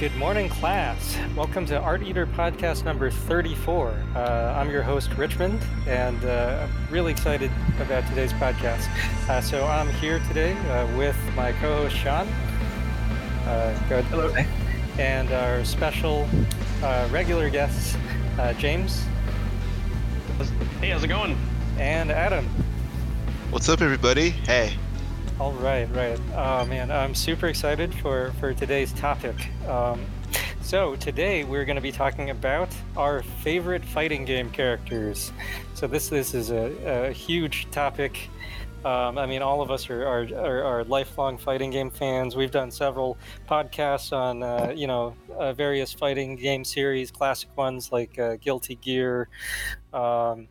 Good 0.00 0.16
morning, 0.16 0.48
class. 0.48 1.16
Welcome 1.36 1.66
to 1.66 1.78
Art 1.78 2.02
Eater 2.02 2.26
podcast 2.26 2.84
number 2.84 3.12
34. 3.12 3.94
Uh, 4.16 4.54
I'm 4.56 4.68
your 4.68 4.82
host, 4.82 5.08
Richmond, 5.16 5.62
and 5.86 6.22
uh, 6.24 6.66
I'm 6.66 6.92
really 6.92 7.12
excited 7.12 7.48
about 7.80 8.04
today's 8.08 8.32
podcast. 8.32 8.88
Uh, 9.28 9.40
so 9.40 9.64
I'm 9.64 9.88
here 9.94 10.18
today 10.26 10.52
uh, 10.52 10.96
with 10.98 11.16
my 11.36 11.52
co 11.52 11.76
host, 11.76 11.96
Sean. 11.96 12.26
Uh, 13.46 13.78
good. 13.88 14.04
Hello. 14.06 14.34
And 14.98 15.30
our 15.30 15.64
special 15.64 16.28
uh, 16.82 17.08
regular 17.12 17.48
guests, 17.48 17.96
James. 18.58 19.00
Hey, 20.80 20.90
how's 20.90 21.04
it 21.04 21.08
going? 21.08 21.38
And 21.78 22.10
Adam. 22.10 22.46
What's 23.50 23.68
up, 23.68 23.80
everybody? 23.80 24.30
Hey. 24.30 24.76
All 25.44 25.52
right, 25.52 25.84
right. 25.94 26.18
Oh 26.34 26.64
man, 26.64 26.90
I'm 26.90 27.14
super 27.14 27.48
excited 27.48 27.94
for 27.96 28.32
for 28.40 28.54
today's 28.54 28.94
topic. 28.94 29.36
Um, 29.68 30.00
so 30.62 30.96
today 30.96 31.44
we're 31.44 31.66
going 31.66 31.76
to 31.76 31.82
be 31.82 31.92
talking 31.92 32.30
about 32.30 32.70
our 32.96 33.22
favorite 33.22 33.84
fighting 33.84 34.24
game 34.24 34.48
characters. 34.48 35.32
So 35.74 35.86
this 35.86 36.08
this 36.08 36.32
is 36.32 36.50
a, 36.50 37.08
a 37.08 37.12
huge 37.12 37.70
topic. 37.70 38.30
Um, 38.84 39.16
I 39.16 39.24
mean, 39.24 39.40
all 39.40 39.62
of 39.62 39.70
us 39.70 39.88
are, 39.88 40.06
are, 40.06 40.28
are, 40.34 40.62
are, 40.62 40.84
lifelong 40.84 41.38
fighting 41.38 41.70
game 41.70 41.90
fans. 41.90 42.36
We've 42.36 42.50
done 42.50 42.70
several 42.70 43.16
podcasts 43.48 44.12
on, 44.12 44.42
uh, 44.42 44.74
you 44.76 44.86
know, 44.86 45.16
uh, 45.38 45.54
various 45.54 45.94
fighting 45.94 46.36
game 46.36 46.64
series, 46.64 47.10
classic 47.10 47.48
ones 47.56 47.92
like 47.92 48.18
uh, 48.18 48.36
Guilty 48.36 48.74
Gear. 48.74 49.30
Um, 49.94 50.48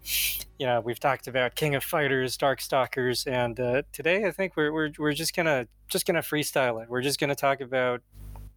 you 0.58 0.66
know, 0.66 0.82
we've 0.82 1.00
talked 1.00 1.28
about 1.28 1.54
King 1.54 1.76
of 1.76 1.84
Fighters, 1.84 2.36
Darkstalkers, 2.36 3.32
and 3.32 3.60
uh, 3.60 3.84
today 3.92 4.26
I 4.26 4.32
think 4.32 4.58
we're, 4.58 4.74
we're, 4.74 4.90
we're 4.98 5.14
just 5.14 5.36
gonna 5.36 5.68
just 5.88 6.08
gonna 6.08 6.22
freestyle 6.22 6.82
it. 6.82 6.90
We're 6.90 7.02
just 7.02 7.20
gonna 7.20 7.36
talk 7.36 7.62
about 7.62 8.02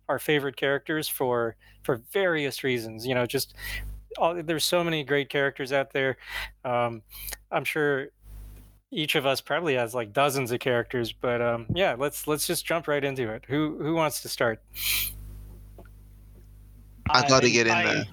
our 0.09 0.19
favorite 0.19 0.57
characters 0.57 1.07
for 1.07 1.57
for 1.83 2.01
various 2.13 2.65
reasons. 2.65 3.07
You 3.07 3.15
know, 3.15 3.27
just 3.27 3.55
all, 4.19 4.43
there's 4.43 4.65
so 4.65 4.83
many 4.83 5.05
great 5.05 5.29
characters 5.29 5.73
out 5.73 5.93
there. 5.93 6.17
Um, 6.65 7.03
I'm 7.51 7.65
sure 7.65 8.09
each 8.91 9.15
of 9.15 9.27
us 9.27 9.41
probably 9.41 9.75
has 9.75 9.95
like 9.95 10.13
dozens 10.13 10.53
of 10.53 10.61
characters, 10.61 11.13
but 11.13 11.43
um, 11.43 11.67
yeah, 11.75 11.97
let's 11.99 12.27
let's 12.27 12.47
just 12.47 12.65
jump 12.65 12.89
right 12.89 13.05
into 13.05 13.31
it. 13.31 13.45
Who 13.49 13.79
who 13.81 13.95
wants 13.95 14.23
to 14.23 14.29
start? 14.29 14.63
I 17.11 17.27
got 17.29 17.43
to 17.43 17.51
get 17.51 17.67
in 17.67 17.73
I, 17.73 17.85
there. 17.85 18.05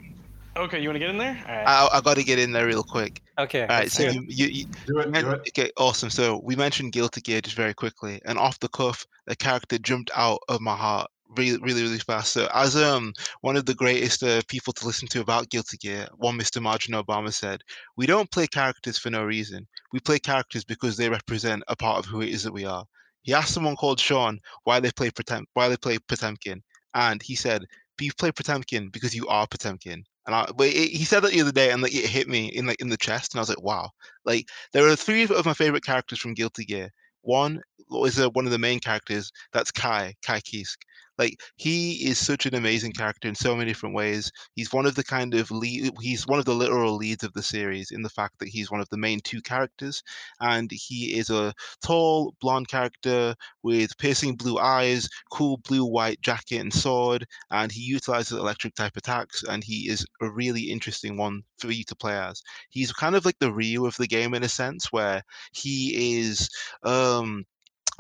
Okay, 0.56 0.80
you 0.80 0.88
want 0.88 0.96
to 0.96 1.00
get 1.00 1.10
in 1.10 1.18
there? 1.18 1.44
I, 1.48 1.90
I 1.94 2.02
got 2.02 2.16
to 2.18 2.24
get 2.24 2.38
in 2.38 2.52
there 2.52 2.68
real 2.68 2.84
quick. 2.84 3.24
Okay. 3.40 3.62
All 3.62 3.68
right. 3.68 3.92
So 3.92 4.04
you, 4.04 4.24
you, 4.28 4.46
you 4.46 4.66
do 4.86 5.00
it, 5.00 5.12
do 5.12 5.32
it. 5.32 5.42
okay, 5.50 5.72
awesome. 5.78 6.12
So 6.12 6.40
we 6.44 6.56
mentioned 6.56 6.92
Guilty 6.92 7.22
Gear 7.22 7.42
just 7.42 7.56
very 7.56 7.74
quickly, 7.74 8.22
and 8.26 8.38
off 8.38 8.60
the 8.60 8.68
cuff, 8.70 9.08
a 9.26 9.36
character 9.36 9.80
jumped 9.80 10.12
out 10.16 10.42
of 10.50 10.62
my 10.62 10.76
heart 10.76 11.10
really, 11.38 11.60
really, 11.62 11.84
really 11.84 12.00
fast. 12.00 12.34
So, 12.34 12.48
as 12.54 12.76
um 12.76 13.14
one 13.42 13.56
of 13.58 13.66
the 13.66 13.74
greatest 13.76 14.24
uh, 14.24 14.42
people 14.48 14.74
to 14.74 14.86
listen 14.86 15.08
to 15.10 15.22
about 15.22 15.50
Guilty 15.50 15.78
Gear, 15.78 16.08
one 16.18 16.38
Mr. 16.38 16.62
Margin 16.62 16.94
Obama 16.94 17.34
said, 17.34 17.62
"We 17.98 18.06
don't 18.06 18.32
play 18.32 18.48
characters 18.48 18.98
for 18.98 19.10
no 19.10 19.24
reason. 19.24 19.68
We 19.92 20.00
play 20.00 20.20
characters 20.20 20.64
because 20.64 20.98
they 20.98 21.10
represent 21.10 21.64
a 21.68 21.76
part 21.76 22.00
of 22.00 22.06
who 22.06 22.22
it 22.22 22.30
is 22.30 22.44
that 22.44 22.54
we 22.54 22.66
are." 22.66 22.86
He 23.24 23.34
asked 23.34 23.54
someone 23.54 23.76
called 23.76 24.00
Sean 24.00 24.40
why 24.64 24.80
they 24.80 24.92
play 24.92 25.10
Potem- 25.12 25.46
why 25.54 25.70
they 25.70 25.78
play 25.78 25.98
Potemkin, 26.00 26.62
and 26.94 27.22
he 27.22 27.36
said, 27.36 27.66
"You 28.00 28.12
play 28.14 28.32
Potemkin 28.32 28.90
because 28.90 29.16
you 29.16 29.28
are 29.28 29.48
Potemkin." 29.48 30.04
And 30.26 30.36
I, 30.36 30.46
but 30.56 30.68
it, 30.68 30.92
he 30.92 31.06
said 31.06 31.22
that 31.22 31.32
the 31.32 31.42
other 31.42 31.52
day, 31.52 31.72
and 31.72 31.82
like 31.82 31.94
it 31.96 32.10
hit 32.10 32.28
me 32.28 32.48
in 32.48 32.66
like 32.66 32.82
in 32.82 32.90
the 32.90 32.98
chest, 32.98 33.34
and 33.34 33.40
I 33.40 33.42
was 33.42 33.50
like, 33.50 33.62
"Wow!" 33.62 33.92
Like 34.26 34.48
there 34.72 34.88
are 34.88 34.96
three 34.96 35.24
of 35.24 35.46
my 35.46 35.54
favorite 35.54 35.86
characters 35.86 36.20
from 36.20 36.34
Guilty 36.34 36.66
Gear. 36.66 36.90
One 37.22 37.62
is 38.06 38.20
uh, 38.20 38.30
one 38.30 38.46
of 38.46 38.52
the 38.52 38.58
main 38.58 38.80
characters. 38.80 39.32
That's 39.54 39.72
Ky, 39.72 40.16
Ky 40.22 40.42
Kiske. 40.42 40.84
Like 41.18 41.40
he 41.58 42.06
is 42.08 42.18
such 42.18 42.46
an 42.46 42.56
amazing 42.56 42.94
character 42.94 43.28
in 43.28 43.36
so 43.36 43.56
many 43.56 43.70
different 43.72 43.96
ways. 43.96 44.32
He's 44.56 44.74
one 44.74 44.86
of 44.86 44.96
the 44.96 45.04
kind 45.04 45.34
of 45.34 45.52
lead. 45.52 45.92
He's 46.02 46.28
one 46.28 46.40
of 46.40 46.46
the 46.46 46.56
literal 46.56 46.96
leads 46.96 47.24
of 47.24 47.34
the 47.34 47.44
series 47.44 47.92
in 47.92 48.02
the 48.02 48.10
fact 48.10 48.40
that 48.40 48.50
he's 48.50 48.72
one 48.72 48.82
of 48.82 48.90
the 48.90 48.98
main 48.98 49.20
two 49.22 49.42
characters, 49.42 50.02
and 50.40 50.72
he 50.72 51.18
is 51.18 51.30
a 51.30 51.54
tall 51.84 52.34
blonde 52.42 52.68
character 52.68 53.36
with 53.62 53.98
piercing 53.98 54.36
blue 54.36 54.58
eyes, 54.58 55.08
cool 55.32 55.58
blue 55.58 55.86
white 55.86 56.22
jacket 56.22 56.58
and 56.58 56.74
sword, 56.74 57.26
and 57.52 57.72
he 57.72 57.82
utilizes 57.82 58.38
electric 58.38 58.76
type 58.76 58.98
attacks. 58.98 59.44
And 59.44 59.64
he 59.64 59.90
is 59.90 60.06
a 60.22 60.30
really 60.30 60.64
interesting 60.64 61.18
one 61.18 61.44
for 61.60 61.72
you 61.72 61.84
to 61.86 61.96
play 61.96 62.18
as. 62.18 62.42
He's 62.70 62.92
kind 62.92 63.16
of 63.16 63.26
like 63.26 63.40
the 63.40 63.54
Ryu 63.54 63.86
of 63.86 63.96
the 63.98 64.08
game 64.08 64.34
in 64.34 64.44
a 64.44 64.50
sense, 64.50 64.92
where 64.92 65.24
he 65.54 66.20
is. 66.22 66.50
Um, 66.84 67.46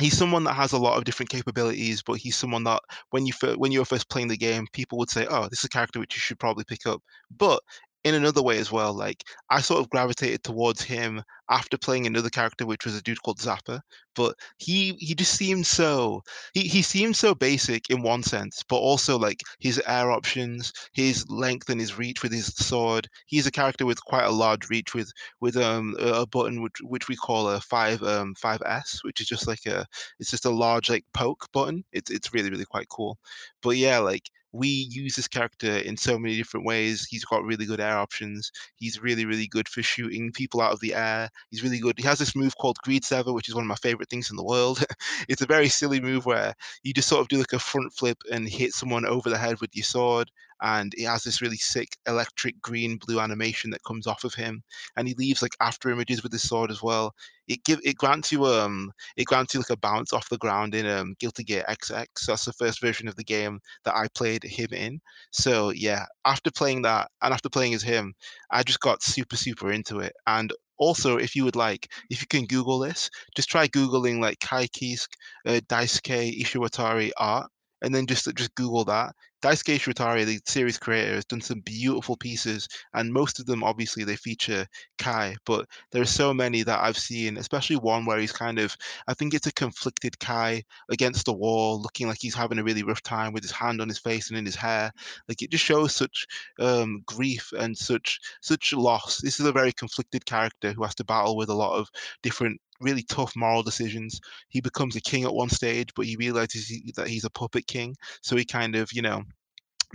he's 0.02 0.18
someone 0.18 0.44
that 0.46 0.54
has 0.56 0.72
a 0.74 0.78
lot 0.78 0.98
of 0.98 1.04
different 1.06 1.30
capabilities, 1.30 2.02
but 2.04 2.14
he's 2.18 2.36
someone 2.36 2.64
that 2.66 2.82
when 3.12 3.26
you 3.26 3.34
when 3.58 3.72
you're 3.72 3.86
first 3.86 4.10
playing 4.10 4.28
the 4.30 4.38
game, 4.38 4.68
people 4.74 4.98
would 5.00 5.10
say, 5.10 5.28
"Oh, 5.30 5.48
this 5.50 5.60
is 5.60 5.66
a 5.66 5.70
character 5.70 6.00
which 6.00 6.16
you 6.16 6.20
should 6.20 6.40
probably 6.40 6.64
pick 6.66 6.86
up." 6.86 7.02
But 7.32 7.62
in 8.04 8.16
another 8.16 8.42
way 8.44 8.58
as 8.60 8.72
well, 8.72 8.94
like 8.94 9.24
I 9.50 9.62
sort 9.62 9.80
of 9.82 9.90
gravitated 9.90 10.44
towards 10.44 10.82
him 10.82 11.24
after 11.50 11.78
playing 11.78 12.08
another 12.08 12.30
character, 12.30 12.66
which 12.66 12.86
was 12.86 12.96
a 12.98 13.02
dude 13.02 13.22
called 13.24 13.40
Zappa. 13.40 13.82
But 14.16 14.36
he 14.58 14.94
he 15.00 15.16
just 15.16 15.36
seemed 15.36 15.66
so 15.66 16.22
he 16.54 16.62
he 16.62 16.82
seemed 16.82 17.16
so 17.16 17.34
basic 17.36 17.90
in 17.90 18.02
one 18.02 18.24
sense, 18.24 18.64
but 18.68 18.76
also 18.78 19.18
like 19.18 19.42
his 19.60 19.82
air 19.88 20.12
options, 20.12 20.72
his 20.94 21.28
length 21.30 21.70
and 21.70 21.80
his 21.80 21.98
reach 21.98 22.22
with 22.24 22.32
his 22.34 22.48
sword. 22.56 23.08
He's 23.26 23.48
a 23.48 23.52
character 23.52 23.86
with 23.86 24.04
quite 24.04 24.26
a 24.26 24.32
large 24.32 24.70
reach 24.70 24.94
with 24.94 25.12
with 25.40 25.56
um 25.58 25.96
a 26.00 26.26
button 26.28 26.62
which 26.62 26.76
which 26.84 27.08
we 27.08 27.16
call 27.16 27.50
a 27.50 27.60
five 27.62 28.02
um 28.04 28.36
five 28.36 28.62
S, 28.66 29.00
which 29.04 29.22
is 29.22 29.28
just 29.28 29.48
like 29.48 29.66
a 29.66 29.86
it's 30.20 30.32
just 30.32 30.46
a 30.46 30.50
large 30.50 30.90
like 30.90 31.06
poke 31.14 31.48
button. 31.54 31.84
It's 31.92 32.12
it's 32.12 32.34
really 32.34 32.50
really 32.50 32.66
quite 32.66 32.90
cool. 32.90 33.18
But 33.62 33.78
yeah, 33.78 34.00
like 34.00 34.30
we 34.54 34.88
use 34.92 35.16
this 35.16 35.28
character 35.28 35.78
in 35.78 35.98
so 35.98 36.18
many 36.20 36.38
different 36.38 36.66
ways. 36.66 37.08
He's 37.10 37.26
got 37.26 37.44
really 37.44 37.66
good 37.66 37.80
air 37.80 37.98
options. 37.98 38.52
He's 38.76 39.02
really, 39.02 39.26
really 39.26 39.48
good 39.48 39.68
for 39.68 39.82
shooting 39.82 40.32
people 40.32 40.62
out 40.62 40.72
of 40.72 40.80
the 40.80 40.94
air. 40.94 41.30
He's 41.50 41.64
really 41.64 41.80
good. 41.80 41.98
He 41.98 42.06
has 42.06 42.20
this 42.20 42.36
move 42.36 42.56
called 42.58 42.78
Greed 42.84 43.04
Sever, 43.04 43.34
which 43.34 43.50
is 43.50 43.56
one 43.56 43.64
of 43.64 43.68
my 43.68 43.76
favorite 43.76 44.10
things 44.10 44.30
in 44.30 44.38
the 44.38 44.44
world. 44.44 44.86
it's 45.28 45.42
a 45.42 45.48
very 45.48 45.70
silly 45.70 46.00
move 46.00 46.28
where 46.28 46.54
you 46.84 46.94
just 46.94 47.10
sort 47.10 47.22
of 47.22 47.28
do 47.30 47.38
like 47.38 47.54
a 47.54 47.60
front 47.60 47.92
flip 47.94 48.20
and 48.32 48.48
hit 48.48 48.74
someone 48.74 49.06
over 49.06 49.30
the 49.30 49.38
head 49.38 49.60
with 49.60 49.76
your 49.76 49.84
sword 49.84 50.30
and 50.62 50.94
he 50.96 51.04
has 51.04 51.24
this 51.24 51.42
really 51.42 51.58
sick 51.58 51.98
electric 52.08 52.62
green 52.62 52.98
blue 52.98 53.20
animation 53.20 53.72
that 53.72 53.84
comes 53.84 54.08
off 54.08 54.24
of 54.24 54.34
him 54.34 54.64
and 54.96 55.08
he 55.08 55.14
leaves 55.16 55.42
like 55.42 55.56
after 55.60 55.90
images 55.90 56.24
with 56.24 56.32
his 56.32 56.48
sword 56.48 56.72
as 56.72 56.82
well. 56.82 57.14
It 57.48 57.64
give 57.66 57.80
it 57.84 57.98
grants 57.98 58.32
you 58.32 58.46
um 58.46 58.92
it 59.18 59.26
grants 59.26 59.54
you 59.54 59.60
like 59.60 59.70
a 59.70 59.78
bounce 59.78 60.14
off 60.14 60.30
the 60.30 60.38
ground 60.38 60.76
in 60.76 60.86
um 60.86 61.16
guilty 61.20 61.44
gear 61.44 61.66
xx 61.70 62.26
that's 62.26 62.46
the 62.46 62.54
first 62.54 62.80
version 62.80 63.08
of 63.10 63.16
the 63.18 63.24
game 63.24 63.60
that 63.84 63.96
i 63.96 64.08
played 64.16 64.44
him 64.44 64.70
in. 64.72 65.02
So 65.32 65.72
yeah 65.72 66.06
after 66.26 66.52
playing 66.52 66.84
that 66.84 67.10
and 67.22 67.34
after 67.34 67.50
playing 67.50 67.74
as 67.74 67.84
him 67.84 68.14
i 68.52 68.64
just 68.64 68.80
got 68.80 69.04
super 69.04 69.36
super 69.36 69.72
into 69.72 70.00
it. 70.00 70.14
And 70.28 70.54
also 70.78 71.18
if 71.18 71.36
you 71.36 71.44
would 71.44 71.56
like 71.56 71.92
if 72.10 72.22
you 72.22 72.28
can 72.28 72.46
google 72.46 72.80
this 72.80 73.10
just 73.36 73.50
try 73.50 73.68
googling 73.68 74.20
like 74.20 74.40
ky 74.40 74.68
kiske 74.68 75.14
uh, 75.46 75.60
daisuke 75.68 76.42
ishiwatari 76.42 77.12
art 77.18 77.50
and 77.82 77.94
then 77.94 78.08
just 78.08 78.28
just 78.36 78.56
google 78.56 78.84
that 78.86 79.14
Daisuke 79.44 79.76
Ishiwatari, 79.76 80.26
the 80.26 80.40
series 80.46 80.78
creator, 80.78 81.16
has 81.16 81.26
done 81.26 81.42
some 81.42 81.60
beautiful 81.60 82.16
pieces, 82.16 82.70
and 82.94 83.12
most 83.12 83.42
of 83.42 83.46
them 83.46 83.62
obviously 83.62 84.06
they 84.06 84.16
feature 84.16 84.66
Ky, 84.98 85.36
but 85.46 85.68
there 85.92 86.02
are 86.02 86.06
so 86.06 86.34
many 86.34 86.64
that 86.64 86.80
I've 86.80 86.98
seen, 86.98 87.36
especially 87.36 87.76
one 87.76 88.06
where 88.06 88.20
he's 88.20 88.32
kind 88.32 88.58
of, 88.58 88.78
I 89.06 89.14
think 89.14 89.34
it's 89.34 89.46
a 89.46 89.52
conflicted 89.52 90.18
Ky 90.20 90.64
against 90.90 91.26
the 91.26 91.34
wall, 91.34 91.82
looking 91.82 92.08
like 92.08 92.20
he's 92.22 92.34
having 92.34 92.58
a 92.58 92.64
really 92.64 92.84
rough 92.84 93.04
time 93.04 93.34
with 93.34 93.44
his 93.44 93.52
hand 93.52 93.82
on 93.82 93.90
his 93.90 94.00
face 94.00 94.30
and 94.30 94.38
in 94.38 94.46
his 94.46 94.56
hair. 94.56 94.94
Like 95.28 95.42
it 95.42 95.52
just 95.52 95.66
shows 95.66 95.94
such 95.94 96.26
um, 96.60 97.02
grief 97.06 97.52
and 97.60 97.78
such 97.78 98.22
such 98.42 98.72
loss. 98.72 99.20
This 99.22 99.42
is 99.42 99.46
a 99.46 99.52
very 99.52 99.74
conflicted 99.74 100.26
character 100.26 100.72
who 100.72 100.84
has 100.84 100.96
to 100.96 101.04
battle 101.04 101.36
with 101.36 101.50
a 101.50 101.54
lot 101.54 101.78
of 101.78 101.90
different 102.22 102.62
really 102.80 103.04
tough 103.04 103.36
moral 103.36 103.64
decisions. 103.64 104.20
He 104.50 104.62
becomes 104.62 104.96
a 104.96 105.02
king 105.02 105.24
at 105.24 105.34
one 105.34 105.50
stage, 105.50 105.90
but 105.96 106.06
he 106.06 106.16
realizes 106.16 106.68
he, 106.68 106.92
that 106.96 107.08
he's 107.08 107.24
a 107.26 107.30
puppet 107.30 107.68
king. 107.68 107.96
So 108.22 108.36
he 108.36 108.46
kind 108.46 108.76
of, 108.76 108.92
you 108.94 109.02
know, 109.02 109.24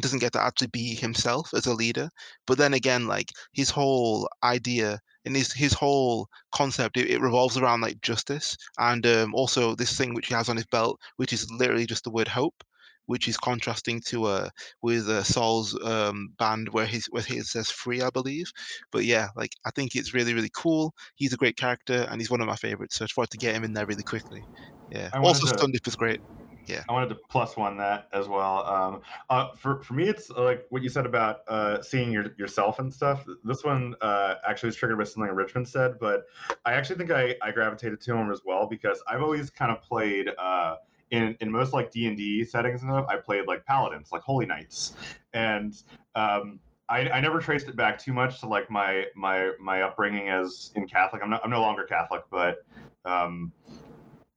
doesn't 0.00 0.20
get 0.20 0.32
to 0.32 0.40
actually 0.42 0.68
be 0.68 0.94
himself 0.94 1.52
as 1.54 1.66
a 1.66 1.74
leader. 1.74 2.10
But 2.46 2.58
then 2.58 2.74
again, 2.74 3.06
like 3.06 3.32
his 3.52 3.70
whole 3.70 4.28
idea 4.42 5.00
and 5.24 5.36
his 5.36 5.52
his 5.52 5.72
whole 5.72 6.28
concept, 6.52 6.96
it, 6.96 7.10
it 7.10 7.20
revolves 7.20 7.56
around 7.56 7.80
like 7.82 8.00
justice 8.00 8.56
and 8.78 9.06
um, 9.06 9.34
also 9.34 9.74
this 9.74 9.96
thing 9.96 10.14
which 10.14 10.28
he 10.28 10.34
has 10.34 10.48
on 10.48 10.56
his 10.56 10.66
belt, 10.66 11.00
which 11.16 11.32
is 11.32 11.50
literally 11.50 11.86
just 11.86 12.04
the 12.04 12.10
word 12.10 12.28
hope. 12.28 12.64
Which 13.08 13.26
is 13.26 13.36
contrasting 13.36 14.00
to 14.06 14.24
uh 14.26 14.48
with 14.82 15.08
uh, 15.08 15.22
Sol's 15.22 15.76
um 15.82 16.30
band 16.38 16.68
where 16.68 16.86
his 16.86 17.06
where 17.06 17.22
he 17.22 17.40
says 17.40 17.70
free, 17.70 18.02
I 18.02 18.10
believe. 18.10 18.50
But 18.92 19.04
yeah, 19.04 19.28
like 19.34 19.52
I 19.66 19.70
think 19.70 19.96
it's 19.96 20.14
really 20.14 20.34
really 20.34 20.50
cool. 20.54 20.94
He's 21.16 21.32
a 21.32 21.36
great 21.36 21.56
character 21.56 22.06
and 22.10 22.20
he's 22.20 22.30
one 22.30 22.40
of 22.40 22.46
my 22.46 22.56
favorites. 22.56 22.96
So 22.96 23.04
I 23.04 23.08
wanted 23.16 23.30
to 23.30 23.38
get 23.38 23.54
him 23.54 23.64
in 23.64 23.72
there 23.72 23.86
really 23.86 24.04
quickly. 24.04 24.44
Yeah. 24.90 25.10
Also, 25.14 25.46
to... 25.46 25.54
Stundip 25.54 25.86
is 25.88 25.96
great 25.96 26.20
yeah 26.68 26.84
i 26.88 26.92
wanted 26.92 27.08
to 27.08 27.16
plus 27.28 27.56
one 27.56 27.76
that 27.76 28.08
as 28.12 28.28
well 28.28 28.64
um, 28.66 29.00
uh, 29.30 29.48
for, 29.56 29.82
for 29.82 29.94
me 29.94 30.08
it's 30.08 30.30
uh, 30.30 30.42
like 30.42 30.66
what 30.70 30.82
you 30.82 30.88
said 30.88 31.06
about 31.06 31.40
uh, 31.48 31.82
seeing 31.82 32.12
your, 32.12 32.26
yourself 32.38 32.78
and 32.78 32.92
stuff 32.92 33.24
this 33.44 33.64
one 33.64 33.94
uh, 34.02 34.34
actually 34.46 34.68
was 34.68 34.76
triggered 34.76 34.98
by 34.98 35.04
something 35.04 35.32
richmond 35.34 35.66
said 35.66 35.94
but 35.98 36.24
i 36.64 36.72
actually 36.72 36.96
think 36.96 37.10
i, 37.10 37.34
I 37.42 37.50
gravitated 37.50 38.00
to 38.02 38.14
him 38.14 38.30
as 38.30 38.42
well 38.44 38.66
because 38.66 39.02
i've 39.08 39.22
always 39.22 39.50
kind 39.50 39.72
of 39.72 39.82
played 39.82 40.28
uh, 40.38 40.76
in 41.10 41.36
in 41.40 41.50
most 41.50 41.72
like 41.72 41.90
D 41.90 42.06
and 42.06 42.16
D 42.16 42.44
settings 42.44 42.82
and 42.82 42.90
stuff, 42.90 43.06
I 43.08 43.16
played 43.16 43.46
like 43.46 43.64
paladins, 43.64 44.12
like 44.12 44.22
holy 44.22 44.46
knights, 44.46 44.94
and 45.32 45.74
um, 46.14 46.60
I, 46.88 47.08
I 47.10 47.20
never 47.20 47.38
traced 47.38 47.68
it 47.68 47.76
back 47.76 47.98
too 47.98 48.12
much 48.12 48.40
to 48.40 48.48
like 48.48 48.70
my 48.70 49.04
my 49.14 49.52
my 49.60 49.82
upbringing 49.82 50.28
as 50.28 50.70
in 50.74 50.86
Catholic. 50.86 51.22
I'm 51.22 51.30
not 51.30 51.42
I'm 51.44 51.50
no 51.50 51.60
longer 51.60 51.84
Catholic, 51.84 52.22
but 52.30 52.64
um, 53.04 53.52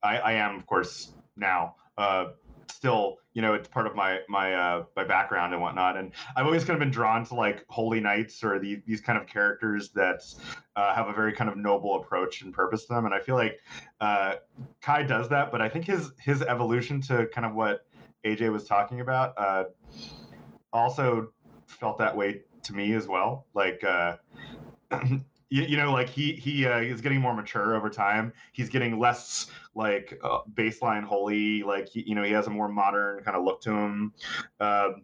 I, 0.03 0.17
I 0.17 0.31
am 0.33 0.55
of 0.55 0.65
course 0.65 1.13
now. 1.35 1.75
Uh, 1.97 2.29
still, 2.69 3.17
you 3.33 3.41
know, 3.41 3.53
it's 3.53 3.67
part 3.67 3.87
of 3.87 3.95
my 3.95 4.19
my 4.27 4.53
uh, 4.53 4.83
my 4.95 5.03
background 5.03 5.53
and 5.53 5.61
whatnot. 5.61 5.97
And 5.97 6.11
I've 6.35 6.45
always 6.45 6.63
kind 6.63 6.75
of 6.75 6.79
been 6.79 6.91
drawn 6.91 7.25
to 7.25 7.35
like 7.35 7.65
holy 7.69 7.99
knights 7.99 8.43
or 8.43 8.59
the, 8.59 8.81
these 8.85 9.01
kind 9.01 9.17
of 9.17 9.27
characters 9.27 9.89
that 9.91 10.21
uh, 10.75 10.93
have 10.93 11.07
a 11.07 11.13
very 11.13 11.33
kind 11.33 11.49
of 11.49 11.57
noble 11.57 12.01
approach 12.01 12.41
and 12.41 12.53
purpose 12.53 12.85
to 12.85 12.93
them. 12.93 13.05
And 13.05 13.13
I 13.13 13.19
feel 13.19 13.35
like 13.35 13.59
uh, 14.01 14.35
Ky 14.81 15.03
does 15.07 15.29
that, 15.29 15.51
but 15.51 15.61
I 15.61 15.69
think 15.69 15.85
his 15.85 16.11
his 16.19 16.41
evolution 16.41 17.01
to 17.03 17.27
kind 17.27 17.45
of 17.45 17.53
what 17.53 17.85
AJ 18.25 18.51
was 18.51 18.65
talking 18.65 18.99
about 18.99 19.33
uh, 19.37 19.65
also 20.73 21.31
felt 21.67 21.97
that 21.99 22.15
way 22.15 22.41
to 22.63 22.73
me 22.73 22.93
as 22.93 23.07
well. 23.07 23.45
Like. 23.53 23.83
Uh, 23.83 24.17
you, 25.51 25.63
you 25.63 25.77
know 25.77 25.91
like 25.91 26.09
he 26.09 26.31
he 26.33 26.65
uh, 26.65 26.79
is 26.79 27.01
getting 27.01 27.21
more 27.21 27.35
mature 27.35 27.75
over 27.75 27.89
time. 27.89 28.33
He's 28.53 28.69
getting 28.69 28.99
less 28.99 29.47
like 29.75 30.19
uh, 30.23 30.39
baseline 30.53 31.03
holy 31.03 31.61
like 31.61 31.89
he, 31.89 32.01
you 32.07 32.15
know 32.15 32.23
he 32.23 32.31
has 32.31 32.47
a 32.47 32.49
more 32.49 32.67
modern 32.67 33.23
kind 33.23 33.37
of 33.37 33.43
look 33.43 33.61
to 33.63 33.71
him. 33.71 34.13
Um, 34.59 35.03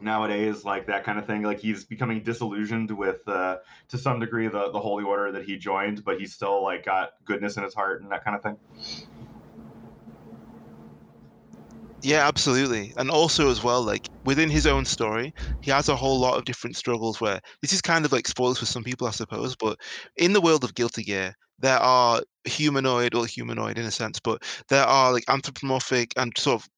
nowadays 0.00 0.64
like 0.64 0.86
that 0.86 1.04
kind 1.04 1.18
of 1.18 1.26
thing. 1.26 1.42
Like 1.42 1.58
he's 1.58 1.84
becoming 1.84 2.22
disillusioned 2.22 2.90
with 2.90 3.26
uh, 3.28 3.58
to 3.88 3.98
some 3.98 4.20
degree 4.20 4.48
the 4.48 4.70
the 4.70 4.80
holy 4.80 5.04
order 5.04 5.32
that 5.32 5.44
he 5.44 5.56
joined 5.56 6.04
but 6.04 6.18
he's 6.18 6.32
still 6.32 6.62
like 6.62 6.84
got 6.84 7.10
goodness 7.24 7.56
in 7.56 7.64
his 7.64 7.74
heart 7.74 8.02
and 8.02 8.10
that 8.12 8.24
kind 8.24 8.36
of 8.36 8.42
thing 8.42 8.56
Yeah, 12.06 12.26
absolutely. 12.28 12.92
And 12.96 13.10
also 13.10 13.50
as 13.50 13.62
well, 13.64 13.82
like 13.82 14.08
within 14.24 14.48
his 14.50 14.64
own 14.66 14.84
story, 14.84 15.32
he 15.60 15.70
has 15.72 15.88
a 15.88 15.96
whole 15.96 16.20
lot 16.20 16.36
of 16.38 16.44
different 16.44 16.76
struggles 16.76 17.20
where 17.20 17.40
this 17.62 17.72
is 17.72 17.80
kind 17.80 18.04
of 18.04 18.12
like 18.12 18.28
spoilers 18.28 18.58
for 18.58 18.66
some 18.66 18.84
people, 18.84 19.06
I 19.08 19.10
suppose, 19.10 19.56
but 19.56 19.78
in 20.16 20.32
the 20.32 20.40
world 20.40 20.62
of 20.62 20.74
Guilty 20.74 21.02
Gear, 21.02 21.34
there 21.58 21.78
are 21.78 22.22
humanoid 22.44 23.14
or 23.14 23.26
humanoid 23.26 23.76
in 23.78 23.86
a 23.86 23.90
sense, 23.90 24.20
but 24.20 24.42
there 24.68 24.84
are 24.84 25.12
like 25.12 25.24
anthropomorphic 25.28 26.12
and 26.16 26.32
sort 26.38 26.62
of 26.62 26.68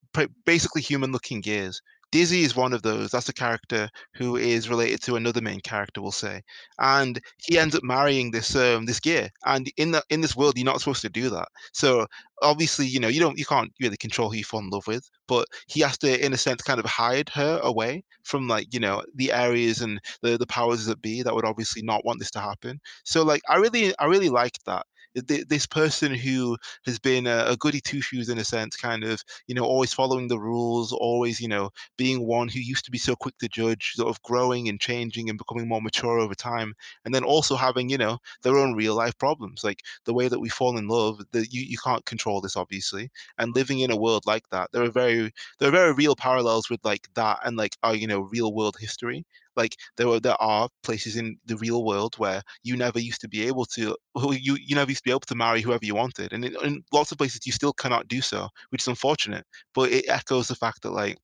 basically 0.46 0.80
human 0.82 1.12
looking 1.12 1.40
gears 1.42 1.80
Dizzy 2.10 2.42
is 2.42 2.56
one 2.56 2.72
of 2.72 2.82
those. 2.82 3.10
That's 3.10 3.28
a 3.28 3.32
character 3.34 3.88
who 4.14 4.36
is 4.36 4.68
related 4.70 5.02
to 5.02 5.16
another 5.16 5.40
main 5.42 5.60
character, 5.60 6.00
we'll 6.00 6.12
say, 6.12 6.42
and 6.78 7.20
he 7.46 7.58
ends 7.58 7.74
up 7.74 7.82
marrying 7.84 8.30
this 8.30 8.54
um 8.56 8.86
this 8.86 9.00
gear. 9.00 9.30
And 9.44 9.70
in 9.76 9.90
the 9.92 10.02
in 10.10 10.20
this 10.22 10.34
world, 10.36 10.56
you're 10.56 10.64
not 10.64 10.80
supposed 10.80 11.02
to 11.02 11.08
do 11.10 11.28
that. 11.30 11.48
So 11.72 12.06
obviously, 12.42 12.86
you 12.86 13.00
know, 13.00 13.08
you 13.08 13.20
don't 13.20 13.38
you 13.38 13.44
can't 13.44 13.72
really 13.80 13.96
control 13.96 14.30
who 14.30 14.36
you 14.38 14.44
fall 14.44 14.60
in 14.60 14.70
love 14.70 14.86
with, 14.86 15.08
but 15.26 15.46
he 15.66 15.80
has 15.80 15.98
to, 15.98 16.24
in 16.24 16.32
a 16.32 16.36
sense, 16.38 16.62
kind 16.62 16.80
of 16.80 16.86
hide 16.86 17.28
her 17.30 17.60
away 17.62 18.04
from 18.24 18.48
like 18.48 18.72
you 18.72 18.80
know 18.80 19.02
the 19.14 19.32
areas 19.32 19.80
and 19.82 20.00
the 20.22 20.38
the 20.38 20.46
powers 20.46 20.86
that 20.86 21.02
be 21.02 21.22
that 21.22 21.34
would 21.34 21.44
obviously 21.44 21.82
not 21.82 22.04
want 22.04 22.18
this 22.20 22.30
to 22.32 22.40
happen. 22.40 22.80
So 23.04 23.22
like, 23.24 23.42
I 23.48 23.56
really 23.56 23.94
I 23.98 24.06
really 24.06 24.30
liked 24.30 24.64
that 24.66 24.86
this 25.26 25.66
person 25.66 26.14
who 26.14 26.56
has 26.86 26.98
been 26.98 27.26
a, 27.26 27.44
a 27.48 27.56
goody 27.56 27.80
two 27.80 28.00
shoes 28.00 28.28
in 28.28 28.38
a 28.38 28.44
sense, 28.44 28.76
kind 28.76 29.04
of, 29.04 29.22
you 29.46 29.54
know, 29.54 29.64
always 29.64 29.92
following 29.92 30.28
the 30.28 30.38
rules, 30.38 30.92
always, 30.92 31.40
you 31.40 31.48
know, 31.48 31.70
being 31.96 32.26
one 32.26 32.48
who 32.48 32.60
used 32.60 32.84
to 32.84 32.90
be 32.90 32.98
so 32.98 33.14
quick 33.16 33.36
to 33.38 33.48
judge, 33.48 33.92
sort 33.94 34.08
of 34.08 34.22
growing 34.22 34.68
and 34.68 34.80
changing 34.80 35.28
and 35.28 35.38
becoming 35.38 35.68
more 35.68 35.82
mature 35.82 36.18
over 36.18 36.34
time, 36.34 36.74
and 37.04 37.14
then 37.14 37.24
also 37.24 37.56
having, 37.56 37.88
you 37.88 37.98
know, 37.98 38.18
their 38.42 38.56
own 38.56 38.74
real 38.74 38.94
life 38.94 39.16
problems, 39.18 39.64
like 39.64 39.82
the 40.04 40.14
way 40.14 40.28
that 40.28 40.40
we 40.40 40.48
fall 40.48 40.76
in 40.78 40.88
love. 40.88 41.20
That 41.32 41.52
you 41.52 41.62
you 41.62 41.78
can't 41.82 42.04
control 42.06 42.40
this, 42.40 42.56
obviously, 42.56 43.10
and 43.38 43.54
living 43.54 43.80
in 43.80 43.90
a 43.90 43.96
world 43.96 44.24
like 44.26 44.48
that, 44.50 44.70
there 44.72 44.82
are 44.82 44.90
very 44.90 45.32
there 45.58 45.68
are 45.68 45.72
very 45.72 45.92
real 45.92 46.16
parallels 46.16 46.70
with 46.70 46.80
like 46.84 47.08
that 47.14 47.40
and 47.44 47.56
like 47.56 47.76
our 47.82 47.94
you 47.94 48.06
know 48.06 48.20
real 48.20 48.52
world 48.54 48.76
history 48.78 49.24
like 49.58 49.76
there 49.96 50.08
are 50.08 50.20
there 50.20 50.40
are 50.40 50.68
places 50.82 51.16
in 51.16 51.36
the 51.46 51.56
real 51.58 51.84
world 51.84 52.14
where 52.18 52.42
you 52.62 52.76
never 52.76 52.98
used 52.98 53.20
to 53.22 53.28
be 53.28 53.46
able 53.46 53.66
to 53.66 53.96
you 54.30 54.56
you 54.60 54.74
never 54.76 54.90
used 54.90 55.02
to 55.04 55.08
be 55.08 55.10
able 55.10 55.20
to 55.20 55.34
marry 55.34 55.60
whoever 55.60 55.84
you 55.84 55.94
wanted, 55.94 56.32
and 56.32 56.44
in, 56.44 56.56
in 56.64 56.82
lots 56.92 57.12
of 57.12 57.18
places 57.18 57.46
you 57.46 57.52
still 57.52 57.72
cannot 57.72 58.08
do 58.08 58.20
so, 58.22 58.48
which 58.70 58.82
is 58.82 58.88
unfortunate. 58.88 59.44
But 59.74 59.92
it 59.92 60.08
echoes 60.08 60.48
the 60.48 60.54
fact 60.54 60.82
that 60.82 60.92
like 60.92 61.18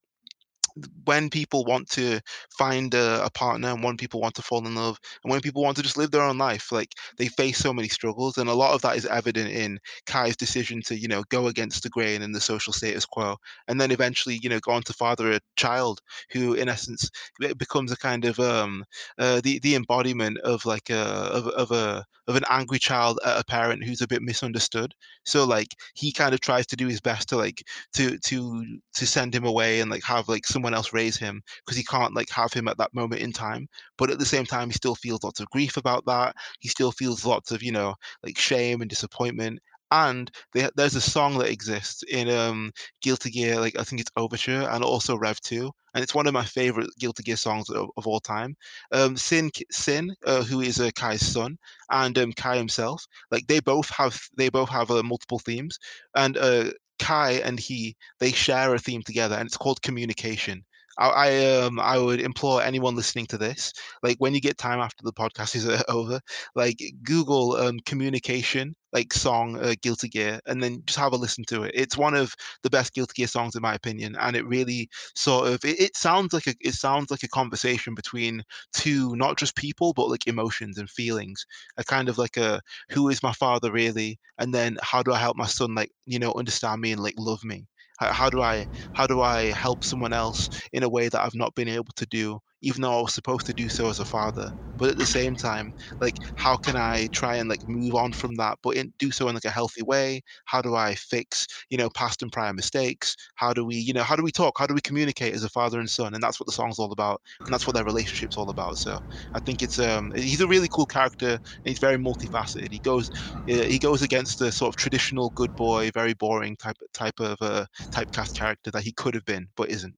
when 1.04 1.30
people 1.30 1.64
want 1.64 1.88
to 1.88 2.20
find 2.58 2.94
a, 2.94 3.24
a, 3.24 3.30
partner 3.30 3.68
and 3.68 3.82
when 3.82 3.96
people 3.96 4.20
want 4.20 4.34
to 4.34 4.42
fall 4.42 4.66
in 4.66 4.74
love 4.74 4.98
and 5.22 5.30
when 5.30 5.40
people 5.40 5.62
want 5.62 5.76
to 5.76 5.82
just 5.82 5.96
live 5.96 6.10
their 6.10 6.22
own 6.22 6.38
life 6.38 6.72
like 6.72 6.94
they 7.16 7.28
face 7.28 7.58
so 7.58 7.72
many 7.72 7.88
struggles 7.88 8.38
and 8.38 8.48
a 8.48 8.54
lot 8.54 8.74
of 8.74 8.82
that 8.82 8.96
is 8.96 9.06
evident 9.06 9.50
in 9.50 9.78
ky's 10.06 10.36
decision 10.36 10.80
to 10.82 10.96
you 10.96 11.06
know 11.06 11.22
go 11.28 11.46
against 11.46 11.82
the 11.82 11.88
grain 11.88 12.22
and 12.22 12.34
the 12.34 12.40
social 12.40 12.72
status 12.72 13.04
quo 13.04 13.36
and 13.68 13.80
then 13.80 13.90
eventually 13.90 14.38
you 14.42 14.48
know 14.48 14.58
go 14.60 14.72
on 14.72 14.82
to 14.82 14.92
father 14.92 15.32
a 15.32 15.40
child 15.56 16.00
who 16.30 16.54
in 16.54 16.68
essence 16.68 17.10
becomes 17.56 17.92
a 17.92 17.96
kind 17.96 18.24
of 18.24 18.38
um 18.40 18.84
uh, 19.18 19.40
the 19.42 19.58
the 19.60 19.74
embodiment 19.74 20.38
of 20.38 20.64
like 20.64 20.90
a 20.90 20.94
of, 20.96 21.46
of 21.48 21.70
a 21.70 22.04
of 22.26 22.36
an 22.36 22.44
angry 22.48 22.78
child 22.78 23.20
at 23.24 23.40
a 23.40 23.44
parent 23.44 23.84
who's 23.84 24.00
a 24.00 24.08
bit 24.08 24.22
misunderstood. 24.22 24.94
So 25.24 25.44
like 25.44 25.74
he 25.94 26.12
kind 26.12 26.34
of 26.34 26.40
tries 26.40 26.66
to 26.68 26.76
do 26.76 26.86
his 26.86 27.00
best 27.00 27.28
to 27.28 27.36
like 27.36 27.62
to 27.94 28.18
to 28.18 28.78
to 28.94 29.06
send 29.06 29.34
him 29.34 29.44
away 29.44 29.80
and 29.80 29.90
like 29.90 30.04
have 30.04 30.28
like 30.28 30.46
some 30.46 30.62
someone 30.64 30.76
else 30.76 30.92
raise 30.94 31.16
him 31.16 31.42
because 31.64 31.76
he 31.76 31.84
can't 31.84 32.14
like 32.14 32.30
have 32.30 32.52
him 32.52 32.68
at 32.68 32.78
that 32.78 32.94
moment 32.94 33.20
in 33.20 33.32
time. 33.32 33.68
But 33.98 34.10
at 34.10 34.18
the 34.18 34.24
same 34.26 34.46
time, 34.46 34.68
he 34.68 34.74
still 34.74 34.94
feels 34.94 35.22
lots 35.22 35.40
of 35.40 35.50
grief 35.50 35.76
about 35.76 36.04
that. 36.06 36.34
He 36.60 36.68
still 36.68 36.92
feels 36.92 37.24
lots 37.26 37.52
of 37.52 37.62
you 37.62 37.72
know 37.72 37.94
like 38.22 38.38
shame 38.38 38.80
and 38.80 38.90
disappointment. 38.90 39.60
And 39.90 40.30
they, 40.54 40.68
there's 40.76 40.96
a 40.96 41.00
song 41.00 41.38
that 41.38 41.50
exists 41.50 42.02
in 42.10 42.28
um, 42.30 42.72
Guilty 43.02 43.30
Gear, 43.30 43.60
like 43.60 43.78
I 43.78 43.84
think 43.84 44.00
it's 44.00 44.10
Overture 44.16 44.68
and 44.70 44.82
also 44.82 45.16
Rev 45.16 45.38
2, 45.40 45.70
and 45.94 46.02
it's 46.02 46.14
one 46.14 46.26
of 46.26 46.32
my 46.32 46.44
favorite 46.44 46.90
Guilty 46.98 47.22
Gear 47.22 47.36
songs 47.36 47.70
of, 47.70 47.90
of 47.96 48.06
all 48.06 48.18
time. 48.18 48.56
Um, 48.90 49.16
Sin, 49.16 49.50
Sin, 49.70 50.14
uh, 50.26 50.42
who 50.42 50.62
is 50.62 50.80
uh, 50.80 50.90
Ky's 50.96 51.24
son, 51.24 51.58
and 51.90 52.18
um, 52.18 52.32
Ky 52.32 52.56
himself, 52.56 53.06
like 53.30 53.46
they 53.46 53.60
both 53.60 53.90
have 53.90 54.18
they 54.36 54.48
both 54.48 54.70
have 54.70 54.90
uh, 54.90 55.02
multiple 55.02 55.38
themes, 55.38 55.78
and 56.14 56.36
uh, 56.38 56.70
Ky 56.98 57.42
and 57.42 57.58
he 57.58 57.96
they 58.18 58.32
share 58.32 58.74
a 58.74 58.78
theme 58.78 59.02
together, 59.02 59.36
and 59.36 59.46
it's 59.46 59.56
called 59.56 59.82
communication. 59.82 60.64
I, 60.98 61.08
I 61.08 61.60
um 61.60 61.78
I 61.80 61.98
would 61.98 62.20
implore 62.20 62.62
anyone 62.62 62.94
listening 62.96 63.26
to 63.26 63.38
this, 63.38 63.72
like 64.02 64.16
when 64.18 64.34
you 64.34 64.40
get 64.40 64.58
time 64.58 64.80
after 64.80 65.02
the 65.04 65.12
podcast 65.12 65.54
is 65.56 65.66
over, 65.88 66.20
like 66.54 66.78
Google 67.02 67.56
um 67.56 67.78
communication 67.86 68.74
like 68.92 69.12
song 69.12 69.58
uh, 69.58 69.74
Guilty 69.82 70.08
Gear 70.08 70.38
and 70.46 70.62
then 70.62 70.82
just 70.86 70.98
have 71.00 71.12
a 71.12 71.16
listen 71.16 71.44
to 71.48 71.64
it. 71.64 71.72
It's 71.74 71.96
one 71.96 72.14
of 72.14 72.32
the 72.62 72.70
best 72.70 72.94
Guilty 72.94 73.12
Gear 73.16 73.26
songs 73.26 73.56
in 73.56 73.62
my 73.62 73.74
opinion, 73.74 74.14
and 74.20 74.36
it 74.36 74.46
really 74.46 74.88
sort 75.16 75.48
of 75.48 75.64
it, 75.64 75.80
it 75.80 75.96
sounds 75.96 76.32
like 76.32 76.46
a 76.46 76.54
it 76.60 76.74
sounds 76.74 77.10
like 77.10 77.22
a 77.24 77.28
conversation 77.28 77.94
between 77.94 78.42
two 78.72 79.14
not 79.16 79.36
just 79.38 79.56
people 79.56 79.92
but 79.94 80.08
like 80.08 80.26
emotions 80.26 80.78
and 80.78 80.88
feelings. 80.90 81.44
A 81.76 81.84
kind 81.84 82.08
of 82.08 82.18
like 82.18 82.36
a 82.36 82.60
who 82.90 83.08
is 83.08 83.22
my 83.22 83.32
father 83.32 83.72
really, 83.72 84.18
and 84.38 84.54
then 84.54 84.78
how 84.82 85.02
do 85.02 85.12
I 85.12 85.18
help 85.18 85.36
my 85.36 85.46
son 85.46 85.74
like 85.74 85.90
you 86.06 86.18
know 86.18 86.32
understand 86.32 86.80
me 86.80 86.92
and 86.92 87.02
like 87.02 87.14
love 87.18 87.44
me. 87.44 87.66
How, 88.12 88.30
do 88.30 88.42
I 88.42 88.66
how 88.92 89.06
do 89.06 89.20
I 89.22 89.52
help 89.52 89.84
someone 89.84 90.12
else 90.12 90.48
in 90.72 90.82
a 90.82 90.88
way 90.88 91.08
that 91.08 91.20
I've 91.22 91.34
not 91.34 91.54
been 91.54 91.68
able 91.68 91.92
to 91.96 92.06
do 92.06 92.40
even 92.64 92.82
though 92.82 92.98
I 92.98 93.02
was 93.02 93.14
supposed 93.14 93.46
to 93.46 93.54
do 93.54 93.68
so 93.68 93.88
as 93.90 93.98
a 93.98 94.04
father. 94.04 94.52
But 94.76 94.90
at 94.90 94.98
the 94.98 95.06
same 95.06 95.36
time, 95.36 95.72
like 96.00 96.16
how 96.34 96.56
can 96.56 96.74
I 96.76 97.06
try 97.12 97.36
and 97.36 97.48
like 97.48 97.60
move 97.68 97.94
on 97.94 98.12
from 98.12 98.34
that, 98.36 98.58
but 98.62 98.76
in, 98.76 98.92
do 98.98 99.12
so 99.12 99.28
in 99.28 99.34
like 99.34 99.44
a 99.44 99.50
healthy 99.50 99.82
way? 99.82 100.22
How 100.46 100.62
do 100.62 100.74
I 100.74 100.96
fix, 100.96 101.46
you 101.70 101.78
know, 101.78 101.88
past 101.90 102.22
and 102.22 102.32
prior 102.32 102.52
mistakes? 102.52 103.14
How 103.36 103.52
do 103.52 103.64
we, 103.64 103.76
you 103.76 103.92
know, 103.92 104.02
how 104.02 104.16
do 104.16 104.24
we 104.24 104.32
talk? 104.32 104.58
How 104.58 104.66
do 104.66 104.74
we 104.74 104.80
communicate 104.80 105.32
as 105.32 105.44
a 105.44 105.48
father 105.48 105.78
and 105.78 105.88
son? 105.88 106.12
And 106.14 106.22
that's 106.22 106.40
what 106.40 106.46
the 106.46 106.52
song's 106.52 106.80
all 106.80 106.90
about, 106.90 107.22
and 107.46 107.54
that's 107.54 107.66
what 107.68 107.74
their 107.74 107.84
relationship's 107.84 108.36
all 108.36 108.50
about. 108.50 108.78
So 108.78 108.98
I 109.34 109.40
think 109.40 109.62
it's 109.62 109.78
um 109.78 110.12
he's 110.16 110.40
a 110.40 110.48
really 110.48 110.68
cool 110.68 110.86
character, 110.86 111.30
and 111.30 111.40
he's 111.64 111.78
very 111.78 111.96
multifaceted. 111.96 112.72
He 112.72 112.80
goes 112.80 113.10
he 113.46 113.78
goes 113.78 114.02
against 114.02 114.38
the 114.38 114.52
sort 114.52 114.68
of 114.70 114.76
traditional 114.76 115.30
good 115.36 115.54
boy, 115.54 115.90
very 115.92 116.14
boring 116.14 116.56
type 116.56 116.76
type 116.92 117.20
of 117.20 117.40
uh, 117.40 117.66
typecast 117.92 118.34
character 118.34 118.70
that 118.70 118.82
he 118.82 118.92
could 118.92 119.14
have 119.14 119.24
been, 119.24 119.48
but 119.56 119.70
isn't 119.70 119.94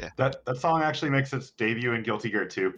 yeah. 0.00 0.10
That 0.16 0.44
that 0.44 0.56
song 0.58 0.82
actually 0.82 1.10
makes 1.10 1.32
its 1.32 1.50
debut 1.50 1.92
in 1.92 2.02
Guilty 2.02 2.30
Gear 2.30 2.46
2. 2.46 2.72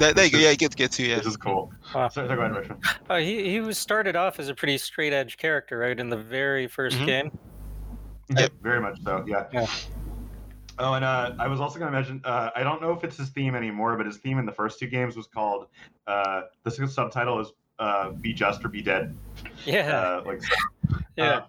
that, 0.00 0.16
there 0.16 0.24
you 0.24 0.30
go. 0.30 0.38
Yeah, 0.38 0.54
Guilty 0.54 0.76
Gear 0.76 0.88
2. 0.88 1.04
Yeah. 1.04 1.16
This 1.16 1.26
is 1.26 1.36
cool. 1.36 1.72
Wow. 1.94 2.08
So, 2.08 2.26
go 2.26 2.34
ahead, 2.34 2.54
Richmond. 2.54 2.84
Uh, 3.08 3.18
he 3.18 3.50
he 3.50 3.60
was 3.60 3.78
started 3.78 4.16
off 4.16 4.40
as 4.40 4.48
a 4.48 4.54
pretty 4.54 4.78
straight 4.78 5.12
edge 5.12 5.36
character, 5.36 5.78
right, 5.78 5.98
in 5.98 6.08
the 6.08 6.16
very 6.16 6.68
1st 6.68 6.90
mm-hmm. 6.92 7.06
game. 7.06 7.38
Yep. 8.36 8.52
Very 8.62 8.80
much 8.80 9.00
so. 9.02 9.24
Yeah. 9.26 9.46
Yeah. 9.52 9.66
Oh, 10.78 10.92
and 10.94 11.04
uh, 11.04 11.32
I 11.38 11.48
was 11.48 11.60
also 11.60 11.78
going 11.78 11.90
to 11.90 11.96
mention, 11.96 12.20
uh, 12.24 12.50
I 12.54 12.62
don't 12.62 12.82
know 12.82 12.92
if 12.92 13.02
it's 13.02 13.16
his 13.16 13.30
theme 13.30 13.54
anymore, 13.54 13.96
but 13.96 14.04
his 14.04 14.18
theme 14.18 14.38
in 14.38 14.44
the 14.44 14.52
first 14.52 14.78
two 14.78 14.88
games 14.88 15.16
was 15.16 15.26
called, 15.26 15.68
uh, 16.06 16.42
the 16.64 16.70
subtitle 16.70 17.40
is 17.40 17.52
uh, 17.78 18.10
Be 18.10 18.34
Just 18.34 18.62
or 18.64 18.68
Be 18.68 18.82
Dead. 18.82 19.16
Yeah. 19.64 19.96
Uh, 19.96 20.22
like, 20.26 20.42
so, 20.42 20.54
yeah. 21.16 21.24
Uh, 21.24 21.44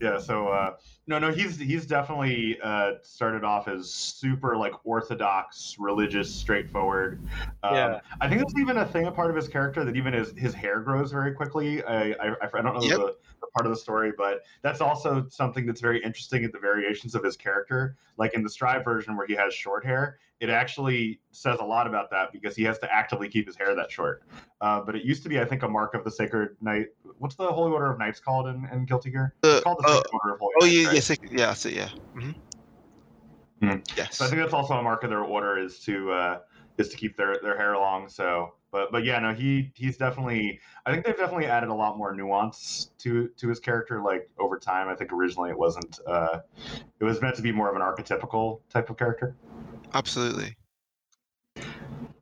yeah, 0.00 0.18
so 0.18 0.76
no, 1.10 1.18
no. 1.18 1.32
He's 1.32 1.58
he's 1.58 1.86
definitely 1.86 2.56
uh, 2.62 2.92
started 3.02 3.42
off 3.42 3.66
as 3.66 3.90
super 3.90 4.56
like 4.56 4.72
orthodox, 4.84 5.74
religious, 5.76 6.32
straightforward. 6.32 7.20
Um, 7.64 7.74
yeah. 7.74 8.00
I 8.20 8.28
think 8.28 8.40
that's 8.40 8.56
even 8.56 8.76
a 8.76 8.86
thing, 8.86 9.06
a 9.06 9.10
part 9.10 9.28
of 9.28 9.34
his 9.34 9.48
character 9.48 9.84
that 9.84 9.96
even 9.96 10.12
his 10.12 10.32
his 10.38 10.54
hair 10.54 10.78
grows 10.78 11.10
very 11.10 11.32
quickly. 11.32 11.82
I 11.82 12.12
I, 12.12 12.36
I 12.42 12.62
don't 12.62 12.74
know 12.74 12.82
yep. 12.82 12.98
the, 12.98 13.16
the 13.40 13.46
part 13.48 13.66
of 13.66 13.70
the 13.70 13.76
story, 13.76 14.12
but 14.16 14.44
that's 14.62 14.80
also 14.80 15.26
something 15.28 15.66
that's 15.66 15.80
very 15.80 16.00
interesting 16.04 16.44
at 16.44 16.52
the 16.52 16.60
variations 16.60 17.16
of 17.16 17.24
his 17.24 17.36
character. 17.36 17.96
Like 18.16 18.34
in 18.34 18.44
the 18.44 18.50
Strive 18.50 18.84
version 18.84 19.16
where 19.16 19.26
he 19.26 19.34
has 19.34 19.52
short 19.52 19.84
hair, 19.84 20.18
it 20.40 20.48
actually 20.48 21.20
says 21.30 21.58
a 21.60 21.64
lot 21.64 21.86
about 21.86 22.10
that 22.10 22.32
because 22.32 22.56
he 22.56 22.64
has 22.64 22.78
to 22.78 22.92
actively 22.92 23.28
keep 23.28 23.46
his 23.46 23.56
hair 23.56 23.74
that 23.74 23.92
short. 23.92 24.22
Uh, 24.60 24.80
but 24.80 24.94
it 24.94 25.04
used 25.04 25.22
to 25.22 25.28
be, 25.28 25.40
I 25.40 25.44
think, 25.44 25.62
a 25.62 25.68
mark 25.68 25.94
of 25.94 26.04
the 26.04 26.10
Sacred 26.10 26.56
Knight. 26.60 26.86
What's 27.18 27.34
the 27.34 27.46
Holy 27.46 27.72
Order 27.72 27.92
of 27.92 27.98
Knights 27.98 28.20
called 28.20 28.46
in, 28.46 28.68
in 28.72 28.84
Guilty 28.84 29.10
Gear? 29.10 29.34
It's 29.42 29.62
called 29.62 29.78
the 29.78 29.88
Sacred 29.88 30.06
uh, 30.06 30.18
Order 30.22 30.34
of 30.34 30.40
Holy 30.40 30.52
Oh, 30.60 30.64
Knights, 30.64 30.74
yeah, 30.74 30.86
right? 30.86 30.94
yeah, 30.94 31.00
sacred, 31.00 31.32
yeah, 31.32 31.46
that's 31.46 31.66
it, 31.66 31.74
yeah. 31.74 31.88
Mm-hmm. 32.16 32.30
Mm-hmm. 33.66 33.78
Yes. 33.96 34.16
So 34.16 34.24
I 34.24 34.28
think 34.28 34.40
that's 34.40 34.54
also 34.54 34.74
a 34.74 34.82
mark 34.82 35.04
of 35.04 35.10
their 35.10 35.20
order 35.20 35.58
is 35.58 35.80
to 35.80 36.10
uh, 36.10 36.38
is 36.78 36.88
to 36.88 36.96
keep 36.96 37.16
their, 37.16 37.36
their 37.42 37.56
hair 37.56 37.76
long. 37.76 38.08
So, 38.08 38.54
but 38.72 38.90
but 38.90 39.04
yeah, 39.04 39.18
no, 39.18 39.34
he 39.34 39.70
he's 39.74 39.98
definitely. 39.98 40.60
I 40.86 40.92
think 40.92 41.04
they've 41.04 41.16
definitely 41.16 41.46
added 41.46 41.68
a 41.68 41.74
lot 41.74 41.98
more 41.98 42.14
nuance 42.14 42.90
to 43.00 43.28
to 43.36 43.48
his 43.48 43.60
character. 43.60 44.00
Like 44.02 44.30
over 44.38 44.58
time, 44.58 44.88
I 44.88 44.94
think 44.94 45.12
originally 45.12 45.50
it 45.50 45.58
wasn't. 45.58 45.98
Uh, 46.06 46.40
it 46.98 47.04
was 47.04 47.20
meant 47.20 47.36
to 47.36 47.42
be 47.42 47.52
more 47.52 47.68
of 47.68 47.76
an 47.76 47.82
archetypical 47.82 48.60
type 48.70 48.88
of 48.88 48.96
character. 48.96 49.36
Absolutely. 49.94 50.56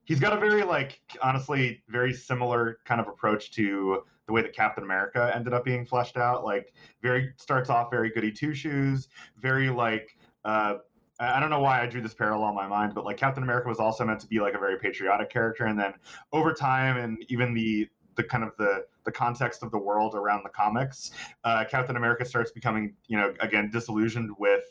He's 0.05 0.21
got 0.21 0.33
a 0.33 0.41
very 0.41 0.63
like 0.63 1.01
honestly 1.23 1.83
very 1.89 2.13
similar 2.15 2.79
kind 2.85 3.01
of 3.01 3.09
approach 3.09 3.51
to 3.53 4.05
the 4.27 4.33
way 4.33 4.43
that 4.43 4.55
Captain 4.55 4.85
America 4.85 5.33
ended 5.35 5.53
up 5.53 5.65
being 5.65 5.85
fleshed 5.85 6.17
out. 6.17 6.45
Like 6.45 6.73
very 7.03 7.33
starts 7.37 7.69
off 7.69 7.91
very 7.91 8.11
goody 8.11 8.33
two 8.33 8.55
shoes, 8.55 9.09
very 9.39 9.69
like 9.69 10.17
uh, 10.45 10.77
I 11.21 11.41
don't 11.41 11.51
know 11.51 11.61
why 11.61 11.83
I 11.83 11.87
drew 11.87 12.01
this 12.01 12.15
parallel 12.15 12.51
in 12.51 12.55
my 12.55 12.69
mind, 12.69 12.95
but 12.95 13.05
like 13.05 13.17
Captain 13.17 13.43
America 13.43 13.69
was 13.69 13.81
also 13.81 14.05
meant 14.05 14.21
to 14.21 14.27
be 14.29 14.39
like 14.41 14.55
a 14.55 14.59
very 14.59 14.79
patriotic 14.79 15.31
character, 15.31 15.65
and 15.65 15.79
then 15.79 15.95
over 16.33 16.53
time, 16.55 16.97
and 16.97 17.25
even 17.29 17.55
the 17.55 17.89
the 18.15 18.23
kind 18.23 18.45
of 18.45 18.53
the 18.57 18.85
the 19.05 19.13
context 19.13 19.63
of 19.63 19.71
the 19.71 19.79
world 19.79 20.15
around 20.15 20.43
the 20.45 20.51
comics, 20.51 21.11
uh, 21.45 21.65
Captain 21.69 21.97
America 21.97 22.25
starts 22.25 22.51
becoming, 22.51 22.95
you 23.09 23.17
know, 23.17 23.35
again 23.41 23.71
disillusioned 23.71 24.31
with 24.39 24.65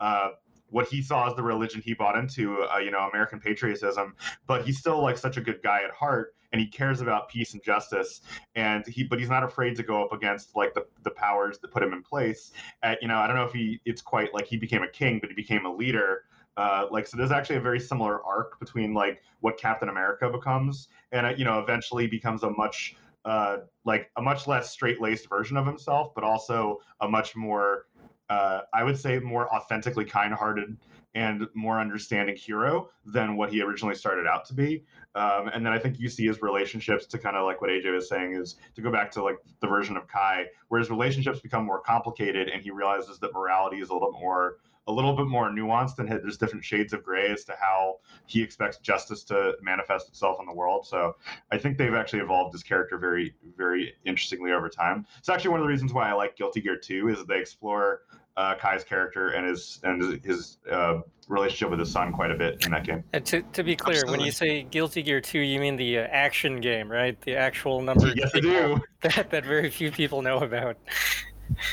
uh, 0.00 0.30
what 0.74 0.88
he 0.88 1.00
saw 1.00 1.28
as 1.28 1.36
the 1.36 1.42
religion 1.42 1.80
he 1.80 1.94
bought 1.94 2.18
into, 2.18 2.60
uh, 2.64 2.78
you 2.78 2.90
know, 2.90 3.08
American 3.08 3.38
patriotism. 3.38 4.12
But 4.48 4.64
he's 4.64 4.76
still 4.76 5.00
like 5.00 5.16
such 5.16 5.36
a 5.36 5.40
good 5.40 5.62
guy 5.62 5.82
at 5.84 5.92
heart, 5.92 6.34
and 6.50 6.60
he 6.60 6.66
cares 6.66 7.00
about 7.00 7.28
peace 7.28 7.52
and 7.52 7.62
justice. 7.62 8.22
And 8.56 8.84
he, 8.88 9.04
but 9.04 9.20
he's 9.20 9.28
not 9.28 9.44
afraid 9.44 9.76
to 9.76 9.84
go 9.84 10.04
up 10.04 10.12
against 10.12 10.56
like 10.56 10.74
the, 10.74 10.84
the 11.04 11.12
powers 11.12 11.58
that 11.60 11.70
put 11.70 11.80
him 11.80 11.92
in 11.92 12.02
place. 12.02 12.50
At, 12.82 13.00
you 13.00 13.06
know, 13.06 13.18
I 13.18 13.28
don't 13.28 13.36
know 13.36 13.44
if 13.44 13.52
he, 13.52 13.80
it's 13.84 14.02
quite 14.02 14.34
like 14.34 14.46
he 14.46 14.56
became 14.56 14.82
a 14.82 14.88
king, 14.88 15.20
but 15.20 15.30
he 15.30 15.36
became 15.36 15.64
a 15.64 15.72
leader. 15.72 16.24
Uh, 16.56 16.86
like 16.90 17.06
so, 17.06 17.16
there's 17.16 17.30
actually 17.30 17.56
a 17.56 17.60
very 17.60 17.78
similar 17.78 18.24
arc 18.24 18.58
between 18.58 18.94
like 18.94 19.22
what 19.42 19.56
Captain 19.56 19.88
America 19.88 20.28
becomes, 20.28 20.88
and 21.12 21.24
uh, 21.24 21.32
you 21.36 21.44
know, 21.44 21.60
eventually 21.60 22.08
becomes 22.08 22.42
a 22.42 22.50
much 22.50 22.96
uh, 23.24 23.58
like 23.84 24.10
a 24.16 24.22
much 24.22 24.46
less 24.48 24.70
straight-laced 24.70 25.28
version 25.28 25.56
of 25.56 25.66
himself, 25.66 26.12
but 26.16 26.24
also 26.24 26.80
a 27.00 27.08
much 27.08 27.36
more 27.36 27.86
uh, 28.30 28.60
I 28.72 28.82
would 28.82 28.98
say, 28.98 29.18
more 29.18 29.52
authentically 29.54 30.04
kind-hearted 30.04 30.76
and 31.14 31.46
more 31.54 31.78
understanding 31.78 32.36
hero 32.36 32.90
than 33.06 33.36
what 33.36 33.52
he 33.52 33.62
originally 33.62 33.94
started 33.94 34.26
out 34.26 34.44
to 34.46 34.54
be. 34.54 34.84
Um, 35.14 35.48
and 35.54 35.64
then 35.64 35.72
I 35.72 35.78
think 35.78 36.00
you 36.00 36.08
see 36.08 36.26
his 36.26 36.42
relationships 36.42 37.06
to 37.06 37.18
kind 37.18 37.36
of 37.36 37.44
like 37.44 37.60
what 37.60 37.70
AJ 37.70 37.94
was 37.94 38.08
saying 38.08 38.34
is 38.34 38.56
to 38.74 38.82
go 38.82 38.90
back 38.90 39.12
to 39.12 39.22
like 39.22 39.36
the 39.60 39.68
version 39.68 39.96
of 39.96 40.08
Ky, 40.08 40.46
where 40.68 40.80
his 40.80 40.90
relationships 40.90 41.38
become 41.38 41.64
more 41.64 41.80
complicated 41.80 42.48
and 42.48 42.62
he 42.62 42.70
realizes 42.70 43.18
that 43.20 43.32
morality 43.32 43.80
is 43.80 43.90
a 43.90 43.92
little 43.92 44.12
more 44.12 44.56
a 44.86 44.92
little 44.92 45.16
bit 45.16 45.26
more 45.26 45.48
nuanced 45.50 45.98
and 45.98 46.08
there's 46.08 46.36
different 46.36 46.64
shades 46.64 46.92
of 46.92 47.02
gray 47.02 47.30
as 47.30 47.44
to 47.44 47.54
how 47.58 47.96
he 48.26 48.42
expects 48.42 48.78
justice 48.78 49.24
to 49.24 49.54
manifest 49.62 50.08
itself 50.08 50.38
in 50.40 50.46
the 50.46 50.54
world. 50.54 50.86
So 50.86 51.16
I 51.50 51.58
think 51.58 51.78
they've 51.78 51.94
actually 51.94 52.20
evolved 52.20 52.52
his 52.52 52.62
character 52.62 52.98
very, 52.98 53.34
very 53.56 53.94
interestingly 54.04 54.52
over 54.52 54.68
time. 54.68 55.06
It's 55.18 55.28
actually 55.28 55.52
one 55.52 55.60
of 55.60 55.64
the 55.64 55.70
reasons 55.70 55.92
why 55.92 56.10
I 56.10 56.12
like 56.12 56.36
Guilty 56.36 56.60
Gear 56.60 56.76
2 56.76 57.08
is 57.08 57.18
that 57.18 57.28
they 57.28 57.38
explore 57.38 58.02
uh, 58.36 58.54
Ky's 58.56 58.84
character 58.84 59.30
and 59.30 59.46
his 59.46 59.80
and 59.84 60.22
his 60.24 60.58
uh, 60.70 61.00
relationship 61.28 61.70
with 61.70 61.78
his 61.78 61.90
son 61.90 62.12
quite 62.12 62.30
a 62.30 62.34
bit 62.34 62.64
in 62.64 62.72
that 62.72 62.84
game. 62.84 63.04
And 63.12 63.24
to, 63.26 63.42
to 63.42 63.62
be 63.62 63.76
clear, 63.76 63.98
Absolutely. 63.98 64.18
when 64.18 64.26
you 64.26 64.32
say 64.32 64.62
Guilty 64.64 65.02
Gear 65.02 65.20
2, 65.20 65.38
you 65.38 65.60
mean 65.60 65.76
the 65.76 65.98
uh, 65.98 66.08
action 66.10 66.60
game, 66.60 66.90
right? 66.90 67.20
The 67.22 67.36
actual 67.36 67.80
number 67.80 68.12
yes, 68.14 68.32
I 68.34 68.40
do. 68.40 68.80
That, 69.02 69.28
that 69.30 69.44
very 69.44 69.68
few 69.68 69.90
people 69.92 70.22
know 70.22 70.38
about. 70.38 70.78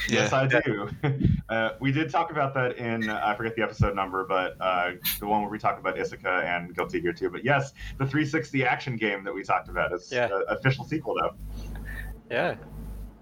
Yes, 0.09 0.33
I 0.33 0.47
do. 0.47 0.89
Uh, 1.49 1.75
we 1.81 1.91
did 1.91 2.09
talk 2.09 2.31
about 2.31 2.53
that 2.53 2.77
in 2.77 3.09
uh, 3.09 3.19
I 3.21 3.35
forget 3.35 3.57
the 3.57 3.61
episode 3.61 3.93
number, 3.93 4.23
but 4.23 4.55
uh, 4.61 4.91
the 5.19 5.27
one 5.27 5.41
where 5.41 5.49
we 5.49 5.59
talked 5.59 5.81
about 5.81 5.97
Isika 5.97 6.45
and 6.45 6.73
Guilty 6.73 7.01
Gear 7.01 7.11
2. 7.11 7.29
But 7.29 7.43
yes, 7.43 7.73
the 7.97 8.05
360 8.05 8.63
action 8.63 8.95
game 8.95 9.25
that 9.25 9.33
we 9.33 9.43
talked 9.43 9.67
about 9.67 9.91
is 9.91 10.09
yeah. 10.09 10.29
official 10.47 10.85
sequel 10.85 11.15
though. 11.19 11.35
Yeah, 12.29 12.55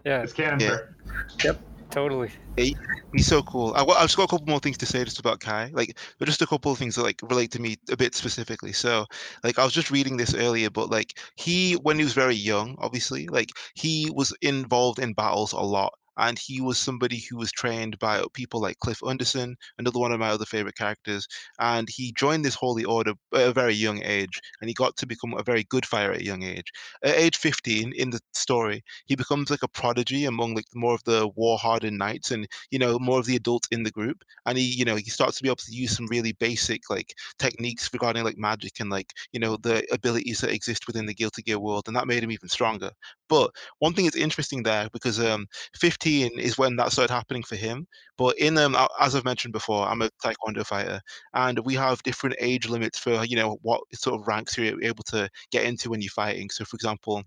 yeah, 0.05 0.21
it's 0.21 0.31
canon, 0.31 0.59
yeah. 0.59 0.67
sir. 0.67 0.95
Yep. 1.43 1.59
Totally. 1.89 2.29
He, 2.55 2.77
he's 3.13 3.25
so 3.25 3.41
cool. 3.41 3.73
I, 3.73 3.79
have 3.79 4.01
just 4.03 4.17
got 4.17 4.25
a 4.25 4.27
couple 4.27 4.45
more 4.45 4.59
things 4.59 4.77
to 4.77 4.85
say 4.85 5.03
just 5.03 5.19
about 5.19 5.39
Ky, 5.39 5.71
like, 5.71 5.97
but 6.19 6.27
just 6.27 6.41
a 6.41 6.47
couple 6.47 6.71
of 6.71 6.77
things 6.77 6.95
that 6.95 7.03
like 7.03 7.19
relate 7.23 7.51
to 7.51 7.61
me 7.61 7.77
a 7.89 7.97
bit 7.97 8.13
specifically. 8.13 8.73
So, 8.73 9.07
like, 9.43 9.57
I 9.57 9.63
was 9.63 9.73
just 9.73 9.89
reading 9.89 10.17
this 10.17 10.35
earlier, 10.35 10.69
but 10.69 10.91
like, 10.91 11.17
he 11.35 11.73
when 11.73 11.97
he 11.97 12.03
was 12.03 12.13
very 12.13 12.35
young, 12.35 12.75
obviously, 12.79 13.27
like, 13.27 13.49
he 13.73 14.11
was 14.13 14.35
involved 14.41 14.99
in 14.99 15.13
battles 15.13 15.53
a 15.53 15.61
lot, 15.61 15.93
and 16.19 16.37
he 16.37 16.61
was 16.61 16.77
somebody 16.77 17.23
who 17.29 17.37
was 17.37 17.51
trained 17.51 17.97
by 17.99 18.23
people 18.33 18.61
like 18.61 18.79
Cliff 18.79 18.99
Undersn, 19.01 19.55
another 19.77 19.99
one 19.99 20.11
of 20.11 20.19
my 20.19 20.29
other 20.29 20.45
favorite 20.45 20.75
characters. 20.75 21.27
And 21.59 21.89
he 21.89 22.11
joined 22.13 22.45
this 22.45 22.55
holy 22.55 22.83
order 22.83 23.13
at 23.33 23.47
a 23.47 23.53
very 23.53 23.73
young 23.73 24.03
age, 24.03 24.39
and 24.61 24.69
he 24.69 24.73
got 24.73 24.97
to 24.97 25.07
become 25.07 25.33
a 25.33 25.43
very 25.43 25.63
good 25.63 25.85
fighter 25.85 26.11
at 26.13 26.21
a 26.21 26.25
young 26.25 26.43
age. 26.43 26.71
At 27.03 27.15
age 27.15 27.37
15, 27.37 27.93
in 27.93 28.09
the 28.11 28.19
story, 28.33 28.83
he 29.05 29.15
becomes 29.15 29.49
like 29.49 29.63
a 29.63 29.67
prodigy 29.67 30.25
among 30.25 30.55
like 30.55 30.65
more 30.75 30.93
of 30.93 31.03
the 31.05 31.27
war-hardened 31.35 31.97
knights, 31.97 32.31
and 32.31 32.47
you 32.71 32.79
know 32.79 32.99
more 32.99 33.19
of 33.19 33.25
the 33.25 33.35
adults 33.35 33.67
in 33.71 33.83
the 33.83 33.91
group. 33.91 34.23
And 34.45 34.57
he, 34.57 34.63
you 34.65 34.85
know, 34.85 34.95
he 34.95 35.09
starts 35.09 35.37
to 35.37 35.43
be 35.43 35.49
able 35.49 35.55
to 35.57 35.73
use 35.73 35.95
some 35.95 36.07
really 36.07 36.33
basic 36.33 36.89
like 36.89 37.13
techniques 37.37 37.89
regarding 37.93 38.23
like 38.23 38.37
magic 38.37 38.79
and 38.79 38.89
like 38.89 39.13
you 39.31 39.39
know 39.39 39.57
the 39.57 39.85
abilities 39.93 40.41
that 40.41 40.51
exist 40.51 40.87
within 40.87 41.05
the 41.05 41.13
Guilty 41.13 41.41
Gear 41.43 41.59
world, 41.59 41.83
and 41.87 41.95
that 41.95 42.07
made 42.07 42.23
him 42.23 42.31
even 42.31 42.49
stronger. 42.49 42.91
But 43.29 43.51
one 43.79 43.93
thing 43.93 44.05
that's 44.05 44.15
interesting 44.17 44.63
there 44.63 44.89
because 44.91 45.19
um, 45.19 45.47
15 45.75 46.08
is 46.09 46.57
when 46.57 46.75
that 46.77 46.91
started 46.91 47.13
happening 47.13 47.43
for 47.43 47.55
him. 47.55 47.87
But 48.17 48.37
in 48.37 48.57
um, 48.57 48.75
as 48.99 49.15
I've 49.15 49.25
mentioned 49.25 49.53
before, 49.53 49.87
I'm 49.87 50.01
a 50.01 50.09
taekwondo 50.23 50.65
fighter, 50.65 51.01
and 51.33 51.59
we 51.59 51.75
have 51.75 52.03
different 52.03 52.35
age 52.39 52.67
limits 52.67 52.99
for 52.99 53.23
you 53.25 53.35
know 53.35 53.57
what 53.61 53.81
sort 53.93 54.19
of 54.19 54.27
ranks 54.27 54.57
you're 54.57 54.81
able 54.83 55.03
to 55.05 55.29
get 55.51 55.65
into 55.65 55.89
when 55.89 56.01
you're 56.01 56.09
fighting. 56.11 56.49
So, 56.49 56.65
for 56.65 56.75
example, 56.75 57.23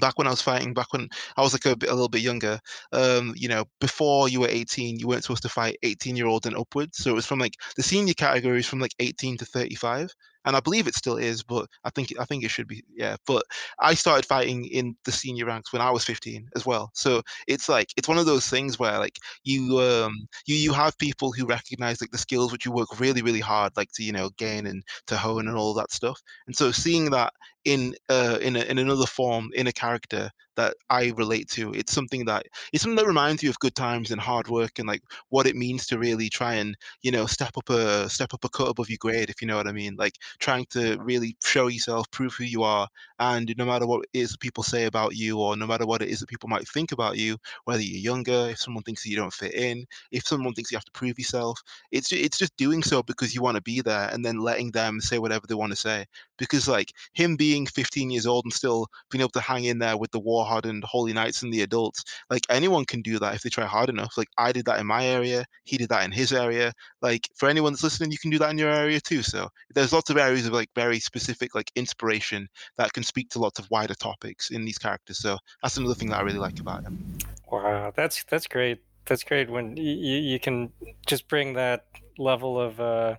back 0.00 0.18
when 0.18 0.26
I 0.26 0.30
was 0.30 0.42
fighting, 0.42 0.74
back 0.74 0.92
when 0.92 1.08
I 1.36 1.42
was 1.42 1.52
like 1.52 1.64
a, 1.66 1.76
bit, 1.76 1.90
a 1.90 1.94
little 1.94 2.08
bit 2.08 2.22
younger, 2.22 2.58
um, 2.92 3.34
you 3.36 3.48
know, 3.48 3.64
before 3.80 4.28
you 4.28 4.40
were 4.40 4.48
18, 4.48 4.98
you 4.98 5.06
weren't 5.06 5.22
supposed 5.22 5.42
to 5.42 5.48
fight 5.48 5.78
18 5.82 6.16
year 6.16 6.26
olds 6.26 6.46
and 6.46 6.56
upwards. 6.56 6.98
So 6.98 7.10
it 7.10 7.14
was 7.14 7.26
from 7.26 7.38
like 7.38 7.54
the 7.76 7.82
senior 7.82 8.14
categories 8.14 8.66
from 8.66 8.80
like 8.80 8.94
18 8.98 9.38
to 9.38 9.44
35 9.44 10.14
and 10.44 10.56
I 10.56 10.60
believe 10.60 10.86
it 10.86 10.94
still 10.94 11.16
is, 11.16 11.42
but 11.42 11.66
I 11.84 11.90
think 11.90 12.12
I 12.18 12.24
think 12.24 12.44
it 12.44 12.50
should 12.50 12.68
be 12.68 12.82
yeah. 12.94 13.16
But 13.26 13.44
I 13.80 13.94
started 13.94 14.26
fighting 14.26 14.64
in 14.66 14.96
the 15.04 15.12
senior 15.12 15.46
ranks 15.46 15.72
when 15.72 15.82
I 15.82 15.90
was 15.90 16.04
15 16.04 16.48
as 16.56 16.66
well. 16.66 16.90
So 16.94 17.22
it's 17.46 17.68
like 17.68 17.88
it's 17.96 18.08
one 18.08 18.18
of 18.18 18.26
those 18.26 18.48
things 18.48 18.78
where 18.78 18.98
like 18.98 19.18
you 19.44 19.78
um 19.80 20.26
you 20.46 20.56
you 20.56 20.72
have 20.72 20.98
people 20.98 21.32
who 21.32 21.46
recognize 21.46 22.00
like 22.00 22.10
the 22.10 22.18
skills 22.18 22.52
which 22.52 22.64
you 22.64 22.72
work 22.72 23.00
really 23.00 23.22
really 23.22 23.40
hard 23.40 23.72
like 23.76 23.90
to 23.94 24.02
you 24.04 24.12
know 24.12 24.30
gain 24.36 24.66
and 24.66 24.82
to 25.06 25.16
hone 25.16 25.48
and 25.48 25.56
all 25.56 25.74
that 25.74 25.92
stuff. 25.92 26.20
And 26.46 26.56
so 26.56 26.70
seeing 26.72 27.10
that 27.10 27.32
in 27.64 27.94
uh 28.08 28.38
in 28.42 28.56
a, 28.56 28.60
in 28.60 28.78
another 28.78 29.06
form 29.06 29.50
in 29.54 29.66
a 29.66 29.72
character 29.72 30.30
that 30.56 30.76
I 30.88 31.12
relate 31.16 31.48
to. 31.50 31.72
It's 31.74 31.92
something 31.92 32.26
that 32.26 32.46
it's 32.72 32.82
something 32.82 32.96
that 32.96 33.06
reminds 33.06 33.42
you 33.42 33.50
of 33.50 33.58
good 33.58 33.74
times 33.74 34.10
and 34.10 34.20
hard 34.20 34.48
work 34.48 34.78
and 34.78 34.86
like 34.86 35.02
what 35.28 35.46
it 35.46 35.56
means 35.56 35.86
to 35.86 35.98
really 35.98 36.28
try 36.28 36.54
and 36.54 36.76
you 37.02 37.10
know 37.10 37.26
step 37.26 37.56
up 37.56 37.68
a 37.70 38.08
step 38.08 38.34
up 38.34 38.44
a 38.44 38.48
cut 38.48 38.68
above 38.68 38.88
your 38.88 38.98
grade, 39.00 39.30
if 39.30 39.40
you 39.42 39.48
know 39.48 39.56
what 39.56 39.66
I 39.68 39.72
mean. 39.72 39.96
Like 39.96 40.14
trying 40.38 40.66
to 40.70 40.96
really 41.00 41.36
show 41.44 41.66
yourself, 41.68 42.10
prove 42.10 42.34
who 42.34 42.44
you 42.44 42.62
are, 42.62 42.88
and 43.18 43.52
no 43.56 43.64
matter 43.64 43.86
what 43.86 44.04
it 44.12 44.18
is 44.18 44.30
that 44.32 44.40
people 44.40 44.62
say 44.62 44.84
about 44.84 45.14
you, 45.16 45.38
or 45.38 45.56
no 45.56 45.66
matter 45.66 45.86
what 45.86 46.02
it 46.02 46.08
is 46.08 46.20
that 46.20 46.28
people 46.28 46.48
might 46.48 46.68
think 46.68 46.92
about 46.92 47.16
you, 47.16 47.36
whether 47.64 47.82
you're 47.82 48.00
younger, 48.00 48.48
if 48.50 48.58
someone 48.58 48.82
thinks 48.84 49.02
that 49.02 49.10
you 49.10 49.16
don't 49.16 49.32
fit 49.32 49.54
in, 49.54 49.84
if 50.10 50.26
someone 50.26 50.52
thinks 50.54 50.70
you 50.70 50.76
have 50.76 50.84
to 50.84 50.92
prove 50.92 51.18
yourself, 51.18 51.60
it's 51.90 52.12
it's 52.12 52.38
just 52.38 52.56
doing 52.56 52.82
so 52.82 53.02
because 53.02 53.34
you 53.34 53.42
want 53.42 53.56
to 53.56 53.62
be 53.62 53.80
there, 53.80 54.08
and 54.12 54.24
then 54.24 54.38
letting 54.38 54.70
them 54.72 55.00
say 55.00 55.18
whatever 55.18 55.46
they 55.46 55.54
want 55.54 55.72
to 55.72 55.76
say. 55.76 56.04
Because 56.38 56.68
like 56.68 56.92
him 57.12 57.36
being 57.36 57.53
15 57.66 58.10
years 58.10 58.26
old 58.26 58.44
and 58.44 58.52
still 58.52 58.86
being 59.10 59.20
able 59.20 59.30
to 59.30 59.40
hang 59.40 59.64
in 59.64 59.78
there 59.78 59.96
with 59.96 60.10
the 60.10 60.18
war 60.18 60.44
hardened 60.44 60.84
holy 60.84 61.12
knights 61.12 61.42
and 61.42 61.52
the 61.52 61.62
adults 61.62 62.04
like 62.30 62.42
anyone 62.48 62.84
can 62.84 63.02
do 63.02 63.18
that 63.18 63.34
if 63.34 63.42
they 63.42 63.50
try 63.50 63.64
hard 63.64 63.88
enough. 63.88 64.14
Like 64.16 64.28
i 64.38 64.52
did 64.52 64.66
that 64.66 64.80
in 64.80 64.86
my 64.86 65.06
area 65.06 65.44
he 65.64 65.76
did 65.76 65.88
that 65.90 66.04
in 66.04 66.12
his 66.12 66.32
area. 66.32 66.72
Like 67.00 67.28
for 67.34 67.48
anyone 67.48 67.72
that's 67.72 67.84
listening 67.84 68.10
you 68.10 68.18
can 68.18 68.30
do 68.30 68.38
that 68.38 68.50
in 68.50 68.58
your 68.58 68.70
area 68.70 69.00
too. 69.00 69.22
So 69.22 69.48
there's 69.74 69.92
lots 69.92 70.10
of 70.10 70.16
areas 70.16 70.46
of 70.46 70.52
like 70.52 70.70
very 70.74 70.98
specific 70.98 71.54
like 71.54 71.70
inspiration 71.76 72.48
that 72.76 72.92
can 72.92 73.02
speak 73.02 73.30
to 73.30 73.38
lots 73.38 73.58
of 73.58 73.70
wider 73.70 73.94
topics 73.94 74.50
in 74.50 74.64
these 74.64 74.78
characters. 74.78 75.18
So 75.18 75.38
that's 75.62 75.76
another 75.76 75.94
thing 75.94 76.10
that 76.10 76.18
i 76.18 76.22
really 76.22 76.38
like 76.38 76.58
about 76.60 76.82
him. 76.82 77.18
Wow 77.50 77.92
that's 77.94 78.24
that's 78.24 78.46
great. 78.46 78.82
That's 79.06 79.24
great 79.24 79.50
when 79.50 79.76
you 79.76 79.92
you 79.92 80.40
can 80.40 80.72
just 81.06 81.28
bring 81.28 81.54
that 81.54 81.86
level 82.18 82.60
of 82.60 82.80
uh, 82.80 83.16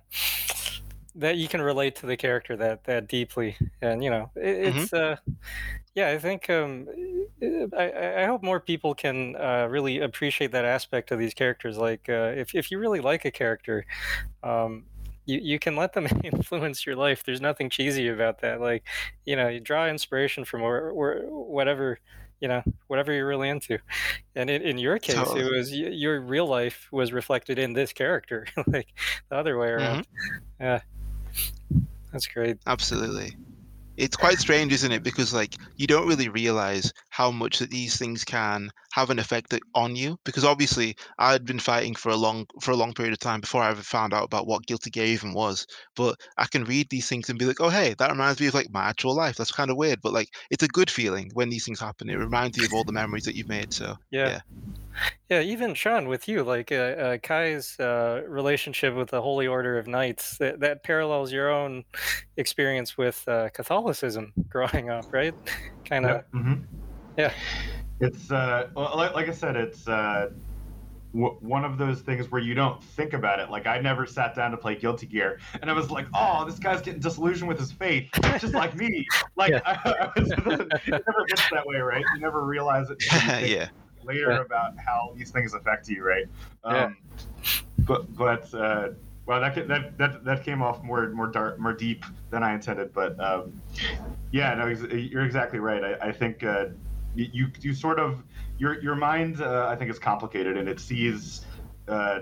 that 1.16 1.36
you 1.36 1.48
can 1.48 1.62
relate 1.62 1.96
to 1.96 2.06
the 2.06 2.16
character 2.16 2.56
that 2.56 2.84
that 2.84 3.08
deeply, 3.08 3.56
and 3.82 4.02
you 4.04 4.10
know 4.10 4.30
it, 4.36 4.74
Mhm. 4.74 4.82
it's 4.82 4.92
uh, 4.92 5.16
yeah. 5.94 6.08
I 6.10 6.18
think 6.18 6.48
um, 6.50 6.86
I 7.76 8.22
I 8.22 8.24
hope 8.26 8.42
more 8.42 8.60
people 8.60 8.94
can 8.94 9.36
uh, 9.36 9.66
really 9.70 10.00
appreciate 10.00 10.52
that 10.52 10.64
aspect 10.64 11.10
of 11.10 11.18
these 11.18 11.34
characters. 11.34 11.78
Like 11.78 12.08
uh, 12.08 12.32
if 12.36 12.54
if 12.54 12.70
you 12.70 12.78
really 12.78 13.00
like 13.00 13.24
a 13.24 13.30
character, 13.30 13.84
um, 14.42 14.84
you 15.26 15.38
you 15.42 15.58
can 15.58 15.76
let 15.76 15.92
them 15.92 16.06
influence 16.24 16.86
your 16.86 16.96
life. 16.96 17.24
There's 17.24 17.40
nothing 17.40 17.70
cheesy 17.70 18.08
about 18.08 18.40
that. 18.42 18.60
Like 18.60 18.84
you 19.24 19.36
know, 19.36 19.48
you 19.48 19.60
draw 19.60 19.86
inspiration 19.88 20.44
from 20.44 20.62
where, 20.62 20.92
where 20.94 21.22
whatever 21.28 21.98
you 22.40 22.48
know 22.48 22.62
whatever 22.88 23.12
you're 23.12 23.26
really 23.26 23.48
into 23.48 23.78
and 24.34 24.50
in, 24.50 24.60
in 24.60 24.76
your 24.78 24.98
case 24.98 25.34
it 25.34 25.44
was 25.44 25.72
your 25.72 26.20
real 26.20 26.46
life 26.46 26.86
was 26.92 27.10
reflected 27.12 27.58
in 27.58 27.72
this 27.72 27.94
character 27.94 28.46
like 28.66 28.88
the 29.30 29.36
other 29.36 29.58
way 29.58 29.68
around 29.68 30.06
yeah 30.60 30.80
that's 32.12 32.26
great 32.26 32.58
Absolutely. 32.66 33.36
It's 33.96 34.16
quite 34.16 34.38
strange, 34.38 34.72
isn't 34.74 34.92
it? 34.92 35.02
Because 35.02 35.32
like 35.32 35.54
you 35.76 35.86
don't 35.86 36.06
really 36.06 36.28
realize 36.28 36.92
how 37.08 37.30
much 37.30 37.60
that 37.60 37.70
these 37.70 37.96
things 37.96 38.24
can 38.24 38.70
have 38.96 39.10
an 39.10 39.18
effect 39.18 39.54
on 39.74 39.94
you. 39.96 40.16
Because 40.24 40.44
obviously, 40.44 40.96
I'd 41.18 41.44
been 41.44 41.58
fighting 41.58 41.94
for 41.94 42.08
a 42.10 42.16
long 42.16 42.46
for 42.60 42.70
a 42.72 42.76
long 42.76 42.94
period 42.94 43.12
of 43.12 43.18
time 43.20 43.40
before 43.40 43.62
I 43.62 43.70
ever 43.70 43.82
found 43.82 44.14
out 44.14 44.24
about 44.24 44.46
what 44.46 44.66
Guilty 44.66 44.90
Gear 44.90 45.06
even 45.06 45.32
was. 45.34 45.66
But 45.94 46.16
I 46.38 46.46
can 46.46 46.64
read 46.64 46.88
these 46.90 47.08
things 47.08 47.28
and 47.28 47.38
be 47.38 47.44
like, 47.44 47.60
oh 47.60 47.68
hey, 47.68 47.94
that 47.98 48.10
reminds 48.10 48.40
me 48.40 48.46
of 48.48 48.54
like 48.54 48.70
my 48.70 48.84
actual 48.84 49.14
life. 49.14 49.36
That's 49.36 49.52
kind 49.52 49.70
of 49.70 49.76
weird, 49.76 50.00
but 50.02 50.12
like 50.12 50.28
it's 50.50 50.62
a 50.64 50.68
good 50.68 50.90
feeling 50.90 51.30
when 51.34 51.50
these 51.50 51.64
things 51.64 51.80
happen. 51.80 52.08
It 52.10 52.16
reminds 52.16 52.56
you 52.58 52.64
of 52.66 52.72
all 52.72 52.84
the 52.84 52.92
memories 52.92 53.24
that 53.24 53.36
you've 53.36 53.48
made. 53.48 53.72
So 53.72 53.96
yeah 54.10 54.32
Yeah. 54.32 54.40
yeah 55.30 55.40
even 55.40 55.74
sean 55.74 56.08
with 56.08 56.28
you 56.28 56.42
like 56.42 56.72
uh, 56.72 56.74
uh, 56.74 57.18
ky's 57.18 57.78
uh, 57.80 58.22
relationship 58.28 58.94
with 58.94 59.10
the 59.10 59.22
holy 59.22 59.46
order 59.46 59.78
of 59.78 59.86
knights 59.86 60.38
that, 60.38 60.60
that 60.60 60.82
parallels 60.84 61.32
your 61.32 61.50
own 61.50 61.84
experience 62.36 62.96
with 62.96 63.22
uh, 63.28 63.48
catholicism 63.50 64.34
growing 64.50 64.90
up 64.90 65.06
right 65.12 65.34
kind 65.88 66.06
of 66.06 66.12
Yep. 66.12 66.22
hmm 66.32 66.54
yeah 67.16 67.32
It's 68.00 68.30
uh, 68.30 68.68
well, 68.74 68.92
like, 68.96 69.14
like 69.14 69.28
I 69.28 69.32
said, 69.32 69.56
it's 69.56 69.88
uh, 69.88 70.30
w- 71.14 71.36
one 71.40 71.64
of 71.64 71.78
those 71.78 72.00
things 72.02 72.30
where 72.30 72.40
you 72.42 72.54
don't 72.54 72.82
think 72.82 73.14
about 73.14 73.40
it. 73.40 73.50
Like 73.50 73.66
I 73.66 73.80
never 73.80 74.04
sat 74.06 74.34
down 74.34 74.50
to 74.50 74.56
play 74.58 74.74
Guilty 74.74 75.06
Gear, 75.06 75.38
and 75.62 75.70
I 75.70 75.72
was 75.72 75.90
like, 75.90 76.06
"Oh, 76.14 76.44
this 76.44 76.58
guy's 76.58 76.82
getting 76.82 77.00
disillusioned 77.00 77.48
with 77.48 77.58
his 77.58 77.72
faith, 77.72 78.08
just 78.38 78.52
like 78.54 78.74
me." 78.76 79.06
Like 79.36 79.50
Yeah. 79.52 79.60
I, 79.64 79.72
I 80.16 80.20
was, 80.20 80.30
it 80.30 80.38
never 80.88 81.24
gets 81.28 81.48
that 81.50 81.62
way, 81.66 81.76
right? 81.78 82.04
You 82.14 82.20
never 82.20 82.44
realize 82.44 82.90
it 82.90 83.02
until 83.02 83.20
you 83.22 83.40
think 83.40 83.48
yeah. 83.56 83.68
later 84.04 84.30
Yeah. 84.32 84.40
about 84.42 84.78
how 84.78 85.12
these 85.16 85.30
things 85.30 85.54
affect 85.54 85.88
you, 85.88 86.04
right? 86.04 86.26
Yeah. 86.64 86.84
Um, 86.84 86.96
But 87.78 88.14
but 88.14 88.52
uh, 88.52 88.88
well, 89.26 89.40
that, 89.40 89.54
that 89.68 89.96
that 89.96 90.24
that 90.24 90.44
came 90.44 90.60
off 90.60 90.82
more 90.82 91.08
more 91.10 91.28
dark, 91.28 91.58
more 91.58 91.72
deep 91.72 92.04
than 92.30 92.42
I 92.42 92.52
intended. 92.54 92.92
But 92.92 93.18
um, 93.20 93.60
yeah, 94.32 94.54
no, 94.54 94.66
you're 94.66 95.24
exactly 95.24 95.60
right. 95.60 95.82
I, 95.82 96.08
I 96.08 96.12
think 96.12 96.42
uh, 96.44 96.66
y- 96.66 96.74
you 97.16 97.48
you 97.60 97.74
sort 97.74 97.98
of 97.98 98.22
your 98.58 98.80
your 98.82 98.94
mind 98.94 99.40
uh, 99.40 99.66
I 99.68 99.76
think 99.76 99.90
is 99.90 99.98
complicated 99.98 100.56
and 100.56 100.68
it 100.68 100.78
sees 100.78 101.44
uh, 101.88 102.20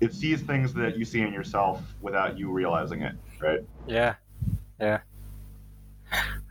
it 0.00 0.14
sees 0.14 0.42
things 0.42 0.72
that 0.74 0.96
you 0.96 1.04
see 1.04 1.22
in 1.22 1.32
yourself 1.32 1.82
without 2.00 2.38
you 2.38 2.50
realizing 2.50 3.02
it, 3.02 3.14
right? 3.40 3.60
Yeah, 3.86 4.14
yeah. 4.80 5.00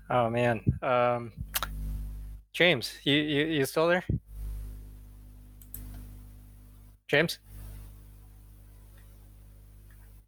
Oh 0.10 0.30
man, 0.30 0.62
um, 0.82 1.32
James, 2.54 2.94
you, 3.04 3.16
you 3.16 3.46
you 3.46 3.66
still 3.66 3.88
there? 3.88 4.04
James? 7.08 7.40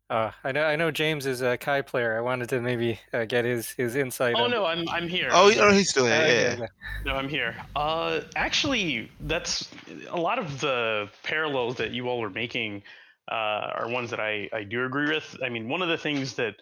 Uh, 0.09 0.31
I 0.43 0.53
know 0.53 0.63
I 0.63 0.77
know 0.77 0.89
James 0.89 1.25
is 1.25 1.41
a 1.41 1.57
Ky 1.57 1.81
player. 1.81 2.17
I 2.17 2.21
wanted 2.21 2.47
to 2.49 2.61
maybe 2.61 2.99
uh, 3.13 3.25
get 3.25 3.43
his 3.43 3.71
his 3.71 3.95
insight. 3.95 4.35
Oh 4.37 4.43
on- 4.45 4.51
no, 4.51 4.65
I'm 4.65 4.87
I'm 4.87 5.07
here. 5.09 5.29
Oh, 5.33 5.51
I'm 5.51 5.59
oh, 5.59 5.71
he's 5.73 5.89
still 5.89 6.05
Uh, 6.05 6.09
here. 6.09 6.17
okay, 6.23 6.43
Yeah. 6.43 6.53
okay. 6.53 6.67
No, 7.05 7.15
I'm 7.15 7.27
here. 7.27 7.55
Uh, 7.75 8.21
actually, 8.37 9.11
that's 9.21 9.69
a 10.09 10.17
lot 10.17 10.39
of 10.39 10.61
the 10.61 11.09
parallels 11.23 11.75
that 11.75 11.91
you 11.91 12.07
all 12.07 12.21
were 12.21 12.29
making 12.29 12.83
uh, 13.29 13.35
are 13.75 13.89
ones 13.89 14.09
that 14.11 14.21
I, 14.21 14.49
I 14.53 14.63
do 14.63 14.85
agree 14.85 15.09
with. 15.13 15.37
I 15.43 15.49
mean, 15.49 15.67
one 15.67 15.81
of 15.81 15.89
the 15.89 15.97
things 15.97 16.35
that 16.35 16.55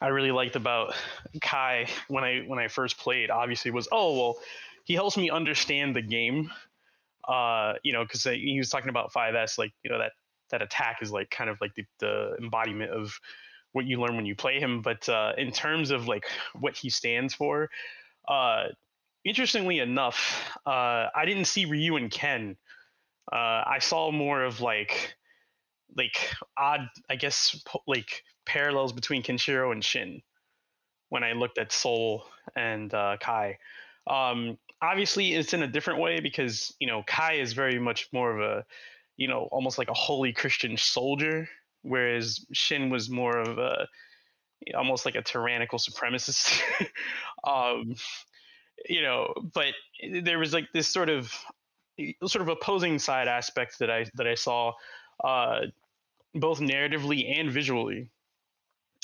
I 0.00 0.08
really 0.08 0.32
liked 0.32 0.56
about 0.56 0.92
Ky 1.40 1.86
when 2.08 2.24
I 2.24 2.40
when 2.48 2.58
I 2.58 2.66
first 2.66 2.98
played, 2.98 3.30
obviously, 3.30 3.70
was 3.70 3.86
oh 3.92 4.16
well, 4.18 4.38
he 4.84 4.94
helps 4.94 5.16
me 5.16 5.30
understand 5.30 5.94
the 5.94 6.02
game. 6.02 6.50
Uh, 7.28 7.74
you 7.84 7.92
know, 7.92 8.02
because 8.02 8.24
he 8.24 8.56
was 8.58 8.70
talking 8.70 8.88
about 8.88 9.12
5S, 9.12 9.56
like 9.58 9.72
you 9.84 9.90
know 9.90 9.98
that 9.98 10.12
that 10.50 10.62
attack 10.62 10.98
is 11.02 11.10
like 11.10 11.30
kind 11.30 11.50
of 11.50 11.58
like 11.60 11.74
the, 11.74 11.84
the 12.00 12.36
embodiment 12.40 12.90
of 12.90 13.12
what 13.72 13.86
you 13.86 14.00
learn 14.00 14.16
when 14.16 14.26
you 14.26 14.34
play 14.34 14.60
him. 14.60 14.82
But 14.82 15.08
uh, 15.08 15.32
in 15.36 15.52
terms 15.52 15.90
of 15.90 16.08
like 16.08 16.24
what 16.58 16.76
he 16.76 16.90
stands 16.90 17.34
for, 17.34 17.70
uh, 18.26 18.64
interestingly 19.24 19.78
enough, 19.78 20.58
uh, 20.66 21.08
I 21.14 21.24
didn't 21.24 21.46
see 21.46 21.64
Ryu 21.64 21.96
and 21.96 22.10
Ken. 22.10 22.56
Uh, 23.30 23.62
I 23.66 23.78
saw 23.80 24.10
more 24.10 24.42
of 24.42 24.60
like, 24.60 25.16
like 25.96 26.34
odd, 26.56 26.88
I 27.10 27.16
guess, 27.16 27.60
po- 27.66 27.82
like 27.86 28.22
parallels 28.46 28.92
between 28.92 29.22
Kenshiro 29.22 29.72
and 29.72 29.84
Shin 29.84 30.22
when 31.10 31.24
I 31.24 31.32
looked 31.32 31.58
at 31.58 31.72
Sol 31.72 32.24
and 32.56 32.92
uh, 32.92 33.16
Ky. 33.18 33.58
Um, 34.08 34.58
obviously, 34.80 35.34
it's 35.34 35.52
in 35.52 35.62
a 35.62 35.66
different 35.66 36.00
way 36.00 36.20
because 36.20 36.74
you 36.80 36.86
know 36.86 37.02
Ky 37.02 37.40
is 37.40 37.52
very 37.52 37.78
much 37.78 38.08
more 38.12 38.30
of 38.34 38.40
a, 38.40 38.64
you 39.18 39.26
know, 39.28 39.48
almost 39.50 39.76
like 39.76 39.90
a 39.90 39.94
holy 39.94 40.32
Christian 40.32 40.78
soldier, 40.78 41.48
whereas 41.82 42.46
Shin 42.52 42.88
was 42.88 43.10
more 43.10 43.36
of 43.36 43.58
a, 43.58 43.86
almost 44.74 45.04
like 45.04 45.16
a 45.16 45.22
tyrannical 45.22 45.78
supremacist. 45.78 46.62
um, 47.44 47.96
you 48.88 49.02
know, 49.02 49.34
but 49.52 49.74
there 50.22 50.38
was 50.38 50.54
like 50.54 50.68
this 50.72 50.88
sort 50.88 51.10
of 51.10 51.34
sort 52.24 52.42
of 52.42 52.48
opposing 52.48 53.00
side 53.00 53.26
aspect 53.26 53.80
that 53.80 53.90
I 53.90 54.06
that 54.14 54.28
I 54.28 54.36
saw, 54.36 54.72
uh, 55.22 55.62
both 56.34 56.60
narratively 56.60 57.38
and 57.38 57.50
visually. 57.50 58.10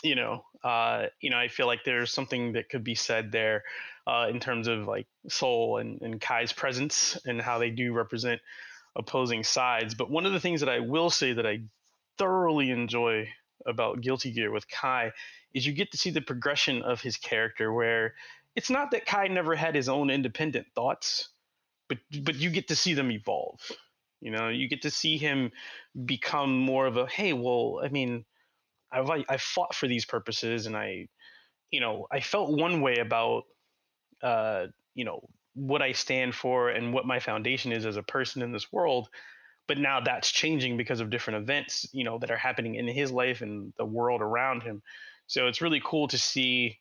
You 0.05 0.15
know, 0.15 0.45
uh, 0.63 1.07
you 1.21 1.31
know, 1.31 1.39
I 1.39 1.49
feel 1.49 1.67
like 1.67 1.83
there's 1.85 2.13
something 2.13 2.53
that 2.53 2.69
could 2.69 2.85
be 2.85 2.95
said 2.95 3.33
there 3.33 3.65
uh, 4.07 4.29
in 4.31 4.39
terms 4.39 4.69
of 4.69 4.87
like 4.87 5.09
Sol 5.29 5.79
and, 5.79 6.01
and 6.03 6.21
Ky's 6.21 6.53
presence 6.53 7.19
and 7.27 7.41
how 7.41 7.59
they 7.59 7.71
do 7.71 7.93
represent 7.93 8.41
opposing 8.97 9.45
sides. 9.45 9.95
But 9.95 10.11
one 10.11 10.27
of 10.27 10.33
the 10.33 10.41
things 10.41 10.61
that 10.61 10.69
I 10.69 10.81
will 10.81 11.11
say 11.11 11.33
that 11.33 11.47
I 11.47 11.61
thoroughly 12.19 12.71
enjoy 12.71 13.29
about 13.67 14.01
Guilty 14.01 14.33
Gear 14.33 14.51
with 14.51 14.69
Ky 14.69 15.11
is 15.53 15.67
you 15.67 15.73
get 15.73 15.93
to 15.93 15.99
see 15.99 16.11
the 16.11 16.21
progression 16.21 16.83
of 16.83 17.01
his 17.01 17.17
character 17.17 17.73
where 17.73 18.15
it's 18.57 18.71
not 18.71 18.91
that 18.91 19.07
Ky 19.07 19.29
never 19.29 19.55
had 19.55 19.75
his 19.75 19.89
own 19.89 20.11
independent 20.11 20.67
thoughts, 20.75 21.29
but 21.89 21.99
but 22.23 22.37
you 22.37 22.51
get 22.51 22.69
to 22.69 22.77
see 22.77 22.95
them 22.95 23.11
evolve. 23.11 23.61
You 24.21 24.31
know, 24.31 24.49
you 24.49 24.69
get 24.69 24.83
to 24.83 24.91
see 24.91 25.19
him 25.19 25.53
become 26.05 26.57
more 26.57 26.87
of 26.87 26.97
a 26.97 27.07
hey, 27.07 27.33
well, 27.33 27.81
I 27.83 27.89
mean, 27.89 28.25
I've 28.91 29.11
I 29.11 29.37
fought 29.37 29.75
for 29.75 29.89
these 29.89 30.05
purposes, 30.05 30.67
and 30.67 30.77
I, 30.77 31.09
you 31.71 31.81
know, 31.81 32.07
I 32.11 32.21
felt 32.21 32.57
one 32.57 32.81
way 32.81 32.97
about, 32.97 33.45
uh, 34.23 34.67
you 34.95 35.05
know, 35.05 35.29
what 35.55 35.83
I 35.83 35.93
stand 35.93 36.35
for 36.35 36.69
and 36.69 36.93
what 36.93 37.07
my 37.07 37.21
foundation 37.21 37.73
is 37.73 37.87
as 37.87 37.97
a 37.97 38.03
person 38.03 38.43
in 38.43 38.53
this 38.53 38.73
world. 38.73 39.09
But 39.67 39.79
now 39.79 40.01
that's 40.01 40.31
changing 40.31 40.77
because 40.77 41.01
of 41.01 41.11
different 41.11 41.43
events, 41.43 41.87
you 41.93 42.05
know, 42.05 42.19
that 42.19 42.31
are 42.31 42.37
happening 42.37 42.75
in 42.75 42.87
his 42.87 43.11
life 43.11 43.41
and 43.41 43.73
the 43.79 43.85
world 43.85 44.21
around 44.21 44.63
him. 44.63 44.83
So 45.27 45.47
it's 45.47 45.63
really 45.63 45.81
cool 45.83 46.09
to 46.09 46.19
see 46.19 46.79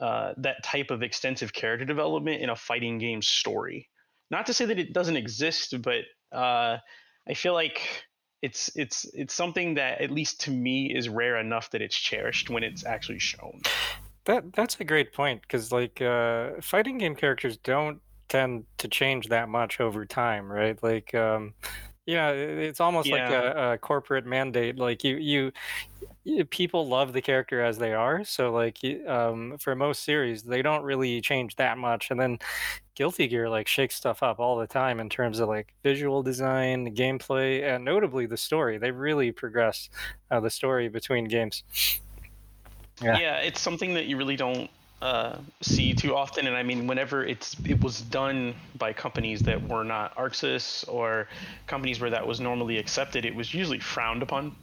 uh, 0.00 0.34
that 0.38 0.62
type 0.62 0.90
of 0.90 1.02
extensive 1.02 1.52
character 1.52 1.86
development 1.86 2.42
in 2.42 2.50
a 2.50 2.56
fighting 2.56 2.98
game 2.98 3.22
story. 3.22 3.88
Not 4.30 4.46
to 4.46 4.52
say 4.52 4.66
that 4.66 4.78
it 4.78 4.92
doesn't 4.92 5.16
exist, 5.16 5.80
but 5.80 6.04
uh, 6.30 6.78
I 7.26 7.34
feel 7.34 7.54
like 7.54 7.80
it's 8.42 8.70
it's 8.76 9.06
it's 9.14 9.32
something 9.32 9.74
that 9.74 10.00
at 10.00 10.10
least 10.10 10.42
to 10.42 10.50
me 10.50 10.94
is 10.94 11.08
rare 11.08 11.36
enough 11.36 11.70
that 11.70 11.80
it's 11.80 11.96
cherished 11.96 12.50
when 12.50 12.62
it's 12.62 12.84
actually 12.84 13.18
shown. 13.18 13.62
That 14.24 14.52
that's 14.52 14.78
a 14.80 14.84
great 14.84 15.12
point 15.12 15.42
because 15.42 15.72
like 15.72 16.02
uh, 16.02 16.60
fighting 16.60 16.98
game 16.98 17.16
characters 17.16 17.56
don't 17.56 18.00
tend 18.28 18.64
to 18.78 18.88
change 18.88 19.28
that 19.28 19.48
much 19.48 19.80
over 19.80 20.04
time, 20.04 20.50
right? 20.50 20.80
Like 20.82 21.14
um, 21.14 21.54
yeah, 22.06 22.30
it- 22.30 22.58
it's 22.58 22.80
almost 22.80 23.08
like 23.08 23.30
a, 23.56 23.72
a 23.72 23.78
corporate 23.78 24.26
mandate. 24.26 24.78
Like 24.78 25.02
you 25.04 25.16
you 25.16 25.52
y- 26.24 26.44
people 26.50 26.86
love 26.88 27.12
the 27.12 27.22
character 27.22 27.60
as 27.62 27.78
they 27.78 27.92
are, 27.92 28.24
so 28.24 28.52
like 28.52 28.78
um, 29.06 29.56
for 29.58 29.74
most 29.74 30.04
series 30.04 30.42
they 30.42 30.62
don't 30.62 30.82
really 30.84 31.20
change 31.20 31.56
that 31.56 31.78
much, 31.78 32.10
and 32.10 32.18
then 32.20 32.38
Guilty 32.94 33.26
Gear 33.28 33.48
like 33.48 33.68
shakes 33.68 33.94
stuff 33.96 34.22
up 34.22 34.38
all 34.40 34.56
the 34.56 34.66
time 34.66 35.00
in 35.00 35.08
terms 35.10 35.38
of 35.40 35.48
like 35.48 35.74
visual 35.82 36.22
design, 36.22 36.94
gameplay, 36.94 37.62
and 37.62 37.84
notably 37.84 38.26
the 38.26 38.36
story. 38.38 38.78
They 38.78 38.90
really 38.90 39.32
progress 39.32 39.90
uh, 40.30 40.40
the 40.40 40.50
story 40.50 40.88
between 40.88 41.24
games. 41.26 41.62
Yeah. 43.02 43.18
Yeah. 43.18 43.36
it's 43.38 43.60
something 43.60 43.92
that 43.94 44.06
you 44.06 44.16
really 44.16 44.36
don't 44.36 44.70
uh, 45.02 45.36
see 45.60 45.92
too 45.92 46.14
often. 46.14 46.46
And 46.46 46.56
I 46.56 46.62
mean, 46.62 46.86
whenever 46.86 47.24
it's 47.24 47.56
it 47.64 47.82
was 47.82 48.00
done 48.00 48.54
by 48.78 48.92
companies 48.92 49.40
that 49.42 49.68
were 49.68 49.84
not 49.84 50.16
ArcSys 50.16 50.88
or 50.88 51.28
companies 51.66 52.00
where 52.00 52.10
that 52.10 52.26
was 52.26 52.40
normally 52.40 52.78
accepted, 52.78 53.24
it 53.24 53.34
was 53.34 53.52
usually 53.52 53.80
frowned 53.80 54.22
upon. 54.22 54.56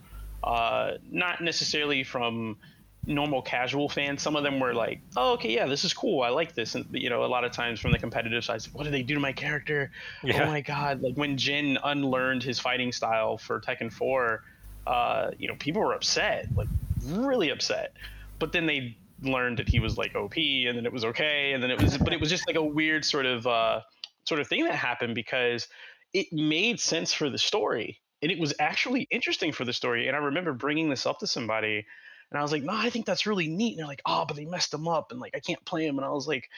Uh, 0.43 0.93
not 1.09 1.41
necessarily 1.41 2.03
from 2.03 2.57
normal 3.05 3.41
casual 3.41 3.87
fans. 3.89 4.21
Some 4.21 4.35
of 4.35 4.43
them 4.43 4.59
were 4.59 4.73
like, 4.73 4.99
"Oh, 5.15 5.33
okay, 5.33 5.53
yeah, 5.53 5.67
this 5.67 5.85
is 5.85 5.93
cool. 5.93 6.21
I 6.21 6.29
like 6.29 6.55
this." 6.55 6.75
And 6.75 6.85
you 6.91 7.09
know, 7.09 7.23
a 7.23 7.27
lot 7.27 7.43
of 7.43 7.51
times 7.51 7.79
from 7.79 7.91
the 7.91 7.99
competitive 7.99 8.43
side, 8.43 8.63
what 8.73 8.83
did 8.83 8.93
they 8.93 9.03
do 9.03 9.13
to 9.13 9.19
my 9.19 9.33
character? 9.33 9.91
Yeah. 10.23 10.43
Oh 10.43 10.47
my 10.47 10.61
god! 10.61 11.01
Like 11.01 11.15
when 11.15 11.37
Jin 11.37 11.77
unlearned 11.83 12.43
his 12.43 12.59
fighting 12.59 12.91
style 12.91 13.37
for 13.37 13.59
Tekken 13.59 13.91
4, 13.91 14.43
uh, 14.87 15.31
you 15.37 15.47
know, 15.47 15.55
people 15.59 15.81
were 15.81 15.93
upset, 15.93 16.47
like 16.55 16.69
really 17.05 17.49
upset. 17.49 17.93
But 18.39 18.51
then 18.51 18.65
they 18.65 18.95
learned 19.25 19.59
that 19.59 19.69
he 19.69 19.79
was 19.79 19.97
like 19.97 20.15
OP, 20.15 20.37
and 20.37 20.77
then 20.77 20.85
it 20.85 20.93
was 20.93 21.05
okay, 21.05 21.53
and 21.53 21.61
then 21.61 21.71
it 21.71 21.81
was, 21.81 21.97
but 21.97 22.13
it 22.13 22.19
was 22.19 22.29
just 22.29 22.47
like 22.47 22.55
a 22.55 22.63
weird 22.63 23.05
sort 23.05 23.25
of 23.25 23.45
uh, 23.47 23.81
sort 24.25 24.39
of 24.39 24.47
thing 24.47 24.65
that 24.65 24.75
happened 24.75 25.15
because 25.15 25.67
it 26.13 26.27
made 26.31 26.79
sense 26.79 27.13
for 27.13 27.29
the 27.29 27.37
story, 27.37 27.99
and 28.21 28.31
it 28.31 28.39
was 28.39 28.53
actually 28.59 29.07
interesting 29.11 29.51
for 29.51 29.65
the 29.65 29.73
story. 29.73 30.07
And 30.07 30.15
I 30.15 30.19
remember 30.19 30.53
bringing 30.53 30.89
this 30.89 31.05
up 31.05 31.19
to 31.19 31.27
somebody 31.27 31.85
and 32.33 32.39
I 32.39 32.41
was 32.41 32.51
like, 32.51 32.63
no, 32.63 32.73
I 32.73 32.89
think 32.89 33.05
that's 33.05 33.27
really 33.27 33.47
neat. 33.47 33.73
And 33.73 33.79
they're 33.79 33.87
like, 33.87 34.01
oh, 34.07 34.25
but 34.27 34.35
they 34.35 34.45
messed 34.45 34.73
him 34.73 34.87
up 34.87 35.11
and 35.11 35.21
like 35.21 35.35
I 35.35 35.39
can't 35.39 35.63
play 35.65 35.85
him. 35.85 35.97
And 35.97 36.05
I 36.05 36.09
was 36.09 36.27
like, 36.27 36.49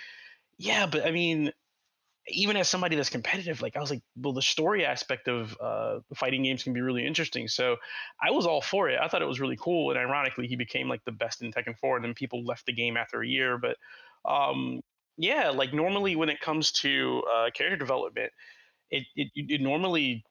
yeah, 0.58 0.86
but 0.86 1.06
I 1.06 1.12
mean, 1.12 1.52
even 2.28 2.58
as 2.58 2.68
somebody 2.68 2.96
that's 2.96 3.10
competitive, 3.10 3.62
like 3.62 3.78
I 3.78 3.80
was 3.80 3.92
like, 3.92 4.02
well, 4.16 4.34
the 4.34 4.42
story 4.42 4.86
aspect 4.86 5.28
of 5.28 5.56
uh, 5.62 6.00
fighting 6.16 6.44
games 6.44 6.64
can 6.64 6.74
be 6.74 6.82
really 6.82 7.06
interesting. 7.06 7.48
So 7.48 7.76
I 8.22 8.32
was 8.32 8.48
all 8.48 8.62
for 8.62 8.90
it. 8.90 9.00
I 9.00 9.08
thought 9.08 9.22
it 9.22 9.28
was 9.28 9.40
really 9.40 9.58
cool. 9.60 9.92
And 9.92 10.00
ironically, 10.00 10.48
he 10.48 10.56
became 10.56 10.90
like 10.90 11.04
the 11.06 11.12
best 11.12 11.44
in 11.44 11.52
Tekken 11.52 11.78
4. 11.78 11.98
And 11.98 12.06
then 12.06 12.14
people 12.16 12.44
left 12.44 12.66
the 12.66 12.74
game 12.74 12.98
after 12.98 13.22
a 13.22 13.28
year. 13.28 13.60
But 13.60 13.78
um, 14.30 14.82
yeah, 15.18 15.50
like 15.50 15.74
normally 15.74 16.16
when 16.16 16.30
it 16.30 16.42
comes 16.42 16.72
to 16.74 17.22
uh, 17.32 17.50
character 17.54 17.78
development, 17.78 18.32
it, 18.90 19.04
it, 19.16 19.30
it 19.36 19.62
normally 19.62 20.24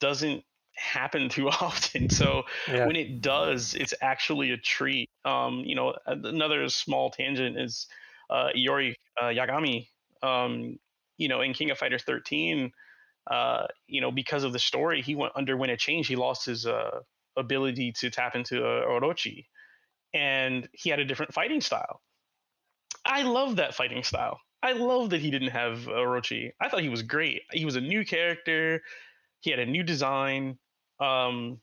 doesn't 0.00 0.42
happen 0.74 1.28
too 1.28 1.48
often. 1.60 2.10
So 2.10 2.42
yeah. 2.66 2.86
when 2.86 2.96
it 2.96 3.20
does, 3.20 3.74
it's 3.74 3.94
actually 4.00 4.50
a 4.50 4.56
treat. 4.56 5.10
Um, 5.24 5.62
you 5.64 5.76
know, 5.76 5.94
another 6.06 6.68
small 6.68 7.10
tangent 7.10 7.56
is 7.56 7.86
uh, 8.30 8.48
Iori 8.56 8.94
uh, 9.20 9.26
Yagami. 9.26 9.88
Um, 10.22 10.78
you 11.16 11.28
know, 11.28 11.40
in 11.40 11.52
King 11.52 11.70
of 11.70 11.78
Fighters 11.78 12.02
13, 12.02 12.72
uh, 13.30 13.66
you 13.86 14.00
know, 14.00 14.10
because 14.10 14.44
of 14.44 14.52
the 14.52 14.58
story, 14.58 15.02
he 15.02 15.14
went 15.14 15.32
underwent 15.36 15.72
a 15.72 15.76
change. 15.76 16.06
He 16.06 16.16
lost 16.16 16.46
his 16.46 16.66
uh, 16.66 17.00
ability 17.36 17.92
to 18.00 18.10
tap 18.10 18.34
into 18.34 18.64
uh, 18.64 18.86
Orochi, 18.86 19.46
and 20.14 20.68
he 20.72 20.90
had 20.90 21.00
a 21.00 21.04
different 21.04 21.34
fighting 21.34 21.60
style. 21.60 22.00
I 23.04 23.22
love 23.22 23.56
that 23.56 23.74
fighting 23.74 24.02
style. 24.02 24.40
I 24.62 24.72
love 24.72 25.10
that 25.10 25.20
he 25.20 25.30
didn't 25.30 25.50
have 25.50 25.80
Orochi. 25.80 26.52
I 26.60 26.68
thought 26.68 26.80
he 26.80 26.88
was 26.88 27.02
great. 27.02 27.42
He 27.52 27.64
was 27.64 27.76
a 27.76 27.80
new 27.80 28.04
character. 28.04 28.82
He 29.40 29.50
had 29.50 29.60
a 29.60 29.66
new 29.66 29.82
design 29.82 30.58
um, 31.00 31.60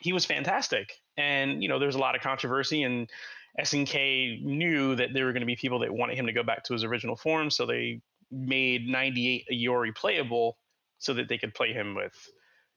he 0.00 0.12
was 0.12 0.24
fantastic. 0.24 0.92
And 1.16 1.62
you 1.62 1.68
know, 1.68 1.78
there's 1.78 1.96
a 1.96 2.00
lot 2.00 2.14
of 2.14 2.22
controversy, 2.22 2.82
and 2.82 3.08
SNK 3.60 4.42
knew 4.42 4.94
that 4.96 5.10
there 5.12 5.24
were 5.24 5.32
going 5.32 5.40
to 5.40 5.46
be 5.46 5.56
people 5.56 5.80
that 5.80 5.92
wanted 5.92 6.16
him 6.16 6.26
to 6.26 6.32
go 6.32 6.42
back 6.42 6.64
to 6.64 6.72
his 6.72 6.84
original 6.84 7.16
form, 7.16 7.50
so 7.50 7.66
they 7.66 8.00
made 8.30 8.88
98 8.88 9.46
Iori 9.52 9.94
playable 9.94 10.58
so 10.98 11.14
that 11.14 11.28
they 11.28 11.38
could 11.38 11.54
play 11.54 11.72
him 11.72 11.94
with 11.94 12.12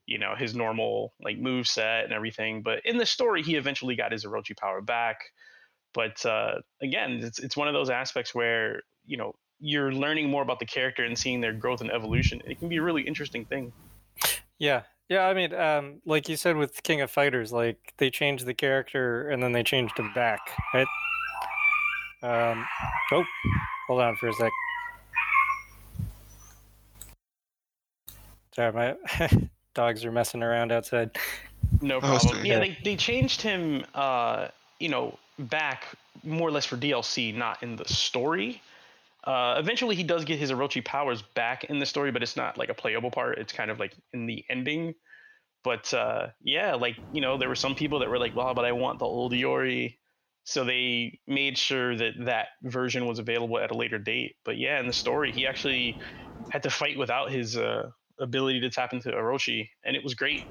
you 0.06 0.18
know 0.18 0.34
his 0.36 0.56
normal 0.56 1.14
like 1.22 1.38
move 1.38 1.68
set 1.68 2.04
and 2.04 2.14
everything 2.14 2.62
but 2.62 2.80
in 2.86 2.98
the 2.98 3.06
story 3.06 3.44
he 3.44 3.56
eventually 3.56 3.96
got 3.96 4.12
his 4.12 4.26
orochi 4.26 4.58
power 4.58 4.82
back 4.82 5.20
but 5.94 6.26
uh, 6.26 6.56
again 6.82 7.20
it's, 7.22 7.40
it's 7.40 7.56
one 7.56 7.68
of 7.68 7.74
those 7.74 7.90
aspects 7.90 8.34
where 8.34 8.82
you 9.06 9.18
know 9.18 9.34
you're 9.60 9.92
learning 9.92 10.30
more 10.30 10.42
about 10.42 10.60
the 10.60 10.66
character 10.66 11.04
and 11.04 11.18
seeing 11.18 11.40
their 11.40 11.54
growth 11.54 11.82
and 11.82 11.92
evolution 11.92 12.42
it 12.46 12.58
can 12.60 12.68
be 12.68 12.78
a 12.78 12.82
really 12.82 13.04
interesting 13.04 13.46
thing 13.46 13.72
yeah 14.58 14.82
yeah, 15.12 15.28
I 15.28 15.34
mean, 15.34 15.54
um, 15.54 16.00
like 16.06 16.30
you 16.30 16.38
said 16.38 16.56
with 16.56 16.84
King 16.84 17.02
of 17.02 17.12
Fighters, 17.12 17.52
like 17.52 17.94
they 17.98 18.10
changed 18.10 18.46
the 18.46 18.54
character 18.54 19.28
and 19.28 19.44
then 19.44 19.52
they 19.52 19.62
changed 19.62 20.00
him 20.00 20.14
back, 20.14 20.40
right? 20.74 20.88
Um, 22.24 22.66
oh, 23.12 23.26
hold 23.88 24.00
on 24.00 24.16
for 24.16 24.30
a 24.30 24.34
sec. 24.34 24.50
Sorry, 28.56 28.72
my 28.72 28.96
dogs 29.74 30.04
are 30.06 30.12
messing 30.12 30.44
around 30.44 30.72
outside. 30.72 31.18
No 31.82 31.98
oh, 31.98 32.02
problem. 32.02 32.46
yeah, 32.46 32.60
they, 32.60 32.78
they 32.84 32.96
changed 32.96 33.42
him, 33.42 33.86
uh, 33.96 34.50
you 34.80 34.90
know, 34.90 35.18
back 35.40 35.86
more 36.24 36.48
or 36.48 36.52
less 36.52 36.66
for 36.66 36.78
DLC, 36.78 37.36
not 37.36 37.64
in 37.64 37.76
the 37.76 37.88
story. 37.88 38.62
Uh, 39.24 39.56
eventually, 39.58 39.96
he 39.96 40.04
does 40.04 40.26
get 40.26 40.40
his 40.40 40.52
Orochi 40.52 40.84
powers 40.84 41.22
back 41.22 41.66
in 41.66 41.80
the 41.80 41.86
story, 41.86 42.12
but 42.12 42.24
it's 42.24 42.36
not 42.36 42.58
like 42.58 42.70
a 42.70 42.74
playable 42.74 43.12
part. 43.12 43.38
It's 43.38 43.54
kind 43.54 43.70
of 43.70 43.80
like 43.80 43.94
in 44.14 44.26
the 44.26 44.44
ending. 44.50 44.96
But 45.64 45.94
uh, 45.94 46.30
yeah, 46.44 46.74
like 46.74 46.98
you 47.14 47.22
know, 47.22 47.38
there 47.38 47.48
were 47.48 47.56
some 47.56 47.76
people 47.76 48.00
that 48.00 48.10
were 48.10 48.18
like, 48.18 48.36
"Well, 48.36 48.54
but 48.56 48.66
I 48.66 48.72
want 48.72 48.98
the 48.98 49.06
old 49.06 49.32
Iori," 49.32 49.98
so 50.44 50.64
they 50.64 51.20
made 51.28 51.56
sure 51.58 51.96
that 51.96 52.14
that 52.26 52.48
version 52.64 53.06
was 53.06 53.20
available 53.20 53.60
at 53.60 53.70
a 53.70 53.76
later 53.76 54.00
date. 54.00 54.36
But 54.44 54.58
yeah, 54.58 54.80
in 54.80 54.88
the 54.88 54.94
story, 54.94 55.32
he 55.32 55.46
actually 55.46 56.00
had 56.50 56.64
to 56.64 56.72
fight 56.72 56.98
without 56.98 57.30
his 57.30 57.58
uh, 57.58 57.92
ability 58.22 58.62
to 58.62 58.70
tap 58.70 58.94
into 58.94 59.12
Orochi, 59.12 59.70
and 59.84 59.96
it 59.96 60.04
was 60.04 60.14
great. 60.14 60.46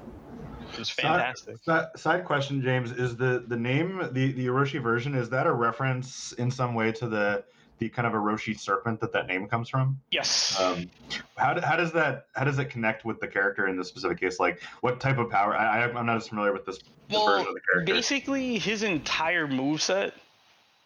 It 0.73 0.79
was 0.79 0.89
fantastic. 0.89 1.57
Side, 1.63 1.87
side, 1.95 2.25
question, 2.25 2.61
James, 2.61 2.91
is 2.91 3.15
the 3.15 3.43
the 3.47 3.57
name 3.57 3.97
the 4.11 4.31
the 4.31 4.47
Orochi 4.47 4.81
version 4.81 5.15
is 5.15 5.29
that 5.29 5.47
a 5.47 5.51
reference 5.51 6.33
in 6.33 6.51
some 6.51 6.75
way 6.75 6.91
to 6.93 7.07
the 7.07 7.43
the 7.79 7.89
kind 7.89 8.05
of 8.07 8.13
Orochi 8.13 8.57
serpent 8.57 9.01
that 9.01 9.11
that 9.13 9.27
name 9.27 9.47
comes 9.47 9.67
from? 9.67 9.99
Yes. 10.11 10.59
Um, 10.59 10.89
how, 11.35 11.59
how 11.61 11.75
does 11.75 11.91
that 11.93 12.27
how 12.35 12.43
does 12.43 12.59
it 12.59 12.65
connect 12.65 13.03
with 13.05 13.19
the 13.19 13.27
character 13.27 13.67
in 13.67 13.75
this 13.75 13.87
specific 13.87 14.19
case? 14.19 14.39
Like, 14.39 14.61
what 14.81 14.99
type 14.99 15.17
of 15.17 15.29
power? 15.29 15.55
I, 15.55 15.83
I'm 15.83 16.05
not 16.05 16.17
as 16.17 16.27
familiar 16.27 16.53
with 16.53 16.65
this, 16.65 16.77
this 16.77 17.17
well, 17.17 17.25
version 17.25 17.47
of 17.47 17.53
the 17.55 17.61
character. 17.61 17.93
Basically, 17.93 18.59
his 18.59 18.83
entire 18.83 19.47
move 19.47 19.81
set 19.81 20.13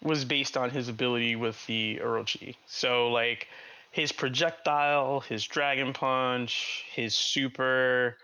was 0.02 0.24
based 0.24 0.56
on 0.56 0.70
his 0.70 0.88
ability 0.88 1.36
with 1.36 1.64
the 1.68 2.00
Orochi. 2.02 2.56
So 2.66 3.10
like 3.10 3.48
his 3.96 4.12
projectile, 4.12 5.22
his 5.22 5.46
dragon 5.46 5.94
punch, 5.94 6.84
his 6.94 7.16
super, 7.16 8.18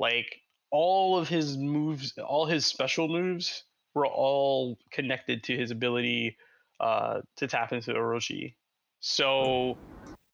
like 0.00 0.40
all 0.72 1.16
of 1.16 1.28
his 1.28 1.56
moves, 1.56 2.18
all 2.18 2.44
his 2.44 2.66
special 2.66 3.06
moves 3.06 3.62
were 3.94 4.04
all 4.04 4.76
connected 4.90 5.44
to 5.44 5.56
his 5.56 5.70
ability 5.70 6.36
uh, 6.80 7.20
to 7.36 7.46
tap 7.46 7.72
into 7.72 7.92
Orochi. 7.92 8.54
So 8.98 9.78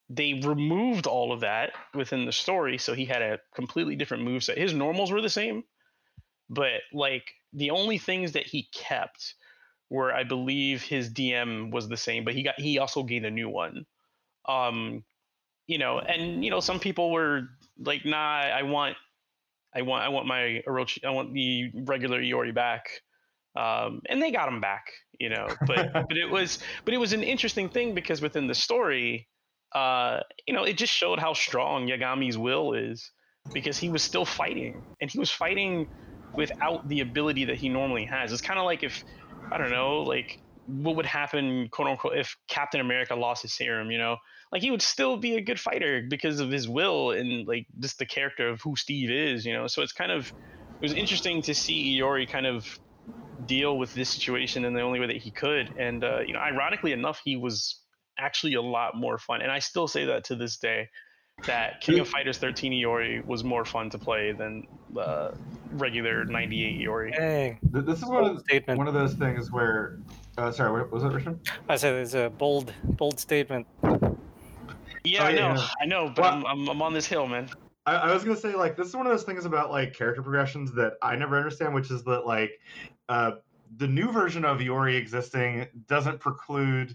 they 0.09 0.40
removed 0.42 1.07
all 1.07 1.35
of 1.35 1.40
that 1.40 1.72
within 1.92 2.24
the 2.24 2.33
story, 2.33 2.79
so 2.79 2.94
he 2.94 3.05
had 3.05 3.20
a 3.20 3.40
completely 3.55 3.94
different 3.94 4.24
move 4.24 4.42
set. 4.42 4.57
His 4.57 4.72
normals 4.72 5.12
were 5.12 5.20
the 5.20 5.29
same, 5.29 5.64
but 6.48 6.81
like 6.94 7.35
the 7.53 7.72
only 7.72 7.98
things 7.98 8.33
that 8.33 8.46
he 8.46 8.70
kept 8.72 9.35
were, 9.90 10.14
I 10.14 10.24
believe, 10.24 10.81
his 10.81 11.11
DM 11.11 11.72
was 11.72 11.90
the 11.90 11.98
same, 11.98 12.24
but 12.24 12.33
he 12.33 12.42
got 12.42 12.59
he 12.59 12.79
also 12.79 13.03
gained 13.03 13.27
a 13.27 13.31
new 13.31 13.51
one. 13.51 13.85
Um, 14.48 15.04
you 15.66 15.78
know, 15.78 15.98
and 15.98 16.44
you 16.44 16.50
know, 16.50 16.61
some 16.61 16.80
people 16.80 17.12
were 17.12 17.42
like, 17.78 18.04
"Nah, 18.04 18.40
I 18.40 18.62
want, 18.62 18.96
I 19.74 19.82
want, 19.82 20.04
I 20.04 20.08
want 20.08 20.26
my 20.26 20.62
Orochi, 20.66 21.04
I 21.04 21.11
want 21.11 21.34
the 21.34 21.70
regular 21.87 22.20
Iori 22.20 22.54
back." 22.54 22.88
Um, 23.54 24.02
and 24.08 24.22
they 24.22 24.30
got 24.30 24.48
him 24.48 24.61
back 24.61 24.84
you 25.18 25.28
know 25.28 25.46
but 25.66 25.92
but 26.08 26.16
it 26.16 26.30
was 26.30 26.58
but 26.84 26.94
it 26.94 26.98
was 26.98 27.12
an 27.12 27.22
interesting 27.22 27.68
thing 27.68 27.94
because 27.94 28.20
within 28.20 28.46
the 28.46 28.54
story 28.54 29.28
uh 29.74 30.20
you 30.46 30.54
know 30.54 30.64
it 30.64 30.76
just 30.78 30.92
showed 30.92 31.18
how 31.18 31.34
strong 31.34 31.87
yagami's 31.87 32.38
will 32.38 32.72
is 32.72 33.11
because 33.52 33.78
he 33.78 33.88
was 33.88 34.02
still 34.02 34.24
fighting 34.24 34.82
and 35.00 35.11
he 35.11 35.18
was 35.18 35.30
fighting 35.30 35.88
without 36.37 36.88
the 36.88 37.00
ability 37.00 37.46
that 37.46 37.56
he 37.56 37.68
normally 37.68 38.04
has 38.04 38.32
it's 38.32 38.42
kind 38.42 38.58
of 38.58 38.64
like 38.64 38.82
if 38.82 39.02
i 39.52 39.58
don't 39.58 39.70
know 39.70 40.02
like 40.02 40.38
what 40.68 40.96
would 40.96 41.07
happen 41.07 41.68
quote 41.70 41.88
unquote 41.88 42.16
if 42.16 42.37
captain 42.46 42.81
america 42.81 43.14
lost 43.14 43.42
his 43.42 43.52
serum 43.52 43.90
you 43.90 43.98
know 43.98 44.16
like 44.52 44.62
he 44.62 44.70
would 44.70 44.83
still 44.83 45.16
be 45.16 45.37
a 45.37 45.40
good 45.40 45.59
fighter 45.59 46.04
because 46.09 46.40
of 46.40 46.50
his 46.50 46.68
will 46.68 47.11
and 47.12 47.48
like 47.48 47.66
just 47.81 47.98
the 47.98 48.07
character 48.07 48.48
of 48.48 48.61
who 48.61 48.76
steve 48.76 49.11
is 49.11 49.46
you 49.46 49.52
know 49.52 49.66
so 49.66 49.83
it's 49.83 49.92
kind 49.92 50.12
of 50.12 50.26
it 50.26 50.83
was 50.83 50.92
interesting 50.92 51.42
to 51.42 51.54
see 51.54 51.98
iori 51.98 52.28
kind 52.28 52.46
of 52.46 52.78
deal 53.46 53.78
with 53.78 53.94
this 53.94 54.09
situation 54.09 54.64
in 54.64 54.74
the 54.74 54.81
only 54.81 55.00
way 55.00 55.07
that 55.07 55.16
he 55.16 55.31
could. 55.31 55.74
And 55.78 56.04
uh, 56.04 56.20
you 56.20 56.33
know, 56.33 56.40
ironically 56.40 56.92
enough, 56.92 57.20
he 57.24 57.37
was 57.37 57.81
actually 58.18 58.54
a 58.54 58.62
lot 58.62 58.96
more 58.96 59.18
fun. 59.18 59.42
And 59.42 59.50
I 59.50 59.59
still 59.59 59.88
say 59.88 60.04
that 60.07 60.24
to 60.24 60.37
this 60.37 60.57
day 60.57 60.88
that 61.46 61.81
King 61.81 62.00
of 62.00 62.09
Fighters 62.09 62.38
13 62.38 62.72
Iori 62.72 63.24
was 63.24 63.44
more 63.44 63.64
fun 63.64 63.90
to 63.90 63.98
play 63.98 64.33
than 64.33 64.66
uh, 64.98 65.31
regular 65.72 66.24
98 66.24 66.81
Iori. 66.81 67.16
Dang. 67.16 67.59
This 67.62 67.98
is 67.98 68.04
one 68.04 68.24
of, 68.24 68.44
the, 68.44 68.74
one 68.74 68.88
of 68.88 68.94
those 68.94 69.14
things 69.14 69.50
where. 69.50 69.98
Uh, 70.38 70.53
sorry, 70.53 70.70
what 70.70 70.92
was 70.92 71.03
that, 71.03 71.12
Richard? 71.12 71.37
I 71.68 71.74
said 71.74 71.94
it's 71.94 72.14
a 72.14 72.31
bold, 72.31 72.72
bold 72.85 73.18
statement. 73.18 73.66
Yeah, 75.03 75.24
oh, 75.24 75.27
I 75.27 75.33
know, 75.33 75.55
yeah. 75.55 75.68
I 75.81 75.87
know, 75.87 76.12
but 76.14 76.22
well, 76.22 76.33
I'm, 76.33 76.46
I'm, 76.46 76.68
I'm 76.68 76.83
on 76.83 76.92
this 76.92 77.07
hill, 77.07 77.27
man. 77.27 77.48
I, 77.87 77.96
I, 77.96 78.14
was 78.14 78.22
gonna 78.22 78.37
say 78.37 78.55
like 78.55 78.77
this 78.77 78.87
is 78.87 78.94
one 78.94 79.05
of 79.05 79.11
those 79.11 79.24
things 79.24 79.46
about 79.46 79.72
like 79.72 79.94
character 79.94 80.22
progressions 80.22 80.72
that 80.74 80.92
I 81.03 81.16
never 81.16 81.37
understand, 81.37 81.74
which 81.74 81.90
is 81.90 82.05
that 82.05 82.24
like 82.24 82.53
uh, 83.09 83.33
the 83.79 83.88
new 83.88 84.12
version 84.12 84.44
of 84.44 84.59
Iori 84.59 84.96
existing 84.96 85.66
doesn't 85.88 86.20
preclude 86.20 86.94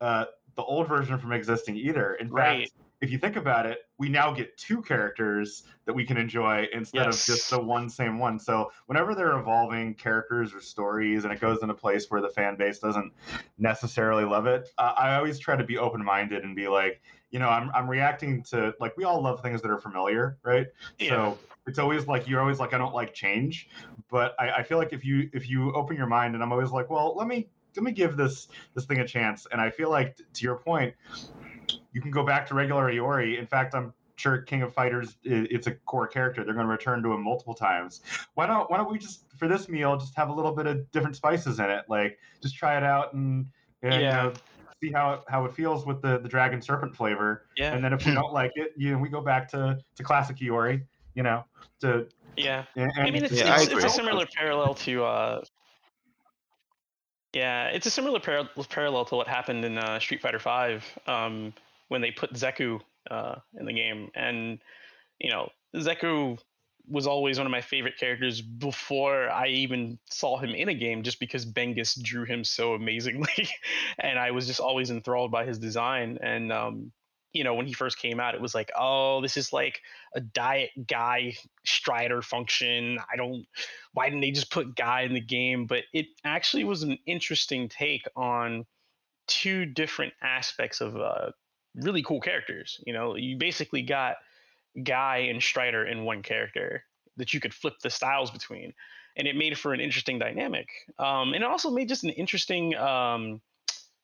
uh, 0.00 0.26
the 0.54 0.62
old 0.62 0.86
version 0.86 1.18
from 1.18 1.32
existing 1.32 1.76
either. 1.76 2.14
In 2.14 2.30
Right. 2.30 2.70
If 3.04 3.10
you 3.10 3.18
think 3.18 3.36
about 3.36 3.66
it, 3.66 3.80
we 3.98 4.08
now 4.08 4.32
get 4.32 4.56
two 4.56 4.82
characters 4.82 5.64
that 5.84 5.92
we 5.92 6.04
can 6.04 6.16
enjoy 6.16 6.66
instead 6.72 7.06
Yes. 7.06 7.20
of 7.20 7.24
just 7.26 7.50
the 7.50 7.60
one 7.60 7.88
same 7.88 8.18
one. 8.18 8.38
So 8.38 8.72
whenever 8.86 9.14
they're 9.14 9.38
evolving 9.38 9.94
characters 9.94 10.54
or 10.54 10.60
stories, 10.60 11.24
and 11.24 11.32
it 11.32 11.38
goes 11.40 11.62
in 11.62 11.68
a 11.68 11.74
place 11.74 12.10
where 12.10 12.22
the 12.22 12.30
fan 12.30 12.56
base 12.56 12.78
doesn't 12.78 13.12
necessarily 13.58 14.24
love 14.24 14.46
it, 14.46 14.70
uh, 14.78 14.94
I 14.96 15.16
always 15.16 15.38
try 15.38 15.54
to 15.54 15.64
be 15.64 15.76
open 15.76 16.02
minded 16.02 16.44
and 16.44 16.56
be 16.56 16.66
like, 16.66 17.02
you 17.30 17.38
know, 17.38 17.48
I'm 17.48 17.70
I'm 17.74 17.88
reacting 17.88 18.42
to 18.44 18.74
like 18.80 18.96
we 18.96 19.04
all 19.04 19.22
love 19.22 19.42
things 19.42 19.60
that 19.62 19.70
are 19.70 19.78
familiar, 19.78 20.38
right? 20.42 20.66
Yeah. 20.98 21.10
So 21.10 21.38
it's 21.66 21.78
always 21.78 22.06
like 22.06 22.26
you're 22.26 22.40
always 22.40 22.58
like 22.58 22.72
I 22.72 22.78
don't 22.78 22.94
like 22.94 23.12
change, 23.12 23.68
but 24.10 24.34
I, 24.38 24.50
I 24.50 24.62
feel 24.62 24.78
like 24.78 24.92
if 24.94 25.04
you 25.04 25.28
if 25.34 25.48
you 25.48 25.72
open 25.74 25.96
your 25.96 26.06
mind, 26.06 26.34
and 26.34 26.42
I'm 26.42 26.52
always 26.52 26.70
like, 26.70 26.88
well, 26.88 27.14
let 27.16 27.26
me 27.26 27.50
let 27.76 27.82
me 27.82 27.92
give 27.92 28.16
this 28.16 28.48
this 28.74 28.86
thing 28.86 29.00
a 29.00 29.06
chance. 29.06 29.46
And 29.52 29.60
I 29.60 29.70
feel 29.70 29.90
like 29.90 30.16
to 30.16 30.44
your 30.44 30.56
point, 30.56 30.94
you 31.94 32.02
can 32.02 32.10
go 32.10 32.22
back 32.22 32.46
to 32.48 32.54
regular 32.54 32.92
Iori. 32.92 33.38
In 33.38 33.46
fact, 33.46 33.74
I'm 33.74 33.94
sure 34.16 34.38
King 34.42 34.62
of 34.62 34.74
Fighters 34.74 35.16
it's 35.22 35.66
a 35.68 35.72
core 35.72 36.06
character. 36.06 36.44
They're 36.44 36.54
going 36.54 36.66
to 36.66 36.70
return 36.70 37.02
to 37.04 37.12
him 37.12 37.22
multiple 37.22 37.54
times. 37.54 38.02
Why 38.34 38.46
don't 38.46 38.70
why 38.70 38.76
don't 38.76 38.92
we 38.92 38.98
just 38.98 39.24
for 39.38 39.48
this 39.48 39.68
meal 39.68 39.96
just 39.96 40.14
have 40.16 40.28
a 40.28 40.32
little 40.32 40.52
bit 40.52 40.66
of 40.66 40.90
different 40.92 41.16
spices 41.16 41.60
in 41.60 41.70
it? 41.70 41.84
Like 41.88 42.18
just 42.42 42.56
try 42.56 42.76
it 42.76 42.82
out 42.82 43.14
and, 43.14 43.46
and 43.82 43.94
Yeah. 43.94 43.98
you 43.98 44.28
know, 44.30 44.34
see 44.82 44.92
how 44.92 45.14
it, 45.14 45.20
how 45.28 45.44
it 45.46 45.54
feels 45.54 45.86
with 45.86 46.02
the 46.02 46.18
the 46.18 46.28
dragon 46.28 46.60
serpent 46.60 46.94
flavor. 46.94 47.46
yeah. 47.56 47.72
And 47.72 47.82
then 47.82 47.92
if 47.92 48.04
we 48.04 48.12
don't 48.12 48.32
like 48.40 48.52
it, 48.56 48.72
you 48.76 48.92
know, 48.92 48.98
we 48.98 49.08
go 49.08 49.20
back 49.20 49.48
to 49.50 49.78
to 49.96 50.02
classic 50.02 50.36
Iori. 50.36 50.82
You 51.14 51.22
know, 51.22 51.44
to 51.80 52.08
yeah. 52.36 52.64
and, 52.74 52.90
I 52.96 53.04
mean, 53.04 53.22
it's, 53.24 53.32
Yeah, 53.32 53.54
it's, 53.60 53.70
it's 53.70 53.84
a 53.84 53.88
similar 53.88 54.26
parallel 54.36 54.74
to. 54.74 55.04
Uh, 55.04 55.44
yeah, 57.32 57.66
it's 57.68 57.86
a 57.86 57.90
similar 57.90 58.18
par- 58.20 58.48
parallel 58.68 59.04
to 59.06 59.16
what 59.16 59.28
happened 59.28 59.64
in 59.64 59.78
uh, 59.78 59.98
Street 60.00 60.20
Fighter 60.20 60.38
Five 60.40 60.84
um, 61.06 61.52
when 61.88 62.00
they 62.00 62.10
put 62.10 62.34
Zeku 62.34 62.80
uh, 63.10 63.36
in 63.58 63.66
the 63.66 63.72
game, 63.72 64.10
and 64.14 64.58
you 65.18 65.30
know 65.30 65.50
Zeku 65.76 66.38
was 66.86 67.06
always 67.06 67.38
one 67.38 67.46
of 67.46 67.50
my 67.50 67.62
favorite 67.62 67.96
characters 67.98 68.42
before 68.42 69.30
I 69.30 69.48
even 69.48 69.98
saw 70.10 70.36
him 70.38 70.50
in 70.50 70.68
a 70.68 70.74
game, 70.74 71.02
just 71.02 71.18
because 71.18 71.46
Bengus 71.46 72.00
drew 72.00 72.24
him 72.24 72.44
so 72.44 72.74
amazingly, 72.74 73.48
and 73.98 74.18
I 74.18 74.32
was 74.32 74.46
just 74.46 74.60
always 74.60 74.90
enthralled 74.90 75.30
by 75.30 75.46
his 75.46 75.58
design. 75.58 76.18
And 76.20 76.52
um, 76.52 76.92
you 77.32 77.42
know, 77.42 77.54
when 77.54 77.66
he 77.66 77.72
first 77.72 77.98
came 77.98 78.20
out, 78.20 78.34
it 78.34 78.40
was 78.40 78.54
like, 78.54 78.70
oh, 78.78 79.20
this 79.20 79.36
is 79.36 79.52
like 79.52 79.80
a 80.14 80.20
diet 80.20 80.70
guy 80.86 81.34
Strider 81.64 82.22
function. 82.22 82.98
I 83.12 83.16
don't. 83.16 83.46
Why 83.92 84.06
didn't 84.06 84.20
they 84.20 84.30
just 84.30 84.50
put 84.50 84.76
guy 84.76 85.02
in 85.02 85.14
the 85.14 85.20
game? 85.20 85.66
But 85.66 85.84
it 85.92 86.06
actually 86.24 86.64
was 86.64 86.82
an 86.82 86.98
interesting 87.06 87.68
take 87.68 88.06
on 88.14 88.66
two 89.26 89.64
different 89.64 90.12
aspects 90.22 90.80
of 90.80 90.96
uh, 90.96 91.30
really 91.74 92.02
cool 92.02 92.20
characters. 92.20 92.80
You 92.86 92.92
know, 92.92 93.16
you 93.16 93.36
basically 93.36 93.82
got 93.82 94.16
guy 94.82 95.18
and 95.30 95.42
Strider 95.42 95.84
in 95.86 96.04
one 96.04 96.22
character 96.22 96.84
that 97.16 97.32
you 97.32 97.40
could 97.40 97.54
flip 97.54 97.74
the 97.82 97.90
styles 97.90 98.30
between, 98.30 98.74
and 99.16 99.28
it 99.28 99.36
made 99.36 99.58
for 99.58 99.72
an 99.72 99.80
interesting 99.80 100.18
dynamic. 100.18 100.68
Um, 100.98 101.34
and 101.34 101.42
it 101.42 101.44
also 101.44 101.70
made 101.70 101.88
just 101.88 102.04
an 102.04 102.10
interesting. 102.10 102.74
Um, 102.76 103.40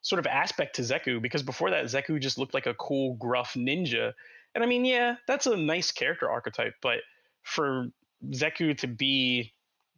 sort 0.03 0.19
of 0.19 0.27
aspect 0.27 0.77
to 0.77 0.83
Zeku 0.83 1.21
because 1.21 1.43
before 1.43 1.71
that 1.71 1.85
Zeku 1.87 2.21
just 2.21 2.39
looked 2.39 2.55
like 2.55 2.67
a 2.67 2.75
cool 2.75 3.15
gruff 3.15 3.55
ninja. 3.55 4.13
And 4.55 4.65
I 4.65 4.67
mean, 4.67 4.85
yeah, 4.85 5.17
that's 5.27 5.47
a 5.47 5.57
nice 5.57 5.93
character 5.93 6.31
archetype, 6.31 6.75
but 6.81 7.01
for 7.43 7.89
Zeku 8.31 8.77
to 8.79 8.87
be 8.87 9.53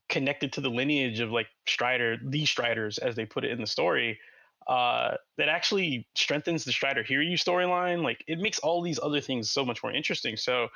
connected 0.08 0.52
to 0.54 0.60
the 0.60 0.68
lineage 0.70 1.20
of 1.20 1.30
like 1.30 1.48
Strider, 1.66 2.18
the 2.22 2.44
Striders 2.44 2.98
as 2.98 3.16
they 3.16 3.24
put 3.24 3.44
it 3.44 3.50
in 3.50 3.60
the 3.60 3.66
story, 3.66 4.18
uh, 4.66 5.16
that 5.38 5.48
actually 5.48 6.06
strengthens 6.14 6.64
the 6.64 6.72
Strider 6.72 7.02
Hiryu 7.02 7.34
storyline. 7.34 8.02
Like 8.02 8.24
it 8.26 8.38
makes 8.38 8.58
all 8.58 8.82
these 8.82 8.98
other 9.02 9.20
things 9.20 9.50
so 9.50 9.64
much 9.64 9.82
more 9.82 9.92
interesting. 9.92 10.36
So, 10.36 10.68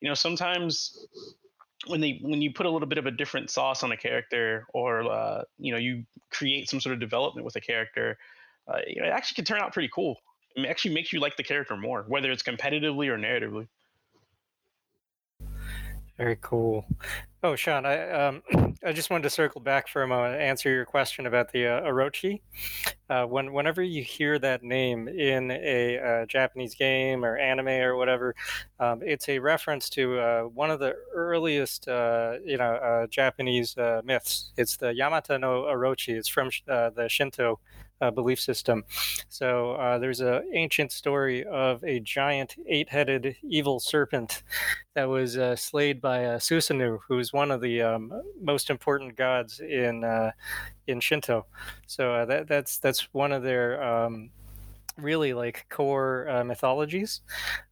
you 0.00 0.08
know, 0.08 0.14
sometimes 0.14 1.06
when 1.86 2.00
they 2.00 2.20
when 2.22 2.40
you 2.40 2.52
put 2.52 2.66
a 2.66 2.70
little 2.70 2.88
bit 2.88 2.98
of 2.98 3.06
a 3.06 3.10
different 3.10 3.50
sauce 3.50 3.82
on 3.82 3.92
a 3.92 3.96
character 3.96 4.66
or 4.72 5.10
uh, 5.10 5.42
you 5.58 5.72
know 5.72 5.78
you 5.78 6.04
create 6.30 6.68
some 6.68 6.80
sort 6.80 6.92
of 6.92 7.00
development 7.00 7.44
with 7.44 7.56
a 7.56 7.60
character 7.60 8.18
uh, 8.68 8.78
you 8.86 9.00
know, 9.00 9.08
it 9.08 9.10
actually 9.10 9.36
can 9.36 9.44
turn 9.44 9.60
out 9.60 9.72
pretty 9.72 9.90
cool. 9.92 10.16
It 10.54 10.66
actually 10.68 10.94
makes 10.94 11.12
you 11.12 11.20
like 11.20 11.36
the 11.36 11.42
character 11.42 11.76
more, 11.76 12.04
whether 12.08 12.30
it's 12.30 12.42
competitively 12.42 13.08
or 13.08 13.18
narratively. 13.18 13.68
Very 16.16 16.38
cool. 16.40 16.84
Oh, 17.44 17.56
Sean, 17.56 17.84
I 17.84 18.08
um, 18.10 18.42
I 18.84 18.92
just 18.92 19.10
wanted 19.10 19.24
to 19.24 19.30
circle 19.30 19.60
back 19.60 19.88
for 19.88 20.02
a 20.02 20.06
moment 20.06 20.34
and 20.34 20.42
answer 20.42 20.70
your 20.70 20.84
question 20.84 21.26
about 21.26 21.50
the 21.50 21.66
uh, 21.66 21.80
Orochi. 21.82 22.40
Uh, 23.10 23.24
when 23.26 23.52
whenever 23.52 23.82
you 23.82 24.04
hear 24.04 24.38
that 24.38 24.62
name 24.62 25.08
in 25.08 25.50
a 25.50 25.98
uh, 25.98 26.26
Japanese 26.26 26.76
game 26.76 27.24
or 27.24 27.36
anime 27.36 27.66
or 27.68 27.96
whatever, 27.96 28.36
um, 28.78 29.00
it's 29.02 29.28
a 29.28 29.40
reference 29.40 29.90
to 29.90 30.20
uh, 30.20 30.42
one 30.42 30.70
of 30.70 30.78
the 30.78 30.94
earliest 31.12 31.88
uh, 31.88 32.34
you 32.44 32.58
know 32.58 32.74
uh, 32.74 33.06
Japanese 33.08 33.74
myths. 34.04 34.52
It's 34.56 34.76
the 34.76 34.92
Yamata 34.92 35.40
no 35.40 35.62
Orochi. 35.62 36.16
It's 36.16 36.28
from 36.28 36.50
the 36.66 37.06
Shinto 37.08 37.58
uh, 38.02 38.10
belief 38.10 38.40
system. 38.40 38.84
So 39.28 39.72
uh, 39.72 39.98
there's 39.98 40.20
an 40.20 40.42
ancient 40.52 40.92
story 40.92 41.44
of 41.44 41.82
a 41.84 42.00
giant 42.00 42.56
eight-headed 42.66 43.36
evil 43.42 43.80
serpent 43.80 44.42
that 44.94 45.08
was 45.08 45.38
uh, 45.38 45.56
slayed 45.56 46.00
by 46.00 46.24
uh, 46.24 46.38
Susanoo, 46.38 46.98
who's 47.08 47.32
one 47.32 47.50
of 47.50 47.60
the 47.60 47.80
um, 47.80 48.12
most 48.40 48.68
important 48.68 49.16
gods 49.16 49.60
in 49.60 50.04
uh, 50.04 50.32
in 50.86 51.00
Shinto. 51.00 51.46
So 51.86 52.14
uh, 52.14 52.24
that 52.26 52.48
that's 52.48 52.78
that's 52.78 53.08
one 53.14 53.32
of 53.32 53.42
their 53.42 53.82
um, 53.82 54.30
really 54.98 55.32
like 55.32 55.66
core 55.70 56.28
uh, 56.28 56.44
mythologies. 56.44 57.22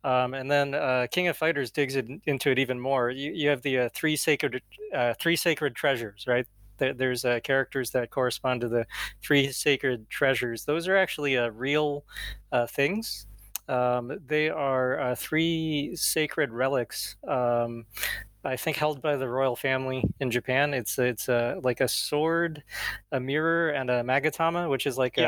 Um, 0.04 0.34
and 0.34 0.50
then 0.50 0.74
uh, 0.74 1.06
King 1.10 1.28
of 1.28 1.36
Fighters 1.36 1.70
digs 1.70 1.96
it, 1.96 2.08
into 2.24 2.50
it 2.50 2.58
even 2.58 2.80
more. 2.80 3.10
You, 3.10 3.32
you 3.32 3.48
have 3.50 3.62
the 3.62 3.78
uh, 3.78 3.88
three 3.94 4.16
sacred 4.16 4.62
uh, 4.94 5.14
three 5.20 5.36
sacred 5.36 5.74
treasures, 5.74 6.24
right? 6.26 6.46
There- 6.80 6.94
There's 6.94 7.24
uh, 7.24 7.38
characters 7.44 7.90
that 7.92 8.10
correspond 8.10 8.62
to 8.62 8.68
the 8.68 8.84
three 9.22 9.52
sacred 9.52 10.10
treasures. 10.10 10.64
Those 10.64 10.88
are 10.88 10.96
actually 10.96 11.38
uh, 11.38 11.50
real 11.50 12.04
uh, 12.50 12.66
things. 12.66 13.26
Um, 13.68 14.18
they 14.26 14.48
are 14.50 14.98
uh, 14.98 15.14
three 15.14 15.92
sacred 15.94 16.50
relics. 16.50 17.14
Um, 17.28 17.86
I 18.42 18.56
think 18.56 18.76
held 18.78 19.00
by 19.02 19.16
the 19.16 19.28
royal 19.28 19.54
family 19.54 20.02
in 20.18 20.30
Japan. 20.30 20.74
It's 20.74 20.98
it's 20.98 21.28
uh, 21.28 21.60
like 21.62 21.80
a 21.80 21.86
sword, 21.86 22.64
a 23.12 23.20
mirror, 23.20 23.68
and 23.70 23.90
a 23.90 24.02
magatama, 24.02 24.68
which 24.68 24.86
is 24.86 24.96
like 24.98 25.18
a, 25.18 25.20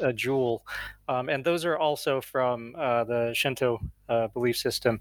a 0.00 0.12
jewel. 0.12 0.66
Um, 1.08 1.28
and 1.28 1.44
those 1.44 1.64
are 1.64 1.76
also 1.76 2.20
from 2.20 2.74
uh, 2.78 3.04
the 3.04 3.32
Shinto 3.34 3.80
uh, 4.08 4.28
belief 4.28 4.56
system. 4.56 5.00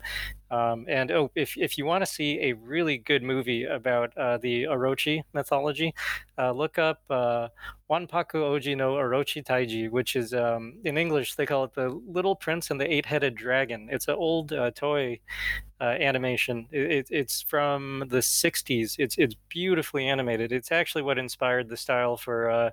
Um, 0.49 0.85
and 0.87 1.11
oh, 1.11 1.31
if, 1.35 1.57
if 1.57 1.77
you 1.77 1.85
want 1.85 2.03
to 2.03 2.11
see 2.11 2.39
a 2.41 2.53
really 2.53 2.99
good 2.99 3.23
movie 3.23 3.65
about 3.65 4.15
uh, 4.17 4.37
the 4.37 4.63
Orochi 4.63 5.23
mythology, 5.33 5.93
uh, 6.37 6.51
look 6.51 6.77
up 6.77 7.01
uh, 7.09 7.47
Wanpaku 7.89 8.35
Oji 8.35 8.77
no 8.77 8.93
Orochi 8.93 9.43
Taiji, 9.43 9.89
which 9.89 10.15
is 10.15 10.33
um, 10.33 10.75
in 10.85 10.97
English 10.97 11.35
they 11.35 11.45
call 11.45 11.63
it 11.63 11.73
the 11.73 11.89
Little 12.07 12.35
Prince 12.35 12.71
and 12.71 12.79
the 12.79 12.91
Eight 12.91 13.05
Headed 13.05 13.35
Dragon. 13.35 13.89
It's 13.91 14.07
an 14.07 14.15
old 14.15 14.53
uh, 14.53 14.71
toy 14.71 15.19
animation. 15.81 16.65
It, 16.71 16.91
it, 16.91 17.07
it's 17.09 17.41
from 17.41 18.05
the 18.07 18.19
60s. 18.19 18.95
It's 18.99 19.17
it's 19.17 19.35
beautifully 19.49 20.07
animated. 20.07 20.53
It's 20.53 20.71
actually 20.71 21.01
what 21.01 21.17
inspired 21.17 21.67
the 21.67 21.75
style 21.75 22.15
for 22.15 22.71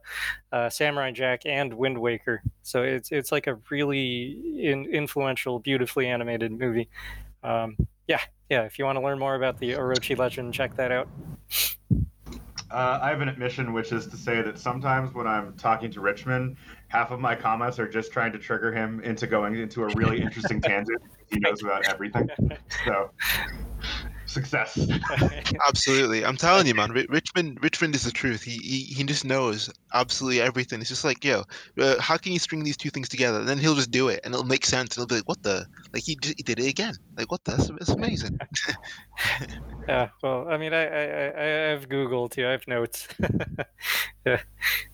Samurai 0.68 1.10
Jack 1.10 1.42
and 1.44 1.74
Wind 1.74 1.98
Waker. 1.98 2.40
So 2.62 2.82
it's 2.82 3.10
it's 3.20 3.30
like 3.30 3.46
a 3.46 3.54
really 3.70 4.40
in, 4.58 4.86
influential, 4.86 5.60
beautifully 5.60 6.08
animated 6.08 6.50
movie. 6.50 6.88
Um, 7.44 7.76
yeah, 8.08 8.20
yeah. 8.48 8.62
If 8.62 8.78
you 8.78 8.84
want 8.84 8.98
to 8.98 9.02
learn 9.04 9.18
more 9.18 9.36
about 9.36 9.58
the 9.58 9.72
Orochi 9.72 10.18
legend, 10.18 10.52
check 10.52 10.74
that 10.76 10.90
out. 10.90 11.08
Uh, 12.70 13.00
I 13.02 13.10
have 13.10 13.20
an 13.20 13.28
admission, 13.28 13.72
which 13.72 13.92
is 13.92 14.06
to 14.06 14.16
say 14.16 14.42
that 14.42 14.58
sometimes 14.58 15.12
when 15.12 15.26
I'm 15.26 15.56
talking 15.56 15.90
to 15.92 16.00
Richmond, 16.00 16.56
half 16.88 17.10
of 17.10 17.18
my 17.18 17.34
comments 17.34 17.80
are 17.80 17.88
just 17.88 18.12
trying 18.12 18.32
to 18.32 18.38
trigger 18.38 18.72
him 18.72 19.00
into 19.00 19.26
going 19.26 19.56
into 19.56 19.84
a 19.84 19.88
really 19.94 20.20
interesting 20.20 20.60
tangent. 20.62 21.02
He 21.30 21.40
knows 21.40 21.62
about 21.62 21.86
everything. 21.88 22.28
So, 22.84 23.10
success. 24.30 24.88
Absolutely, 25.68 26.24
I'm 26.24 26.36
telling 26.36 26.66
you, 26.66 26.74
man. 26.74 26.90
Ri- 26.94 27.06
Richmond, 27.08 27.58
Richmond 27.62 27.94
is 27.94 28.04
the 28.04 28.10
truth. 28.10 28.42
He, 28.42 28.58
he 28.58 28.94
he 28.94 29.04
just 29.04 29.24
knows 29.24 29.70
absolutely 29.94 30.40
everything. 30.40 30.80
It's 30.80 30.88
just 30.88 31.04
like, 31.04 31.24
yo, 31.24 31.42
uh, 31.78 32.00
how 32.00 32.16
can 32.16 32.32
you 32.32 32.38
string 32.38 32.64
these 32.64 32.76
two 32.76 32.90
things 32.90 33.08
together? 33.08 33.38
And 33.40 33.48
then 33.48 33.58
he'll 33.58 33.74
just 33.74 33.90
do 33.90 34.08
it, 34.08 34.20
and 34.24 34.32
it'll 34.32 34.46
make 34.46 34.64
sense. 34.64 34.96
And 34.96 35.02
he'll 35.02 35.06
be 35.06 35.16
like, 35.16 35.28
what 35.28 35.42
the? 35.42 35.66
Like 35.92 36.04
he, 36.04 36.16
he 36.22 36.42
did 36.42 36.60
it 36.60 36.68
again. 36.68 36.94
Like 37.16 37.30
what 37.30 37.42
the? 37.44 37.52
That's, 37.52 37.68
that's 37.68 37.90
amazing. 37.90 38.38
Yeah, 39.88 40.10
well, 40.22 40.46
I 40.48 40.56
mean, 40.56 40.72
I 40.72 40.84
I, 40.84 41.02
I 41.02 41.42
I 41.42 41.46
have 41.70 41.88
Google 41.88 42.28
too. 42.28 42.46
I 42.46 42.52
have 42.52 42.68
notes. 42.68 43.08
yeah, 44.26 44.40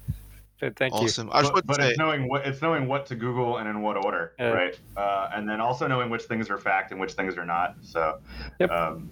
but 0.07 0.16
thank 0.61 0.95
awesome. 0.95 1.31
I 1.33 1.43
just 1.43 1.53
but 1.55 1.67
but 1.67 1.77
say, 1.77 1.89
it's 1.91 1.99
knowing 1.99 2.29
what 2.29 2.47
it's 2.47 2.63
knowing 2.63 2.89
what 2.89 3.07
to 3.07 3.15
Google 3.15 3.59
and 3.59 3.69
in 3.69 3.83
what 3.83 3.97
order, 4.05 4.33
Yeah. 4.39 4.49
right? 4.49 4.81
Uh, 4.97 5.31
and 5.35 5.49
then 5.49 5.61
also 5.61 5.87
knowing 5.87 6.11
which 6.11 6.23
things 6.23 6.49
are 6.51 6.59
fact 6.59 6.93
and 6.93 7.01
which 7.01 7.13
things 7.13 7.37
are 7.37 7.45
not. 7.45 7.77
So, 7.83 8.19
Yep. 8.61 8.71
um, 8.71 9.11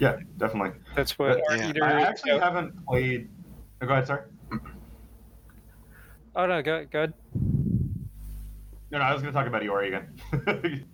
yeah, 0.00 0.16
definitely. 0.36 0.78
That's 0.94 1.18
what 1.18 1.40
But- 1.48 1.58
Yeah. 1.58 1.68
either. 1.68 1.84
I 1.84 2.02
actually 2.02 2.38
haven't 2.38 2.84
played. 2.86 3.28
Oh, 3.80 3.86
go 3.86 3.92
ahead, 3.92 4.06
sorry. 4.06 4.22
oh 6.36 6.46
no, 6.46 6.62
go 6.62 6.84
go 6.84 6.98
ahead. 7.04 7.14
No, 8.90 8.98
no, 8.98 9.04
I 9.04 9.12
was 9.12 9.22
going 9.22 9.32
to 9.34 9.38
talk 9.38 9.46
about 9.46 9.62
Iori 9.62 9.88
again. 9.88 10.86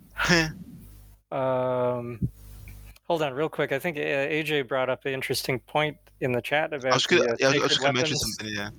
um, 1.31 2.27
hold 3.05 3.21
on, 3.21 3.33
real 3.33 3.49
quick. 3.49 3.71
I 3.71 3.79
think 3.79 3.97
uh, 3.97 4.01
AJ 4.01 4.67
brought 4.67 4.89
up 4.89 5.05
an 5.05 5.13
interesting 5.13 5.59
point 5.59 5.97
in 6.19 6.31
the 6.31 6.41
chat 6.41 6.73
about. 6.73 6.91
I 6.91 6.95
was 6.95 7.07
going 7.07 7.29
uh, 7.29 7.35
to 7.35 7.93
mention 7.93 8.17
something. 8.17 8.47
Yeah. 8.53 8.69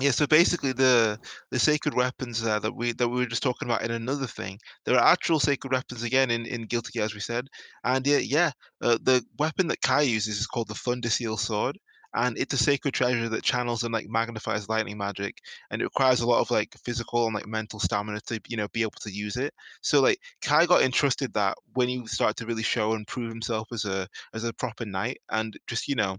Yeah, 0.00 0.10
so 0.10 0.26
basically 0.26 0.72
the 0.72 1.20
the 1.52 1.58
sacred 1.58 1.94
weapons 1.94 2.44
uh, 2.44 2.58
that 2.60 2.74
we 2.74 2.92
that 2.94 3.08
we 3.08 3.20
were 3.20 3.26
just 3.26 3.42
talking 3.44 3.68
about 3.68 3.82
in 3.82 3.92
another 3.92 4.26
thing, 4.26 4.58
there 4.84 4.96
are 4.98 5.12
actual 5.12 5.38
sacred 5.38 5.72
weapons 5.72 6.02
again 6.02 6.30
in, 6.32 6.46
in 6.46 6.62
Guilty 6.66 6.90
Gear, 6.92 7.04
as 7.04 7.14
we 7.14 7.20
said, 7.20 7.46
and 7.84 8.04
yeah, 8.06 8.18
yeah, 8.18 8.50
uh, 8.82 8.98
the 9.00 9.24
weapon 9.38 9.68
that 9.68 9.82
Ky 9.82 10.04
uses 10.04 10.38
is 10.40 10.46
called 10.48 10.66
the 10.68 10.74
Thunder 10.74 11.08
Seal 11.10 11.36
Sword, 11.36 11.78
and 12.12 12.36
it's 12.36 12.52
a 12.54 12.56
sacred 12.58 12.92
treasure 12.94 13.28
that 13.28 13.44
channels 13.44 13.84
and 13.84 13.94
like 13.94 14.08
magnifies 14.08 14.68
lightning 14.68 14.98
magic, 14.98 15.38
and 15.70 15.80
it 15.80 15.84
requires 15.84 16.20
a 16.20 16.26
lot 16.26 16.40
of 16.40 16.50
like 16.50 16.74
physical 16.84 17.26
and 17.26 17.34
like 17.34 17.46
mental 17.46 17.78
stamina 17.78 18.20
to 18.26 18.40
you 18.48 18.56
know 18.56 18.66
be 18.68 18.82
able 18.82 18.90
to 19.00 19.12
use 19.12 19.36
it. 19.36 19.54
So 19.80 20.00
like 20.02 20.18
Ky 20.40 20.66
got 20.66 20.82
entrusted 20.82 21.34
that 21.34 21.56
when 21.74 21.88
he 21.88 22.04
started 22.08 22.36
to 22.38 22.46
really 22.46 22.64
show 22.64 22.94
and 22.94 23.06
prove 23.06 23.28
himself 23.30 23.68
as 23.72 23.84
a 23.84 24.08
as 24.34 24.42
a 24.42 24.52
proper 24.52 24.84
knight, 24.86 25.18
and 25.30 25.56
just 25.68 25.86
you 25.86 25.94
know 25.94 26.16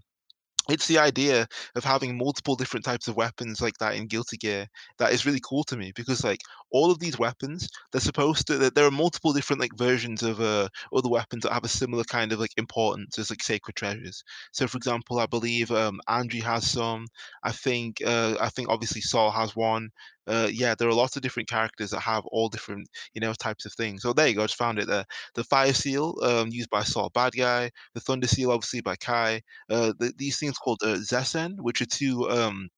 it's 0.70 0.88
the 0.88 0.98
idea 1.00 1.48
of 1.76 1.84
having 1.84 2.18
multiple 2.18 2.56
different 2.56 2.86
types 2.86 3.08
of 3.08 3.16
weapons 3.16 3.62
like 3.62 3.78
that 3.80 3.96
in 3.96 4.08
Guilty 4.08 4.38
Gear 4.38 4.68
that 4.98 5.14
is 5.14 5.26
really 5.26 5.42
cool 5.48 5.64
to 5.66 5.78
me 5.78 5.92
because 5.96 6.24
like 6.24 6.40
all 6.76 6.92
of 6.92 7.00
these 7.00 7.18
weapons 7.18 7.70
they're 7.92 8.02
supposed 8.02 8.48
to 8.48 8.70
there 8.72 8.86
are 8.86 8.92
multiple 8.92 9.34
different 9.34 9.62
like 9.62 9.76
versions 9.78 10.22
of 10.24 10.40
uh 10.42 10.68
other 10.96 11.10
weapons 11.10 11.44
that 11.44 11.54
have 11.54 11.64
a 11.64 11.70
similar 11.82 12.04
kind 12.04 12.32
of 12.32 12.40
like 12.40 12.52
importance 12.58 13.18
as 13.18 13.30
like 13.30 13.42
sacred 13.44 13.76
treasures. 13.76 14.24
So 14.52 14.68
for 14.68 14.78
example, 14.78 15.20
I 15.20 15.26
believe 15.26 15.72
um 15.72 16.00
Anji 16.10 16.42
has 16.44 16.70
some. 16.70 17.06
I 17.44 17.52
think 17.52 18.02
uh 18.06 18.36
I 18.40 18.50
think 18.50 18.70
obviously 18.70 19.02
Sol 19.02 19.32
has 19.32 19.56
one 19.56 19.90
uh, 20.28 20.50
yeah, 20.52 20.74
there 20.74 20.88
are 20.88 20.94
lots 20.94 21.16
of 21.16 21.22
different 21.22 21.48
characters 21.50 21.92
that 21.92 22.00
have 22.00 22.26
all 22.28 22.50
different, 22.50 22.88
you 23.14 23.22
know, 23.22 23.32
types 23.34 23.66
of 23.66 23.74
things. 23.74 24.02
So 24.02 24.12
there 24.12 24.28
you 24.28 24.36
go, 24.36 24.42
I 24.44 24.46
just 24.46 24.58
found 24.58 24.80
it 24.80 24.88
there. 24.88 25.06
The 25.36 25.44
Fire 25.44 25.74
Seal, 25.74 26.16
um, 26.24 26.50
used 26.50 26.70
by 26.72 26.82
Sol 26.84 27.12
Bad 27.14 27.34
Guy. 27.34 27.70
The 27.94 28.00
Thunder 28.00 28.28
Seal, 28.28 28.52
obviously 28.52 28.82
by 28.82 28.96
Ky. 28.96 29.44
Uh, 29.70 29.94
the, 30.00 30.14
these 30.18 30.40
things 30.40 30.58
called 30.58 30.80
uh, 30.84 30.96
Zessen, 30.98 31.58
which 31.60 31.82
are 31.82 31.86
two 31.86 32.28
um, 32.30 32.70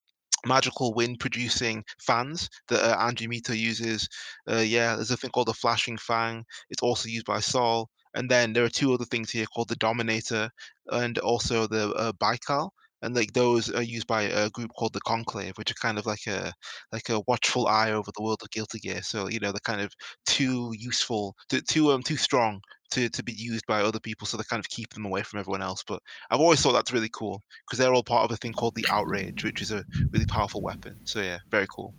magical 0.48 0.94
wind 0.94 1.20
producing 1.20 1.84
fans 2.00 2.48
that 2.68 2.82
uh, 2.82 2.98
Anji 2.98 3.28
Mito 3.28 3.56
uses. 3.56 4.08
Uh, 4.50 4.64
yeah, 4.66 4.96
there's 4.96 5.10
a 5.10 5.16
thing 5.16 5.30
called 5.30 5.48
the 5.48 5.54
Flashing 5.54 5.98
Fang. 5.98 6.44
It's 6.70 6.82
also 6.82 7.08
used 7.08 7.26
by 7.26 7.40
Sol. 7.40 7.88
And 8.14 8.30
then 8.30 8.52
there 8.52 8.64
are 8.64 8.70
two 8.70 8.92
other 8.94 9.04
things 9.04 9.30
here 9.30 9.46
called 9.46 9.68
the 9.68 9.76
Dominator 9.76 10.50
and 10.90 11.18
also 11.18 11.66
the 11.66 11.92
uh, 11.92 12.12
Baikal 12.12 12.70
and 13.02 13.14
like 13.14 13.32
those 13.32 13.70
are 13.70 13.82
used 13.82 14.06
by 14.06 14.22
a 14.22 14.50
group 14.50 14.70
called 14.76 14.92
the 14.92 15.00
Conclave, 15.00 15.56
which 15.56 15.70
are 15.70 15.74
kind 15.74 15.98
of 15.98 16.06
like 16.06 16.26
a 16.26 16.52
like 16.92 17.08
a 17.08 17.20
watchful 17.28 17.66
eye 17.68 17.92
over 17.92 18.10
the 18.16 18.22
world 18.22 18.40
of 18.42 18.50
Guilty 18.50 18.80
Gear. 18.80 19.02
So 19.02 19.28
you 19.28 19.38
know 19.40 19.52
they're 19.52 19.60
kind 19.60 19.80
of 19.80 19.92
too 20.26 20.72
useful, 20.76 21.36
too, 21.48 21.60
too 21.60 21.92
um 21.92 22.02
too 22.02 22.16
strong 22.16 22.60
to, 22.90 23.08
to 23.08 23.22
be 23.22 23.32
used 23.32 23.66
by 23.66 23.82
other 23.82 24.00
people, 24.00 24.26
so 24.26 24.36
they 24.36 24.44
kind 24.44 24.60
of 24.60 24.68
keep 24.68 24.92
them 24.94 25.04
away 25.04 25.22
from 25.22 25.40
everyone 25.40 25.62
else. 25.62 25.82
But 25.86 26.02
I've 26.30 26.40
always 26.40 26.60
thought 26.60 26.72
that's 26.72 26.92
really 26.92 27.10
cool 27.10 27.42
because 27.66 27.78
they're 27.78 27.92
all 27.92 28.02
part 28.02 28.24
of 28.24 28.30
a 28.30 28.36
thing 28.36 28.52
called 28.52 28.74
the 28.74 28.86
Outrage, 28.90 29.44
which 29.44 29.62
is 29.62 29.72
a 29.72 29.84
really 30.10 30.26
powerful 30.26 30.62
weapon. 30.62 30.96
So 31.04 31.20
yeah, 31.20 31.38
very 31.50 31.66
cool. 31.74 31.94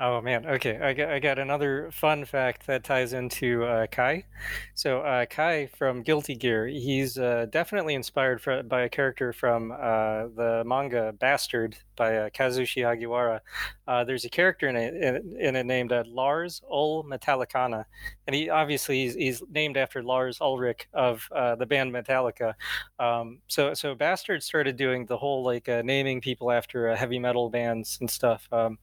Oh 0.00 0.20
man, 0.20 0.46
okay. 0.46 0.78
I 0.78 0.92
got, 0.92 1.08
I 1.08 1.18
got 1.18 1.40
another 1.40 1.90
fun 1.90 2.24
fact 2.24 2.68
that 2.68 2.84
ties 2.84 3.12
into 3.12 3.64
uh, 3.64 3.88
Ky. 3.88 4.26
So 4.74 5.00
uh, 5.00 5.26
Ky 5.26 5.66
from 5.66 6.02
Guilty 6.02 6.36
Gear, 6.36 6.68
he's 6.68 7.18
uh, 7.18 7.46
definitely 7.50 7.94
inspired 7.94 8.40
for, 8.40 8.62
by 8.62 8.82
a 8.82 8.88
character 8.88 9.32
from 9.32 9.72
uh, 9.72 10.28
the 10.36 10.62
manga 10.64 11.12
Bastard 11.18 11.76
by 11.98 12.16
uh, 12.16 12.30
Kazushi 12.30 12.82
Hagiwara. 12.82 13.40
Uh, 13.86 14.04
there's 14.04 14.24
a 14.24 14.30
character 14.30 14.68
in 14.68 14.76
it, 14.76 14.94
in, 14.94 15.36
in 15.38 15.56
it 15.56 15.66
named 15.66 15.92
Lars 16.06 16.62
Ul 16.70 17.04
Metallicana, 17.04 17.84
and 18.26 18.34
he 18.34 18.48
obviously 18.48 19.02
he's, 19.02 19.14
he's 19.14 19.42
named 19.50 19.76
after 19.76 20.02
Lars 20.02 20.40
Ulrich 20.40 20.88
of 20.94 21.28
the 21.30 21.66
band 21.66 21.92
Metallica. 21.92 22.54
Um, 22.98 23.38
so 23.48 23.74
so 23.74 23.94
Bastard 23.94 24.42
started 24.42 24.76
doing 24.76 25.04
the 25.04 25.16
whole 25.16 25.44
like 25.44 25.68
naming 25.68 26.20
people 26.20 26.50
after 26.50 26.94
heavy 26.94 27.18
metal 27.18 27.50
bands 27.50 27.98
and 28.00 28.10
stuff 28.10 28.48
um, 28.52 28.78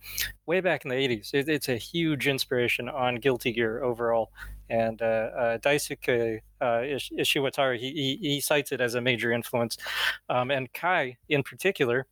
way 0.45 0.61
back 0.61 0.85
in 0.85 0.89
the 0.89 0.95
80s. 0.95 1.33
It, 1.33 1.49
it's 1.49 1.69
a 1.69 1.77
huge 1.77 2.27
inspiration 2.27 2.89
on 2.89 3.15
Guilty 3.15 3.51
Gear 3.53 3.83
overall. 3.83 4.31
And 4.69 5.01
uh, 5.01 5.05
uh, 5.05 5.57
Daisuke 5.59 6.41
uh, 6.61 6.65
Ishiwatari, 6.65 7.77
he, 7.77 7.91
he, 7.91 8.17
he, 8.21 8.41
cites 8.41 8.71
it 8.71 8.81
as 8.81 8.95
a 8.95 9.01
major 9.01 9.31
influence. 9.31 9.77
Um, 10.29 10.51
and 10.51 10.71
Ky, 10.73 11.17
in 11.29 11.43
particular, 11.43 12.07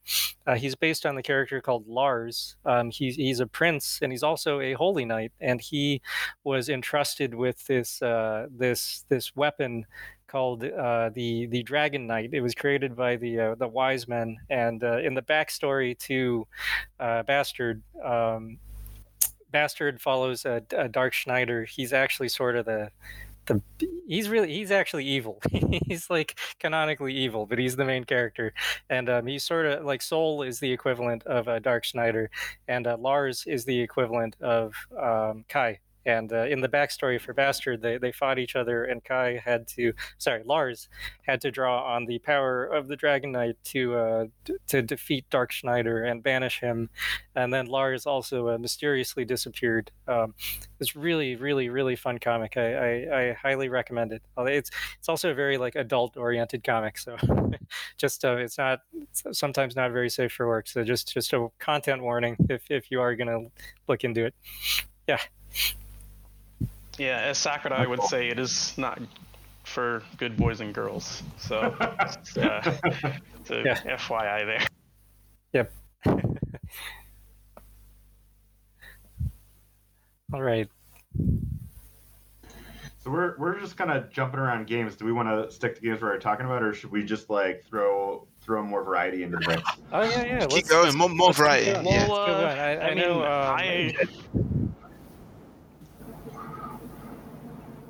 uh, 0.45 0.55
he's 0.55 0.75
based 0.75 1.05
on 1.05 1.15
the 1.15 1.23
character 1.23 1.61
called 1.61 1.87
Lars. 1.87 2.55
Um, 2.65 2.91
he's, 2.91 3.15
he's 3.15 3.39
a 3.39 3.47
prince 3.47 3.99
and 4.01 4.11
he's 4.11 4.23
also 4.23 4.59
a 4.59 4.73
holy 4.73 5.05
knight. 5.05 5.31
And 5.39 5.61
he 5.61 6.01
was 6.43 6.69
entrusted 6.69 7.33
with 7.33 7.65
this, 7.65 8.01
uh, 8.01 8.47
this, 8.51 9.05
this 9.09 9.35
weapon 9.35 9.85
called 10.33 10.63
uh, 10.63 11.11
the 11.13 11.45
the 11.45 11.61
Dragon 11.61 12.07
Knight. 12.07 12.31
It 12.33 12.41
was 12.41 12.55
created 12.55 12.95
by 12.95 13.17
the 13.17 13.39
uh, 13.39 13.55
the 13.55 13.67
wise 13.67 14.07
men, 14.07 14.35
and 14.49 14.83
uh, 14.83 14.97
in 14.97 15.13
the 15.13 15.21
backstory 15.21 15.97
to 15.99 16.47
uh, 16.99 17.21
Bastard. 17.23 17.83
Um, 18.03 18.57
Bastard 19.53 20.01
follows 20.01 20.43
a, 20.43 20.61
Dark 20.91 21.13
Schneider. 21.13 21.63
He's 21.63 21.93
actually 21.93 22.27
sort 22.27 22.57
of 22.57 22.65
the 22.65 22.91
the 23.45 23.61
he's 24.07 24.29
really 24.29 24.51
he's 24.53 24.71
actually 24.71 25.05
evil. 25.05 25.41
he's 25.87 26.09
like 26.09 26.37
canonically 26.59 27.13
evil, 27.13 27.45
but 27.45 27.59
he's 27.59 27.75
the 27.75 27.85
main 27.85 28.03
character, 28.03 28.53
and 28.89 29.09
um, 29.09 29.27
he's 29.27 29.43
sort 29.43 29.65
of 29.65 29.85
like 29.85 30.01
Sol 30.01 30.41
is 30.41 30.59
the 30.59 30.71
equivalent 30.71 31.23
of 31.23 31.47
uh, 31.47 31.59
Dark 31.59 31.85
Schneider, 31.85 32.29
and 32.67 32.87
uh, 32.87 32.97
Lars 32.97 33.45
is 33.47 33.63
the 33.63 33.79
equivalent 33.79 34.35
of 34.41 34.73
um, 34.99 35.45
Ky. 35.47 35.79
And 36.05 36.31
uh, 36.33 36.45
in 36.45 36.59
the 36.59 36.67
backstory 36.67 37.19
for 37.19 37.33
Bastard, 37.33 37.81
they, 37.81 37.97
they 37.97 38.11
fought 38.11 38.39
each 38.39 38.55
other, 38.55 38.85
and 38.85 39.03
Ky 39.03 39.39
had 39.43 39.67
to, 39.69 39.93
sorry, 40.17 40.43
Lars 40.45 40.89
had 41.25 41.39
to 41.41 41.51
draw 41.51 41.83
on 41.83 42.05
the 42.05 42.19
power 42.19 42.65
of 42.65 42.87
the 42.87 42.95
Dragon 42.95 43.31
Knight 43.31 43.55
to 43.65 43.95
uh, 43.95 44.25
d- 44.43 44.55
to 44.67 44.81
defeat 44.81 45.29
Dark 45.29 45.51
Schneider 45.51 46.03
and 46.03 46.21
banish 46.21 46.59
him. 46.59 46.89
And 47.35 47.53
then 47.53 47.67
Lars 47.67 48.05
also 48.05 48.49
uh, 48.49 48.57
mysteriously 48.57 49.23
disappeared. 49.23 49.91
Um, 50.07 50.33
it's 50.79 50.95
really, 50.95 51.35
really, 51.35 51.69
really 51.69 51.95
fun 51.95 52.19
comic. 52.19 52.57
I, 52.57 52.73
I, 52.73 53.19
I, 53.19 53.33
highly 53.33 53.69
recommend 53.69 54.11
it. 54.11 54.21
It's 54.37 54.69
it's 54.99 55.09
also 55.09 55.31
a 55.31 55.33
very 55.33 55.57
like 55.57 55.75
adult 55.75 56.17
oriented 56.17 56.63
comic, 56.63 56.97
so 56.97 57.15
just 57.97 58.25
uh, 58.25 58.35
it's 58.37 58.57
not 58.57 58.81
it's 59.01 59.23
sometimes 59.31 59.75
not 59.75 59.91
very 59.91 60.09
safe 60.09 60.33
for 60.33 60.47
work. 60.47 60.67
So 60.67 60.83
just 60.83 61.13
just 61.13 61.31
a 61.33 61.47
content 61.59 62.01
warning 62.01 62.35
if 62.49 62.69
if 62.69 62.91
you 62.91 62.99
are 62.99 63.15
gonna 63.15 63.43
look 63.87 64.03
into 64.03 64.25
it. 64.25 64.35
Yeah. 65.07 65.19
Yeah, 66.97 67.19
as 67.21 67.37
Sakurai 67.37 67.87
would 67.87 68.03
say, 68.03 68.29
it 68.29 68.39
is 68.39 68.77
not 68.77 69.01
for 69.63 70.03
good 70.17 70.37
boys 70.37 70.61
and 70.61 70.73
girls. 70.73 71.23
So, 71.37 71.59
uh, 71.59 72.13
yeah. 72.35 72.61
FYI 73.49 74.45
there. 74.45 74.67
Yep. 75.53 75.71
All 80.33 80.41
right. 80.41 80.67
So 83.03 83.11
we're 83.11 83.35
we're 83.37 83.59
just 83.59 83.75
kind 83.75 83.91
of 83.91 84.09
jumping 84.09 84.39
around 84.39 84.65
games. 84.65 84.95
Do 84.95 85.03
we 85.05 85.11
want 85.11 85.27
to 85.27 85.51
stick 85.53 85.75
to 85.75 85.81
games 85.81 86.01
we're 86.01 86.17
talking 86.19 86.45
about, 86.45 86.63
or 86.63 86.73
should 86.73 86.89
we 86.89 87.03
just 87.03 87.29
like 87.29 87.65
throw 87.65 88.25
throw 88.41 88.63
more 88.63 88.81
variety 88.83 89.23
into 89.23 89.37
the 89.37 89.47
mix? 89.47 89.61
Oh 89.91 90.03
yeah, 90.03 90.23
yeah. 90.23 90.45
Keep 90.47 90.67
going. 90.67 90.97
More, 90.97 91.09
more 91.09 91.33
variety. 91.33 91.71
Yeah. 91.71 91.83
Well, 91.83 92.13
uh, 92.13 92.45
I, 92.45 92.75
I, 92.75 92.89
I, 92.89 92.93
know. 92.93 93.21
um, 93.21 93.25
I 93.25 93.93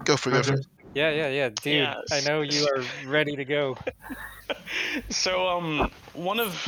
Go 0.06 0.18
for 0.18 0.30
it. 0.30 0.34
Go 0.34 0.44
for 0.44 0.54
it. 0.54 0.66
Yeah, 0.94 1.12
yeah, 1.12 1.30
yeah, 1.30 1.50
dude. 1.50 1.74
Yeah. 1.74 1.96
I 2.12 2.22
know 2.22 2.42
you 2.42 2.68
are 2.68 2.84
ready 3.08 3.36
to 3.36 3.46
go. 3.46 3.78
so, 5.10 5.48
um, 5.48 5.92
one 6.14 6.40
of 6.40 6.68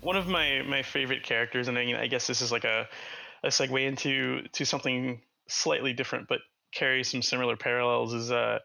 one 0.00 0.16
of 0.16 0.26
my 0.26 0.62
my 0.62 0.82
favorite 0.82 1.22
characters, 1.22 1.68
and 1.68 1.78
I, 1.78 2.02
I 2.02 2.06
guess 2.06 2.26
this 2.26 2.40
is 2.40 2.50
like 2.50 2.64
a 2.64 2.88
a 3.44 3.48
segue 3.48 3.86
into 3.86 4.42
to 4.52 4.64
something 4.64 5.20
slightly 5.48 5.92
different, 5.92 6.28
but 6.28 6.40
carries 6.72 7.10
some 7.10 7.22
similar 7.22 7.56
parallels. 7.56 8.12
Is 8.14 8.32
uh, 8.32 8.58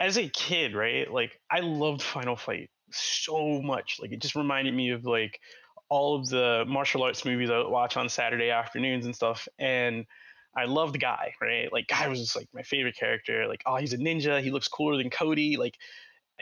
as 0.00 0.18
a 0.18 0.28
kid, 0.28 0.74
right? 0.74 1.10
Like 1.10 1.38
I 1.50 1.60
loved 1.60 2.02
Final 2.02 2.36
Fight 2.36 2.70
so 2.90 3.62
much. 3.62 3.98
Like 4.00 4.12
it 4.12 4.20
just 4.20 4.34
reminded 4.34 4.74
me 4.74 4.90
of 4.90 5.04
like 5.04 5.38
all 5.88 6.18
of 6.18 6.28
the 6.28 6.64
martial 6.66 7.02
arts 7.02 7.24
movies 7.24 7.50
I 7.50 7.58
would 7.58 7.68
watch 7.68 7.96
on 7.96 8.08
Saturday 8.08 8.50
afternoons 8.50 9.04
and 9.04 9.14
stuff, 9.14 9.46
and 9.58 10.06
I 10.56 10.64
loved 10.64 11.00
Guy, 11.00 11.34
right? 11.40 11.72
Like 11.72 11.86
Guy 11.88 12.08
was 12.08 12.20
just 12.20 12.36
like 12.36 12.48
my 12.52 12.62
favorite 12.62 12.96
character. 12.96 13.46
Like, 13.48 13.62
oh, 13.66 13.76
he's 13.76 13.92
a 13.92 13.98
ninja. 13.98 14.42
He 14.42 14.50
looks 14.50 14.68
cooler 14.68 14.96
than 14.96 15.10
Cody. 15.10 15.56
Like, 15.56 15.78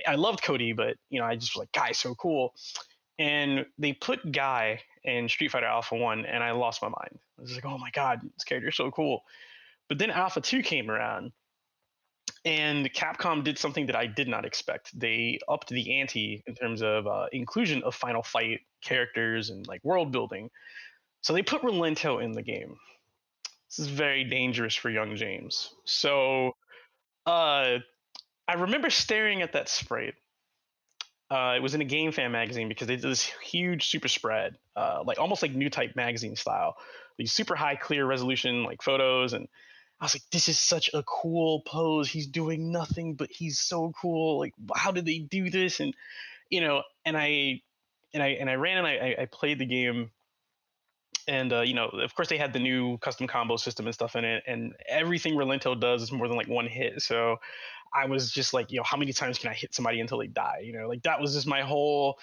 I 0.06 0.16
loved 0.16 0.42
Cody, 0.42 0.72
but 0.72 0.96
you 1.10 1.20
know, 1.20 1.26
I 1.26 1.36
just 1.36 1.54
was 1.54 1.60
like, 1.60 1.72
Guy's 1.72 1.98
so 1.98 2.14
cool. 2.14 2.54
And 3.18 3.66
they 3.78 3.92
put 3.92 4.32
Guy 4.32 4.80
in 5.04 5.28
Street 5.28 5.50
Fighter 5.50 5.66
Alpha 5.66 5.94
One, 5.94 6.24
and 6.24 6.42
I 6.42 6.52
lost 6.52 6.82
my 6.82 6.88
mind. 6.88 7.18
I 7.38 7.42
was 7.42 7.54
like, 7.54 7.66
oh 7.66 7.78
my 7.78 7.90
god, 7.92 8.20
this 8.22 8.44
character's 8.44 8.76
so 8.76 8.90
cool. 8.90 9.22
But 9.88 9.98
then 9.98 10.10
Alpha 10.10 10.40
Two 10.40 10.62
came 10.62 10.90
around, 10.90 11.32
and 12.44 12.90
Capcom 12.92 13.44
did 13.44 13.58
something 13.58 13.86
that 13.86 13.96
I 13.96 14.06
did 14.06 14.28
not 14.28 14.44
expect. 14.44 14.98
They 14.98 15.38
upped 15.48 15.68
the 15.68 16.00
ante 16.00 16.42
in 16.46 16.54
terms 16.54 16.82
of 16.82 17.06
uh, 17.06 17.26
inclusion 17.32 17.82
of 17.82 17.94
Final 17.94 18.22
Fight 18.22 18.60
characters 18.82 19.50
and 19.50 19.66
like 19.66 19.84
world 19.84 20.12
building. 20.12 20.50
So 21.22 21.34
they 21.34 21.42
put 21.42 21.62
Rolento 21.62 22.22
in 22.22 22.32
the 22.32 22.42
game, 22.42 22.76
this 23.70 23.86
is 23.86 23.88
very 23.88 24.24
dangerous 24.24 24.74
for 24.74 24.90
young 24.90 25.14
James. 25.14 25.72
So, 25.84 26.56
uh, 27.24 27.78
I 28.48 28.54
remember 28.54 28.90
staring 28.90 29.42
at 29.42 29.52
that 29.52 29.68
sprite. 29.68 30.14
Uh, 31.30 31.54
it 31.56 31.62
was 31.62 31.74
in 31.74 31.80
a 31.80 31.84
Game 31.84 32.10
Fan 32.10 32.32
magazine 32.32 32.68
because 32.68 32.88
they 32.88 32.96
did 32.96 33.08
this 33.08 33.30
huge 33.40 33.86
super 33.86 34.08
spread, 34.08 34.58
uh, 34.74 35.04
like 35.06 35.20
almost 35.20 35.42
like 35.42 35.54
new 35.54 35.70
type 35.70 35.94
magazine 35.94 36.34
style, 36.34 36.74
these 37.16 37.32
super 37.32 37.54
high 37.54 37.76
clear 37.76 38.04
resolution 38.04 38.64
like 38.64 38.82
photos, 38.82 39.32
and 39.32 39.46
I 40.00 40.06
was 40.06 40.16
like, 40.16 40.24
this 40.32 40.48
is 40.48 40.58
such 40.58 40.90
a 40.92 41.04
cool 41.04 41.62
pose. 41.64 42.08
He's 42.08 42.26
doing 42.26 42.72
nothing, 42.72 43.14
but 43.14 43.30
he's 43.30 43.60
so 43.60 43.92
cool. 44.00 44.40
Like, 44.40 44.54
how 44.74 44.90
did 44.90 45.04
they 45.04 45.18
do 45.18 45.50
this? 45.50 45.78
And 45.78 45.94
you 46.48 46.60
know, 46.60 46.82
and 47.04 47.16
I 47.16 47.62
and 48.12 48.22
I 48.22 48.28
and 48.30 48.50
I 48.50 48.54
ran 48.54 48.78
and 48.78 48.86
I, 48.88 49.14
I 49.20 49.26
played 49.26 49.60
the 49.60 49.66
game 49.66 50.10
and 51.28 51.52
uh, 51.52 51.60
you 51.60 51.74
know, 51.74 51.86
of 51.86 52.14
course, 52.14 52.28
they 52.28 52.38
had 52.38 52.52
the 52.52 52.58
new 52.58 52.98
custom 52.98 53.26
combo 53.26 53.56
system 53.56 53.86
and 53.86 53.94
stuff 53.94 54.16
in 54.16 54.24
it, 54.24 54.42
and 54.46 54.74
everything 54.88 55.34
Rolento 55.34 55.78
does 55.78 56.02
is 56.02 56.12
more 56.12 56.28
than 56.28 56.36
like 56.36 56.48
one 56.48 56.66
hit. 56.66 57.02
So 57.02 57.36
I 57.94 58.06
was 58.06 58.30
just 58.30 58.54
like, 58.54 58.70
you 58.70 58.78
know, 58.78 58.84
how 58.84 58.96
many 58.96 59.12
times 59.12 59.38
can 59.38 59.50
I 59.50 59.54
hit 59.54 59.74
somebody 59.74 60.00
until 60.00 60.18
they 60.18 60.26
die? 60.26 60.60
You 60.62 60.72
know, 60.72 60.88
like 60.88 61.02
that 61.02 61.20
was 61.20 61.34
just 61.34 61.46
my 61.46 61.62
whole 61.62 62.18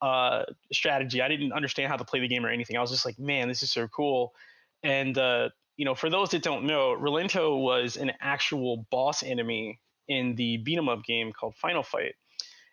uh, 0.00 0.44
strategy. 0.72 1.22
I 1.22 1.28
didn't 1.28 1.52
understand 1.52 1.88
how 1.88 1.96
to 1.96 2.04
play 2.04 2.20
the 2.20 2.28
game 2.28 2.44
or 2.44 2.48
anything. 2.48 2.76
I 2.76 2.80
was 2.80 2.90
just 2.90 3.06
like, 3.06 3.18
man, 3.18 3.48
this 3.48 3.62
is 3.62 3.70
so 3.70 3.88
cool. 3.88 4.34
And 4.82 5.16
uh, 5.16 5.50
you 5.76 5.84
know, 5.84 5.94
for 5.94 6.10
those 6.10 6.30
that 6.30 6.42
don't 6.42 6.64
know, 6.64 6.96
Rolento 6.98 7.60
was 7.60 7.96
an 7.96 8.12
actual 8.20 8.86
boss 8.90 9.22
enemy 9.22 9.80
in 10.08 10.34
the 10.34 10.58
beat 10.58 10.76
'em 10.76 10.88
up 10.88 11.04
game 11.04 11.32
called 11.32 11.54
Final 11.54 11.82
Fight, 11.82 12.14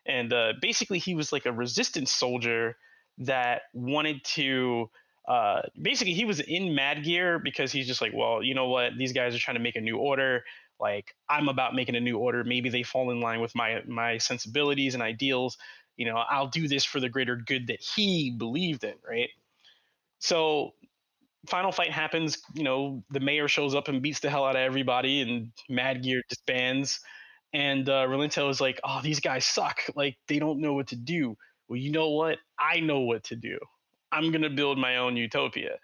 and 0.05 0.33
uh, 0.33 0.53
basically 0.61 0.99
he 0.99 1.15
was 1.15 1.31
like 1.31 1.45
a 1.45 1.51
resistance 1.51 2.11
soldier 2.11 2.75
that 3.19 3.63
wanted 3.73 4.23
to 4.23 4.89
uh, 5.27 5.61
basically 5.79 6.13
he 6.13 6.25
was 6.25 6.39
in 6.39 6.73
mad 6.73 7.03
gear 7.03 7.39
because 7.39 7.71
he's 7.71 7.87
just 7.87 8.01
like 8.01 8.13
well 8.13 8.41
you 8.43 8.53
know 8.55 8.67
what? 8.67 8.93
These 8.97 9.13
guys 9.13 9.35
are 9.35 9.39
trying 9.39 9.57
to 9.57 9.63
make 9.63 9.75
a 9.75 9.81
new 9.81 9.97
order. 9.97 10.43
Like 10.79 11.13
i'm 11.27 11.49
about 11.49 11.75
making 11.75 11.95
a 11.95 11.99
new 11.99 12.17
order. 12.17 12.43
Maybe 12.43 12.69
they 12.69 12.83
fall 12.83 13.11
in 13.11 13.19
line 13.21 13.41
with 13.41 13.53
my 13.55 13.81
my 13.87 14.17
sensibilities 14.17 14.93
and 14.93 15.03
ideals. 15.03 15.57
You 15.97 16.05
know 16.05 16.15
i'll 16.17 16.47
do 16.47 16.67
this 16.67 16.85
for 16.85 16.99
the 17.01 17.09
greater 17.09 17.35
good 17.35 17.67
that 17.67 17.81
he 17.81 18.31
believed 18.31 18.83
in 18.83 18.95
right? 19.07 19.29
So 20.19 20.73
final 21.47 21.71
fight 21.71 21.91
happens 21.91 22.41
you 22.55 22.63
know 22.63 23.03
the 23.11 23.19
mayor 23.19 23.47
shows 23.47 23.75
up 23.75 23.87
and 23.87 24.01
beats 24.01 24.19
the 24.19 24.29
hell 24.29 24.45
out 24.45 24.55
of 24.55 24.61
everybody 24.61 25.21
and 25.21 25.51
mad 25.69 26.03
gear 26.03 26.21
disbands. 26.29 26.99
And 27.53 27.89
uh, 27.89 28.05
Rolento 28.07 28.49
is 28.49 28.61
like 28.61 28.79
oh 28.83 29.01
these 29.03 29.19
guys 29.19 29.45
suck. 29.45 29.79
Like 29.95 30.17
they 30.27 30.39
don't 30.39 30.59
know 30.61 30.73
what 30.73 30.87
to 30.87 30.95
do. 30.95 31.37
Well 31.67 31.77
you 31.77 31.91
know 31.91 32.09
what? 32.09 32.39
I 32.59 32.79
know 32.79 33.01
what 33.01 33.23
to 33.25 33.35
do 33.35 33.59
I'm 34.11 34.31
going 34.31 34.41
to 34.41 34.49
build 34.49 34.77
my 34.77 34.97
own 34.97 35.15
utopia. 35.15 35.77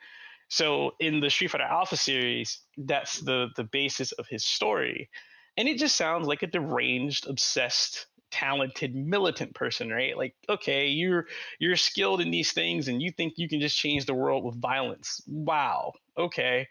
So 0.48 0.92
in 1.00 1.20
the 1.20 1.30
Street 1.30 1.52
Fighter 1.52 1.64
Alpha 1.64 1.98
series, 1.98 2.60
that's 2.78 3.20
the 3.20 3.50
the 3.56 3.64
basis 3.64 4.12
of 4.14 4.28
his 4.28 4.46
story, 4.46 5.10
and 5.58 5.68
it 5.68 5.78
just 5.78 5.96
sounds 5.96 6.28
like 6.28 6.44
a 6.44 6.48
deranged, 6.48 7.28
obsessed, 7.28 8.06
talented, 8.32 8.96
militant 8.96 9.56
person, 9.56 9.90
right? 9.90 10.16
Like, 10.16 10.36
okay, 10.48 10.88
you're 10.88 11.26
you're 11.60 11.76
skilled 11.76 12.22
in 12.22 12.32
these 12.32 12.52
things, 12.52 12.88
and 12.88 13.02
you 13.02 13.12
think 13.12 13.34
you 13.38 13.50
can 13.50 13.60
just 13.60 13.78
change 13.78 14.06
the 14.06 14.14
world 14.14 14.44
with 14.44 14.62
violence. 14.62 15.22
Wow, 15.28 15.94
okay. 16.18 16.68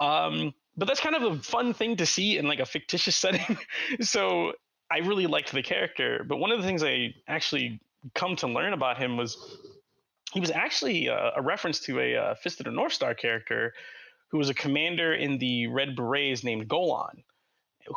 Um, 0.00 0.52
but 0.76 0.88
that's 0.88 1.00
kind 1.00 1.14
of 1.14 1.22
a 1.22 1.36
fun 1.42 1.74
thing 1.74 1.96
to 1.96 2.06
see 2.06 2.38
in 2.38 2.46
like 2.46 2.58
a 2.60 2.66
fictitious 2.66 3.16
setting. 3.24 3.58
so 4.00 4.52
I 4.90 4.98
really 4.98 5.26
liked 5.26 5.52
the 5.52 5.62
character. 5.62 6.24
But 6.28 6.38
one 6.38 6.50
of 6.50 6.60
the 6.60 6.66
things 6.66 6.82
I 6.82 7.14
actually 7.28 7.80
come 8.14 8.36
to 8.36 8.48
learn 8.48 8.72
about 8.72 8.98
him 8.98 9.16
was 9.16 9.36
he 10.32 10.40
was 10.40 10.50
actually 10.50 11.08
uh, 11.08 11.32
a 11.36 11.42
reference 11.42 11.80
to 11.80 12.00
a 12.00 12.16
uh, 12.16 12.34
Fist 12.34 12.60
of 12.60 12.64
the 12.64 12.72
North 12.72 12.92
Star 12.92 13.14
character 13.14 13.74
who 14.28 14.38
was 14.38 14.48
a 14.48 14.54
commander 14.54 15.12
in 15.12 15.38
the 15.38 15.66
Red 15.66 15.94
Berets 15.94 16.42
named 16.42 16.66
Golan, 16.66 17.22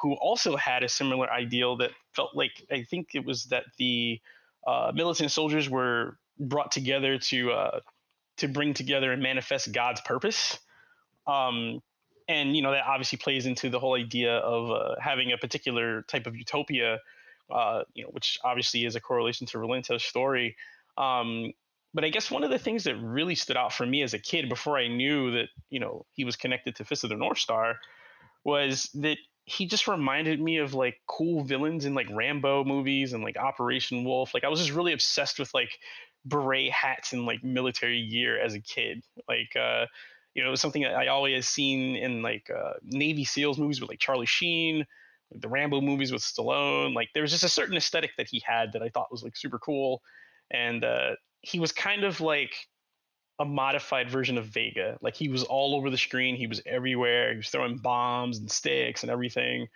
who 0.01 0.13
also 0.15 0.57
had 0.57 0.83
a 0.83 0.89
similar 0.89 1.31
ideal 1.31 1.77
that 1.77 1.91
felt 2.13 2.35
like 2.35 2.51
I 2.69 2.83
think 2.83 3.09
it 3.13 3.25
was 3.25 3.45
that 3.45 3.63
the 3.77 4.19
uh, 4.67 4.91
militant 4.93 5.31
soldiers 5.31 5.69
were 5.69 6.17
brought 6.37 6.71
together 6.71 7.17
to 7.17 7.51
uh, 7.51 7.79
to 8.37 8.49
bring 8.49 8.73
together 8.73 9.13
and 9.13 9.23
manifest 9.23 9.71
God's 9.71 10.01
purpose. 10.01 10.59
Um, 11.25 11.81
and 12.27 12.53
you 12.53 12.61
know 12.61 12.71
that 12.71 12.85
obviously 12.85 13.17
plays 13.17 13.45
into 13.45 13.69
the 13.69 13.79
whole 13.79 13.95
idea 13.95 14.37
of 14.37 14.71
uh, 14.71 14.95
having 14.99 15.31
a 15.31 15.37
particular 15.37 16.01
type 16.01 16.27
of 16.27 16.35
utopia, 16.35 16.99
uh, 17.49 17.83
you 17.93 18.03
know, 18.03 18.09
which 18.09 18.39
obviously 18.43 18.83
is 18.83 18.95
a 18.97 18.99
correlation 18.99 19.47
to 19.47 19.57
Rolento's 19.57 20.03
story. 20.03 20.57
Um, 20.97 21.53
but 21.95 22.03
I 22.03 22.09
guess 22.09 22.29
one 22.29 22.43
of 22.43 22.49
the 22.49 22.59
things 22.59 22.83
that 22.83 22.97
really 22.97 23.35
stood 23.35 23.55
out 23.55 23.71
for 23.71 23.85
me 23.85 24.03
as 24.03 24.13
a 24.13 24.19
kid 24.19 24.49
before 24.49 24.77
I 24.77 24.89
knew 24.89 25.31
that, 25.31 25.47
you 25.69 25.79
know, 25.79 26.05
he 26.11 26.25
was 26.25 26.35
connected 26.35 26.75
to 26.75 26.83
Fist 26.83 27.05
of 27.05 27.09
the 27.09 27.15
North 27.15 27.37
Star 27.37 27.77
was 28.43 28.89
that 28.95 29.17
he 29.45 29.65
just 29.65 29.87
reminded 29.87 30.41
me 30.41 30.57
of 30.57 30.73
like 30.73 30.97
cool 31.07 31.45
villains 31.45 31.85
in 31.85 31.93
like 31.93 32.07
Rambo 32.11 32.65
movies 32.65 33.13
and 33.13 33.23
like 33.23 33.37
Operation 33.37 34.03
Wolf. 34.03 34.33
Like 34.33 34.43
I 34.43 34.49
was 34.49 34.59
just 34.59 34.73
really 34.73 34.91
obsessed 34.91 35.39
with 35.39 35.53
like 35.53 35.69
beret 36.25 36.69
hats 36.69 37.13
and 37.13 37.25
like 37.25 37.45
military 37.45 38.05
gear 38.05 38.41
as 38.41 38.55
a 38.55 38.59
kid. 38.59 39.01
Like 39.29 39.55
uh 39.55 39.85
you 40.33 40.43
know, 40.43 40.49
it 40.49 40.51
was 40.51 40.59
something 40.59 40.81
that 40.81 40.95
I 40.95 41.07
always 41.07 41.47
seen 41.47 41.95
in 41.95 42.21
like 42.21 42.51
uh, 42.53 42.73
Navy 42.83 43.23
SEALs 43.23 43.57
movies 43.57 43.79
with 43.79 43.89
like 43.89 43.99
Charlie 43.99 44.25
Sheen, 44.25 44.85
like 45.31 45.41
the 45.41 45.47
Rambo 45.47 45.79
movies 45.79 46.11
with 46.11 46.21
Stallone. 46.21 46.93
Like 46.93 47.07
there 47.13 47.23
was 47.23 47.31
just 47.31 47.45
a 47.45 47.49
certain 47.49 47.77
aesthetic 47.77 48.11
that 48.17 48.27
he 48.27 48.43
had 48.45 48.73
that 48.73 48.83
I 48.83 48.89
thought 48.89 49.13
was 49.13 49.23
like 49.23 49.37
super 49.37 49.57
cool. 49.57 50.01
And 50.51 50.83
uh, 50.83 51.11
he 51.45 51.59
was 51.59 51.71
kind 51.71 52.03
of 52.03 52.21
like 52.21 52.55
a 53.39 53.45
modified 53.45 54.09
version 54.09 54.37
of 54.37 54.45
Vega. 54.45 54.97
Like 55.01 55.15
he 55.15 55.29
was 55.29 55.43
all 55.43 55.75
over 55.75 55.89
the 55.89 55.97
screen. 55.97 56.35
He 56.35 56.47
was 56.47 56.61
everywhere. 56.65 57.31
He 57.31 57.37
was 57.37 57.49
throwing 57.49 57.77
bombs 57.77 58.39
and 58.39 58.51
sticks 58.51 59.03
and 59.03 59.11
everything. 59.11 59.67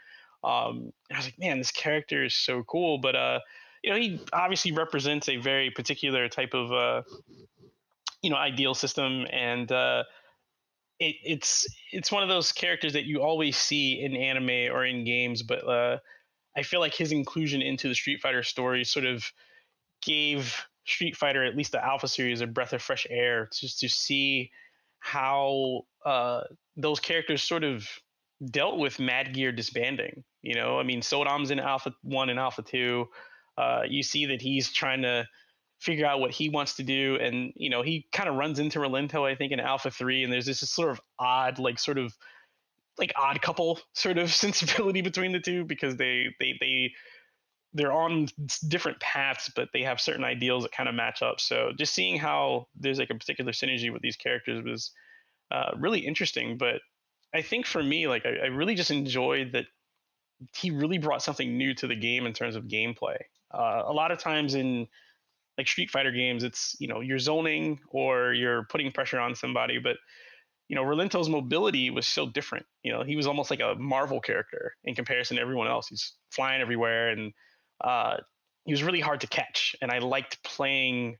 Um, 0.43 0.93
I 1.11 1.17
was 1.17 1.25
like, 1.25 1.39
man, 1.39 1.57
this 1.57 1.71
character 1.71 2.23
is 2.23 2.33
so 2.33 2.63
cool. 2.63 2.97
But 2.97 3.15
uh, 3.15 3.39
you 3.83 3.91
know, 3.91 3.97
he 3.97 4.19
obviously 4.33 4.71
represents 4.71 5.29
a 5.29 5.37
very 5.37 5.69
particular 5.69 6.27
type 6.27 6.53
of 6.53 6.71
uh, 6.71 7.01
you 8.21 8.29
know, 8.29 8.35
ideal 8.35 8.73
system, 8.73 9.25
and 9.31 9.71
uh, 9.71 10.03
it, 10.99 11.15
it's 11.23 11.67
it's 11.91 12.11
one 12.11 12.23
of 12.23 12.29
those 12.29 12.51
characters 12.51 12.93
that 12.93 13.05
you 13.05 13.21
always 13.21 13.57
see 13.57 14.01
in 14.01 14.15
anime 14.15 14.73
or 14.73 14.85
in 14.85 15.03
games. 15.03 15.43
But 15.43 15.67
uh, 15.67 15.97
I 16.57 16.63
feel 16.63 16.79
like 16.79 16.95
his 16.95 17.11
inclusion 17.11 17.61
into 17.61 17.87
the 17.87 17.95
Street 17.95 18.21
Fighter 18.21 18.43
story 18.43 18.83
sort 18.83 19.05
of 19.05 19.23
gave 20.01 20.55
Street 20.85 21.15
Fighter, 21.15 21.43
at 21.43 21.55
least 21.55 21.71
the 21.71 21.83
Alpha 21.83 22.07
series, 22.07 22.41
a 22.41 22.47
breath 22.47 22.73
of 22.73 22.81
fresh 22.81 23.05
air 23.09 23.49
just 23.53 23.79
to 23.79 23.89
see 23.89 24.51
how 24.99 25.81
uh, 26.05 26.41
those 26.75 26.99
characters 26.99 27.43
sort 27.43 27.63
of 27.63 27.87
dealt 28.51 28.77
with 28.77 28.99
Mad 28.99 29.33
Gear 29.33 29.51
disbanding. 29.51 30.23
You 30.41 30.55
know, 30.55 30.79
I 30.79 30.83
mean, 30.83 31.01
Sodom's 31.01 31.51
in 31.51 31.59
Alpha 31.59 31.93
One 32.03 32.29
and 32.29 32.39
Alpha 32.39 32.61
Two. 32.61 33.07
Uh, 33.57 33.81
you 33.87 34.03
see 34.03 34.27
that 34.27 34.41
he's 34.41 34.71
trying 34.71 35.01
to 35.01 35.27
figure 35.79 36.05
out 36.05 36.19
what 36.19 36.31
he 36.31 36.49
wants 36.49 36.75
to 36.75 36.83
do, 36.83 37.17
and 37.21 37.51
you 37.55 37.69
know, 37.69 37.81
he 37.81 38.07
kind 38.11 38.29
of 38.29 38.35
runs 38.35 38.59
into 38.59 38.79
Relento, 38.79 39.29
I 39.29 39.35
think, 39.35 39.51
in 39.51 39.59
Alpha 39.59 39.91
Three, 39.91 40.23
and 40.23 40.31
there's 40.31 40.45
this 40.45 40.59
sort 40.59 40.91
of 40.91 41.01
odd, 41.17 41.59
like, 41.59 41.79
sort 41.79 41.97
of 41.97 42.13
like 42.97 43.13
odd 43.15 43.41
couple 43.41 43.79
sort 43.93 44.17
of 44.17 44.31
sensibility 44.33 45.01
between 45.01 45.31
the 45.31 45.39
two 45.39 45.65
because 45.65 45.95
they 45.95 46.27
they 46.39 46.55
they 46.59 46.91
they're 47.73 47.91
on 47.91 48.27
different 48.67 48.99
paths, 48.99 49.51
but 49.55 49.69
they 49.73 49.83
have 49.83 50.01
certain 50.01 50.23
ideals 50.23 50.63
that 50.63 50.71
kind 50.71 50.89
of 50.89 50.95
match 50.95 51.21
up. 51.21 51.39
So 51.39 51.71
just 51.77 51.93
seeing 51.93 52.17
how 52.17 52.67
there's 52.75 52.99
like 52.99 53.11
a 53.11 53.15
particular 53.15 53.51
synergy 53.51 53.93
with 53.93 54.01
these 54.01 54.15
characters 54.15 54.63
was 54.63 54.91
uh, 55.51 55.71
really 55.77 55.99
interesting. 55.99 56.57
But 56.57 56.81
I 57.33 57.41
think 57.41 57.65
for 57.65 57.83
me, 57.83 58.07
like 58.07 58.25
I, 58.25 58.45
I, 58.45 58.47
really 58.47 58.75
just 58.75 58.91
enjoyed 58.91 59.51
that 59.53 59.65
he 60.55 60.71
really 60.71 60.97
brought 60.97 61.21
something 61.21 61.57
new 61.57 61.73
to 61.75 61.87
the 61.87 61.95
game 61.95 62.25
in 62.25 62.33
terms 62.33 62.55
of 62.55 62.65
gameplay. 62.65 63.17
Uh, 63.51 63.83
a 63.85 63.93
lot 63.93 64.11
of 64.11 64.19
times 64.19 64.55
in 64.55 64.87
like 65.57 65.67
Street 65.67 65.91
Fighter 65.91 66.11
games, 66.11 66.43
it's 66.43 66.75
you 66.79 66.87
know 66.87 67.01
you're 67.01 67.19
zoning 67.19 67.79
or 67.89 68.33
you're 68.33 68.63
putting 68.63 68.91
pressure 68.91 69.19
on 69.19 69.35
somebody, 69.35 69.77
but 69.77 69.97
you 70.69 70.75
know 70.75 70.83
Rolento's 70.83 71.29
mobility 71.29 71.91
was 71.91 72.07
so 72.07 72.27
different. 72.27 72.65
You 72.83 72.93
know 72.93 73.03
he 73.03 73.15
was 73.15 73.27
almost 73.27 73.51
like 73.51 73.59
a 73.59 73.75
Marvel 73.75 74.21
character 74.21 74.75
in 74.85 74.95
comparison 74.95 75.37
to 75.37 75.41
everyone 75.41 75.67
else. 75.67 75.87
He's 75.87 76.13
flying 76.31 76.61
everywhere 76.61 77.09
and 77.09 77.33
uh, 77.81 78.17
he 78.65 78.73
was 78.73 78.83
really 78.83 78.99
hard 78.99 79.21
to 79.21 79.27
catch, 79.27 79.75
and 79.81 79.91
I 79.91 79.99
liked 79.99 80.43
playing 80.43 81.17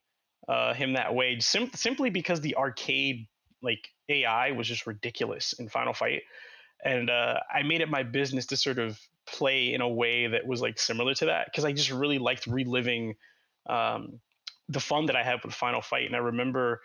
uh, 0.47 0.73
him 0.73 0.93
that 0.93 1.13
way 1.13 1.39
sim- 1.39 1.71
simply 1.73 2.09
because 2.09 2.41
the 2.41 2.55
arcade 2.55 3.27
like 3.61 3.87
AI 4.07 4.51
was 4.51 4.67
just 4.67 4.87
ridiculous 4.87 5.53
in 5.53 5.69
Final 5.69 5.93
Fight, 5.93 6.21
and 6.83 7.09
uh, 7.09 7.39
I 7.53 7.63
made 7.63 7.81
it 7.81 7.89
my 7.89 8.03
business 8.03 8.45
to 8.47 8.57
sort 8.57 8.79
of 8.79 8.99
play 9.27 9.73
in 9.73 9.81
a 9.81 9.89
way 9.89 10.27
that 10.27 10.45
was 10.45 10.61
like 10.61 10.79
similar 10.79 11.13
to 11.15 11.25
that 11.25 11.45
because 11.45 11.65
I 11.65 11.71
just 11.71 11.91
really 11.91 12.19
liked 12.19 12.47
reliving 12.47 13.15
um, 13.69 14.19
the 14.67 14.79
fun 14.79 15.05
that 15.07 15.15
I 15.15 15.23
had 15.23 15.43
with 15.43 15.53
Final 15.53 15.81
Fight, 15.81 16.05
and 16.05 16.15
I 16.15 16.19
remember. 16.19 16.81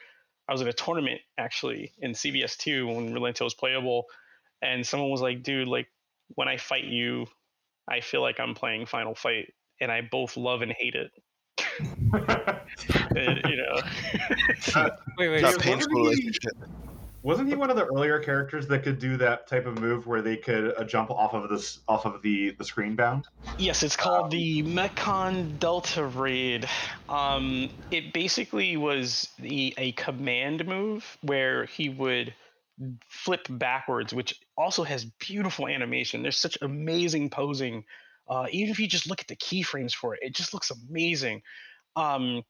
I 0.47 0.53
was 0.53 0.61
at 0.61 0.69
a 0.69 0.75
tournament 0.75 1.23
actually 1.39 1.95
in 2.01 2.13
CVS2 2.13 2.95
when 2.95 3.15
Rolento 3.15 3.45
was 3.45 3.55
playable, 3.55 4.05
and 4.61 4.87
someone 4.87 5.09
was 5.09 5.23
like, 5.23 5.43
"Dude, 5.43 5.69
like 5.69 5.89
when 6.35 6.49
I 6.49 6.59
fight 6.59 6.85
you, 6.85 7.27
I 7.89 8.01
feel 8.01 8.21
like 8.21 8.39
I'm 8.41 8.55
playing 8.55 8.85
Final 8.85 9.15
Fight 9.15 9.55
and 9.85 9.93
I 9.93 10.01
both 10.01 10.37
love 10.37 10.63
and 10.63 10.73
hate 10.73 10.95
it. 10.95 11.13
and, 13.17 13.41
you 13.49 13.57
know, 13.57 13.83
wait, 15.19 15.29
wait, 15.29 15.59
painful 15.59 15.89
relationship. 15.89 16.53
wasn't 17.23 17.49
he 17.49 17.55
one 17.55 17.69
of 17.69 17.77
the 17.77 17.85
earlier 17.85 18.19
characters 18.19 18.67
that 18.69 18.83
could 18.83 18.99
do 18.99 19.17
that 19.19 19.47
type 19.47 19.67
of 19.67 19.79
move 19.79 20.07
where 20.07 20.23
they 20.23 20.37
could 20.37 20.75
uh, 20.77 20.85
jump 20.85 21.11
off 21.11 21.35
of 21.35 21.51
this 21.51 21.81
off 21.87 22.07
of 22.07 22.23
the 22.23 22.53
the 22.59 22.65
screen 22.65 22.97
bound? 22.97 23.27
Yes, 23.59 23.83
it's 23.83 23.97
called 23.97 24.25
um, 24.25 24.31
the 24.31 24.63
Mekong 24.63 25.57
Delta 25.59 26.07
Raid. 26.07 26.67
Um, 27.09 27.71
it 27.91 28.13
basically 28.15 28.77
was 28.79 29.29
the 29.39 29.75
a 29.77 29.93
command 29.93 30.67
move 30.67 31.19
where 31.23 31.67
he 31.67 31.91
would 31.91 32.35
flip 33.09 33.47
backwards, 33.51 34.13
which 34.13 34.41
also 34.57 34.83
has 34.83 35.05
beautiful 35.05 35.69
animation. 35.69 36.23
There's 36.23 36.39
such 36.39 36.59
amazing 36.63 37.31
posing. 37.31 37.85
Uh, 38.29 38.47
even 38.51 38.71
if 38.71 38.79
you 38.79 38.87
just 38.87 39.09
look 39.09 39.21
at 39.21 39.29
the 39.29 39.37
keyframes 39.37 39.95
for 39.95 40.15
it, 40.15 40.21
it 40.23 40.35
just 40.35 40.55
looks 40.55 40.71
amazing. 40.71 41.43
Um, 41.97 42.43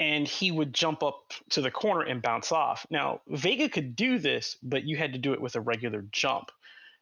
and 0.00 0.26
he 0.26 0.50
would 0.50 0.74
jump 0.74 1.02
up 1.02 1.32
to 1.50 1.60
the 1.60 1.70
corner 1.70 2.02
and 2.02 2.22
bounce 2.22 2.50
off. 2.50 2.86
Now, 2.90 3.20
Vega 3.28 3.68
could 3.68 3.94
do 3.94 4.18
this, 4.18 4.56
but 4.62 4.84
you 4.84 4.96
had 4.96 5.12
to 5.12 5.18
do 5.18 5.32
it 5.34 5.40
with 5.40 5.54
a 5.54 5.60
regular 5.60 6.04
jump. 6.10 6.50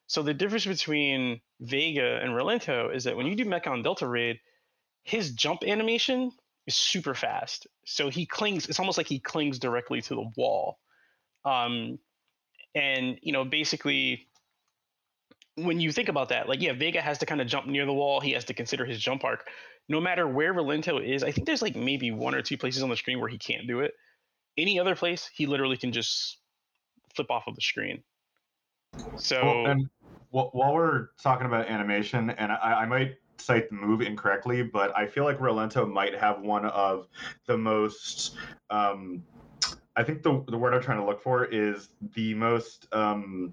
So 0.08 0.22
the 0.22 0.34
difference 0.34 0.66
between 0.66 1.40
Vega 1.60 2.20
and 2.22 2.32
Rolento 2.32 2.94
is 2.94 3.04
that 3.04 3.16
when 3.16 3.26
you 3.26 3.34
do 3.34 3.44
Mekong 3.46 3.82
Delta 3.82 4.06
Raid, 4.06 4.40
his 5.04 5.32
jump 5.32 5.62
animation 5.64 6.32
is 6.66 6.74
super 6.74 7.14
fast. 7.14 7.66
So 7.86 8.10
he 8.10 8.26
clings, 8.26 8.68
it's 8.68 8.78
almost 8.78 8.98
like 8.98 9.08
he 9.08 9.20
clings 9.20 9.58
directly 9.58 10.02
to 10.02 10.14
the 10.14 10.30
wall. 10.36 10.78
Um, 11.44 11.98
and, 12.74 13.18
you 13.22 13.32
know, 13.32 13.44
basically, 13.44 14.28
when 15.56 15.80
you 15.80 15.92
think 15.92 16.08
about 16.08 16.30
that, 16.30 16.48
like, 16.48 16.60
yeah, 16.62 16.72
Vega 16.72 17.00
has 17.00 17.18
to 17.18 17.26
kind 17.26 17.40
of 17.40 17.46
jump 17.46 17.66
near 17.66 17.86
the 17.86 17.92
wall. 17.92 18.20
He 18.20 18.32
has 18.32 18.44
to 18.46 18.54
consider 18.54 18.84
his 18.84 18.98
jump 18.98 19.24
arc 19.24 19.48
no 19.88 20.00
matter 20.00 20.26
where 20.26 20.54
Rolento 20.54 21.02
is, 21.04 21.22
I 21.22 21.32
think 21.32 21.46
there's 21.46 21.62
like 21.62 21.76
maybe 21.76 22.10
one 22.10 22.34
or 22.34 22.42
two 22.42 22.56
places 22.56 22.82
on 22.82 22.88
the 22.88 22.96
screen 22.96 23.20
where 23.20 23.28
he 23.28 23.38
can't 23.38 23.66
do 23.66 23.80
it. 23.80 23.92
Any 24.56 24.78
other 24.78 24.94
place, 24.94 25.28
he 25.32 25.46
literally 25.46 25.76
can 25.76 25.92
just 25.92 26.38
flip 27.14 27.30
off 27.30 27.44
of 27.46 27.54
the 27.54 27.60
screen. 27.60 28.02
So, 29.16 29.42
well, 29.42 29.66
and 29.66 29.88
while 30.30 30.74
we're 30.74 31.08
talking 31.22 31.46
about 31.46 31.68
animation, 31.68 32.30
and 32.30 32.52
I, 32.52 32.82
I 32.82 32.86
might 32.86 33.16
cite 33.38 33.70
the 33.70 33.76
move 33.76 34.02
incorrectly, 34.02 34.62
but 34.62 34.96
I 34.96 35.06
feel 35.06 35.24
like 35.24 35.38
Rolento 35.38 35.90
might 35.90 36.14
have 36.14 36.40
one 36.40 36.66
of 36.66 37.08
the 37.46 37.56
most. 37.56 38.36
Um, 38.70 39.24
I 39.96 40.02
think 40.02 40.22
the 40.22 40.44
the 40.48 40.58
word 40.58 40.74
I'm 40.74 40.82
trying 40.82 40.98
to 40.98 41.04
look 41.04 41.22
for 41.22 41.44
is 41.46 41.88
the 42.14 42.34
most. 42.34 42.86
Um, 42.92 43.52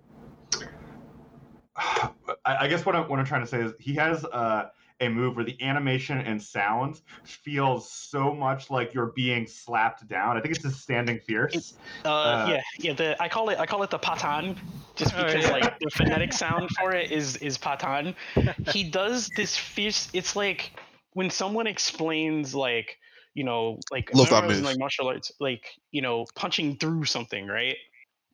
I, 1.79 2.11
I 2.45 2.67
guess 2.67 2.85
what 2.85 2.95
I'm 2.95 3.09
what 3.09 3.19
I'm 3.19 3.25
trying 3.25 3.41
to 3.41 3.47
say 3.47 3.61
is 3.61 3.73
he 3.79 3.93
has 3.95 4.25
uh, 4.25 4.69
a 5.01 5.09
move 5.09 5.35
where 5.35 5.45
the 5.45 5.61
animation 5.61 6.19
and 6.19 6.41
sound 6.41 7.01
feels 7.23 7.91
so 7.91 8.33
much 8.33 8.69
like 8.69 8.93
you're 8.93 9.13
being 9.15 9.47
slapped 9.47 10.07
down. 10.07 10.37
I 10.37 10.41
think 10.41 10.55
it's 10.55 10.65
a 10.65 10.71
standing 10.71 11.19
fierce. 11.19 11.73
Uh, 12.03 12.09
uh, 12.09 12.47
yeah, 12.49 12.61
yeah. 12.79 12.93
The 12.93 13.21
I 13.21 13.29
call 13.29 13.49
it 13.49 13.59
I 13.59 13.65
call 13.65 13.83
it 13.83 13.89
the 13.89 13.97
patan, 13.97 14.59
just 14.95 15.13
oh, 15.15 15.23
because 15.23 15.45
oh, 15.45 15.47
yeah. 15.47 15.65
like 15.65 15.79
the 15.79 15.89
phonetic 15.91 16.33
sound 16.33 16.69
for 16.71 16.93
it 16.93 17.11
is 17.11 17.37
is 17.37 17.57
patan. 17.57 18.15
he 18.73 18.83
does 18.83 19.29
this 19.35 19.55
fierce. 19.55 20.09
It's 20.13 20.35
like 20.35 20.71
when 21.13 21.29
someone 21.29 21.67
explains 21.67 22.53
like 22.53 22.97
you 23.33 23.43
know 23.43 23.79
like 23.91 24.13
Love 24.13 24.29
that 24.29 24.45
move. 24.45 24.61
like 24.61 24.77
martial 24.79 25.07
arts 25.07 25.31
like 25.39 25.65
you 25.91 26.01
know 26.01 26.25
punching 26.35 26.77
through 26.77 27.05
something 27.05 27.47
right. 27.47 27.77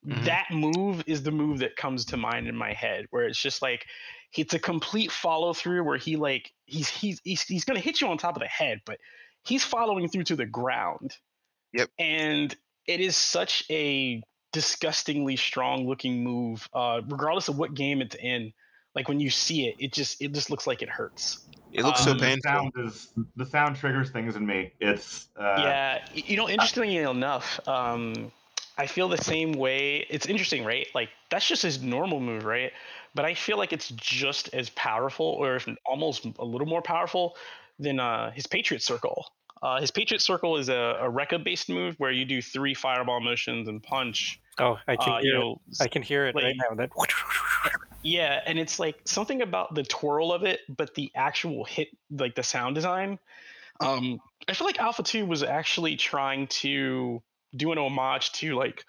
Mm-hmm. 0.06 0.26
That 0.26 0.46
move 0.52 1.04
is 1.08 1.24
the 1.24 1.32
move 1.32 1.60
that 1.60 1.76
comes 1.76 2.06
to 2.06 2.18
mind 2.18 2.48
in 2.48 2.56
my 2.56 2.74
head, 2.74 3.06
where 3.10 3.26
it's 3.26 3.42
just 3.42 3.62
like 3.62 3.86
it's 4.38 4.54
a 4.54 4.60
complete 4.60 5.12
follow 5.12 5.54
through 5.54 5.84
where 5.84 5.98
he 5.98 6.16
like 6.16 6.52
he's 6.66 6.90
he's 6.90 7.22
he's, 7.24 7.42
he's 7.44 7.66
going 7.66 7.78
to 7.78 7.84
hit 7.84 8.02
you 8.02 8.08
on 8.08 8.18
top 8.18 8.36
of 8.36 8.42
the 8.42 8.48
head, 8.48 8.82
but 8.86 9.00
he's 9.46 9.64
following 9.64 10.08
through 10.08 10.24
to 10.26 10.36
the 10.36 10.46
ground. 10.46 11.16
Yep. 11.74 11.90
And 12.00 12.56
it 12.88 13.00
is 13.00 13.18
such 13.18 13.64
a 13.70 14.22
disgustingly 14.54 15.36
strong 15.36 15.88
looking 15.88 16.24
move, 16.24 16.68
uh, 16.74 17.02
regardless 17.08 17.48
of 17.48 17.58
what 17.58 17.74
game 17.74 18.02
it's 18.02 18.16
in. 18.16 18.54
Like 18.94 19.10
when 19.10 19.20
you 19.20 19.30
see 19.30 19.68
it, 19.68 19.76
it 19.80 19.92
just 19.92 20.22
it 20.22 20.32
just 20.32 20.50
looks 20.50 20.68
like 20.68 20.82
it 20.82 20.90
hurts. 20.90 21.48
It 21.74 21.84
looks 21.84 22.08
um, 22.08 22.18
so 22.18 22.24
painful. 22.24 22.42
The 22.42 22.50
sound, 22.50 22.74
is, 22.78 23.10
the 23.36 23.46
sound 23.46 23.76
triggers 23.76 24.10
things 24.10 24.38
in 24.38 24.46
me. 24.46 24.72
It's 24.80 25.28
uh, 25.38 25.56
yeah. 25.58 26.06
You 26.14 26.38
know, 26.38 26.48
interestingly 26.48 26.96
enough, 26.98 27.60
um, 27.68 28.32
I 28.78 28.88
feel 28.88 29.08
the 29.08 29.18
same 29.18 29.54
way. 29.54 30.06
It's 30.10 30.26
interesting, 30.26 30.66
right? 30.66 30.88
Like 30.94 31.10
that's 31.30 31.48
just 31.48 31.64
his 31.64 31.82
normal 31.82 32.20
move, 32.20 32.46
right? 32.46 32.72
but 33.16 33.26
I 33.26 33.34
feel 33.34 33.58
like 33.58 33.74
it's 33.74 33.90
just 33.90 34.54
as 34.54 34.70
powerful, 34.72 35.26
or 35.26 35.56
if 35.56 35.68
almost 35.86 36.28
a 36.38 36.46
little 36.46 36.68
more 36.68 36.82
powerful, 36.82 37.36
than 37.80 38.00
uh, 38.00 38.30
his 38.32 38.46
Patriot 38.46 38.84
Circle. 38.84 39.26
Uh, 39.64 39.80
his 39.80 39.90
Patriot 39.90 40.20
Circle 40.20 40.58
is 40.58 40.70
a, 40.70 40.98
a 41.02 41.10
Rekka 41.10 41.44
based 41.44 41.70
move 41.70 41.96
where 41.98 42.12
you 42.12 42.26
do 42.26 42.42
three 42.42 42.74
fireball 42.74 43.22
motions 43.22 43.68
and 43.68 43.82
punch. 43.82 44.40
Oh, 44.60 44.78
I 44.88 44.98
can 44.98 45.14
uh, 45.14 45.18
hear 45.20 45.34
you 45.34 45.40
know, 45.40 45.62
it. 45.72 45.82
I 45.82 45.88
can 45.88 46.02
hear 46.02 46.28
it 46.28 46.36
like, 46.36 46.44
right 46.44 46.56
now. 46.58 46.76
That 46.76 46.92
yeah, 48.04 48.42
and 48.46 48.60
it's 48.60 48.80
like 48.80 49.00
something 49.06 49.42
about 49.42 49.74
the 49.74 49.84
twirl 49.84 50.32
of 50.32 50.44
it, 50.44 50.60
but 50.70 50.94
the 50.96 51.12
actual 51.16 51.64
hit, 51.64 51.88
like 52.12 52.36
the 52.36 52.44
sound 52.44 52.76
design. 52.76 53.18
Um, 53.80 54.20
I 54.48 54.54
feel 54.54 54.68
like 54.68 54.80
Alpha 54.80 55.04
Two 55.04 55.26
was 55.26 55.42
actually 55.42 55.96
trying 55.96 56.48
to 56.48 57.22
do 57.56 57.72
an 57.72 57.78
homage 57.78 58.32
to 58.34 58.56
like 58.56 58.84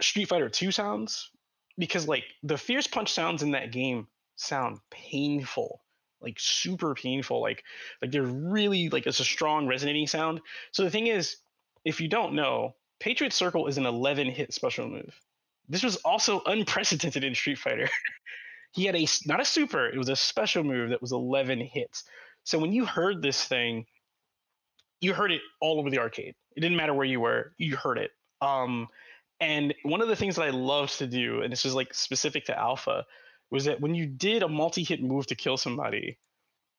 Street 0.00 0.28
Fighter 0.28 0.48
Two 0.48 0.70
sounds, 0.70 1.30
because 1.78 2.08
like 2.08 2.24
the 2.42 2.58
fierce 2.58 2.86
punch 2.86 3.12
sounds 3.12 3.42
in 3.42 3.52
that 3.52 3.72
game 3.72 4.06
sound 4.36 4.78
painful 4.90 5.80
like 6.20 6.36
super 6.38 6.94
painful 6.94 7.40
like 7.40 7.62
like 8.02 8.10
they're 8.10 8.22
really 8.22 8.88
like 8.88 9.06
it's 9.06 9.20
a 9.20 9.24
strong 9.24 9.66
resonating 9.66 10.06
sound. 10.06 10.40
So 10.72 10.82
the 10.84 10.90
thing 10.90 11.06
is 11.06 11.36
if 11.84 12.00
you 12.00 12.08
don't 12.08 12.34
know 12.34 12.74
patriot 12.98 13.32
circle 13.32 13.66
is 13.66 13.78
an 13.78 13.86
11 13.86 14.28
hit 14.30 14.52
special 14.52 14.88
move. 14.88 15.20
This 15.68 15.82
was 15.82 15.96
also 15.96 16.42
unprecedented 16.46 17.24
in 17.24 17.34
street 17.34 17.58
fighter. 17.58 17.88
He 18.72 18.84
had 18.84 18.96
a 18.96 19.06
not 19.24 19.40
a 19.40 19.44
super 19.44 19.86
it 19.86 19.96
was 19.96 20.10
a 20.10 20.16
special 20.16 20.62
move 20.62 20.90
that 20.90 21.00
was 21.00 21.12
11 21.12 21.60
hits. 21.60 22.04
So 22.44 22.58
when 22.58 22.72
you 22.72 22.84
heard 22.84 23.22
this 23.22 23.42
thing 23.42 23.86
you 25.00 25.14
heard 25.14 25.32
it 25.32 25.40
all 25.62 25.78
over 25.78 25.88
the 25.88 25.98
arcade 25.98 26.34
it 26.56 26.60
didn't 26.60 26.76
matter 26.76 26.94
where 26.94 27.06
you 27.06 27.20
were 27.20 27.52
you 27.58 27.76
heard 27.76 27.98
it 27.98 28.10
um 28.40 28.88
and 29.40 29.74
one 29.82 30.00
of 30.00 30.08
the 30.08 30.16
things 30.16 30.36
that 30.36 30.46
I 30.46 30.50
loved 30.50 30.98
to 30.98 31.06
do, 31.06 31.42
and 31.42 31.52
this 31.52 31.64
was 31.64 31.74
like 31.74 31.92
specific 31.92 32.46
to 32.46 32.58
Alpha, 32.58 33.04
was 33.50 33.64
that 33.66 33.80
when 33.80 33.94
you 33.94 34.06
did 34.06 34.42
a 34.42 34.48
multi-hit 34.48 35.02
move 35.02 35.26
to 35.26 35.34
kill 35.34 35.56
somebody, 35.56 36.18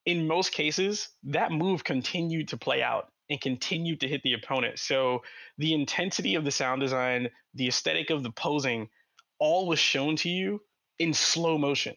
in 0.04 0.26
most 0.26 0.52
cases, 0.52 1.08
that 1.24 1.52
move 1.52 1.84
continued 1.84 2.48
to 2.48 2.56
play 2.56 2.82
out 2.82 3.08
and 3.30 3.40
continued 3.40 4.00
to 4.00 4.08
hit 4.08 4.22
the 4.22 4.32
opponent. 4.32 4.78
So 4.78 5.22
the 5.58 5.74
intensity 5.74 6.34
of 6.34 6.44
the 6.44 6.50
sound 6.50 6.80
design, 6.80 7.28
the 7.54 7.68
aesthetic 7.68 8.10
of 8.10 8.22
the 8.22 8.30
posing, 8.30 8.88
all 9.38 9.68
was 9.68 9.78
shown 9.78 10.16
to 10.16 10.28
you 10.28 10.60
in 10.98 11.14
slow 11.14 11.58
motion. 11.58 11.94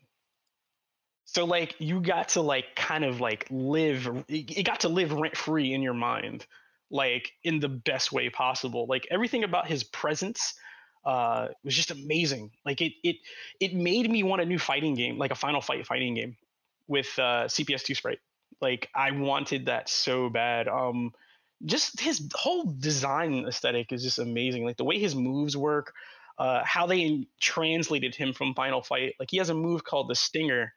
So 1.25 1.45
like 1.45 1.75
you 1.79 2.01
got 2.01 2.29
to 2.29 2.41
like 2.41 2.75
kind 2.75 3.05
of 3.05 3.21
like 3.21 3.47
live 3.49 4.25
it 4.27 4.65
got 4.65 4.81
to 4.81 4.89
live 4.89 5.13
rent 5.13 5.37
free 5.37 5.73
in 5.73 5.81
your 5.81 5.93
mind 5.93 6.45
like 6.91 7.31
in 7.43 7.59
the 7.59 7.69
best 7.69 8.11
way 8.11 8.29
possible. 8.29 8.85
Like 8.87 9.07
everything 9.09 9.43
about 9.43 9.67
his 9.67 9.83
presence 9.83 10.53
uh, 11.05 11.47
was 11.63 11.75
just 11.75 11.89
amazing. 11.89 12.51
Like 12.65 12.81
it 12.81 12.93
it 13.03 13.15
it 13.59 13.73
made 13.73 14.09
me 14.11 14.23
want 14.23 14.41
a 14.41 14.45
new 14.45 14.59
fighting 14.59 14.93
game, 14.93 15.17
like 15.17 15.31
a 15.31 15.35
Final 15.35 15.61
Fight 15.61 15.87
fighting 15.87 16.15
game 16.15 16.37
with 16.87 17.07
uh, 17.17 17.45
CPS2 17.45 17.95
sprite. 17.95 18.19
Like 18.61 18.89
I 18.93 19.11
wanted 19.11 19.65
that 19.65 19.89
so 19.89 20.29
bad. 20.29 20.67
Um, 20.67 21.13
just 21.65 21.99
his 21.99 22.29
whole 22.35 22.65
design 22.79 23.45
aesthetic 23.47 23.91
is 23.91 24.03
just 24.03 24.19
amazing. 24.19 24.65
Like 24.65 24.77
the 24.77 24.83
way 24.83 24.99
his 24.99 25.15
moves 25.15 25.55
work, 25.55 25.93
uh, 26.37 26.61
how 26.65 26.85
they 26.85 27.27
translated 27.39 28.13
him 28.13 28.33
from 28.33 28.53
Final 28.53 28.81
Fight. 28.81 29.15
Like 29.19 29.31
he 29.31 29.37
has 29.37 29.49
a 29.49 29.55
move 29.55 29.83
called 29.83 30.09
the 30.09 30.15
Stinger, 30.15 30.73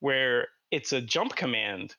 where 0.00 0.48
it's 0.70 0.92
a 0.92 1.00
jump 1.00 1.36
command, 1.36 1.94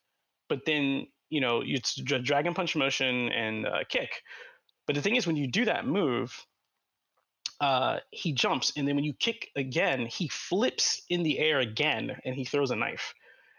but 0.48 0.64
then 0.66 1.06
you 1.30 1.40
know, 1.40 1.62
it's 1.64 1.94
dragon 1.94 2.54
punch 2.54 2.76
motion 2.76 3.28
and 3.30 3.66
uh, 3.66 3.84
kick. 3.88 4.10
But 4.86 4.96
the 4.96 5.02
thing 5.02 5.16
is, 5.16 5.26
when 5.26 5.36
you 5.36 5.46
do 5.46 5.66
that 5.66 5.86
move, 5.86 6.34
uh, 7.60 7.98
he 8.10 8.32
jumps, 8.32 8.72
and 8.76 8.86
then 8.86 8.94
when 8.94 9.04
you 9.04 9.12
kick 9.12 9.50
again, 9.56 10.06
he 10.06 10.28
flips 10.28 11.02
in 11.10 11.22
the 11.22 11.38
air 11.38 11.58
again, 11.58 12.16
and 12.24 12.34
he 12.34 12.44
throws 12.44 12.70
a 12.70 12.76
knife. 12.76 13.14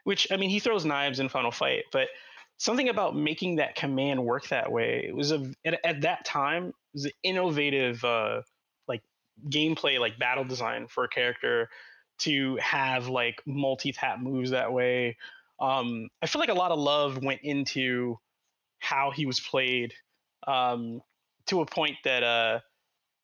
Which 0.05 0.31
I 0.31 0.37
mean, 0.37 0.49
he 0.49 0.59
throws 0.59 0.85
knives 0.85 1.19
in 1.19 1.29
Final 1.29 1.51
Fight, 1.51 1.83
but 1.91 2.07
something 2.59 2.89
about 2.89 3.15
making 3.15 3.55
that 3.55 3.75
command 3.75 4.23
work 4.23 4.47
that 4.49 4.71
way 4.71 5.05
it 5.07 5.15
was 5.15 5.31
a 5.31 5.51
at, 5.65 5.79
at 5.83 6.01
that 6.01 6.23
time 6.25 6.67
it 6.67 6.73
was 6.93 7.05
an 7.05 7.11
innovative 7.23 8.03
uh, 8.03 8.41
like 8.87 9.01
gameplay, 9.49 9.99
like 9.99 10.19
battle 10.19 10.43
design 10.43 10.87
for 10.87 11.05
a 11.05 11.09
character 11.09 11.69
to 12.19 12.57
have 12.57 13.07
like 13.07 13.41
multi 13.45 13.91
tap 13.91 14.19
moves 14.19 14.51
that 14.51 14.71
way 14.71 15.17
um, 15.61 16.09
I 16.21 16.27
feel 16.27 16.39
like 16.39 16.49
a 16.49 16.53
lot 16.53 16.71
of 16.71 16.79
love 16.79 17.23
went 17.23 17.41
into 17.43 18.17
how 18.79 19.11
he 19.11 19.25
was 19.25 19.39
played 19.39 19.93
um, 20.47 21.01
to 21.47 21.61
a 21.61 21.65
point 21.65 21.97
that 22.03 22.23
uh, 22.23 22.59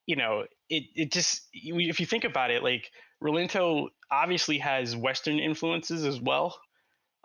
you 0.06 0.16
know 0.16 0.46
it 0.70 0.84
it 0.96 1.12
just 1.12 1.48
if 1.54 2.00
you 2.00 2.06
think 2.06 2.24
about 2.24 2.52
it, 2.52 2.64
like 2.64 2.92
Rolento 3.24 3.88
obviously 4.12 4.58
has 4.60 4.96
Western 4.96 5.40
influences 5.40 6.06
as 6.06 6.20
well. 6.20 6.58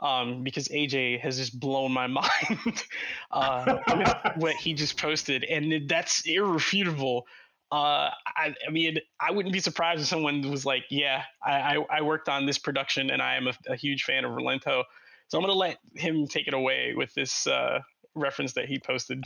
Um, 0.02 0.42
because 0.42 0.68
AJ 0.68 1.20
has 1.20 1.36
just 1.36 1.60
blown 1.60 1.92
my 1.92 2.06
mind 2.06 2.84
uh, 3.30 3.76
with 3.94 4.16
what 4.36 4.56
he 4.56 4.72
just 4.72 4.98
posted, 4.98 5.44
and 5.44 5.86
that's 5.90 6.22
irrefutable. 6.26 7.26
Uh, 7.70 8.08
I, 8.26 8.54
I, 8.66 8.70
mean, 8.70 8.98
I 9.20 9.30
wouldn't 9.30 9.52
be 9.52 9.60
surprised 9.60 10.00
if 10.00 10.08
someone 10.08 10.50
was 10.50 10.64
like, 10.64 10.84
"Yeah, 10.90 11.22
I, 11.44 11.76
I, 11.76 11.98
I 11.98 12.00
worked 12.00 12.30
on 12.30 12.46
this 12.46 12.58
production, 12.58 13.10
and 13.10 13.20
I 13.20 13.36
am 13.36 13.46
a, 13.46 13.52
a, 13.68 13.76
huge 13.76 14.04
fan 14.04 14.24
of 14.24 14.32
Rolento." 14.32 14.84
So 15.30 15.38
I'm 15.38 15.42
gonna 15.42 15.54
let 15.54 15.78
him 15.94 16.26
take 16.26 16.48
it 16.48 16.54
away 16.54 16.92
with 16.96 17.14
this 17.14 17.46
uh, 17.46 17.78
reference 18.16 18.52
that 18.54 18.66
he 18.66 18.80
posted. 18.80 19.24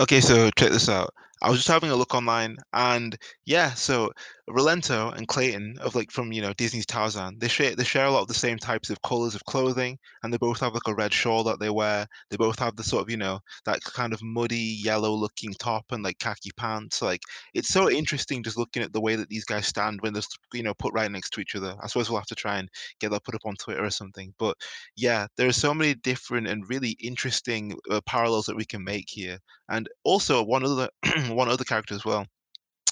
Okay, 0.00 0.20
so 0.20 0.50
check 0.56 0.70
this 0.70 0.88
out. 0.88 1.12
I 1.44 1.50
was 1.50 1.58
just 1.58 1.68
having 1.68 1.90
a 1.90 1.96
look 1.96 2.14
online, 2.14 2.56
and 2.72 3.16
yeah, 3.44 3.74
so 3.74 4.10
Rolento 4.48 5.14
and 5.16 5.28
Clayton 5.28 5.76
of 5.80 5.94
like 5.94 6.10
from 6.10 6.32
you 6.32 6.40
know 6.42 6.52
Disney's 6.54 6.86
Tarzan, 6.86 7.38
they 7.38 7.48
share 7.48 7.76
they 7.76 7.84
share 7.84 8.06
a 8.06 8.10
lot 8.10 8.22
of 8.22 8.28
the 8.28 8.34
same 8.34 8.58
types 8.58 8.90
of 8.90 9.02
colors 9.02 9.34
of 9.34 9.44
clothing, 9.44 9.98
and 10.22 10.32
they 10.32 10.38
both 10.38 10.60
have 10.60 10.74
like 10.74 10.86
a 10.86 10.94
red 10.94 11.12
shawl 11.12 11.44
that 11.44 11.60
they 11.60 11.70
wear. 11.70 12.06
They 12.30 12.36
both 12.38 12.58
have 12.58 12.76
the 12.76 12.82
sort 12.82 13.02
of 13.02 13.10
you 13.10 13.16
know 13.18 13.40
that 13.66 13.82
kind 13.84 14.12
of 14.14 14.22
muddy 14.22 14.56
yellow 14.82 15.12
looking 15.12 15.52
top 15.54 15.86
and 15.92 16.02
like 16.02 16.18
khaki 16.18 16.50
pants. 16.56 17.02
Like 17.02 17.20
it's 17.54 17.68
so 17.68 17.90
interesting 17.90 18.42
just 18.42 18.58
looking 18.58 18.82
at 18.82 18.92
the 18.92 19.00
way 19.00 19.16
that 19.16 19.28
these 19.28 19.44
guys 19.44 19.66
stand 19.66 20.00
when 20.00 20.14
they're 20.14 20.22
you 20.54 20.62
know 20.62 20.74
put 20.74 20.94
right 20.94 21.10
next 21.10 21.30
to 21.34 21.40
each 21.40 21.54
other. 21.54 21.76
I 21.82 21.86
suppose 21.88 22.08
we'll 22.10 22.18
have 22.20 22.26
to 22.28 22.34
try 22.34 22.58
and 22.58 22.68
get 23.00 23.10
that 23.10 23.24
put 23.24 23.34
up 23.34 23.46
on 23.46 23.56
Twitter 23.56 23.84
or 23.84 23.90
something. 23.90 24.34
But 24.38 24.56
yeah, 24.96 25.26
there 25.36 25.48
are 25.48 25.52
so 25.52 25.74
many 25.74 25.94
different 25.94 26.48
and 26.48 26.68
really 26.68 26.96
interesting 27.00 27.76
uh, 27.90 28.00
parallels 28.06 28.46
that 28.46 28.56
we 28.56 28.64
can 28.64 28.84
make 28.84 29.08
here, 29.08 29.38
and 29.68 29.88
also 30.04 30.42
one 30.42 30.64
other 30.64 30.88
one 31.34 31.48
other 31.48 31.64
character 31.64 31.94
as 31.94 32.04
well. 32.04 32.26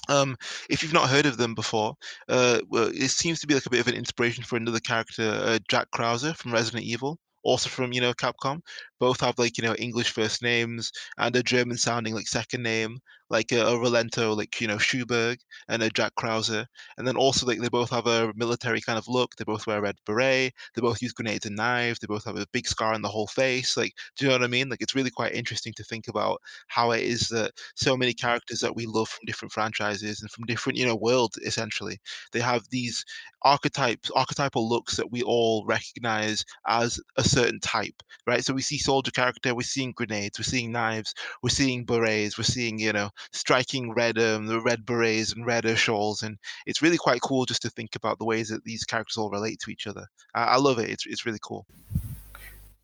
Um, 0.09 0.35
if 0.69 0.83
you've 0.83 0.93
not 0.93 1.09
heard 1.09 1.25
of 1.25 1.37
them 1.37 1.55
before, 1.55 1.95
uh, 2.27 2.59
well, 2.69 2.89
it 2.93 3.09
seems 3.09 3.39
to 3.39 3.47
be 3.47 3.53
like 3.53 3.65
a 3.65 3.69
bit 3.69 3.79
of 3.79 3.87
an 3.87 3.95
inspiration 3.95 4.43
for 4.43 4.57
another 4.57 4.79
character, 4.79 5.23
uh, 5.23 5.59
Jack 5.69 5.87
Krauser 5.91 6.35
from 6.35 6.51
Resident 6.51 6.83
Evil 6.83 7.17
also 7.43 7.69
from 7.69 7.93
you 7.93 8.01
know 8.01 8.13
Capcom. 8.13 8.61
Both 8.99 9.21
have 9.21 9.37
like 9.37 9.57
you 9.57 9.63
know 9.63 9.75
English 9.75 10.11
first 10.11 10.41
names 10.41 10.91
and 11.17 11.35
a 11.35 11.43
German 11.43 11.77
sounding 11.77 12.13
like 12.13 12.27
second 12.27 12.63
name, 12.63 12.99
like 13.33 13.51
a, 13.51 13.61
a 13.61 13.71
Rolento, 13.73 14.37
like 14.37 14.61
you 14.61 14.67
know 14.67 14.77
Schuberg 14.77 15.39
and 15.67 15.83
a 15.83 15.89
Jack 15.89 16.13
Krauser. 16.15 16.65
And 16.97 17.07
then 17.07 17.17
also 17.17 17.45
like 17.45 17.59
they 17.59 17.69
both 17.69 17.89
have 17.89 18.07
a 18.07 18.31
military 18.35 18.81
kind 18.81 18.97
of 18.97 19.07
look. 19.07 19.35
They 19.35 19.43
both 19.43 19.67
wear 19.67 19.79
a 19.79 19.81
red 19.81 19.97
beret. 20.05 20.53
They 20.75 20.81
both 20.81 21.01
use 21.01 21.11
grenades 21.13 21.45
and 21.45 21.55
knives. 21.57 21.99
They 21.99 22.07
both 22.07 22.25
have 22.25 22.37
a 22.37 22.47
big 22.53 22.67
scar 22.67 22.93
on 22.93 23.01
the 23.01 23.09
whole 23.09 23.27
face. 23.27 23.75
Like, 23.75 23.93
do 24.15 24.25
you 24.25 24.29
know 24.29 24.35
what 24.37 24.43
I 24.43 24.47
mean? 24.47 24.69
Like, 24.69 24.81
it's 24.81 24.95
really 24.95 25.11
quite 25.11 25.33
interesting 25.33 25.73
to 25.73 25.83
think 25.83 26.07
about 26.07 26.41
how 26.67 26.91
it 26.91 27.03
is 27.03 27.27
that 27.29 27.51
so 27.75 27.97
many 27.97 28.13
characters 28.13 28.59
that 28.59 28.75
we 28.75 28.85
love 28.85 29.09
from 29.09 29.25
different 29.25 29.51
franchises 29.51 30.21
and 30.21 30.31
from 30.31 30.45
different 30.45 30.77
you 30.77 30.85
know 30.85 30.95
worlds 30.95 31.37
essentially 31.39 31.99
they 32.31 32.39
have 32.39 32.63
these 32.69 33.03
archetypes 33.43 34.09
archetypal 34.15 34.67
looks 34.67 34.95
that 34.97 35.11
we 35.11 35.21
all 35.23 35.65
recognize 35.65 36.45
as 36.67 36.99
a 37.17 37.23
certain 37.23 37.59
type, 37.59 38.01
right? 38.25 38.43
So 38.43 38.53
we 38.53 38.61
see 38.61 38.77
soldier 38.77 39.11
character, 39.11 39.53
we're 39.53 39.61
seeing 39.63 39.91
grenades, 39.91 40.39
we're 40.39 40.43
seeing 40.43 40.71
knives, 40.71 41.13
we're 41.41 41.49
seeing 41.49 41.85
berets, 41.85 42.37
we're 42.37 42.43
seeing 42.43 42.79
you 42.79 42.93
know 42.93 43.09
striking 43.31 43.93
red 43.93 44.17
um, 44.17 44.45
the 44.45 44.61
red 44.61 44.85
berets 44.85 45.33
and 45.33 45.45
redder 45.45 45.75
shawls, 45.75 46.23
and 46.23 46.37
it's 46.65 46.81
really 46.81 46.97
quite 46.97 47.21
cool 47.21 47.45
just 47.45 47.61
to 47.63 47.69
think 47.69 47.95
about 47.95 48.19
the 48.19 48.25
ways 48.25 48.49
that 48.49 48.63
these 48.63 48.83
characters 48.83 49.17
all 49.17 49.29
relate 49.29 49.59
to 49.59 49.71
each 49.71 49.87
other. 49.87 50.07
I, 50.33 50.43
I 50.43 50.57
love 50.57 50.79
it. 50.79 50.89
It's 50.89 51.05
it's 51.05 51.25
really 51.25 51.39
cool. 51.41 51.65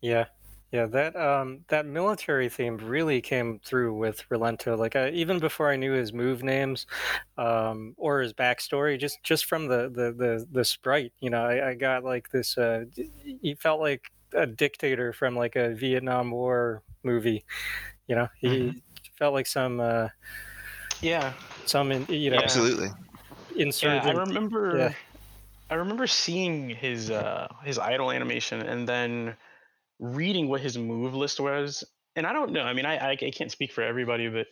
Yeah, 0.00 0.26
yeah, 0.72 0.86
that 0.86 1.16
um, 1.16 1.64
that 1.68 1.84
military 1.84 2.48
theme 2.48 2.76
really 2.76 3.20
came 3.20 3.58
through 3.64 3.92
with 3.94 4.24
Rolento. 4.28 4.78
Like 4.78 4.94
I, 4.94 5.10
even 5.10 5.40
before 5.40 5.68
I 5.68 5.74
knew 5.74 5.92
his 5.92 6.12
move 6.12 6.44
names 6.44 6.86
um, 7.36 7.94
or 7.96 8.20
his 8.20 8.32
backstory, 8.32 8.98
just 8.98 9.18
just 9.24 9.46
from 9.46 9.66
the 9.66 9.88
the 9.88 10.12
the, 10.12 10.46
the 10.52 10.64
sprite, 10.64 11.12
you 11.18 11.28
know, 11.28 11.44
I, 11.44 11.70
I 11.70 11.74
got 11.74 12.04
like 12.04 12.30
this. 12.30 12.56
Uh, 12.56 12.84
he 13.42 13.56
felt 13.56 13.80
like 13.80 14.12
a 14.32 14.46
dictator 14.46 15.12
from 15.12 15.34
like 15.34 15.56
a 15.56 15.74
Vietnam 15.74 16.30
War 16.30 16.82
movie. 17.02 17.44
You 18.06 18.14
know, 18.14 18.28
he 18.38 18.48
mm-hmm. 18.48 18.78
Felt 19.20 19.34
like 19.34 19.46
some. 19.46 19.78
Uh, 19.78 20.08
yeah. 21.00 21.34
Some, 21.66 21.92
in, 21.92 22.04
you 22.08 22.30
know, 22.30 22.38
absolutely. 22.38 22.88
Insurgent. 23.54 24.04
Yeah, 24.04 24.10
I 24.10 24.14
remember. 24.14 24.76
Yeah. 24.76 24.92
I 25.70 25.74
remember 25.74 26.08
seeing 26.08 26.68
his 26.70 27.12
uh, 27.12 27.46
his 27.62 27.78
idol 27.78 28.10
animation, 28.10 28.60
and 28.60 28.88
then 28.88 29.36
reading 30.00 30.48
what 30.48 30.60
his 30.60 30.76
move 30.76 31.14
list 31.14 31.38
was. 31.38 31.84
And 32.16 32.26
I 32.26 32.32
don't 32.32 32.50
know. 32.50 32.62
I 32.62 32.72
mean, 32.72 32.86
I, 32.86 32.96
I 32.96 33.10
I 33.12 33.30
can't 33.30 33.52
speak 33.52 33.70
for 33.70 33.82
everybody, 33.82 34.28
but 34.28 34.48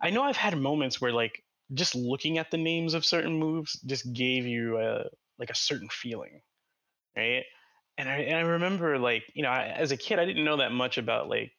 I 0.00 0.08
know 0.08 0.22
I've 0.22 0.36
had 0.36 0.56
moments 0.56 0.98
where 0.98 1.12
like 1.12 1.44
just 1.74 1.94
looking 1.94 2.38
at 2.38 2.50
the 2.50 2.56
names 2.56 2.94
of 2.94 3.04
certain 3.04 3.38
moves 3.38 3.78
just 3.82 4.10
gave 4.14 4.46
you 4.46 4.78
a 4.78 5.04
like 5.38 5.50
a 5.50 5.54
certain 5.54 5.88
feeling, 5.90 6.40
right? 7.14 7.44
and 7.98 8.08
I, 8.08 8.16
and 8.18 8.36
I 8.36 8.40
remember 8.40 8.98
like 8.98 9.24
you 9.34 9.42
know 9.42 9.50
I, 9.50 9.66
as 9.66 9.92
a 9.92 9.96
kid 9.96 10.18
I 10.18 10.24
didn't 10.24 10.44
know 10.44 10.58
that 10.58 10.72
much 10.72 10.98
about 10.98 11.28
like 11.28 11.52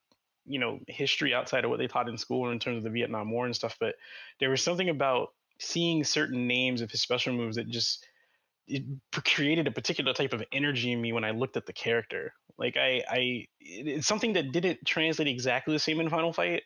you 0.45 0.59
know 0.59 0.79
history 0.87 1.33
outside 1.33 1.63
of 1.63 1.69
what 1.69 1.79
they 1.79 1.87
taught 1.87 2.09
in 2.09 2.17
school 2.17 2.49
in 2.51 2.59
terms 2.59 2.77
of 2.77 2.83
the 2.83 2.89
Vietnam 2.89 3.31
War 3.31 3.45
and 3.45 3.55
stuff, 3.55 3.77
but 3.79 3.95
there 4.39 4.49
was 4.49 4.61
something 4.61 4.89
about 4.89 5.29
seeing 5.59 6.03
certain 6.03 6.47
names 6.47 6.81
of 6.81 6.91
his 6.91 7.01
special 7.01 7.33
moves 7.33 7.55
that 7.55 7.69
just 7.69 8.05
it 8.67 8.83
created 9.25 9.67
a 9.67 9.71
particular 9.71 10.13
type 10.13 10.33
of 10.33 10.43
energy 10.51 10.91
in 10.91 11.01
me 11.01 11.11
when 11.13 11.23
I 11.23 11.31
looked 11.31 11.57
at 11.57 11.65
the 11.65 11.73
character. 11.73 12.33
Like 12.57 12.77
I, 12.77 13.03
I, 13.09 13.47
it's 13.59 14.07
something 14.07 14.33
that 14.33 14.51
didn't 14.51 14.85
translate 14.85 15.27
exactly 15.27 15.73
the 15.73 15.79
same 15.79 15.99
in 15.99 16.09
Final 16.09 16.31
Fight, 16.31 16.63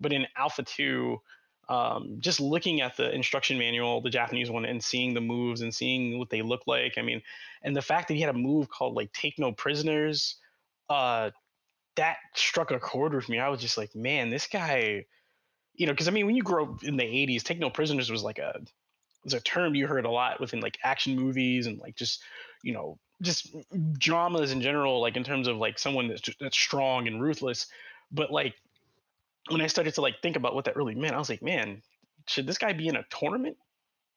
but 0.00 0.12
in 0.12 0.26
Alpha 0.36 0.62
Two, 0.62 1.20
um, 1.68 2.16
just 2.20 2.40
looking 2.40 2.80
at 2.80 2.96
the 2.96 3.12
instruction 3.12 3.58
manual, 3.58 4.00
the 4.00 4.10
Japanese 4.10 4.50
one, 4.50 4.64
and 4.64 4.82
seeing 4.82 5.14
the 5.14 5.20
moves 5.20 5.62
and 5.62 5.74
seeing 5.74 6.18
what 6.18 6.30
they 6.30 6.42
look 6.42 6.62
like. 6.66 6.94
I 6.96 7.02
mean, 7.02 7.22
and 7.62 7.74
the 7.74 7.82
fact 7.82 8.08
that 8.08 8.14
he 8.14 8.20
had 8.20 8.34
a 8.34 8.38
move 8.38 8.68
called 8.68 8.94
like 8.94 9.12
"Take 9.12 9.38
No 9.38 9.52
Prisoners," 9.52 10.36
uh, 10.88 11.30
that 11.96 12.18
struck 12.34 12.70
a 12.70 12.78
chord 12.78 13.14
with 13.14 13.28
me. 13.28 13.38
I 13.38 13.48
was 13.48 13.60
just 13.60 13.76
like, 13.76 13.94
man, 13.94 14.30
this 14.30 14.46
guy, 14.46 15.06
you 15.74 15.86
know, 15.86 15.92
because 15.92 16.08
I 16.08 16.10
mean, 16.10 16.26
when 16.26 16.36
you 16.36 16.42
grow 16.42 16.64
up 16.64 16.84
in 16.84 16.96
the 16.96 17.04
'80s, 17.04 17.42
"Take 17.42 17.58
No 17.58 17.70
Prisoners" 17.70 18.10
was 18.10 18.22
like 18.22 18.38
a 18.38 18.60
was 19.24 19.34
a 19.34 19.40
term 19.40 19.74
you 19.74 19.86
heard 19.86 20.04
a 20.04 20.10
lot 20.10 20.40
within 20.40 20.60
like 20.60 20.78
action 20.84 21.16
movies 21.16 21.66
and 21.66 21.78
like 21.78 21.96
just 21.96 22.22
you 22.62 22.72
know 22.72 22.98
just 23.22 23.54
dramas 23.98 24.52
in 24.52 24.60
general, 24.60 25.00
like 25.00 25.16
in 25.16 25.24
terms 25.24 25.48
of 25.48 25.56
like 25.56 25.78
someone 25.78 26.08
that's 26.08 26.20
just, 26.20 26.38
that's 26.38 26.56
strong 26.56 27.06
and 27.06 27.20
ruthless. 27.20 27.66
But 28.12 28.30
like 28.30 28.54
when 29.48 29.60
I 29.60 29.66
started 29.66 29.94
to 29.94 30.00
like 30.00 30.20
think 30.22 30.36
about 30.36 30.54
what 30.54 30.66
that 30.66 30.76
really 30.76 30.94
meant, 30.94 31.14
I 31.14 31.18
was 31.18 31.30
like, 31.30 31.42
man, 31.42 31.82
should 32.26 32.46
this 32.46 32.58
guy 32.58 32.72
be 32.72 32.88
in 32.88 32.96
a 32.96 33.04
tournament? 33.10 33.56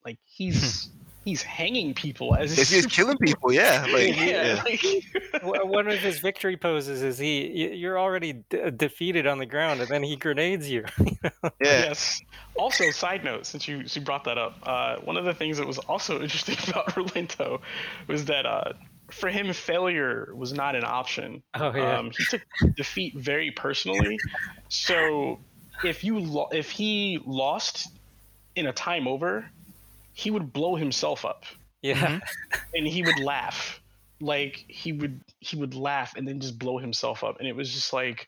Like 0.05 0.17
he's 0.25 0.89
he's 1.25 1.41
hanging 1.43 1.93
people 1.93 2.35
as 2.35 2.57
he's, 2.57 2.69
he's 2.69 2.85
killing 2.85 3.17
people. 3.21 3.51
Yeah, 3.51 3.85
like, 3.91 4.15
yeah. 4.15 4.61
yeah. 4.63 4.63
Like... 4.63 5.43
One 5.65 5.87
of 5.87 5.99
his 5.99 6.19
victory 6.19 6.57
poses 6.57 7.01
is 7.01 7.17
he 7.17 7.73
you're 7.75 7.99
already 7.99 8.33
d- 8.49 8.71
defeated 8.71 9.27
on 9.27 9.37
the 9.37 9.45
ground, 9.45 9.81
and 9.81 9.89
then 9.89 10.03
he 10.03 10.15
grenades 10.15 10.69
you. 10.69 10.85
Yeah. 11.43 11.49
Yes. 11.87 12.21
Also, 12.55 12.89
side 12.91 13.23
note, 13.23 13.45
since 13.45 13.67
you 13.67 13.83
you 13.85 14.01
brought 14.01 14.23
that 14.23 14.37
up, 14.37 14.57
uh, 14.63 14.97
one 14.97 15.17
of 15.17 15.25
the 15.25 15.33
things 15.33 15.57
that 15.57 15.67
was 15.67 15.77
also 15.77 16.21
interesting 16.21 16.55
about 16.69 16.87
Rolento 16.89 17.59
was 18.07 18.25
that 18.25 18.45
uh, 18.45 18.73
for 19.11 19.29
him, 19.29 19.51
failure 19.51 20.31
was 20.35 20.53
not 20.53 20.75
an 20.75 20.83
option. 20.85 21.43
Oh 21.55 21.73
yeah. 21.75 21.97
Um, 21.97 22.11
he 22.11 22.23
took 22.29 22.41
defeat 22.75 23.17
very 23.17 23.51
personally. 23.51 24.17
So 24.69 25.39
if 25.83 26.03
you 26.03 26.19
lo- 26.19 26.49
if 26.51 26.69
he 26.69 27.19
lost 27.25 27.89
in 28.55 28.67
a 28.67 28.73
time 28.73 29.07
over, 29.07 29.45
he 30.19 30.31
would 30.31 30.51
blow 30.51 30.75
himself 30.75 31.23
up. 31.23 31.45
Yeah. 31.81 31.95
Mm-hmm. 31.95 32.75
And 32.75 32.87
he 32.87 33.03
would 33.03 33.19
laugh. 33.19 33.81
Like 34.19 34.65
he 34.67 34.91
would 34.91 35.21
he 35.39 35.55
would 35.55 35.75
laugh 35.75 36.15
and 36.17 36.27
then 36.27 36.41
just 36.41 36.59
blow 36.59 36.77
himself 36.77 37.23
up. 37.23 37.39
And 37.39 37.47
it 37.47 37.55
was 37.55 37.73
just 37.73 37.93
like 37.93 38.27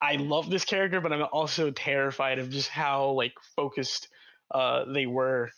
I 0.00 0.16
love 0.16 0.48
this 0.48 0.64
character, 0.64 1.00
but 1.02 1.12
I'm 1.12 1.26
also 1.30 1.70
terrified 1.70 2.38
of 2.38 2.48
just 2.48 2.68
how 2.70 3.10
like 3.10 3.34
focused 3.54 4.08
uh, 4.50 4.84
they 4.92 5.04
were 5.04 5.50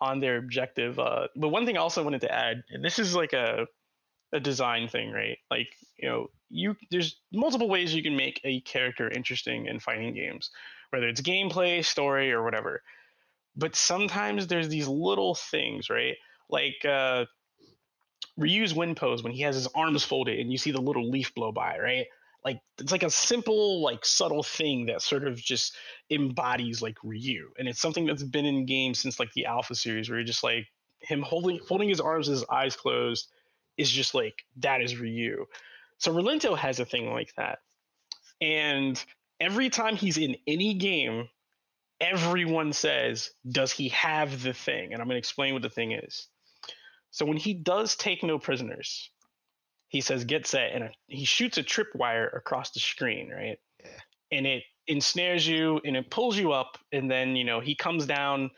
on 0.00 0.18
their 0.18 0.36
objective. 0.36 0.98
Uh, 0.98 1.28
but 1.36 1.48
one 1.48 1.64
thing 1.64 1.76
I 1.76 1.80
also 1.80 2.02
wanted 2.02 2.22
to 2.22 2.32
add, 2.32 2.64
and 2.70 2.84
this 2.84 2.98
is 2.98 3.14
like 3.14 3.32
a 3.32 3.66
a 4.32 4.40
design 4.40 4.88
thing, 4.88 5.12
right? 5.12 5.38
Like, 5.50 5.68
you 5.96 6.08
know, 6.08 6.26
you 6.50 6.76
there's 6.90 7.20
multiple 7.32 7.68
ways 7.68 7.94
you 7.94 8.02
can 8.02 8.16
make 8.16 8.40
a 8.42 8.60
character 8.62 9.08
interesting 9.08 9.66
in 9.66 9.78
fighting 9.78 10.12
games, 10.14 10.50
whether 10.90 11.06
it's 11.06 11.20
gameplay, 11.20 11.84
story, 11.84 12.32
or 12.32 12.42
whatever. 12.42 12.82
But 13.58 13.76
sometimes 13.76 14.46
there's 14.46 14.68
these 14.68 14.88
little 14.88 15.34
things, 15.34 15.90
right? 15.90 16.16
Like 16.48 16.84
uh 16.84 17.26
Ryu's 18.38 18.72
wind 18.72 18.96
pose 18.96 19.22
when 19.22 19.32
he 19.32 19.42
has 19.42 19.56
his 19.56 19.66
arms 19.74 20.04
folded 20.04 20.38
and 20.38 20.50
you 20.50 20.58
see 20.58 20.70
the 20.70 20.80
little 20.80 21.10
leaf 21.10 21.34
blow 21.34 21.52
by, 21.52 21.76
right? 21.78 22.06
Like 22.44 22.60
it's 22.78 22.92
like 22.92 23.02
a 23.02 23.10
simple, 23.10 23.82
like 23.82 24.04
subtle 24.04 24.44
thing 24.44 24.86
that 24.86 25.02
sort 25.02 25.26
of 25.26 25.36
just 25.36 25.76
embodies 26.08 26.80
like 26.80 26.96
Ryu. 27.02 27.50
And 27.58 27.66
it's 27.68 27.80
something 27.80 28.06
that's 28.06 28.22
been 28.22 28.46
in 28.46 28.64
games 28.64 29.00
since 29.00 29.18
like 29.18 29.32
the 29.32 29.46
Alpha 29.46 29.74
series 29.74 30.08
where 30.08 30.20
you're 30.20 30.26
just 30.26 30.44
like 30.44 30.66
him 31.00 31.22
holding 31.22 31.58
folding 31.60 31.88
his 31.88 32.00
arms, 32.00 32.28
his 32.28 32.44
eyes 32.48 32.76
closed, 32.76 33.28
is 33.76 33.90
just 33.90 34.14
like 34.14 34.44
that 34.58 34.80
is 34.80 34.96
Ryu. 34.96 35.46
So 35.98 36.12
Rolento 36.12 36.56
has 36.56 36.78
a 36.78 36.84
thing 36.84 37.12
like 37.12 37.34
that. 37.36 37.58
And 38.40 39.02
every 39.40 39.68
time 39.68 39.96
he's 39.96 40.16
in 40.16 40.36
any 40.46 40.74
game, 40.74 41.28
everyone 42.00 42.72
says, 42.72 43.30
Does 43.50 43.72
he 43.72 43.88
have 43.90 44.42
the 44.42 44.54
thing? 44.54 44.92
And 44.92 45.00
I'm 45.00 45.08
going 45.08 45.16
to 45.16 45.18
explain 45.18 45.52
what 45.54 45.62
the 45.62 45.70
thing 45.70 45.92
is. 45.92 46.28
So 47.10 47.24
when 47.24 47.36
he 47.36 47.54
does 47.54 47.96
take 47.96 48.22
no 48.22 48.38
prisoners, 48.38 49.10
he 49.88 50.00
says, 50.00 50.24
Get 50.24 50.46
set, 50.46 50.72
and 50.72 50.90
he 51.06 51.24
shoots 51.24 51.58
a 51.58 51.62
tripwire 51.62 52.34
across 52.36 52.70
the 52.70 52.80
screen, 52.80 53.30
right? 53.30 53.58
Yeah. 53.80 53.90
And 54.32 54.46
it 54.46 54.62
ensnares 54.86 55.46
you 55.46 55.80
and 55.84 55.96
it 55.96 56.10
pulls 56.10 56.36
you 56.36 56.52
up. 56.52 56.78
And 56.92 57.10
then, 57.10 57.36
you 57.36 57.44
know, 57.44 57.60
he 57.60 57.74
comes 57.74 58.06
down 58.06 58.50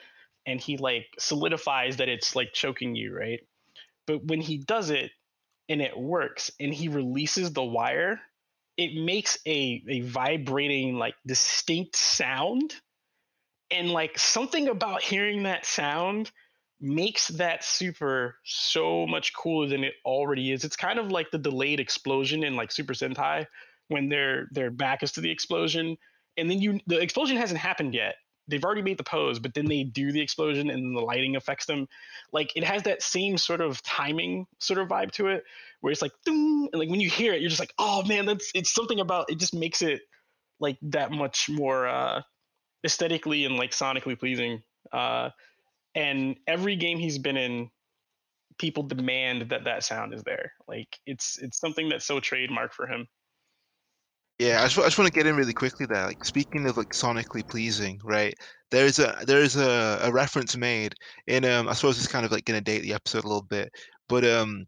and 0.46 0.60
he 0.60 0.76
like 0.76 1.06
solidifies 1.18 1.96
that 1.98 2.08
it's 2.08 2.34
like 2.34 2.52
choking 2.52 2.94
you, 2.94 3.14
right? 3.14 3.40
But 4.06 4.24
when 4.24 4.40
he 4.40 4.58
does 4.58 4.90
it 4.90 5.10
and 5.68 5.80
it 5.80 5.96
works 5.96 6.50
and 6.58 6.72
he 6.72 6.88
releases 6.88 7.52
the 7.52 7.62
wire, 7.62 8.20
it 8.76 8.94
makes 8.94 9.38
a 9.46 9.82
a 9.88 10.00
vibrating 10.00 10.96
like 10.96 11.14
distinct 11.26 11.96
sound. 11.96 12.74
And 13.70 13.90
like 13.90 14.18
something 14.18 14.68
about 14.68 15.02
hearing 15.02 15.44
that 15.44 15.64
sound 15.64 16.30
makes 16.80 17.28
that 17.28 17.62
super 17.62 18.36
so 18.44 19.06
much 19.06 19.34
cooler 19.34 19.68
than 19.68 19.84
it 19.84 19.94
already 20.04 20.50
is. 20.50 20.64
It's 20.64 20.76
kind 20.76 20.98
of 20.98 21.10
like 21.10 21.30
the 21.30 21.38
delayed 21.38 21.78
explosion 21.78 22.42
in 22.42 22.56
like 22.56 22.72
Super 22.72 22.94
Sentai 22.94 23.46
when 23.88 24.08
their 24.08 24.48
their 24.52 24.70
back 24.70 25.02
is 25.02 25.12
to 25.12 25.20
the 25.20 25.30
explosion 25.30 25.96
and 26.36 26.50
then 26.50 26.60
you 26.60 26.80
the 26.86 27.00
explosion 27.00 27.36
hasn't 27.36 27.60
happened 27.60 27.92
yet 27.92 28.14
they've 28.50 28.64
already 28.64 28.82
made 28.82 28.98
the 28.98 29.04
pose, 29.04 29.38
but 29.38 29.54
then 29.54 29.66
they 29.66 29.84
do 29.84 30.12
the 30.12 30.20
explosion 30.20 30.70
and 30.70 30.94
the 30.94 31.00
lighting 31.00 31.36
affects 31.36 31.66
them. 31.66 31.88
Like 32.32 32.52
it 32.56 32.64
has 32.64 32.82
that 32.82 33.02
same 33.02 33.38
sort 33.38 33.60
of 33.60 33.82
timing 33.82 34.46
sort 34.58 34.80
of 34.80 34.88
vibe 34.88 35.12
to 35.12 35.28
it, 35.28 35.44
where 35.80 35.92
it's 35.92 36.02
like, 36.02 36.12
and 36.26 36.68
like 36.72 36.90
when 36.90 37.00
you 37.00 37.08
hear 37.08 37.32
it, 37.32 37.40
you're 37.40 37.48
just 37.48 37.60
like, 37.60 37.72
oh 37.78 38.02
man, 38.04 38.26
that's 38.26 38.50
it's 38.54 38.74
something 38.74 39.00
about 39.00 39.30
it. 39.30 39.38
Just 39.38 39.54
makes 39.54 39.82
it 39.82 40.02
like 40.58 40.76
that 40.82 41.12
much 41.12 41.48
more 41.48 41.86
uh, 41.86 42.22
aesthetically 42.84 43.44
and 43.44 43.56
like 43.56 43.72
sonically 43.72 44.18
pleasing. 44.18 44.62
Uh, 44.92 45.30
and 45.94 46.36
every 46.46 46.76
game 46.76 46.98
he's 46.98 47.18
been 47.18 47.36
in, 47.36 47.70
people 48.58 48.82
demand 48.82 49.48
that 49.50 49.64
that 49.64 49.82
sound 49.84 50.14
is 50.14 50.22
there. 50.22 50.52
Like 50.68 50.98
it's 51.06 51.38
it's 51.38 51.58
something 51.58 51.88
that's 51.88 52.04
so 52.04 52.20
trademark 52.20 52.72
for 52.72 52.86
him. 52.86 53.08
Yeah, 54.38 54.62
I 54.62 54.64
just, 54.64 54.78
I 54.78 54.84
just 54.84 54.98
want 54.98 55.06
to 55.06 55.12
get 55.12 55.26
in 55.26 55.36
really 55.36 55.52
quickly 55.52 55.84
there. 55.84 56.06
Like 56.06 56.24
speaking 56.24 56.66
of 56.66 56.76
like 56.76 56.90
sonically 56.90 57.46
pleasing, 57.46 58.00
right? 58.02 58.34
There's 58.70 58.98
a 58.98 59.18
there's 59.26 59.56
a, 59.56 59.98
a 60.02 60.12
reference 60.12 60.56
made 60.56 60.94
in 61.26 61.44
um 61.44 61.68
I 61.68 61.74
suppose 61.74 61.98
it's 61.98 62.08
kind 62.08 62.24
of 62.24 62.32
like 62.32 62.44
gonna 62.44 62.60
date 62.60 62.82
the 62.82 62.94
episode 62.94 63.24
a 63.24 63.28
little 63.28 63.42
bit, 63.42 63.70
but 64.08 64.24
um 64.24 64.66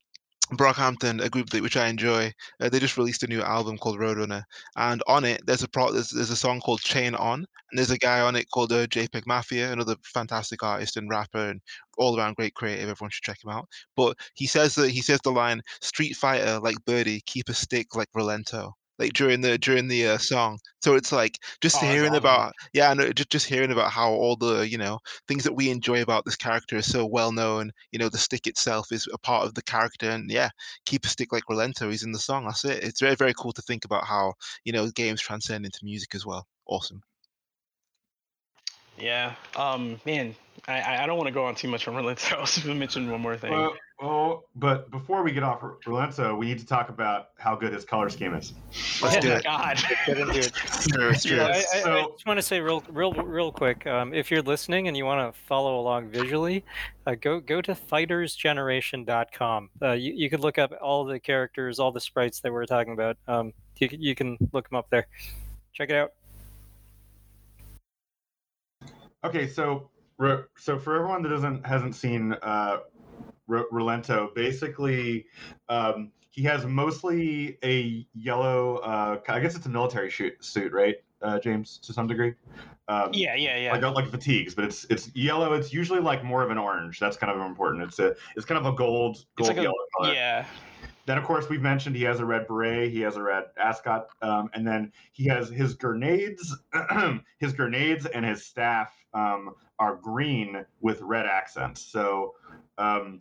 Brockhampton, 0.56 1.22
a 1.22 1.28
group 1.30 1.50
that 1.50 1.62
which 1.62 1.76
I 1.76 1.88
enjoy, 1.88 2.32
uh, 2.60 2.68
they 2.68 2.78
just 2.78 2.96
released 2.96 3.22
a 3.22 3.26
new 3.26 3.42
album 3.42 3.78
called 3.78 3.98
Roadrunner, 3.98 4.42
and 4.76 5.02
on 5.06 5.24
it 5.24 5.40
there's 5.46 5.62
a 5.62 5.68
pro 5.68 5.92
there's, 5.92 6.10
there's 6.10 6.30
a 6.30 6.36
song 6.36 6.60
called 6.60 6.80
Chain 6.80 7.14
On, 7.14 7.38
and 7.40 7.78
there's 7.78 7.90
a 7.90 7.98
guy 7.98 8.20
on 8.20 8.36
it 8.36 8.50
called 8.50 8.72
uh, 8.72 8.86
JPEG 8.86 9.26
Mafia, 9.26 9.72
another 9.72 9.96
fantastic 10.04 10.62
artist 10.62 10.96
and 10.96 11.08
rapper 11.10 11.50
and 11.50 11.60
all 11.98 12.18
around 12.18 12.36
great 12.36 12.54
creative. 12.54 12.88
Everyone 12.88 13.10
should 13.10 13.24
check 13.24 13.42
him 13.44 13.50
out. 13.50 13.68
But 13.96 14.16
he 14.34 14.46
says 14.46 14.74
that 14.76 14.90
he 14.90 15.02
says 15.02 15.20
the 15.24 15.32
line 15.32 15.62
"Street 15.80 16.14
Fighter 16.16 16.58
like 16.60 16.76
Birdie, 16.86 17.22
keep 17.26 17.48
a 17.48 17.54
stick 17.54 17.94
like 17.96 18.08
Rolento." 18.16 18.72
Like 18.98 19.12
during 19.12 19.40
the 19.40 19.58
during 19.58 19.88
the 19.88 20.06
uh, 20.06 20.18
song. 20.18 20.58
So 20.80 20.94
it's 20.94 21.12
like 21.12 21.38
just 21.60 21.82
oh, 21.82 21.86
hearing 21.86 22.14
about 22.14 22.52
yeah, 22.72 22.92
no, 22.94 23.12
just 23.12 23.30
just 23.30 23.46
hearing 23.46 23.72
about 23.72 23.90
how 23.90 24.12
all 24.12 24.36
the 24.36 24.68
you 24.68 24.78
know 24.78 24.98
things 25.28 25.44
that 25.44 25.54
we 25.54 25.70
enjoy 25.70 26.02
about 26.02 26.24
this 26.24 26.36
character 26.36 26.76
is 26.76 26.90
so 26.90 27.06
well 27.06 27.32
known. 27.32 27.72
You 27.92 27.98
know, 27.98 28.08
the 28.08 28.18
stick 28.18 28.46
itself 28.46 28.92
is 28.92 29.08
a 29.12 29.18
part 29.18 29.46
of 29.46 29.54
the 29.54 29.62
character, 29.62 30.10
and 30.10 30.30
yeah, 30.30 30.50
keep 30.86 31.04
a 31.04 31.08
stick 31.08 31.32
like 31.32 31.44
Rolento. 31.50 31.90
He's 31.90 32.02
in 32.02 32.12
the 32.12 32.18
song. 32.18 32.44
That's 32.44 32.64
it. 32.64 32.82
It's 32.82 33.00
very 33.00 33.14
very 33.14 33.34
cool 33.34 33.52
to 33.52 33.62
think 33.62 33.84
about 33.84 34.04
how 34.04 34.34
you 34.64 34.72
know 34.72 34.90
games 34.90 35.20
transcend 35.20 35.64
into 35.64 35.80
music 35.82 36.14
as 36.14 36.26
well. 36.26 36.46
Awesome. 36.66 37.02
Yeah. 38.98 39.34
Um. 39.56 40.00
Man, 40.04 40.34
I 40.68 41.02
I 41.02 41.06
don't 41.06 41.16
want 41.16 41.28
to 41.28 41.34
go 41.34 41.44
on 41.44 41.54
too 41.54 41.68
much 41.68 41.88
on 41.88 41.94
Rolento. 41.94 42.32
I 42.36 42.40
was 42.40 42.58
going 42.58 42.74
to 42.74 42.78
mention 42.78 43.10
one 43.10 43.20
more 43.20 43.36
thing. 43.36 43.70
Oh, 44.02 44.42
but 44.56 44.90
before 44.90 45.22
we 45.22 45.30
get 45.30 45.44
off 45.44 45.60
Rolento, 45.60 46.36
we 46.36 46.46
need 46.46 46.58
to 46.58 46.66
talk 46.66 46.88
about 46.88 47.28
how 47.38 47.54
good 47.54 47.72
his 47.72 47.84
color 47.84 48.10
scheme 48.10 48.34
is. 48.34 48.52
Let's 49.00 49.18
do 49.18 49.30
it. 49.32 49.44
God. 49.44 49.80
yeah, 50.08 51.44
I, 51.44 51.58
I, 51.58 51.62
so, 51.62 51.92
I, 51.92 52.02
just 52.10 52.26
want 52.26 52.36
to 52.36 52.42
say 52.42 52.58
real, 52.58 52.82
real, 52.88 53.12
real 53.12 53.52
quick. 53.52 53.86
Um, 53.86 54.12
if 54.12 54.28
you're 54.28 54.42
listening 54.42 54.88
and 54.88 54.96
you 54.96 55.04
want 55.04 55.32
to 55.32 55.40
follow 55.42 55.78
along 55.78 56.08
visually, 56.08 56.64
uh, 57.06 57.14
go 57.14 57.38
go 57.38 57.62
to 57.62 57.74
fightersgeneration.com. 57.74 59.70
Uh, 59.80 59.92
you, 59.92 60.12
you 60.14 60.28
could 60.28 60.40
look 60.40 60.58
up 60.58 60.72
all 60.82 61.04
the 61.04 61.20
characters, 61.20 61.78
all 61.78 61.92
the 61.92 62.00
sprites 62.00 62.40
that 62.40 62.52
we're 62.52 62.66
talking 62.66 62.94
about. 62.94 63.16
Um, 63.28 63.52
you, 63.78 63.88
you 63.92 64.14
can 64.16 64.36
look 64.52 64.68
them 64.68 64.78
up 64.78 64.90
there. 64.90 65.06
Check 65.74 65.90
it 65.90 65.94
out. 65.96 66.12
Okay, 69.24 69.46
so 69.46 69.90
so 70.56 70.78
for 70.78 70.96
everyone 70.96 71.22
that 71.22 71.28
doesn't 71.28 71.64
hasn't 71.64 71.94
seen 71.94 72.32
uh, 72.42 72.78
R- 73.48 73.66
Rolento. 73.72 74.34
Basically, 74.34 75.26
um, 75.68 76.10
he 76.30 76.42
has 76.44 76.64
mostly 76.64 77.58
a 77.62 78.06
yellow. 78.14 78.76
Uh, 78.78 79.20
I 79.28 79.40
guess 79.40 79.54
it's 79.54 79.66
a 79.66 79.70
military 79.70 80.10
shoot, 80.10 80.42
suit, 80.44 80.72
right, 80.72 80.96
uh, 81.20 81.38
James, 81.38 81.78
to 81.78 81.92
some 81.92 82.06
degree. 82.06 82.34
Um, 82.88 83.10
yeah, 83.12 83.34
yeah, 83.34 83.56
yeah. 83.56 83.72
Like 83.72 83.94
like 83.94 84.10
fatigues, 84.10 84.54
but 84.54 84.64
it's 84.64 84.84
it's 84.90 85.14
yellow. 85.14 85.52
It's 85.52 85.72
usually 85.72 86.00
like 86.00 86.24
more 86.24 86.42
of 86.42 86.50
an 86.50 86.58
orange. 86.58 86.98
That's 86.98 87.16
kind 87.16 87.32
of 87.32 87.44
important. 87.46 87.84
It's 87.84 87.98
a 87.98 88.14
it's 88.36 88.44
kind 88.44 88.58
of 88.58 88.72
a 88.72 88.76
gold 88.76 89.24
gold 89.36 89.48
like 89.48 89.56
yellow 89.56 89.70
a, 89.70 90.02
color. 90.02 90.14
Yeah. 90.14 90.44
Then 91.04 91.18
of 91.18 91.24
course 91.24 91.48
we've 91.48 91.62
mentioned 91.62 91.96
he 91.96 92.04
has 92.04 92.20
a 92.20 92.24
red 92.24 92.46
beret. 92.46 92.90
He 92.90 93.00
has 93.00 93.16
a 93.16 93.22
red 93.22 93.44
ascot, 93.56 94.08
um, 94.22 94.50
and 94.54 94.66
then 94.66 94.92
he 95.12 95.24
has 95.26 95.48
his 95.48 95.74
grenades. 95.74 96.56
his 97.38 97.52
grenades 97.52 98.06
and 98.06 98.24
his 98.24 98.44
staff 98.44 98.92
um, 99.14 99.54
are 99.78 99.96
green 99.96 100.64
with 100.80 101.00
red 101.02 101.26
accents. 101.26 101.82
So 101.82 102.34
um, 102.78 103.20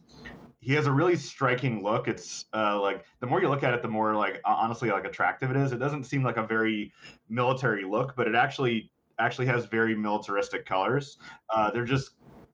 he 0.59 0.73
has 0.73 0.85
a 0.85 0.91
really 0.91 1.15
striking 1.15 1.83
look. 1.83 2.07
It's 2.07 2.45
uh, 2.53 2.79
like 2.79 3.05
the 3.19 3.27
more 3.27 3.41
you 3.41 3.49
look 3.49 3.63
at 3.63 3.73
it, 3.73 3.81
the 3.81 3.87
more 3.87 4.15
like 4.15 4.39
honestly 4.45 4.89
like 4.89 5.05
attractive 5.05 5.51
it 5.51 5.57
is. 5.57 5.71
It 5.71 5.79
doesn't 5.79 6.03
seem 6.03 6.23
like 6.23 6.37
a 6.37 6.45
very 6.45 6.93
military 7.29 7.83
look, 7.83 8.15
but 8.15 8.27
it 8.27 8.35
actually 8.35 8.91
actually 9.19 9.47
has 9.47 9.65
very 9.65 9.95
militaristic 9.95 10.65
colors. 10.65 11.17
Uh, 11.53 11.71
they're 11.71 11.85
just 11.85 12.11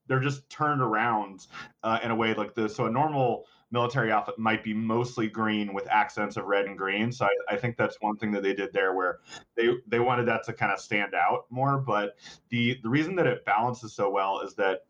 they're 0.08 0.22
just 0.22 0.50
turned 0.50 0.82
around 0.82 1.48
uh, 1.84 2.00
in 2.04 2.12
a 2.12 2.16
way 2.16 2.34
like 2.34 2.56
this. 2.56 2.76
So 2.76 2.86
a 2.86 2.90
normal 2.90 3.46
military 3.72 4.12
outfit 4.12 4.40
might 4.40 4.64
be 4.64 4.74
mostly 4.74 5.28
green 5.28 5.74
with 5.74 5.88
accents 5.90 6.38
of 6.38 6.46
red 6.46 6.66
and 6.66 6.78
green. 6.78 7.12
So 7.12 7.26
I, 7.26 7.56
I, 7.56 7.58
think 7.58 7.76
that's 7.76 7.98
one 8.00 8.16
thing 8.18 8.32
that 8.32 8.44
they 8.44 8.54
did 8.54 8.72
there 8.72 8.94
where 8.94 9.20
they 9.56 9.74
they 9.88 10.00
wanted 10.00 10.26
that 10.28 10.44
to 10.46 10.54
kind 10.54 10.72
of 10.72 10.80
stand 10.80 11.14
out 11.14 11.46
more. 11.50 11.78
But 11.78 12.16
the 12.50 12.80
the 12.84 12.90
reason 12.90 13.16
that 13.16 13.28
it 13.28 13.46
balances 13.46 13.94
so 13.94 14.10
well 14.10 14.42
is 14.42 14.56
that 14.56 14.86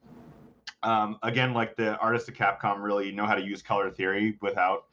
um, 0.83 1.17
again, 1.23 1.53
like 1.53 1.75
the 1.75 1.97
artists 1.97 2.29
at 2.29 2.35
Capcom 2.35 2.81
really 2.81 3.11
know 3.11 3.25
how 3.25 3.35
to 3.35 3.41
use 3.41 3.61
color 3.61 3.89
theory 3.89 4.37
without 4.41 4.85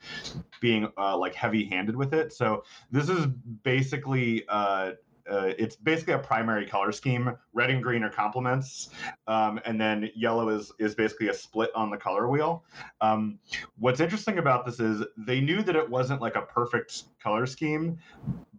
being 0.60 0.88
uh, 0.96 1.16
like 1.16 1.34
heavy-handed 1.34 1.94
with 1.94 2.14
it. 2.14 2.32
So 2.32 2.64
this 2.90 3.08
is 3.08 3.26
basically 3.62 4.44
uh, 4.48 4.92
uh, 5.30 5.52
it's 5.58 5.76
basically 5.76 6.14
a 6.14 6.18
primary 6.18 6.66
color 6.66 6.92
scheme. 6.92 7.36
Red 7.52 7.70
and 7.70 7.82
green 7.82 8.02
are 8.02 8.10
complements, 8.10 8.90
um, 9.26 9.60
and 9.64 9.80
then 9.80 10.10
yellow 10.14 10.48
is 10.48 10.72
is 10.78 10.94
basically 10.94 11.28
a 11.28 11.34
split 11.34 11.70
on 11.74 11.90
the 11.90 11.96
color 11.96 12.28
wheel. 12.28 12.64
Um, 13.00 13.38
what's 13.78 14.00
interesting 14.00 14.38
about 14.38 14.66
this 14.66 14.80
is 14.80 15.02
they 15.16 15.40
knew 15.40 15.62
that 15.62 15.76
it 15.76 15.88
wasn't 15.88 16.20
like 16.20 16.36
a 16.36 16.42
perfect 16.42 17.04
color 17.22 17.46
scheme, 17.46 17.98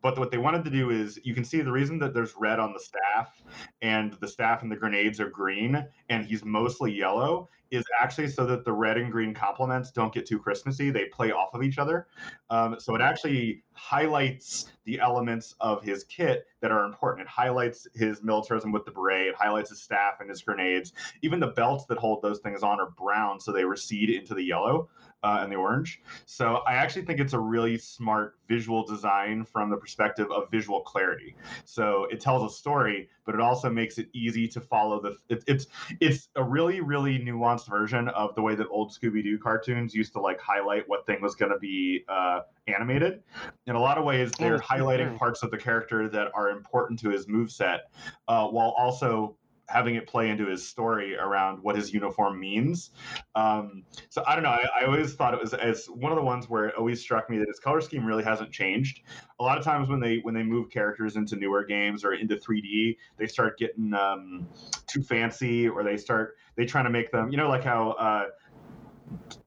but 0.06 0.20
what 0.20 0.30
they 0.30 0.38
wanted 0.38 0.64
to 0.64 0.70
do 0.70 0.92
is 0.92 1.20
you 1.24 1.34
can 1.34 1.44
see 1.44 1.62
the 1.62 1.72
reason 1.72 1.98
that 1.98 2.14
there's 2.14 2.36
red 2.38 2.60
on 2.60 2.74
the 2.74 2.80
staff 2.80 3.42
and 3.82 4.14
the 4.22 4.28
staff 4.28 4.62
and 4.62 4.72
the 4.72 4.76
grenades 4.76 5.20
are 5.20 5.32
green 5.32 5.84
and 6.10 6.24
he's 6.28 6.46
mostly 6.46 6.94
yellow 6.94 7.50
is 7.72 7.84
actually 8.00 8.28
so 8.28 8.46
that 8.46 8.64
the 8.66 8.72
red 8.72 9.00
and 9.00 9.12
green 9.12 9.34
complements 9.34 9.90
don't 9.90 10.14
get 10.14 10.28
too 10.28 10.38
Christmassy. 10.38 10.92
They 10.92 11.06
play 11.06 11.32
off 11.32 11.56
of 11.56 11.64
each 11.64 11.80
other. 11.80 12.06
Um, 12.52 12.76
so 12.78 12.94
it 12.94 13.02
actually 13.02 13.64
highlights 13.74 14.68
the 14.84 15.00
elements 15.00 15.56
of 15.60 15.84
his 15.84 16.04
kit 16.04 16.46
that 16.62 16.72
are 16.72 16.86
important. 16.86 17.28
It 17.28 17.32
highlights 17.32 17.88
his 17.96 18.22
militarism 18.22 18.72
with 18.72 18.86
the 18.86 18.92
beret. 18.92 19.30
It 19.30 19.36
highlights 19.36 19.72
his 19.72 19.82
staff 19.82 20.20
and 20.20 20.30
his 20.30 20.44
grenades. 20.44 20.94
Even 21.24 21.40
the 21.40 21.48
belts 21.48 21.86
that 21.86 21.98
hold 21.98 22.22
those 22.22 22.42
things 22.42 22.62
on 22.62 22.80
are 22.80 22.92
brown, 22.92 23.40
so 23.40 23.52
they 23.52 23.66
recede 23.66 24.12
into 24.12 24.36
the 24.36 24.44
yellow 24.44 24.88
uh, 25.26 25.40
and 25.42 25.52
the 25.52 25.56
orange. 25.56 26.02
So 26.28 26.62
I 26.68 26.76
actually 26.76 27.04
think 27.04 27.20
it's 27.20 27.34
a 27.34 27.40
really 27.40 27.80
smart 27.80 28.38
visual 28.48 28.86
design 28.86 29.44
from 29.44 29.72
the 29.72 29.78
perspective 29.78 30.28
of 30.30 30.52
visual 30.52 30.82
clarity. 30.82 31.36
So 31.66 32.06
it 32.12 32.22
tells 32.22 32.44
a 32.52 32.56
story, 32.56 33.10
but 33.26 33.34
it 33.34 33.42
also 33.42 33.72
makes 33.72 33.98
it 33.98 34.08
easy 34.14 34.48
to 34.50 34.62
follow 34.62 35.02
the. 35.02 35.18
It, 35.30 35.44
it's 35.48 35.66
it's 36.00 36.30
a 36.36 36.44
really 36.44 36.80
really 36.80 37.18
nuanced 37.18 37.68
version 37.68 38.08
of 38.10 38.36
the 38.36 38.44
way 38.44 38.54
that 38.54 38.68
old 38.70 38.92
Scooby 38.92 39.24
Doo 39.24 39.40
cartoons 39.40 39.96
used 39.96 40.14
to 40.14 40.22
like 40.22 40.40
highlight 40.40 40.88
what 40.88 41.08
thing 41.08 41.22
was 41.24 41.34
going 41.34 41.52
to 41.52 41.58
be 41.58 42.06
uh, 42.08 42.42
animated. 42.68 43.24
In 43.66 43.76
a 43.76 43.82
lot 43.82 43.98
of 43.98 44.06
ways, 44.06 44.32
they're 44.38 44.58
oh, 44.58 44.60
highlighting 44.60 45.18
parts 45.18 45.42
of 45.42 45.50
the 45.50 45.58
character 45.58 46.08
that 46.08 46.28
are 46.36 46.52
important 46.52 47.00
to 47.00 47.10
his 47.10 47.28
move 47.28 47.52
set, 47.52 47.90
uh, 48.28 48.48
while 48.48 48.76
also 48.78 49.36
having 49.68 49.96
it 49.96 50.08
play 50.08 50.30
into 50.30 50.48
his 50.48 50.68
story 50.68 51.16
around 51.16 51.62
what 51.64 51.76
his 51.76 51.94
uniform 51.94 52.40
means. 52.40 52.92
Um, 53.34 53.84
so 54.10 54.24
I 54.28 54.36
don't 54.36 54.44
know. 54.44 54.50
I, 54.50 54.68
I, 54.82 54.86
always 54.86 55.16
thought 55.16 55.34
it 55.34 55.40
was 55.40 55.54
as 55.54 55.88
one 55.88 56.12
of 56.12 56.18
the 56.18 56.24
ones 56.24 56.50
where 56.50 56.66
it 56.66 56.76
always 56.78 57.02
struck 57.02 57.30
me 57.30 57.38
that 57.40 57.48
his 57.48 57.60
color 57.60 57.82
scheme 57.82 58.06
really 58.06 58.24
hasn't 58.24 58.52
changed. 58.52 59.02
A 59.40 59.44
lot 59.44 59.58
of 59.58 59.64
times 59.64 59.90
when 59.90 60.00
they 60.00 60.20
when 60.20 60.34
they 60.34 60.44
move 60.44 60.70
characters 60.70 61.16
into 61.16 61.36
newer 61.36 61.64
games 61.64 62.06
or 62.06 62.14
into 62.14 62.36
3D, 62.36 62.98
they 63.18 63.28
start 63.28 63.58
getting 63.58 63.94
um, 63.94 64.48
too 64.88 65.02
fancy, 65.02 65.68
or 65.68 65.84
they 65.84 65.98
start 65.98 66.38
they 66.56 66.66
trying 66.66 66.86
to 66.86 66.92
make 66.92 67.12
them. 67.12 67.32
You 67.32 67.38
know, 67.38 67.50
like 67.50 67.64
how. 67.64 67.92
Uh, 67.92 68.26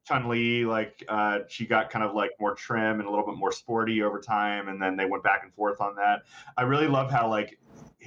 Chun 0.05 0.29
Li, 0.29 0.65
like 0.65 1.05
uh, 1.09 1.41
she 1.49 1.67
got 1.67 1.91
kind 1.91 2.05
of 2.05 2.15
like 2.15 2.31
more 2.41 2.55
trim 2.55 3.01
and 3.01 3.07
a 3.07 3.11
little 3.11 3.27
bit 3.27 3.37
more 3.37 3.53
sporty 3.53 4.03
over 4.03 4.21
time, 4.21 4.69
and 4.69 4.81
then 4.81 4.97
they 4.97 5.05
went 5.05 5.23
back 5.23 5.41
and 5.43 5.53
forth 5.53 5.81
on 5.81 5.97
that. 5.97 6.23
I 6.57 6.63
really 6.63 6.87
love 6.87 7.11
how 7.11 7.29
like 7.29 7.59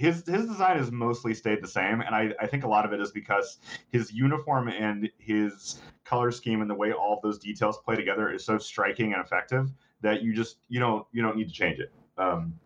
his 0.01 0.25
his 0.25 0.47
design 0.47 0.77
has 0.79 0.91
mostly 0.91 1.31
stayed 1.35 1.61
the 1.61 1.67
same, 1.67 2.01
and 2.01 2.15
I, 2.15 2.31
I 2.41 2.47
think 2.47 2.63
a 2.63 2.67
lot 2.67 2.85
of 2.85 2.91
it 2.91 2.99
is 2.99 3.11
because 3.11 3.59
his 3.91 4.11
uniform 4.11 4.67
and 4.67 5.07
his 5.19 5.79
color 6.05 6.31
scheme 6.31 6.61
and 6.61 6.69
the 6.69 6.73
way 6.73 6.91
all 6.91 7.17
of 7.17 7.21
those 7.21 7.37
details 7.37 7.77
play 7.85 7.95
together 7.95 8.31
is 8.33 8.43
so 8.43 8.57
striking 8.57 9.13
and 9.13 9.23
effective 9.23 9.69
that 10.01 10.23
you 10.23 10.33
just 10.33 10.57
you 10.69 10.79
don't 10.79 11.05
you 11.11 11.21
don't 11.21 11.37
need 11.37 11.47
to 11.47 11.53
change 11.53 11.79
it. 11.79 11.91
Um, 12.17 12.59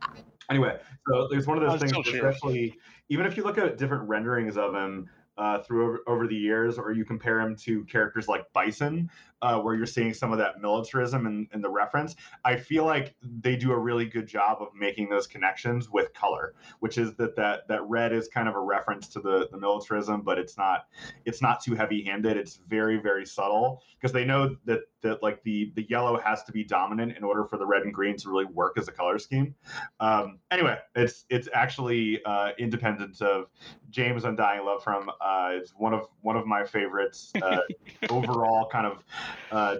anyway, 0.49 0.79
so 1.09 1.27
there's 1.29 1.45
one 1.45 1.61
of 1.61 1.69
those 1.69 1.81
things, 1.81 2.07
especially 2.07 2.73
even 3.09 3.25
if 3.25 3.35
you 3.35 3.43
look 3.43 3.57
at 3.57 3.77
different 3.77 4.07
renderings 4.07 4.55
of 4.55 4.73
him 4.73 5.09
uh, 5.37 5.59
through 5.59 5.85
over, 5.85 5.99
over, 6.07 6.27
the 6.27 6.35
years, 6.35 6.77
or 6.77 6.93
you 6.93 7.03
compare 7.03 7.41
him 7.41 7.55
to 7.55 7.83
characters 7.85 8.27
like 8.27 8.45
Bison, 8.53 9.09
uh, 9.41 9.59
where 9.59 9.75
you're 9.75 9.85
seeing 9.85 10.13
some 10.13 10.31
of 10.31 10.37
that 10.37 10.61
militarism 10.61 11.27
in, 11.27 11.47
in, 11.53 11.61
the 11.61 11.69
reference. 11.69 12.15
I 12.45 12.55
feel 12.55 12.85
like 12.85 13.15
they 13.21 13.55
do 13.55 13.73
a 13.73 13.77
really 13.77 14.05
good 14.05 14.27
job 14.27 14.61
of 14.61 14.69
making 14.73 15.09
those 15.09 15.27
connections 15.27 15.89
with 15.89 16.13
color, 16.13 16.55
which 16.79 16.97
is 16.97 17.15
that 17.15 17.35
that 17.35 17.67
that 17.67 17.83
red 17.83 18.13
is 18.13 18.27
kind 18.29 18.47
of 18.47 18.55
a 18.55 18.59
reference 18.59 19.07
to 19.09 19.19
the 19.19 19.49
the 19.51 19.57
militarism, 19.57 20.21
but 20.21 20.39
it's 20.39 20.57
not 20.57 20.87
it's 21.25 21.41
not 21.41 21.61
too 21.61 21.75
heavy 21.75 22.01
handed. 22.03 22.37
It's 22.37 22.61
very 22.67 22.97
very 22.97 23.25
subtle 23.25 23.83
because 23.99 24.13
they 24.13 24.25
know 24.25 24.55
that 24.65 24.81
that 25.01 25.21
like 25.21 25.43
the 25.43 25.71
the 25.75 25.85
yellow 25.89 26.17
has 26.17 26.43
to 26.43 26.51
be 26.51 26.63
dominant 26.63 27.17
in 27.17 27.23
order 27.23 27.45
for 27.45 27.57
the 27.57 27.65
red 27.65 27.83
and 27.83 27.93
green 27.93 28.15
to 28.17 28.29
really 28.29 28.45
work 28.45 28.77
as 28.77 28.87
a 28.87 28.91
color 28.91 29.19
scheme. 29.19 29.53
Um, 29.99 30.39
anyway, 30.49 30.77
it's 30.95 31.25
it's 31.29 31.49
actually 31.53 32.23
uh, 32.25 32.51
independent 32.57 33.21
of 33.21 33.47
James 33.89 34.25
Undying 34.25 34.65
Love 34.65 34.83
from. 34.83 35.09
Uh, 35.21 35.49
it's 35.53 35.71
one 35.77 35.93
of 35.93 36.07
one 36.21 36.35
of 36.35 36.45
my 36.45 36.63
favorites. 36.63 37.31
Uh, 37.41 37.59
overall, 38.09 38.67
kind 38.69 38.85
of 38.87 39.03
uh, 39.51 39.75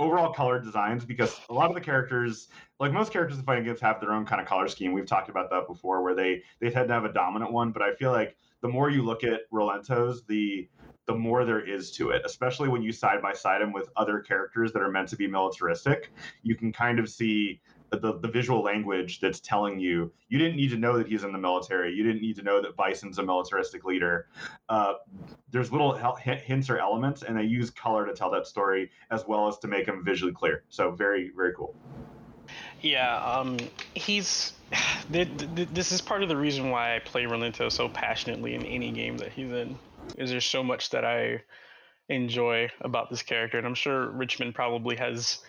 overall 0.00 0.32
color 0.32 0.58
designs 0.58 1.04
because 1.04 1.38
a 1.50 1.54
lot 1.54 1.68
of 1.68 1.74
the 1.74 1.80
characters 1.80 2.48
like 2.80 2.90
most 2.90 3.12
characters 3.12 3.36
in 3.36 3.44
fighting 3.44 3.64
games 3.64 3.80
have 3.80 4.00
their 4.00 4.12
own 4.12 4.24
kind 4.24 4.40
of 4.40 4.46
color 4.46 4.66
scheme 4.66 4.92
we've 4.92 5.06
talked 5.06 5.28
about 5.28 5.50
that 5.50 5.66
before 5.66 6.02
where 6.02 6.14
they 6.14 6.42
they 6.58 6.70
tend 6.70 6.88
to 6.88 6.94
have 6.94 7.04
a 7.04 7.12
dominant 7.12 7.52
one 7.52 7.70
but 7.70 7.82
i 7.82 7.94
feel 7.94 8.10
like 8.10 8.34
the 8.62 8.68
more 8.68 8.88
you 8.88 9.02
look 9.02 9.22
at 9.24 9.40
rolentos 9.52 10.26
the 10.26 10.66
the 11.06 11.14
more 11.14 11.44
there 11.44 11.60
is 11.60 11.90
to 11.90 12.10
it 12.10 12.22
especially 12.24 12.66
when 12.66 12.80
you 12.80 12.92
side 12.92 13.20
by 13.20 13.32
side 13.34 13.60
him 13.60 13.74
with 13.74 13.90
other 13.96 14.20
characters 14.20 14.72
that 14.72 14.80
are 14.80 14.90
meant 14.90 15.06
to 15.06 15.16
be 15.16 15.26
militaristic 15.26 16.10
you 16.42 16.54
can 16.54 16.72
kind 16.72 16.98
of 16.98 17.06
see 17.06 17.60
the, 17.90 18.18
the 18.20 18.28
visual 18.28 18.62
language 18.62 19.20
that's 19.20 19.40
telling 19.40 19.78
you 19.78 20.12
you 20.28 20.38
didn't 20.38 20.56
need 20.56 20.70
to 20.70 20.76
know 20.76 20.96
that 20.98 21.08
he's 21.08 21.24
in 21.24 21.32
the 21.32 21.38
military. 21.38 21.92
You 21.92 22.04
didn't 22.04 22.22
need 22.22 22.36
to 22.36 22.42
know 22.42 22.60
that 22.62 22.76
bison's 22.76 23.18
a 23.18 23.22
militaristic 23.22 23.84
leader. 23.84 24.28
Uh, 24.68 24.94
there's 25.50 25.72
little 25.72 25.94
hints 25.94 26.70
or 26.70 26.78
elements 26.78 27.22
and 27.22 27.36
they 27.36 27.44
use 27.44 27.70
color 27.70 28.06
to 28.06 28.14
tell 28.14 28.30
that 28.30 28.46
story 28.46 28.90
as 29.10 29.26
well 29.26 29.48
as 29.48 29.58
to 29.58 29.68
make 29.68 29.86
them 29.86 30.04
visually 30.04 30.32
clear. 30.32 30.62
So 30.68 30.90
very 30.90 31.30
very 31.34 31.54
cool. 31.54 31.74
Yeah 32.80 33.16
um, 33.16 33.58
he's 33.94 34.52
this 35.10 35.92
is 35.92 36.00
part 36.00 36.22
of 36.22 36.28
the 36.28 36.36
reason 36.36 36.70
why 36.70 36.94
i 36.94 36.98
play 36.98 37.24
rolento 37.24 37.70
so 37.70 37.88
passionately 37.88 38.54
in 38.54 38.64
any 38.64 38.90
game 38.90 39.16
that 39.18 39.32
he's 39.32 39.50
in 39.50 39.76
is 40.16 40.30
there's 40.30 40.46
so 40.46 40.62
much 40.62 40.90
that 40.90 41.04
i 41.04 41.42
enjoy 42.08 42.68
about 42.80 43.10
this 43.10 43.22
character 43.22 43.58
and 43.58 43.66
i'm 43.66 43.74
sure 43.74 44.10
richmond 44.10 44.54
probably 44.54 44.96
has 44.96 45.40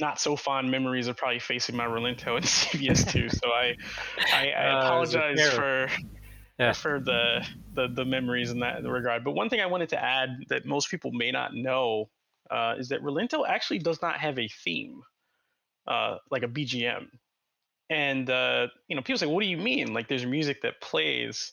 not 0.00 0.20
so 0.20 0.36
fond 0.36 0.70
memories 0.70 1.08
of 1.08 1.16
probably 1.16 1.38
facing 1.38 1.76
my 1.76 1.86
Rolento 1.86 2.36
in 2.36 2.42
CVS2. 2.42 3.30
so 3.30 3.50
I 3.50 3.76
I, 4.32 4.50
I 4.50 4.70
uh, 4.70 4.78
apologize 4.78 5.50
for 5.50 5.88
yeah. 6.58 6.72
for 6.72 7.00
the, 7.00 7.46
the 7.74 7.88
the 7.88 8.04
memories 8.04 8.50
in 8.50 8.60
that 8.60 8.82
regard. 8.84 9.24
But 9.24 9.32
one 9.32 9.48
thing 9.48 9.60
I 9.60 9.66
wanted 9.66 9.88
to 9.90 10.02
add 10.02 10.44
that 10.48 10.66
most 10.66 10.90
people 10.90 11.12
may 11.12 11.30
not 11.30 11.54
know 11.54 12.08
uh, 12.50 12.74
is 12.78 12.88
that 12.88 13.02
Rolento 13.02 13.46
actually 13.46 13.78
does 13.78 14.02
not 14.02 14.18
have 14.18 14.38
a 14.38 14.48
theme, 14.48 15.02
uh, 15.86 16.16
like 16.30 16.42
a 16.42 16.48
BGM. 16.48 17.06
And 17.90 18.28
uh, 18.28 18.68
you 18.88 18.96
know, 18.96 19.02
people 19.02 19.18
say, 19.18 19.26
"What 19.26 19.42
do 19.42 19.48
you 19.48 19.56
mean? 19.56 19.94
Like, 19.94 20.08
there's 20.08 20.26
music 20.26 20.62
that 20.62 20.80
plays." 20.80 21.52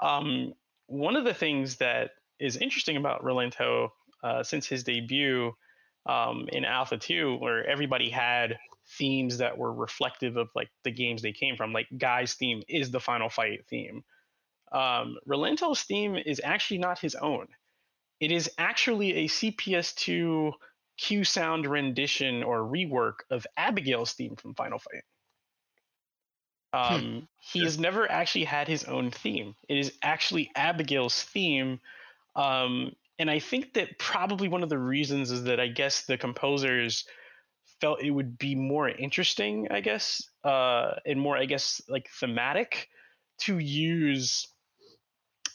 Um, 0.00 0.54
one 0.86 1.16
of 1.16 1.24
the 1.24 1.34
things 1.34 1.76
that 1.76 2.10
is 2.38 2.56
interesting 2.56 2.96
about 2.96 3.24
Rolento 3.24 3.88
uh, 4.22 4.42
since 4.42 4.66
his 4.66 4.84
debut 4.84 5.52
um, 6.06 6.48
in 6.52 6.64
Alpha 6.64 6.96
2 6.96 7.36
where 7.36 7.66
everybody 7.66 8.10
had 8.10 8.58
themes 8.98 9.38
that 9.38 9.56
were 9.56 9.72
reflective 9.72 10.36
of 10.36 10.50
like 10.54 10.70
the 10.82 10.90
games 10.90 11.22
they 11.22 11.32
came 11.32 11.56
from. 11.56 11.72
Like 11.72 11.88
Guy's 11.96 12.34
theme 12.34 12.62
is 12.68 12.90
the 12.90 13.00
Final 13.00 13.28
Fight 13.28 13.64
theme. 13.68 14.04
Um, 14.72 15.18
Rolento's 15.28 15.82
theme 15.82 16.16
is 16.16 16.40
actually 16.42 16.78
not 16.78 16.98
his 16.98 17.14
own. 17.14 17.46
It 18.20 18.32
is 18.32 18.50
actually 18.58 19.24
a 19.24 19.28
CPS2 19.28 20.52
Q 20.96 21.24
sound 21.24 21.66
rendition 21.66 22.42
or 22.42 22.60
rework 22.60 23.20
of 23.30 23.46
Abigail's 23.56 24.12
theme 24.12 24.36
from 24.36 24.54
Final 24.54 24.78
Fight. 24.78 25.02
Hmm. 26.72 26.94
Um, 26.94 27.00
hmm. 27.00 27.18
He 27.40 27.64
has 27.64 27.78
never 27.78 28.10
actually 28.10 28.44
had 28.44 28.68
his 28.68 28.84
own 28.84 29.10
theme. 29.10 29.54
It 29.68 29.78
is 29.78 29.92
actually 30.02 30.50
Abigail's 30.56 31.22
theme. 31.22 31.80
Um, 32.36 32.94
and 33.18 33.30
I 33.30 33.38
think 33.38 33.74
that 33.74 33.98
probably 33.98 34.48
one 34.48 34.62
of 34.62 34.68
the 34.68 34.78
reasons 34.78 35.30
is 35.30 35.44
that 35.44 35.60
I 35.60 35.68
guess 35.68 36.02
the 36.02 36.18
composers 36.18 37.04
felt 37.80 38.02
it 38.02 38.10
would 38.10 38.38
be 38.38 38.54
more 38.54 38.88
interesting, 38.88 39.68
I 39.70 39.80
guess, 39.80 40.28
uh, 40.42 40.94
and 41.06 41.20
more, 41.20 41.36
I 41.36 41.44
guess, 41.44 41.80
like 41.88 42.08
thematic 42.10 42.88
to 43.40 43.58
use 43.58 44.48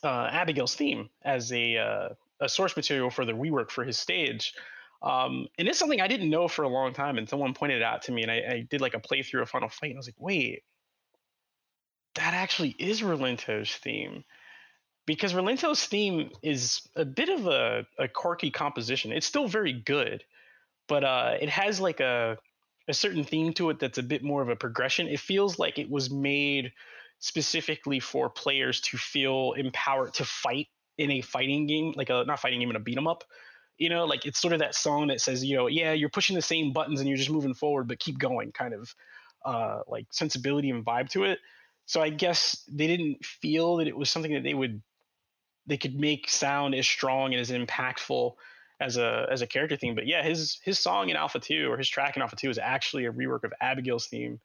uh, 0.03 0.30
Abigail's 0.32 0.76
theme 0.76 1.10
as 1.24 1.51
a 1.51 1.78
uh, 1.78 2.10
a 2.41 2.47
source 2.47 2.76
material 2.76 3.10
for 3.10 3.26
the 3.26 3.34
rework 3.34 3.70
for 3.72 3.84
his 3.84 3.97
stage. 3.97 4.53
Um, 5.01 5.47
and 5.57 5.68
it's 5.68 5.80
something 5.80 6.01
I 6.01 6.07
didn't 6.07 6.30
know 6.30 6.47
for 6.47 6.64
a 6.64 6.70
long 6.70 6.93
time, 6.93 7.18
and 7.18 7.28
someone 7.28 7.53
pointed 7.53 7.78
it 7.78 7.84
out 7.84 8.03
to 8.03 8.12
me, 8.12 8.22
and 8.22 8.32
I, 8.32 8.36
I 8.36 8.68
did 8.70 8.82
like 8.82 8.95
a 8.95 8.99
playthrough 8.99 9.41
of 9.41 9.49
Final 9.49 9.70
Fight, 9.70 9.91
and 9.91 9.97
I 9.97 9.99
was 9.99 10.07
like, 10.07 10.16
wait, 10.20 10.64
that 12.16 12.34
actually 12.34 12.76
is 12.80 13.01
Rolento's 13.01 13.72
theme 13.76 14.24
because 15.10 15.34
Rolento's 15.34 15.84
theme 15.88 16.30
is 16.43 16.88
a 16.95 17.03
bit 17.03 17.30
of 17.30 17.47
a, 17.47 17.84
a 17.97 18.07
quirky 18.07 18.51
composition. 18.51 19.12
It's 19.12 19.26
still 19.26 19.47
very 19.47 19.74
good, 19.74 20.24
but 20.88 21.03
uh, 21.03 21.34
it 21.41 21.49
has 21.49 21.80
like 21.80 21.99
a 21.99 22.38
a 22.88 22.93
certain 22.93 23.24
theme 23.24 23.51
to 23.53 23.72
it 23.72 23.80
that's 23.80 23.97
a 23.97 24.03
bit 24.03 24.24
more 24.24 24.43
of 24.43 24.49
a 24.49 24.55
progression. 24.55 25.07
It 25.07 25.20
feels 25.20 25.57
like 25.57 25.80
it 25.80 25.89
was 25.89 26.12
made 26.12 26.74
specifically 27.18 27.99
for 27.99 28.30
players 28.30 28.82
to 28.82 28.97
feel 28.97 29.53
empowered 29.53 30.14
to 30.16 30.26
fight 30.26 30.68
in 30.99 31.10
a 31.10 31.22
fighting 31.22 31.66
game, 31.66 31.93
like 31.95 32.12
a 32.12 32.24
not 32.28 32.39
fighting 32.39 32.60
game 32.60 32.70
in 32.70 32.76
a 32.76 32.80
beat 32.80 32.97
'em 32.97 33.07
up. 33.07 33.24
You 33.80 33.89
know, 33.89 34.05
like 34.05 34.28
it's 34.28 34.39
sort 34.39 34.53
of 34.53 34.60
that 34.60 34.76
song 34.76 35.07
that 35.07 35.22
says, 35.22 35.43
you 35.43 35.57
know, 35.57 35.66
yeah, 35.66 35.93
you're 35.93 36.10
pushing 36.10 36.36
the 36.36 36.41
same 36.43 36.72
buttons 36.72 36.99
and 36.99 37.10
you're 37.10 37.18
just 37.18 37.32
moving 37.32 37.55
forward, 37.55 37.88
but 37.88 37.97
keep 37.97 38.20
going, 38.20 38.51
kind 38.51 38.76
of 38.76 38.93
uh, 39.43 39.80
like 39.88 40.05
sensibility 40.12 40.70
and 40.70 40.86
vibe 40.86 41.10
to 41.10 41.24
it. 41.24 41.39
So 41.88 41.99
I 41.99 42.10
guess 42.10 42.64
they 42.72 42.86
didn't 42.86 43.26
feel 43.26 43.78
that 43.78 43.88
it 43.88 43.97
was 43.97 44.12
something 44.12 44.34
that 44.34 44.43
they 44.43 44.53
would 44.53 44.84
they 45.70 45.78
could 45.78 45.97
make 45.97 46.28
sound 46.28 46.76
as 46.76 46.86
strong 46.86 47.34
and 47.34 47.39
as 47.39 47.51
impactful 47.51 48.34
as 48.82 48.97
a 48.97 49.28
as 49.32 49.41
a 49.41 49.47
character 49.47 49.78
theme. 49.78 49.95
But 49.95 50.07
yeah, 50.07 50.24
his 50.24 50.59
his 50.63 50.80
song 50.80 51.09
in 51.09 51.15
Alpha 51.15 51.39
Two 51.39 51.72
or 51.72 51.78
his 51.78 51.88
track 51.88 52.15
in 52.15 52.22
Alpha 52.22 52.36
Two 52.36 52.49
is 52.49 52.57
actually 52.57 53.05
a 53.05 53.11
rework 53.11 53.43
of 53.43 53.53
Abigail's 53.61 54.07
theme. 54.07 54.39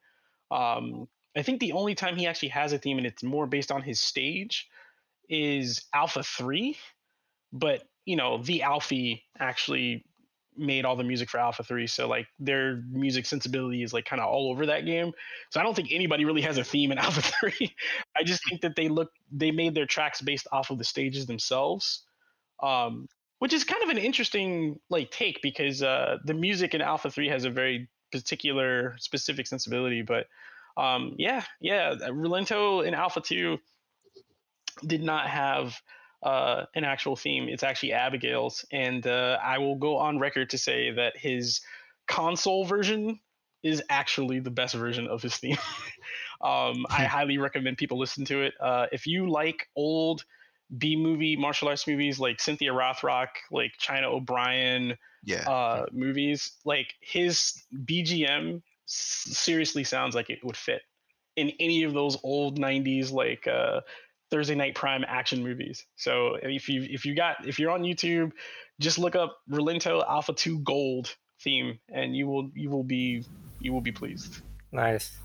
Um, 0.51 1.07
I 1.35 1.41
think 1.41 1.59
the 1.59 1.73
only 1.73 1.95
time 1.95 2.15
he 2.15 2.27
actually 2.27 2.49
has 2.49 2.71
a 2.71 2.77
theme 2.77 2.97
and 2.97 3.07
it's 3.07 3.23
more 3.23 3.47
based 3.47 3.71
on 3.71 3.81
his 3.81 3.99
stage 3.99 4.69
is 5.27 5.83
Alpha 5.93 6.23
Three, 6.23 6.77
but 7.51 7.83
you 8.05 8.15
know 8.15 8.37
the 8.37 8.61
Alfie 8.61 9.23
actually 9.39 10.05
made 10.57 10.85
all 10.85 10.95
the 10.95 11.03
music 11.03 11.29
for 11.29 11.39
Alpha 11.39 11.63
3. 11.63 11.87
So 11.87 12.07
like 12.07 12.27
their 12.39 12.81
music 12.91 13.25
sensibility 13.25 13.83
is 13.83 13.93
like 13.93 14.05
kind 14.05 14.21
of 14.21 14.27
all 14.27 14.49
over 14.49 14.65
that 14.67 14.85
game. 14.85 15.11
So 15.51 15.59
I 15.59 15.63
don't 15.63 15.75
think 15.75 15.89
anybody 15.91 16.25
really 16.25 16.41
has 16.41 16.57
a 16.57 16.63
theme 16.63 16.91
in 16.91 16.97
Alpha 17.05 17.21
3. 17.21 17.75
I 18.15 18.23
just 18.23 18.47
think 18.47 18.61
that 18.61 18.75
they 18.75 18.89
look 18.89 19.11
they 19.31 19.51
made 19.51 19.75
their 19.75 19.85
tracks 19.85 20.21
based 20.21 20.47
off 20.51 20.69
of 20.69 20.77
the 20.77 20.83
stages 20.83 21.25
themselves. 21.25 22.03
Um, 22.61 23.07
which 23.39 23.53
is 23.53 23.63
kind 23.63 23.83
of 23.83 23.89
an 23.89 23.97
interesting 23.97 24.79
like 24.89 25.11
take 25.11 25.41
because 25.41 25.83
uh, 25.83 26.17
the 26.23 26.33
music 26.33 26.73
in 26.73 26.81
Alpha 26.81 27.11
3 27.11 27.27
has 27.27 27.43
a 27.43 27.49
very 27.49 27.89
particular 28.11 28.95
specific 28.97 29.45
sensibility, 29.45 30.01
but 30.01 30.27
um, 30.77 31.15
yeah, 31.17 31.43
yeah, 31.59 31.95
Rolento 32.09 32.85
in 32.85 32.93
Alpha 32.93 33.21
2 33.21 33.57
did 34.85 35.03
not 35.03 35.27
have 35.27 35.79
uh, 36.25 36.65
an 36.73 36.83
actual 36.83 37.15
theme. 37.15 37.47
It's 37.47 37.63
actually 37.63 37.93
Abigail's, 37.93 38.65
and 38.71 39.05
uh, 39.05 39.37
I 39.41 39.59
will 39.59 39.75
go 39.75 39.97
on 39.97 40.19
record 40.19 40.49
to 40.49 40.57
say 40.57 40.91
that 40.91 41.15
his 41.15 41.61
console 42.07 42.65
version 42.65 43.19
is 43.63 43.81
actually 43.89 44.39
the 44.39 44.49
best 44.49 44.73
version 44.75 45.07
of 45.07 45.21
his 45.21 45.37
theme. 45.37 45.57
um, 46.41 46.85
I 46.89 47.01
hmm. 47.01 47.05
highly 47.05 47.37
recommend 47.37 47.77
people 47.77 47.99
listen 47.99 48.25
to 48.25 48.41
it. 48.41 48.53
Uh, 48.59 48.87
if 48.91 49.05
you 49.05 49.29
like 49.29 49.69
old 49.75 50.25
B 50.75 50.95
movie 50.95 51.35
martial 51.35 51.67
arts 51.67 51.85
movies 51.87 52.19
like 52.19 52.41
Cynthia 52.41 52.73
Rothrock, 52.73 53.27
like 53.51 53.73
China 53.77 54.09
O'Brien, 54.09 54.97
yeah, 55.23 55.47
uh, 55.47 55.85
movies, 55.91 56.53
like 56.65 56.93
his 57.01 57.63
BGM 57.85 58.63
seriously 58.87 59.83
sounds 59.83 60.15
like 60.15 60.31
it 60.31 60.39
would 60.43 60.57
fit 60.57 60.81
in 61.35 61.51
any 61.59 61.83
of 61.83 61.93
those 61.93 62.17
old 62.23 62.59
90s 62.59 63.11
like 63.11 63.47
uh, 63.47 63.81
Thursday 64.31 64.55
Night 64.55 64.75
Prime 64.75 65.03
action 65.07 65.43
movies. 65.43 65.85
So 65.95 66.37
if 66.41 66.67
you 66.69 66.85
if 66.89 67.05
you 67.05 67.15
got 67.15 67.47
if 67.47 67.59
you're 67.59 67.71
on 67.71 67.81
YouTube, 67.83 68.31
just 68.79 68.97
look 68.99 69.15
up 69.15 69.37
Rolento 69.51 70.03
Alpha 70.07 70.33
2 70.33 70.59
Gold 70.59 71.15
theme 71.41 71.79
and 71.89 72.15
you 72.15 72.27
will 72.27 72.49
you 72.55 72.69
will 72.69 72.83
be 72.83 73.23
you 73.59 73.71
will 73.73 73.81
be 73.81 73.91
pleased. 73.91 74.41
Nice. 74.71 75.17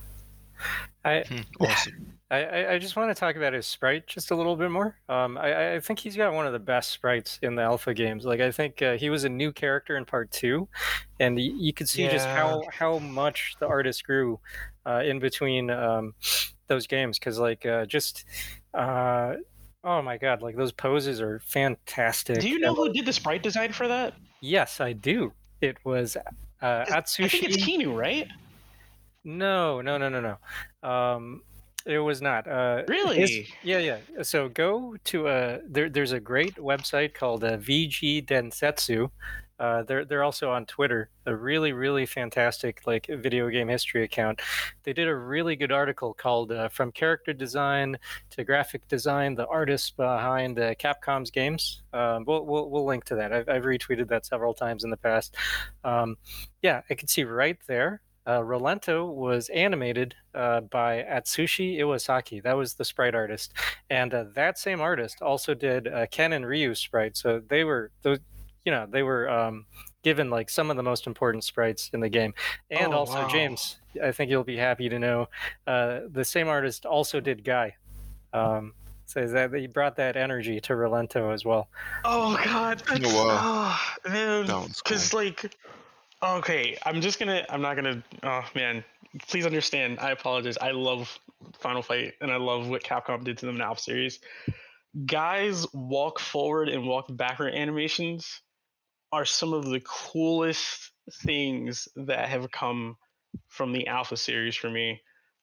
I 1.04 1.24
Hmm, 1.28 1.40
awesome. 1.60 2.06
I, 2.32 2.44
I- 2.44 2.72
I 2.74 2.78
just 2.78 2.94
want 2.94 3.10
to 3.10 3.18
talk 3.18 3.34
about 3.34 3.54
his 3.54 3.66
sprite 3.66 4.06
just 4.06 4.30
a 4.30 4.36
little 4.36 4.54
bit 4.54 4.70
more. 4.70 4.96
Um, 5.08 5.36
I, 5.36 5.74
I 5.74 5.80
think 5.80 5.98
he's 5.98 6.16
got 6.16 6.32
one 6.32 6.46
of 6.46 6.52
the 6.52 6.60
best 6.60 6.90
sprites 6.92 7.40
in 7.42 7.56
the 7.56 7.62
alpha 7.62 7.92
games. 7.92 8.24
Like 8.24 8.40
I 8.40 8.52
think 8.52 8.80
uh, 8.82 8.96
he 8.96 9.10
was 9.10 9.24
a 9.24 9.28
new 9.28 9.50
character 9.52 9.96
in 9.96 10.04
part 10.04 10.30
two, 10.30 10.68
and 11.18 11.34
y- 11.36 11.50
you 11.52 11.72
could 11.72 11.88
see 11.88 12.06
just 12.08 12.26
how 12.28 12.62
how 12.70 12.98
much 13.00 13.56
the 13.58 13.66
artist 13.66 14.04
grew 14.04 14.38
uh, 14.86 15.02
in 15.04 15.18
between 15.18 15.70
um, 15.70 16.14
those 16.68 16.86
games. 16.86 17.18
Because 17.18 17.38
like 17.40 17.66
uh, 17.66 17.84
just 17.86 18.24
uh, 18.74 19.34
oh 19.84 20.02
my 20.02 20.16
god, 20.18 20.42
like 20.42 20.56
those 20.56 20.72
poses 20.72 21.20
are 21.20 21.40
fantastic. 21.40 22.40
Do 22.40 22.48
you 22.48 22.58
know 22.58 22.68
And- 22.68 22.76
who 22.76 22.92
did 22.92 23.06
the 23.06 23.12
sprite 23.12 23.42
design 23.42 23.72
for 23.72 23.88
that? 23.88 24.14
Yes, 24.40 24.80
I 24.80 24.92
do. 24.92 25.32
It 25.60 25.76
was 25.84 26.16
uh, 26.16 26.84
Atsushi. 26.86 27.24
I 27.24 27.28
think 27.28 27.44
it's 27.44 27.56
Kinu, 27.58 27.94
right? 27.96 28.26
No, 29.24 29.80
no, 29.80 29.98
no, 29.98 30.08
no, 30.08 30.20
no. 30.82 30.88
Um, 30.88 31.42
it 31.86 31.98
was 31.98 32.22
not. 32.22 32.46
Uh, 32.48 32.82
Really? 32.88 33.18
his- 33.18 33.48
yeah, 33.62 33.78
yeah. 33.78 33.98
So 34.22 34.48
go 34.48 34.96
to 35.04 35.28
a 35.28 35.60
there. 35.68 35.88
There's 35.90 36.12
a 36.12 36.20
great 36.20 36.54
website 36.56 37.14
called 37.14 37.44
uh, 37.44 37.56
VG 37.58 38.26
Densetsu. 38.26 39.10
Uh, 39.60 39.82
they're 39.82 40.04
they're 40.04 40.24
also 40.24 40.50
on 40.50 40.66
Twitter. 40.66 41.10
A 41.26 41.36
really 41.36 41.72
really 41.72 42.06
fantastic 42.06 42.80
like 42.86 43.06
video 43.06 43.48
game 43.50 43.68
history 43.68 44.02
account. 44.02 44.40
They 44.82 44.92
did 44.92 45.06
a 45.06 45.14
really 45.14 45.54
good 45.54 45.70
article 45.70 46.14
called 46.14 46.50
uh, 46.50 46.68
"From 46.70 46.90
Character 46.90 47.32
Design 47.32 47.98
to 48.30 48.42
Graphic 48.42 48.88
Design: 48.88 49.34
The 49.34 49.46
Artists 49.46 49.90
Behind 49.90 50.58
uh, 50.58 50.74
Capcom's 50.76 51.30
Games." 51.30 51.82
Um, 51.92 52.24
we'll, 52.26 52.44
we'll 52.44 52.70
we'll 52.70 52.86
link 52.86 53.04
to 53.04 53.14
that. 53.16 53.32
I've, 53.32 53.48
I've 53.48 53.64
retweeted 53.64 54.08
that 54.08 54.26
several 54.26 54.54
times 54.54 54.82
in 54.82 54.90
the 54.90 54.96
past. 54.96 55.36
Um, 55.84 56.16
yeah, 56.62 56.80
I 56.88 56.94
can 56.94 57.06
see 57.06 57.24
right 57.24 57.58
there 57.68 58.00
uh, 58.26 58.40
Rolento 58.40 59.12
was 59.12 59.48
animated 59.48 60.14
uh, 60.34 60.60
by 60.60 61.02
Atsushi 61.10 61.78
Iwasaki. 61.78 62.42
That 62.42 62.56
was 62.56 62.74
the 62.74 62.84
sprite 62.84 63.14
artist, 63.14 63.52
and 63.88 64.12
uh, 64.12 64.24
that 64.34 64.58
same 64.58 64.80
artist 64.80 65.22
also 65.22 65.54
did 65.54 65.88
uh, 65.88 66.06
Ken 66.10 66.32
and 66.32 66.46
Ryu 66.46 66.74
sprite. 66.74 67.16
So 67.16 67.40
they 67.48 67.64
were 67.64 67.90
those, 68.02 68.18
you 68.64 68.72
know, 68.72 68.86
they 68.88 69.02
were 69.02 69.28
um, 69.28 69.66
given 70.02 70.30
like 70.30 70.50
some 70.50 70.70
of 70.70 70.76
the 70.76 70.82
most 70.82 71.06
important 71.06 71.44
sprites 71.44 71.90
in 71.92 72.00
the 72.00 72.08
game. 72.08 72.34
And 72.70 72.92
Oh, 72.92 72.98
also 72.98 73.20
wow. 73.20 73.28
James, 73.28 73.78
I 74.02 74.12
think 74.12 74.30
you'll 74.30 74.44
be 74.44 74.56
happy 74.56 74.88
to 74.88 74.98
know, 74.98 75.28
uh, 75.66 76.00
the 76.10 76.24
same 76.24 76.48
artist 76.48 76.86
also 76.86 77.20
did 77.20 77.44
Guy. 77.44 77.76
Um, 78.32 78.74
so 79.06 79.26
that 79.26 79.52
he 79.52 79.66
brought 79.66 79.96
that 79.96 80.16
energy 80.16 80.60
to 80.60 80.74
Rolento 80.74 81.34
as 81.34 81.44
well. 81.44 81.68
Oh 82.04 82.38
god, 82.44 82.80
that's, 82.86 83.12
Oh, 83.12 83.24
wow. 83.26 83.76
oh, 84.04 84.08
man, 84.08 84.46
That 84.46 84.56
one's 84.56 84.80
because 84.80 85.12
like, 85.12 85.52
okay, 86.22 86.78
I'm 86.86 87.00
just 87.00 87.18
gonna, 87.18 87.44
I'm 87.48 87.60
not 87.60 87.74
gonna, 87.74 88.04
oh 88.22 88.44
man, 88.54 88.84
please 89.26 89.46
understand. 89.46 89.98
I 89.98 90.12
apologize. 90.12 90.56
I 90.58 90.70
love 90.70 91.18
Final 91.58 91.82
Fight, 91.82 92.14
and 92.20 92.30
I 92.30 92.36
love 92.36 92.68
what 92.68 92.84
Capcom 92.84 93.24
did 93.24 93.36
to 93.38 93.46
them 93.46 93.56
in 93.56 93.62
Alpha 93.62 93.80
series. 93.82 94.20
Guys, 95.06 95.66
walk 95.72 96.20
forward 96.20 96.68
and 96.68 96.86
walk 96.86 97.06
backward 97.10 97.54
animations 97.54 98.42
are 99.12 99.24
some 99.24 99.52
of 99.52 99.66
the 99.66 99.80
coolest 99.84 100.92
things 101.24 101.88
that 101.96 102.28
have 102.28 102.50
come 102.50 102.96
from 103.48 103.72
the 103.72 103.86
Alpha 103.86 104.16
series 104.16 104.56
for 104.56 104.70
me. 104.70 105.00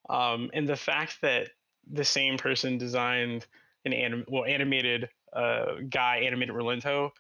Um, 0.09 0.49
and 0.53 0.68
the 0.68 0.76
fact 0.76 1.18
that 1.22 1.49
the 1.91 2.05
same 2.05 2.38
person 2.38 2.78
designed 2.78 3.45
an 3.86 3.93
anim- 3.93 4.26
well 4.28 4.45
animated 4.45 5.09
uh, 5.34 5.76
guy 5.89 6.18
animated 6.26 6.55
Rolento, 6.55 7.11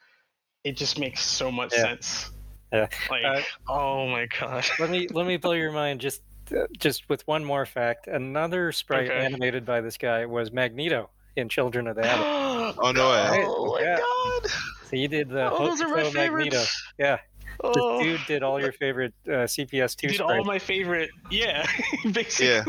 it 0.63 0.77
just 0.77 0.97
makes 0.99 1.21
so 1.23 1.51
much 1.51 1.73
Yeah. 1.73 1.81
sense. 1.81 2.31
Yeah. 2.71 2.87
Like, 3.09 3.25
Uh, 3.25 3.41
oh 3.69 4.07
my 4.07 4.27
gosh. 4.39 4.77
let 4.79 4.89
me 4.89 5.07
let 5.11 5.25
me 5.25 5.37
blow 5.37 5.53
your 5.53 5.71
mind 5.71 6.01
just 6.01 6.21
uh, 6.55 6.65
just 6.77 7.07
with 7.09 7.25
one 7.27 7.43
more 7.43 7.65
fact. 7.65 8.07
Another 8.07 8.71
sprite 8.71 9.09
Okay. 9.11 9.25
animated 9.25 9.65
by 9.65 9.81
this 9.81 9.97
guy 9.97 10.25
was 10.25 10.51
Magneto 10.51 11.09
in 11.35 11.49
Children 11.49 11.87
of 11.87 11.95
the 11.95 12.05
Atom. 12.05 12.25
Oh, 12.79 12.91
no 12.91 13.09
way. 13.09 13.45
Oh 13.47 13.73
my 13.73 13.81
Yeah. 13.81 13.97
god. 13.99 14.51
So 14.89 14.95
he 14.95 15.07
did 15.07 15.29
the 15.29 15.51
Oh, 15.51 15.67
those 15.67 15.81
are 15.81 15.87
my 15.89 16.03
Magneto. 16.03 16.11
favorites. 16.19 16.83
Yeah, 16.97 17.17
this 17.17 17.21
Oh, 17.63 18.01
dude 18.01 18.21
did 18.27 18.43
all 18.43 18.59
your 18.61 18.71
favorite 18.71 19.13
uh, 19.27 19.45
CPS 19.47 19.95
two 19.95 20.07
did 20.07 20.21
all 20.21 20.43
my 20.43 20.59
favorite. 20.59 21.09
Yeah, 21.31 21.65
basically. 22.11 22.47
Yeah, 22.47 22.63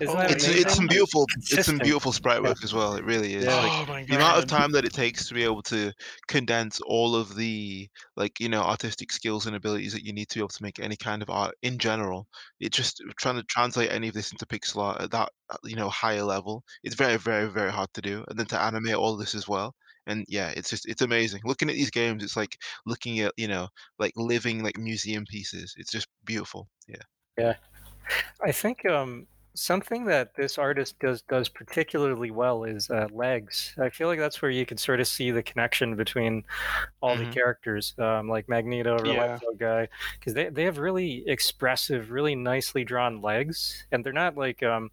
Isn't 0.00 0.16
Oh, 0.16 0.18
that 0.18 0.30
it's 0.32 0.44
amazing? 0.46 0.62
it's 0.66 0.74
some 0.74 0.86
beautiful 0.88 1.26
it's 1.50 1.66
some 1.66 1.78
beautiful 1.78 2.10
sprite 2.12 2.42
work 2.42 2.62
as 2.64 2.74
well. 2.74 2.94
It 2.96 3.04
really 3.04 3.34
is. 3.34 3.44
Yeah. 3.44 3.54
Like, 3.56 3.70
oh 3.72 3.92
my 3.92 4.00
god. 4.00 4.08
the 4.08 4.16
amount 4.16 4.38
of 4.38 4.46
time 4.46 4.72
that 4.72 4.84
it 4.84 4.92
takes 4.92 5.28
to 5.28 5.34
be 5.34 5.44
able 5.44 5.62
to 5.62 5.92
condense 6.28 6.80
all 6.80 7.14
of 7.14 7.36
the 7.36 7.88
like 8.16 8.38
you 8.40 8.48
know 8.48 8.62
artistic 8.62 9.12
skills 9.12 9.46
and 9.46 9.54
abilities 9.56 9.92
that 9.92 10.04
you 10.04 10.12
need 10.12 10.28
to 10.30 10.34
be 10.36 10.40
able 10.40 10.48
to 10.48 10.62
make 10.64 10.80
any 10.80 10.96
kind 10.96 11.22
of 11.22 11.30
art 11.30 11.54
in 11.62 11.78
general 11.78 12.26
it 12.60 12.72
just 12.72 13.00
trying 13.18 13.36
to 13.36 13.42
translate 13.44 13.90
any 13.92 14.08
of 14.08 14.14
this 14.14 14.32
into 14.32 14.44
pixel 14.46 14.82
art 14.82 15.00
at 15.00 15.10
that 15.12 15.28
uh, 15.50 15.56
you 15.64 15.76
know 15.76 15.88
higher 15.88 16.24
level 16.24 16.64
it's 16.82 16.96
very 16.96 17.16
very 17.16 17.46
very 17.48 17.70
hard 17.70 17.88
to 17.94 18.02
do 18.02 18.24
and 18.28 18.36
then 18.38 18.46
to 18.46 18.60
animate 18.60 18.94
all 18.96 19.16
this 19.16 19.34
as 19.36 19.46
well 19.46 19.74
and 20.06 20.24
yeah 20.28 20.52
it's 20.56 20.70
just 20.70 20.86
it's 20.88 21.02
amazing 21.02 21.40
looking 21.44 21.68
at 21.70 21.74
these 21.76 21.90
games 21.90 22.22
it's 22.22 22.36
like 22.36 22.56
looking 22.86 23.20
at 23.20 23.32
you 23.36 23.48
know 23.48 23.68
like 23.98 24.12
living 24.16 24.62
like 24.62 24.78
museum 24.78 25.24
pieces 25.28 25.74
it's 25.78 25.90
just 25.92 26.08
beautiful 26.24 26.68
yeah 26.88 27.02
yeah 27.38 27.56
I 28.42 28.52
think 28.52 28.86
um, 28.86 29.28
something 29.54 30.06
that 30.06 30.34
this 30.36 30.58
artist 30.58 30.98
does 31.00 31.22
does 31.22 31.48
particularly 31.48 32.30
well 32.30 32.64
is 32.64 32.90
uh, 32.90 33.08
legs. 33.12 33.74
I 33.78 33.90
feel 33.90 34.08
like 34.08 34.18
that's 34.18 34.42
where 34.42 34.50
you 34.50 34.66
can 34.66 34.78
sort 34.78 35.00
of 35.00 35.08
see 35.08 35.30
the 35.30 35.42
connection 35.42 35.96
between 35.96 36.44
all 37.02 37.16
Mhm. 37.16 37.18
the 37.18 37.26
characters, 37.26 37.94
um, 37.98 38.28
like 38.28 38.48
Magneto, 38.48 39.02
Yeah. 39.02 39.40
Rolento 39.40 39.58
guy, 39.58 39.88
because 40.18 40.34
they 40.34 40.50
they 40.50 40.64
have 40.64 40.78
really 40.78 41.28
expressive, 41.28 42.10
really 42.10 42.34
nicely 42.36 42.84
drawn 42.84 43.22
legs, 43.22 43.86
and 43.92 44.04
they're 44.04 44.12
not 44.12 44.36
like. 44.36 44.62
Um, 44.62 44.90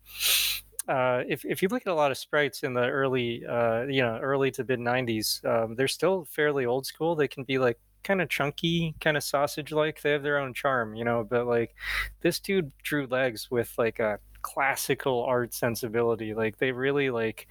uh, 0.91 1.23
if, 1.27 1.45
if 1.45 1.61
you 1.61 1.69
look 1.69 1.83
at 1.87 1.91
a 1.91 1.95
lot 2.03 2.11
of 2.11 2.17
sprites 2.17 2.63
in 2.63 2.73
the 2.73 2.87
early, 2.87 3.45
uh, 3.45 3.83
you 3.83 4.01
know, 4.01 4.17
early 4.21 4.51
to 4.51 4.63
mid 4.63 4.79
'90s, 4.79 5.25
um, 5.45 5.75
they're 5.75 5.87
still 5.87 6.25
fairly 6.25 6.65
old 6.65 6.85
school. 6.85 7.15
They 7.15 7.27
can 7.27 7.43
be 7.43 7.57
like 7.57 7.79
kind 8.03 8.21
of 8.21 8.29
chunky, 8.29 8.93
kind 8.99 9.15
of 9.15 9.23
sausage-like. 9.23 10.01
They 10.01 10.11
have 10.11 10.23
their 10.23 10.37
own 10.39 10.53
charm, 10.53 10.95
you 10.95 11.05
know. 11.05 11.23
But 11.23 11.47
like, 11.47 11.75
this 12.21 12.39
dude 12.39 12.71
drew 12.83 13.05
legs 13.07 13.49
with 13.49 13.71
like 13.77 13.99
a 13.99 14.19
classical 14.41 15.23
art 15.23 15.53
sensibility. 15.53 16.33
Like 16.33 16.57
they 16.57 16.71
really 16.71 17.09
like 17.11 17.47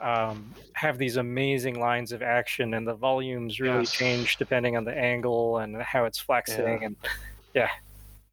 um, 0.00 0.54
have 0.74 0.96
these 0.96 1.16
amazing 1.16 1.78
lines 1.80 2.12
of 2.12 2.22
action, 2.22 2.74
and 2.74 2.86
the 2.86 2.94
volumes 2.94 3.60
really 3.60 3.80
Yes. 3.80 3.92
change 3.92 4.36
depending 4.36 4.76
on 4.76 4.84
the 4.84 4.96
angle 4.96 5.58
and 5.58 5.76
how 5.82 6.04
it's 6.04 6.18
flexing. 6.18 6.80
Yeah. 6.80 6.86
And 6.86 6.96
yeah, 7.54 7.68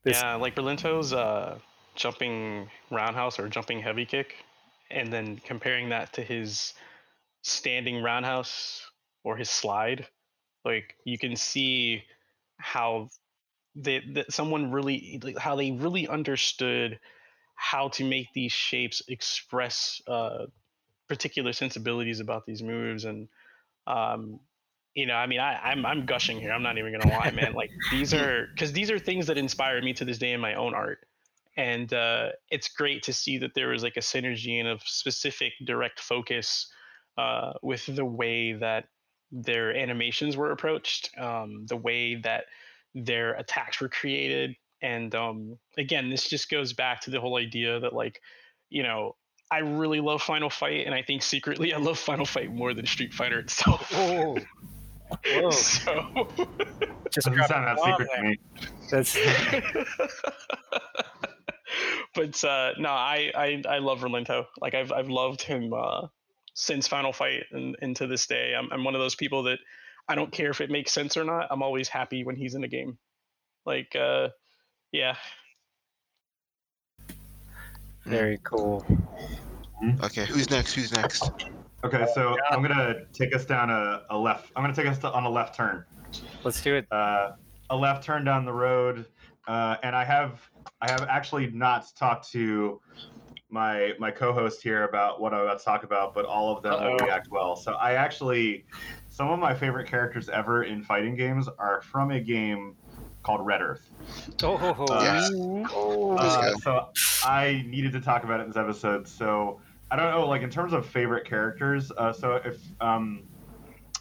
this- 0.03 0.21
Yeah, 0.21 0.35
like 0.35 0.55
Rolento's 0.55 1.11
uh, 1.11 1.57
jumping 1.97 2.69
roundhouse 2.89 3.39
or 3.39 3.49
jumping 3.49 3.81
heavy 3.81 4.05
kick, 4.05 4.35
and 4.89 5.11
then 5.11 5.37
comparing 5.37 5.89
that 5.89 6.13
to 6.13 6.21
his 6.21 6.73
standing 7.41 8.01
roundhouse 8.01 8.81
or 9.23 9.35
his 9.35 9.49
slide, 9.49 10.07
like 10.63 10.95
you 11.03 11.17
can 11.17 11.35
see 11.35 12.03
how 12.57 13.09
they, 13.75 14.01
that 14.13 14.31
someone 14.31 14.71
really 14.71 15.19
like, 15.23 15.37
how 15.37 15.55
they 15.55 15.71
really 15.71 16.07
understood 16.07 16.99
how 17.55 17.89
to 17.89 18.03
make 18.03 18.27
these 18.33 18.51
shapes 18.51 19.01
express 19.07 20.01
uh, 20.07 20.45
particular 21.09 21.51
sensibilities 21.53 22.19
about 22.19 22.45
these 22.45 22.61
moves 22.63 23.05
and 23.05 23.27
um, 23.87 24.39
you 24.93 25.05
know, 25.05 25.13
I 25.13 25.27
mean, 25.27 25.39
I, 25.39 25.53
I'm 25.63 25.85
I'm 25.85 26.07
gushing 26.07 26.39
here. 26.39 26.51
I'm 26.51 26.63
not 26.63 26.79
even 26.79 26.91
gonna 26.91 27.13
lie, 27.13 27.29
man. 27.29 27.53
Like 27.53 27.69
these 27.91 28.13
are 28.15 28.47
because 28.51 28.73
these 28.73 28.89
are 28.89 28.97
things 28.97 29.27
that 29.27 29.37
inspire 29.37 29.79
me 29.81 29.93
to 29.93 30.05
this 30.05 30.17
day 30.17 30.33
in 30.33 30.41
my 30.41 30.55
own 30.55 30.73
art, 30.73 31.07
and 31.57 31.91
uh, 31.93 32.29
it's 32.51 32.69
great 32.69 33.03
to 33.03 33.13
see 33.13 33.39
that 33.39 33.53
there 33.55 33.69
was 33.69 33.83
like 33.83 33.97
a 33.97 34.01
synergy 34.01 34.59
and 34.59 34.67
a 34.67 34.79
specific 34.85 35.53
direct 35.65 35.99
focus 35.99 36.71
uh, 37.17 37.53
with 37.63 37.85
the 37.87 38.05
way 38.05 38.53
that 38.53 38.85
their 39.31 39.75
animations 39.75 40.37
were 40.37 40.51
approached, 40.51 41.09
um, 41.17 41.65
the 41.65 41.75
way 41.75 42.15
that 42.15 42.45
their 42.93 43.33
attacks 43.33 43.81
were 43.81 43.89
created, 43.89 44.55
and 44.81 45.15
um, 45.15 45.57
again, 45.77 46.09
this 46.09 46.29
just 46.29 46.49
goes 46.49 46.73
back 46.73 47.01
to 47.01 47.09
the 47.09 47.19
whole 47.19 47.37
idea 47.37 47.79
that 47.79 47.93
like, 47.93 48.21
you 48.69 48.83
know. 48.83 49.15
I 49.49 49.59
really 49.59 50.01
love 50.01 50.21
Final 50.21 50.49
Fight, 50.49 50.85
and 50.85 50.93
I 50.93 51.01
think 51.01 51.23
secretly 51.23 51.73
I 51.73 51.77
love 51.77 51.97
Final 51.97 52.25
Fight 52.25 52.53
more 52.53 52.73
than 52.73 52.85
Street 52.85 53.13
Fighter 53.13 53.39
itself. 53.39 53.89
Whoa. 53.93 54.37
Whoa. 55.25 55.51
So, 55.51 56.27
just 57.13 57.27
Doesn't 57.27 57.37
that 57.37 57.79
secret 57.79 58.09
to 58.13 58.21
me. 58.23 58.37
That's 58.91 59.15
but 62.15 62.43
uh, 62.43 62.71
no, 62.77 62.89
I, 62.89 63.31
I 63.35 63.63
I 63.67 63.77
love 63.79 64.01
Rolento. 64.01 64.45
Like 64.61 64.73
I've 64.73 64.91
I've 64.91 65.09
loved 65.09 65.41
him 65.41 65.73
uh, 65.73 66.07
since 66.53 66.87
Final 66.87 67.13
Fight 67.13 67.43
and, 67.51 67.75
and 67.81 67.95
to 67.97 68.07
this 68.07 68.27
day. 68.27 68.53
I'm 68.57 68.69
I'm 68.71 68.83
one 68.83 68.95
of 68.95 69.01
those 69.01 69.15
people 69.15 69.43
that 69.43 69.59
I 70.07 70.15
don't 70.15 70.31
care 70.31 70.49
if 70.49 70.61
it 70.61 70.69
makes 70.69 70.91
sense 70.91 71.17
or 71.17 71.23
not. 71.23 71.47
I'm 71.49 71.63
always 71.63 71.89
happy 71.89 72.23
when 72.23 72.35
he's 72.35 72.55
in 72.55 72.63
a 72.63 72.67
game. 72.67 72.97
Like 73.65 73.95
uh, 73.95 74.29
yeah, 74.91 75.15
very 78.05 78.39
cool. 78.43 78.85
okay 80.03 80.25
who's 80.25 80.49
next 80.49 80.73
who's 80.73 80.91
next 80.91 81.29
Okay, 81.83 82.05
so 82.15 82.35
I'm 82.49 82.61
gonna 82.61 83.05
take 83.13 83.35
us 83.35 83.45
down 83.45 83.69
a, 83.69 84.01
a 84.09 84.17
left. 84.17 84.51
I'm 84.55 84.63
gonna 84.63 84.73
take 84.73 84.87
us 84.87 84.97
to, 84.99 85.11
on 85.11 85.25
a 85.25 85.29
left 85.29 85.55
turn. 85.55 85.85
Let's 86.43 86.61
do 86.61 86.75
it. 86.75 86.87
uh, 86.91 87.33
a 87.69 87.75
left 87.75 88.03
turn 88.03 88.23
down 88.23 88.45
the 88.45 88.53
road, 88.53 89.05
uh, 89.47 89.77
and 89.83 89.95
I 89.95 90.03
have 90.03 90.41
I 90.81 90.91
have 90.91 91.03
actually 91.03 91.47
not 91.51 91.85
talked 91.97 92.31
to 92.31 92.81
my 93.49 93.93
my 93.97 94.11
co-host 94.11 94.61
here 94.61 94.83
about 94.83 95.21
what 95.21 95.33
I'm 95.33 95.41
about 95.41 95.59
to 95.59 95.65
talk 95.65 95.83
about, 95.83 96.13
but 96.13 96.25
all 96.25 96.55
of 96.55 96.61
them 96.63 96.73
will 96.73 96.95
Uh-oh. 96.95 97.05
react 97.05 97.29
well. 97.31 97.55
So 97.55 97.73
I 97.73 97.93
actually, 97.93 98.65
some 99.09 99.29
of 99.29 99.39
my 99.39 99.53
favorite 99.53 99.87
characters 99.87 100.29
ever 100.29 100.63
in 100.63 100.83
fighting 100.83 101.15
games 101.15 101.47
are 101.57 101.81
from 101.81 102.11
a 102.11 102.19
game 102.19 102.75
called 103.23 103.45
Red 103.45 103.61
Earth. 103.61 103.89
Oh, 104.43 104.57
ho, 104.57 104.73
ho. 104.73 104.85
Uh, 104.85 105.01
Yes. 105.03 105.31
Oh, 105.73 106.15
Uh, 106.17 106.53
so 106.57 106.89
I 107.23 107.63
needed 107.67 107.93
to 107.93 108.01
talk 108.01 108.23
about 108.23 108.39
it 108.39 108.43
in 108.43 108.49
this 108.49 108.57
episode. 108.57 109.07
So 109.07 109.61
I 109.89 109.95
don't 109.95 110.11
know, 110.11 110.27
like 110.27 110.41
in 110.41 110.49
terms 110.49 110.73
of 110.73 110.85
favorite 110.85 111.25
characters. 111.25 111.91
Uh, 111.97 112.11
so 112.13 112.35
if 112.35 112.61
um, 112.81 113.23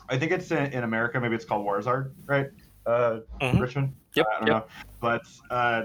I 0.08 0.18
think 0.18 0.32
it's 0.32 0.50
in, 0.50 0.72
in 0.72 0.84
America, 0.84 1.20
maybe 1.20 1.34
it's 1.36 1.44
called 1.44 1.64
Warzard, 1.66 2.12
right? 2.26 2.48
Uh, 2.84 3.20
Mhm. 3.40 3.60
Richmond. 3.60 3.94
Yep, 4.14 4.26
I 4.34 4.38
don't 4.40 4.48
yep. 4.48 4.56
know, 4.56 4.66
but 5.00 5.22
uh, 5.50 5.82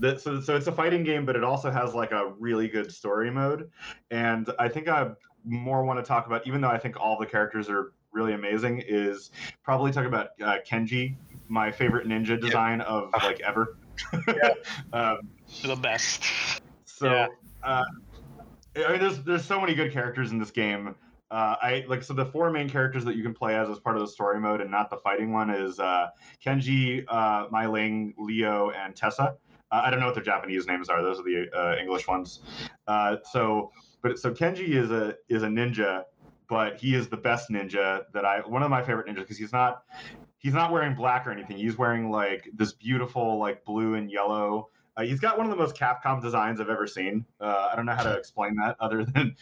the, 0.00 0.18
so 0.18 0.40
so 0.40 0.56
it's 0.56 0.66
a 0.66 0.72
fighting 0.72 1.04
game, 1.04 1.24
but 1.24 1.36
it 1.36 1.44
also 1.44 1.70
has 1.70 1.94
like 1.94 2.10
a 2.10 2.32
really 2.38 2.68
good 2.68 2.90
story 2.90 3.30
mode, 3.30 3.70
and 4.10 4.50
I 4.58 4.68
think 4.68 4.88
I 4.88 5.10
more 5.44 5.84
want 5.84 5.98
to 5.98 6.02
talk 6.02 6.26
about, 6.26 6.46
even 6.46 6.60
though 6.60 6.68
I 6.68 6.78
think 6.78 6.98
all 6.98 7.18
the 7.18 7.26
characters 7.26 7.68
are 7.68 7.92
really 8.12 8.32
amazing, 8.32 8.82
is 8.86 9.30
probably 9.62 9.92
talk 9.92 10.06
about 10.06 10.30
uh, 10.42 10.56
Kenji, 10.66 11.16
my 11.48 11.70
favorite 11.70 12.06
ninja 12.06 12.40
design 12.40 12.80
of 12.80 13.10
like 13.22 13.40
ever. 13.40 13.76
um, 14.92 15.18
the 15.62 15.76
best. 15.76 16.24
so, 16.84 17.10
Yeah. 17.10 17.26
uh, 17.62 17.84
I 18.76 18.92
mean, 18.92 19.00
there's 19.00 19.22
there's 19.22 19.44
so 19.44 19.60
many 19.60 19.74
good 19.74 19.92
characters 19.92 20.32
in 20.32 20.38
this 20.38 20.50
game. 20.50 20.94
Uh, 21.30 21.54
I 21.62 21.84
like 21.88 22.02
so 22.02 22.12
the 22.12 22.24
four 22.24 22.50
main 22.50 22.68
characters 22.68 23.04
that 23.04 23.14
you 23.16 23.22
can 23.22 23.34
play 23.34 23.54
as 23.54 23.68
as 23.68 23.78
part 23.78 23.96
of 23.96 24.02
the 24.02 24.08
story 24.08 24.40
mode 24.40 24.60
and 24.60 24.70
not 24.70 24.90
the 24.90 24.96
fighting 24.96 25.32
one 25.32 25.50
is 25.50 25.78
uh, 25.78 26.08
Kenji, 26.44 27.04
uh, 27.06 27.46
Mai 27.50 27.66
Ling, 27.66 28.14
Leo, 28.18 28.70
and 28.70 28.96
Tessa. 28.96 29.36
Uh, 29.70 29.82
I 29.84 29.90
don't 29.90 30.00
know 30.00 30.06
what 30.06 30.14
their 30.14 30.24
Japanese 30.24 30.66
names 30.66 30.88
are; 30.88 31.02
those 31.02 31.20
are 31.20 31.22
the 31.22 31.48
uh, 31.56 31.76
English 31.80 32.06
ones. 32.06 32.40
Uh, 32.86 33.16
so, 33.30 33.70
but 34.02 34.18
so 34.18 34.32
Kenji 34.32 34.70
is 34.70 34.90
a 34.90 35.16
is 35.28 35.42
a 35.42 35.48
ninja, 35.48 36.04
but 36.48 36.76
he 36.76 36.94
is 36.94 37.08
the 37.08 37.16
best 37.16 37.50
ninja 37.50 38.04
that 38.12 38.24
I 38.24 38.40
one 38.40 38.62
of 38.62 38.70
my 38.70 38.82
favorite 38.82 39.06
ninjas 39.06 39.20
because 39.20 39.38
he's 39.38 39.52
not 39.52 39.84
he's 40.38 40.54
not 40.54 40.72
wearing 40.72 40.94
black 40.94 41.26
or 41.26 41.30
anything. 41.30 41.56
He's 41.56 41.78
wearing 41.78 42.10
like 42.10 42.48
this 42.54 42.72
beautiful 42.72 43.38
like 43.38 43.64
blue 43.64 43.94
and 43.94 44.10
yellow 44.10 44.70
uh, 44.96 45.02
he's 45.02 45.20
got 45.20 45.38
one 45.38 45.46
of 45.46 45.50
the 45.50 45.56
most 45.56 45.76
Capcom 45.76 46.20
designs 46.20 46.60
I've 46.60 46.68
ever 46.68 46.86
seen. 46.86 47.24
Uh, 47.40 47.68
I 47.72 47.76
don't 47.76 47.86
know 47.86 47.94
how 47.94 48.02
to 48.02 48.16
explain 48.16 48.56
that 48.56 48.76
other 48.80 49.04
than 49.04 49.36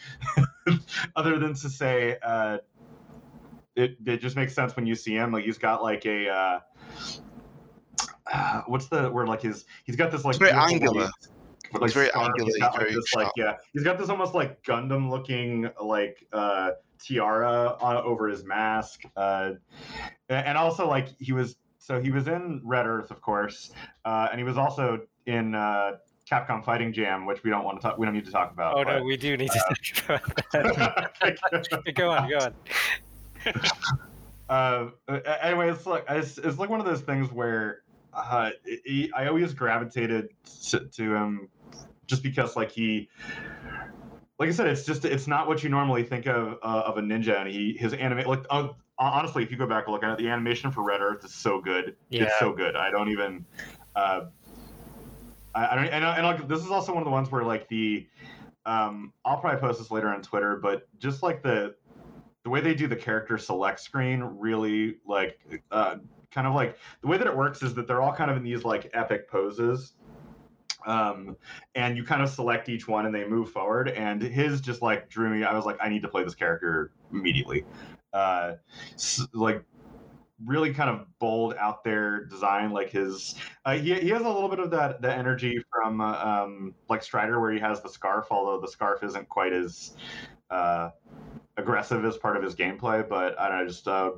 other 1.15 1.39
than 1.39 1.53
to 1.55 1.69
say 1.69 2.17
uh, 2.23 2.59
it 3.75 3.97
it 4.05 4.17
just 4.17 4.35
makes 4.35 4.53
sense 4.53 4.75
when 4.75 4.85
you 4.85 4.95
see 4.95 5.13
him. 5.13 5.31
Like 5.31 5.45
he's 5.45 5.57
got 5.57 5.83
like 5.83 6.05
a 6.05 6.61
uh, 8.31 8.37
uh, 8.37 8.61
what's 8.67 8.87
the 8.87 9.09
word? 9.09 9.27
Like 9.27 9.41
his 9.41 9.65
he's 9.85 9.95
got 9.95 10.11
this 10.11 10.25
like 10.25 10.35
It's 10.35 10.39
very 10.39 10.51
beautiful, 10.51 10.75
angular. 10.75 11.09
like, 11.79 11.91
very 11.91 12.07
scarf. 12.07 12.27
angular, 12.27 12.45
He's 12.45 12.57
got 12.57 12.73
like 12.73 12.81
very 12.81 12.95
this 12.95 13.13
like 13.15 13.31
yeah. 13.35 13.55
He's 13.73 13.83
got 13.83 13.97
this 13.97 14.09
almost 14.09 14.33
like 14.33 14.63
Gundam 14.63 15.09
looking 15.09 15.69
like 15.81 16.25
uh, 16.33 16.71
tiara 16.99 17.77
on, 17.81 17.97
over 17.97 18.27
his 18.27 18.43
mask. 18.43 19.01
Uh, 19.15 19.51
and 20.29 20.47
and 20.47 20.57
also 20.57 20.87
like 20.87 21.09
he 21.19 21.33
was 21.33 21.55
so 21.77 21.99
he 21.99 22.11
was 22.11 22.27
in 22.27 22.61
Red 22.63 22.85
Earth, 22.85 23.11
of 23.11 23.21
course, 23.21 23.71
uh, 24.05 24.27
and 24.31 24.39
he 24.39 24.43
was 24.43 24.57
also 24.57 25.01
in 25.25 25.55
uh, 25.55 25.93
Capcom 26.29 26.63
Fighting 26.63 26.93
Jam, 26.93 27.25
which 27.25 27.43
we 27.43 27.49
don't 27.49 27.63
want 27.63 27.81
to 27.81 27.87
talk. 27.87 27.97
We 27.97 28.05
don't 28.05 28.13
need 28.13 28.25
to 28.25 28.31
talk 28.31 28.51
about. 28.51 28.77
Oh, 28.77 28.83
no, 28.83 29.03
we 29.03 29.17
do 29.17 29.35
need 29.35 29.49
to 29.49 29.59
talk 29.95 30.21
about 30.21 30.51
that. 30.51 31.93
go 31.95 32.11
on, 32.11 32.29
go 32.29 32.37
on. 32.37 32.53
uh, 34.49 34.89
anyway, 35.41 35.71
it's 35.71 35.85
like 35.85 36.05
it's, 36.09 36.37
it's 36.37 36.59
like 36.59 36.69
one 36.69 36.79
of 36.79 36.85
those 36.85 37.01
things 37.01 37.31
where 37.31 37.81
uh, 38.13 38.51
he, 38.85 39.11
I 39.15 39.27
always 39.27 39.53
gravitated 39.53 40.29
to, 40.69 40.79
to 40.79 41.15
him 41.15 41.49
just 42.07 42.23
because 42.23 42.55
like 42.55 42.71
he 42.71 43.09
like 44.39 44.47
I 44.47 44.51
said, 44.53 44.67
it's 44.67 44.85
just 44.85 45.03
it's 45.03 45.27
not 45.27 45.47
what 45.47 45.63
you 45.63 45.69
normally 45.69 46.03
think 46.03 46.25
of 46.25 46.57
uh, 46.63 46.83
of 46.85 46.97
a 46.97 47.01
ninja, 47.01 47.39
and 47.39 47.49
he 47.49 47.73
his 47.73 47.93
anime 47.93 48.25
like 48.25 48.45
uh, 48.49 48.69
honestly, 48.97 49.43
if 49.43 49.51
you 49.51 49.57
go 49.57 49.67
back 49.67 49.85
and 49.85 49.93
look 49.93 50.03
at 50.03 50.11
it, 50.11 50.17
the 50.17 50.29
animation 50.29 50.71
for 50.71 50.81
Red 50.83 51.01
Earth 51.01 51.25
is 51.25 51.33
so 51.33 51.59
good. 51.59 51.95
Yeah. 52.09 52.23
It's 52.23 52.39
so 52.39 52.53
good. 52.53 52.75
I 52.75 52.89
don't 52.89 53.09
even. 53.09 53.45
Uh, 53.95 54.25
I, 55.53 55.67
I 55.67 55.75
don't 55.75 55.85
and, 55.85 56.05
and 56.05 56.25
like 56.25 56.47
this 56.47 56.63
is 56.63 56.71
also 56.71 56.93
one 56.93 57.01
of 57.01 57.05
the 57.05 57.11
ones 57.11 57.29
where 57.31 57.43
like 57.43 57.67
the 57.67 58.07
um 58.65 59.11
I'll 59.25 59.39
probably 59.39 59.59
post 59.59 59.79
this 59.79 59.91
later 59.91 60.07
on 60.07 60.21
Twitter, 60.21 60.55
but 60.55 60.87
just 60.99 61.21
like 61.21 61.43
the 61.43 61.75
the 62.43 62.49
way 62.49 62.61
they 62.61 62.73
do 62.73 62.87
the 62.87 62.95
character 62.95 63.37
select 63.37 63.81
screen 63.81 64.21
really 64.21 64.97
like 65.05 65.37
uh 65.71 65.97
kind 66.31 66.47
of 66.47 66.53
like 66.53 66.77
the 67.01 67.07
way 67.07 67.17
that 67.17 67.27
it 67.27 67.35
works 67.35 67.61
is 67.63 67.73
that 67.75 67.87
they're 67.87 68.01
all 68.01 68.13
kind 68.13 68.29
of 68.31 68.37
in 68.37 68.43
these 68.43 68.63
like 68.63 68.89
epic 68.93 69.29
poses 69.29 69.93
um 70.85 71.35
and 71.75 71.97
you 71.97 72.03
kind 72.03 72.21
of 72.21 72.29
select 72.29 72.69
each 72.69 72.87
one 72.87 73.05
and 73.05 73.13
they 73.13 73.27
move 73.27 73.51
forward 73.51 73.89
and 73.89 74.21
his 74.21 74.61
just 74.61 74.81
like 74.81 75.09
drew 75.09 75.29
me 75.29 75.43
i 75.43 75.53
was 75.53 75.65
like 75.65 75.77
i 75.81 75.89
need 75.89 76.01
to 76.01 76.07
play 76.07 76.23
this 76.23 76.35
character 76.35 76.93
immediately. 77.11 77.65
Uh 78.13 78.55
s- 78.93 79.27
like 79.33 79.63
really 80.45 80.73
kind 80.73 80.89
of 80.89 81.05
bold 81.19 81.53
out 81.59 81.83
there 81.83 82.23
design 82.25 82.71
like 82.71 82.89
his 82.89 83.35
uh, 83.65 83.73
he, 83.73 83.93
he 83.95 84.09
has 84.09 84.21
a 84.21 84.29
little 84.29 84.47
bit 84.47 84.59
of 84.59 84.71
that 84.71 85.01
the 85.01 85.13
energy 85.13 85.61
from 85.69 85.99
uh, 85.99 86.13
um 86.13 86.73
like 86.89 87.03
strider 87.03 87.39
where 87.41 87.51
he 87.51 87.59
has 87.59 87.81
the 87.81 87.89
scarf 87.89 88.27
although 88.31 88.59
the 88.59 88.67
scarf 88.67 89.03
isn't 89.03 89.27
quite 89.27 89.51
as 89.51 89.95
uh 90.49 90.89
aggressive 91.57 92.05
as 92.05 92.17
part 92.17 92.37
of 92.37 92.43
his 92.43 92.55
gameplay 92.55 93.07
but 93.07 93.37
i 93.37 93.49
don't 93.49 93.59
know 93.59 93.67
just 93.67 93.87
uh 93.87 94.11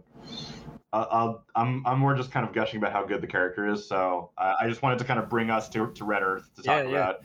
I'll, 0.94 1.46
I'm 1.56 1.86
I'm 1.88 2.00
more 2.00 2.14
just 2.16 2.32
kind 2.32 2.46
of 2.46 2.54
gushing 2.54 2.78
about 2.80 2.92
how 2.92 3.06
good 3.06 3.22
the 3.22 3.28
character 3.28 3.68
is, 3.68 3.88
so 3.88 4.32
uh, 4.38 4.56
I 4.60 4.68
just 4.68 4.82
wanted 4.82 5.00
to 5.00 5.06
kind 5.06 5.20
of 5.20 5.30
bring 5.30 5.50
us 5.50 5.70
to, 5.70 5.88
to 5.92 6.04
Red 6.04 6.22
Earth 6.22 6.50
to 6.56 6.64
talk 6.64 6.84
Yeah, 6.84 6.90
yeah. 6.90 6.96
about. 6.98 7.16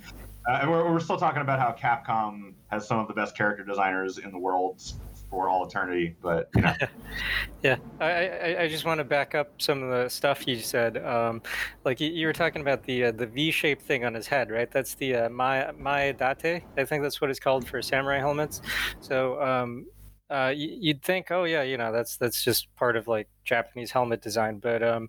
Uh, 0.48 0.58
and 0.62 0.70
we're, 0.70 0.92
we're 0.92 1.00
still 1.00 1.16
talking 1.16 1.42
about 1.42 1.58
how 1.58 1.72
Capcom 1.72 2.52
has 2.68 2.86
some 2.86 3.00
of 3.00 3.08
the 3.08 3.14
best 3.14 3.36
character 3.36 3.64
designers 3.64 4.18
in 4.18 4.30
the 4.30 4.38
world 4.38 4.80
for 5.28 5.48
all 5.48 5.66
eternity, 5.66 6.14
but 6.22 6.48
you 6.54 6.62
know, 6.62 6.72
Yeah, 7.64 7.78
I, 7.98 8.28
I, 8.28 8.62
I 8.62 8.68
just 8.68 8.84
want 8.84 8.98
to 8.98 9.04
back 9.04 9.34
up 9.34 9.60
some 9.60 9.82
of 9.82 9.90
the 9.90 10.08
stuff 10.08 10.46
you 10.46 10.60
said. 10.60 11.04
Um, 11.04 11.42
like 11.84 12.00
you, 12.00 12.10
you 12.10 12.28
were 12.28 12.32
talking 12.32 12.62
about 12.62 12.84
the 12.84 13.06
uh, 13.06 13.10
the 13.10 13.26
V-shaped 13.26 13.82
thing 13.82 14.04
on 14.04 14.14
his 14.14 14.28
head, 14.28 14.50
right? 14.52 14.70
That's 14.70 14.94
the 14.94 15.16
uh, 15.16 15.28
Maedate. 15.28 16.62
I 16.76 16.84
think 16.84 17.02
that's 17.02 17.20
what 17.20 17.30
it's 17.30 17.40
called 17.40 17.66
for 17.66 17.82
samurai 17.82 18.18
helmets. 18.18 18.62
So 19.00 19.42
um, 19.42 19.86
uh, 20.28 20.52
you'd 20.54 21.02
think, 21.02 21.30
oh 21.30 21.44
yeah, 21.44 21.62
you 21.62 21.76
know, 21.76 21.92
that's 21.92 22.16
that's 22.16 22.42
just 22.42 22.74
part 22.76 22.96
of 22.96 23.06
like 23.06 23.28
Japanese 23.44 23.92
helmet 23.92 24.22
design. 24.22 24.58
But 24.58 24.82
um, 24.82 25.08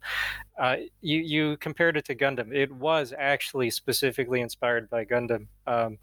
uh, 0.59 0.77
you 1.01 1.19
you 1.19 1.57
compared 1.57 1.97
it 1.97 2.05
to 2.05 2.15
Gundam. 2.15 2.53
It 2.53 2.71
was 2.71 3.13
actually 3.17 3.69
specifically 3.71 4.41
inspired 4.41 4.89
by 4.89 5.05
Gundam. 5.05 5.47
Um, 5.65 5.97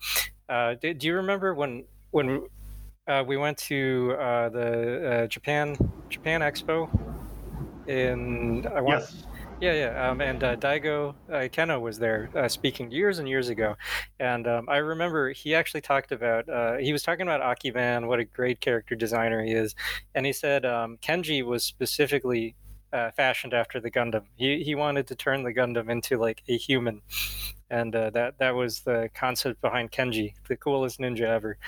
uh, 0.48 0.74
do, 0.80 0.94
do 0.94 1.06
you 1.06 1.14
remember 1.14 1.54
when 1.54 1.84
when 2.10 2.46
uh, 3.06 3.22
we 3.26 3.36
went 3.36 3.58
to 3.58 4.16
uh, 4.18 4.48
the 4.48 5.10
uh, 5.10 5.26
Japan 5.28 5.76
Japan 6.08 6.40
Expo 6.40 6.88
in 7.86 8.66
I 8.66 8.80
want, 8.80 9.00
yes, 9.00 9.24
yeah 9.61 9.72
yeah 9.72 10.11
um, 10.11 10.20
and 10.20 10.42
uh, 10.42 10.57
Daigo 10.57 11.14
uh, 11.28 11.34
Ikeno 11.34 11.80
was 11.80 11.98
there 11.98 12.30
uh, 12.34 12.48
speaking 12.48 12.90
years 12.90 13.18
and 13.18 13.28
years 13.28 13.48
ago, 13.48 13.76
and 14.18 14.46
um, 14.46 14.68
I 14.68 14.78
remember 14.78 15.30
he 15.30 15.55
actually 15.55 15.80
talked 15.80 16.12
about 16.12 16.48
uh, 16.48 16.76
he 16.76 16.92
was 16.92 17.02
talking 17.02 17.22
about 17.26 17.40
Akiman, 17.40 18.07
what 18.08 18.18
a 18.20 18.24
great 18.24 18.61
character 18.61 18.95
designer 18.95 19.42
he 19.45 19.53
is, 19.53 19.74
and 20.14 20.26
he 20.26 20.33
said 20.33 20.64
um, 20.64 20.99
Kenji 21.03 21.45
was 21.45 21.64
specifically. 21.64 22.57
Uh, 22.92 23.11
fashioned 23.11 23.53
after 23.53 23.80
the 23.80 23.91
Gundam, 23.91 24.22
he 24.37 24.62
he 24.62 24.76
wanted 24.76 25.08
to 25.08 25.16
turn 25.16 25.42
the 25.42 25.53
Gundam 25.53 25.91
into 25.91 26.16
like 26.16 26.45
a 26.46 26.57
human, 26.57 27.03
and 27.68 27.95
uh, 27.96 28.11
that 28.11 28.38
that 28.38 28.54
was 28.54 28.83
the 28.83 29.11
concept 29.14 29.61
behind 29.61 29.91
Kenji, 29.91 30.34
the 30.49 30.57
coolest 30.57 31.00
ninja 31.00 31.22
ever. 31.22 31.58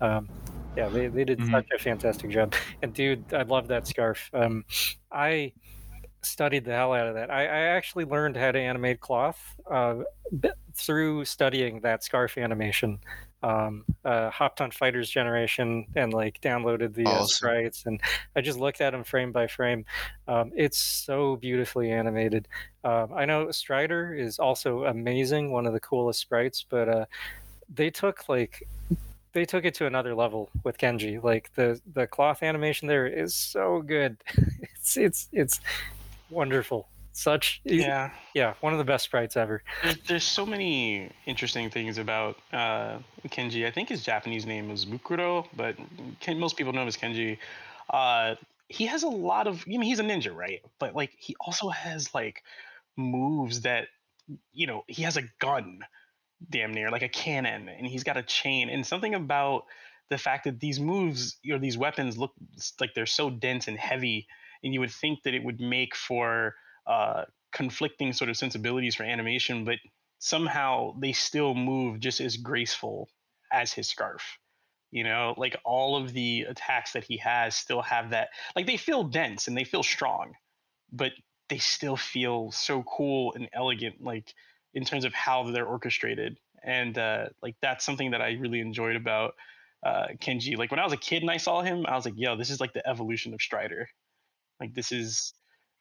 Um, 0.00 0.30
yeah, 0.76 0.88
they, 0.90 1.06
they 1.08 1.24
did 1.24 1.40
Mhm. 1.40 1.50
such 1.50 1.66
a 1.74 1.78
fantastic 1.78 2.30
job. 2.30 2.54
And 2.82 2.92
dude, 2.92 3.32
I 3.32 3.42
love 3.42 3.68
that 3.68 3.86
scarf. 3.86 4.28
Um, 4.34 4.64
I 5.10 5.52
studied 6.24 6.64
the 6.64 6.72
hell 6.72 6.92
out 6.92 7.06
of 7.06 7.14
that. 7.14 7.30
I, 7.30 7.42
I 7.44 7.60
actually 7.76 8.04
learned 8.04 8.36
how 8.36 8.52
to 8.52 8.58
animate 8.58 9.00
cloth 9.00 9.38
uh, 9.70 9.96
through 10.74 11.24
studying 11.24 11.80
that 11.80 12.02
scarf 12.04 12.38
animation. 12.38 12.98
Um, 13.42 13.84
uh, 14.06 14.30
hopped 14.30 14.62
on 14.62 14.70
Fighters 14.70 15.10
Generation 15.10 15.86
and 15.96 16.14
like 16.14 16.40
downloaded 16.40 16.94
the 16.94 17.04
uh, 17.04 17.10
Awesome. 17.10 17.26
sprites, 17.28 17.84
and 17.84 18.00
I 18.34 18.40
just 18.40 18.58
looked 18.58 18.80
at 18.80 18.92
them 18.92 19.04
frame 19.04 19.32
by 19.32 19.48
frame. 19.48 19.84
Um, 20.26 20.50
it's 20.56 20.78
so 20.78 21.36
beautifully 21.36 21.90
animated. 21.90 22.48
Um, 22.84 23.12
I 23.14 23.26
know 23.26 23.50
Strider 23.50 24.14
is 24.14 24.38
also 24.38 24.84
amazing, 24.84 25.50
one 25.52 25.66
of 25.66 25.74
the 25.74 25.80
coolest 25.80 26.20
sprites, 26.20 26.64
but 26.66 26.88
uh, 26.88 27.04
they 27.74 27.90
took 27.90 28.30
like 28.30 28.66
they 29.34 29.44
took 29.44 29.66
it 29.66 29.74
to 29.74 29.86
another 29.86 30.14
level 30.14 30.48
with 30.62 30.78
Kenji. 30.78 31.22
Like 31.22 31.50
the 31.54 31.78
the 31.92 32.06
cloth 32.06 32.42
animation 32.42 32.88
there 32.88 33.06
is 33.06 33.34
so 33.34 33.82
good. 33.82 34.16
It's 34.84 34.96
it's 34.98 35.28
it's 35.32 35.60
wonderful. 36.30 36.88
Such 37.16 37.60
yeah, 37.64 38.10
Yeah. 38.34 38.54
one 38.60 38.72
of 38.72 38.78
the 38.80 38.84
best 38.84 39.04
sprites 39.04 39.36
ever. 39.36 39.62
There's, 39.84 39.96
there's 40.08 40.24
so 40.24 40.44
many 40.44 41.10
interesting 41.26 41.70
things 41.70 41.96
about 41.98 42.38
uh, 42.52 42.98
Kenji. 43.28 43.66
I 43.66 43.70
think 43.70 43.88
his 43.88 44.02
Japanese 44.02 44.46
name 44.46 44.68
is 44.70 44.84
Mukuro, 44.84 45.46
but 45.56 45.76
Ken, 46.18 46.40
most 46.40 46.56
people 46.56 46.72
know 46.72 46.82
him 46.82 46.88
as 46.88 46.96
Kenji. 46.96 47.38
Uh, 47.88 48.34
he 48.68 48.86
has 48.86 49.04
a 49.04 49.08
lot 49.08 49.46
of. 49.46 49.62
I 49.66 49.70
mean, 49.70 49.82
he's 49.82 50.00
a 50.00 50.02
ninja, 50.02 50.34
right? 50.34 50.60
But 50.80 50.96
like, 50.96 51.12
he 51.16 51.36
also 51.38 51.68
has 51.68 52.12
like 52.14 52.42
moves 52.96 53.60
that, 53.60 53.86
you 54.52 54.66
know, 54.66 54.82
he 54.88 55.02
has 55.02 55.16
a 55.16 55.22
gun, 55.38 55.80
damn 56.50 56.72
near 56.74 56.90
like 56.90 57.02
a 57.02 57.08
cannon, 57.08 57.68
and 57.68 57.86
he's 57.86 58.02
got 58.02 58.16
a 58.16 58.22
chain, 58.24 58.68
and 58.70 58.84
something 58.84 59.14
about 59.14 59.66
the 60.10 60.18
fact 60.18 60.44
that 60.44 60.58
these 60.60 60.80
moves 60.80 61.36
or 61.48 61.58
these 61.58 61.78
weapons 61.78 62.18
look 62.18 62.32
like 62.80 62.90
they're 62.94 63.06
so 63.06 63.30
dense 63.30 63.68
and 63.68 63.78
heavy, 63.78 64.26
and 64.64 64.74
you 64.74 64.80
would 64.80 64.90
think 64.90 65.22
that 65.22 65.34
it 65.34 65.44
would 65.44 65.60
make 65.60 65.94
for 65.94 66.54
uh, 66.86 67.24
conflicting 67.52 68.12
sort 68.12 68.30
of 68.30 68.36
sensibilities 68.36 68.94
for 68.94 69.04
animation, 69.04 69.64
but 69.64 69.76
somehow 70.18 70.94
they 70.98 71.12
still 71.12 71.54
move 71.54 72.00
just 72.00 72.20
as 72.20 72.36
graceful 72.38 73.08
as 73.52 73.72
his 73.72 73.88
scarf. 73.88 74.38
You 74.90 75.04
know, 75.04 75.34
like 75.36 75.56
all 75.64 75.96
of 75.96 76.12
the 76.12 76.42
attacks 76.48 76.92
that 76.92 77.04
he 77.04 77.18
has 77.18 77.54
still 77.54 77.82
have 77.82 78.10
that, 78.10 78.28
like 78.56 78.66
they 78.66 78.76
feel 78.76 79.04
dense 79.04 79.48
and 79.48 79.56
they 79.56 79.64
feel 79.64 79.82
strong, 79.82 80.34
but 80.92 81.12
they 81.48 81.58
still 81.58 81.96
feel 81.96 82.52
so 82.52 82.84
cool 82.84 83.34
and 83.34 83.48
elegant, 83.52 84.02
like 84.02 84.32
in 84.72 84.84
terms 84.84 85.04
of 85.04 85.12
how 85.12 85.50
they're 85.50 85.66
orchestrated. 85.66 86.38
And 86.62 86.96
uh, 86.96 87.26
like 87.42 87.56
that's 87.60 87.84
something 87.84 88.12
that 88.12 88.22
I 88.22 88.32
really 88.32 88.60
enjoyed 88.60 88.96
about 88.96 89.34
uh, 89.84 90.06
Kenji. 90.20 90.56
Like 90.56 90.70
when 90.70 90.80
I 90.80 90.84
was 90.84 90.92
a 90.92 90.98
kid 90.98 91.22
and 91.22 91.30
I 91.30 91.36
saw 91.36 91.60
him, 91.60 91.84
I 91.86 91.96
was 91.96 92.04
like, 92.04 92.14
yo, 92.16 92.36
this 92.36 92.50
is 92.50 92.60
like 92.60 92.72
the 92.72 92.88
evolution 92.88 93.34
of 93.34 93.42
Strider. 93.42 93.88
Like 94.60 94.74
this 94.74 94.92
is 94.92 95.34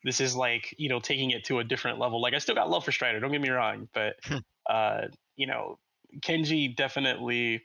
this 0.03 0.19
is 0.19 0.35
like 0.35 0.73
you 0.77 0.89
know 0.89 0.99
taking 0.99 1.31
it 1.31 1.45
to 1.45 1.59
a 1.59 1.63
different 1.63 1.99
level. 1.99 2.21
Like 2.21 2.33
I 2.33 2.39
still 2.39 2.55
got 2.55 2.69
love 2.69 2.85
for 2.85 2.91
Strider, 2.91 3.19
don't 3.19 3.31
get 3.31 3.41
me 3.41 3.49
wrong, 3.49 3.87
but 3.93 4.15
hmm. 4.23 4.37
uh, 4.69 5.01
you 5.35 5.47
know 5.47 5.77
Kenji 6.21 6.75
definitely 6.75 7.63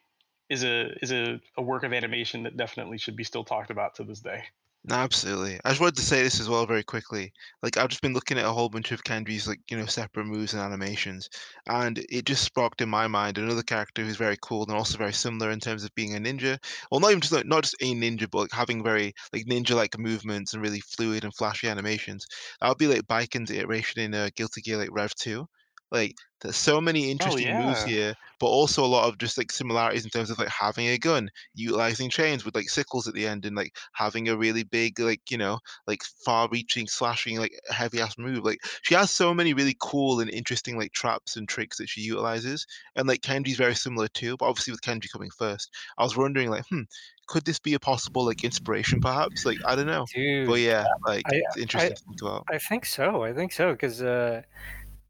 is 0.48 0.64
a 0.64 0.92
is 1.02 1.12
a, 1.12 1.40
a 1.56 1.62
work 1.62 1.82
of 1.84 1.92
animation 1.92 2.44
that 2.44 2.56
definitely 2.56 2.98
should 2.98 3.16
be 3.16 3.24
still 3.24 3.44
talked 3.44 3.70
about 3.70 3.96
to 3.96 4.04
this 4.04 4.20
day. 4.20 4.44
No, 4.84 4.96
absolutely. 4.96 5.60
I 5.64 5.68
just 5.68 5.80
wanted 5.80 5.96
to 5.96 6.02
say 6.02 6.22
this 6.22 6.40
as 6.40 6.48
well 6.48 6.66
very 6.66 6.82
quickly. 6.82 7.32
Like 7.62 7.76
I've 7.76 7.90
just 7.90 8.02
been 8.02 8.12
looking 8.14 8.38
at 8.38 8.44
a 8.44 8.52
whole 8.52 8.68
bunch 8.68 8.90
of 8.90 9.04
Kenji's 9.04 9.46
like, 9.46 9.60
you 9.70 9.76
know, 9.76 9.86
separate 9.86 10.24
moves 10.26 10.52
and 10.52 10.60
animations, 10.62 11.28
and 11.68 11.98
it 12.08 12.24
just 12.26 12.42
sparked 12.42 12.80
in 12.80 12.88
my 12.88 13.06
mind 13.06 13.38
another 13.38 13.62
character 13.62 14.02
who's 14.04 14.16
very 14.16 14.36
cool 14.42 14.64
and 14.64 14.72
also 14.72 14.98
very 14.98 15.12
similar 15.12 15.50
in 15.52 15.60
terms 15.60 15.84
of 15.84 15.94
being 15.94 16.16
a 16.16 16.18
ninja. 16.18 16.58
Well, 16.90 16.98
not 17.00 17.10
even 17.10 17.20
just 17.20 17.32
like, 17.32 17.46
not 17.46 17.62
just 17.62 17.76
a 17.80 17.94
ninja, 17.94 18.28
but 18.28 18.38
like 18.38 18.52
having 18.52 18.82
very 18.82 19.12
like 19.32 19.44
ninja-like 19.46 19.96
movements 19.96 20.54
and 20.54 20.62
really 20.62 20.80
fluid 20.80 21.22
and 21.22 21.34
flashy 21.36 21.68
animations. 21.68 22.26
That 22.60 22.68
would 22.68 22.78
be 22.78 22.88
like 22.88 23.06
Baiken's 23.06 23.50
iteration 23.52 24.00
in 24.02 24.12
uh, 24.14 24.30
Guilty 24.34 24.60
Gear 24.62 24.78
like 24.78 24.90
Rev 24.90 25.14
2. 25.14 25.46
Like 25.90 26.16
there's 26.40 26.56
so 26.56 26.80
many 26.80 27.06
oh, 27.06 27.10
interesting 27.10 27.56
moves 27.56 27.82
here, 27.82 28.14
but 28.38 28.46
also 28.46 28.84
a 28.84 28.86
lot 28.86 29.08
of 29.08 29.18
just 29.18 29.38
like 29.38 29.50
similarities 29.50 30.04
in 30.04 30.10
terms 30.10 30.30
of 30.30 30.38
like 30.38 30.48
having 30.48 30.86
a 30.88 30.98
gun, 30.98 31.30
utilizing 31.54 32.10
chains 32.10 32.44
with 32.44 32.54
like 32.54 32.68
sickles 32.68 33.08
at 33.08 33.14
the 33.14 33.26
end, 33.26 33.46
and 33.46 33.56
like 33.56 33.74
having 33.94 34.28
a 34.28 34.36
really 34.36 34.64
big 34.64 35.00
like 35.00 35.30
you 35.30 35.38
know 35.38 35.58
like 35.86 36.02
far-reaching 36.24 36.86
slashing 36.86 37.38
like 37.38 37.52
heavy 37.70 38.00
ass 38.00 38.16
move. 38.18 38.44
Like 38.44 38.58
she 38.82 38.94
has 38.94 39.10
so 39.10 39.32
many 39.32 39.54
really 39.54 39.76
cool 39.80 40.20
and 40.20 40.30
interesting 40.30 40.78
like 40.78 40.92
traps 40.92 41.36
and 41.36 41.48
tricks 41.48 41.78
that 41.78 41.88
she 41.88 42.02
utilizes, 42.02 42.66
and 42.94 43.08
like 43.08 43.22
Kenji's 43.22 43.56
very 43.56 43.74
similar 43.74 44.08
too. 44.08 44.36
But 44.36 44.46
obviously 44.46 44.72
with 44.72 44.82
Kenji 44.82 45.10
coming 45.10 45.30
first, 45.30 45.74
I 45.96 46.04
was 46.04 46.16
wondering 46.16 46.50
like, 46.50 46.64
hmm, 46.68 46.82
could 47.28 47.44
this 47.46 47.58
be 47.58 47.74
a 47.74 47.80
possible 47.80 48.26
like 48.26 48.44
inspiration 48.44 49.00
perhaps? 49.00 49.46
Like 49.46 49.58
I 49.64 49.74
don't 49.74 49.86
know, 49.86 50.04
Dude, 50.14 50.46
but 50.46 50.60
yeah, 50.60 50.84
like 51.06 51.24
I, 51.32 51.36
it's 51.36 51.56
interesting 51.56 51.92
I, 51.92 51.94
to 51.94 52.02
think 52.02 52.22
about. 52.22 52.44
I 52.50 52.58
think 52.58 52.84
so. 52.84 53.22
I 53.22 53.32
think 53.32 53.52
so 53.52 53.72
because. 53.72 54.02
uh 54.02 54.42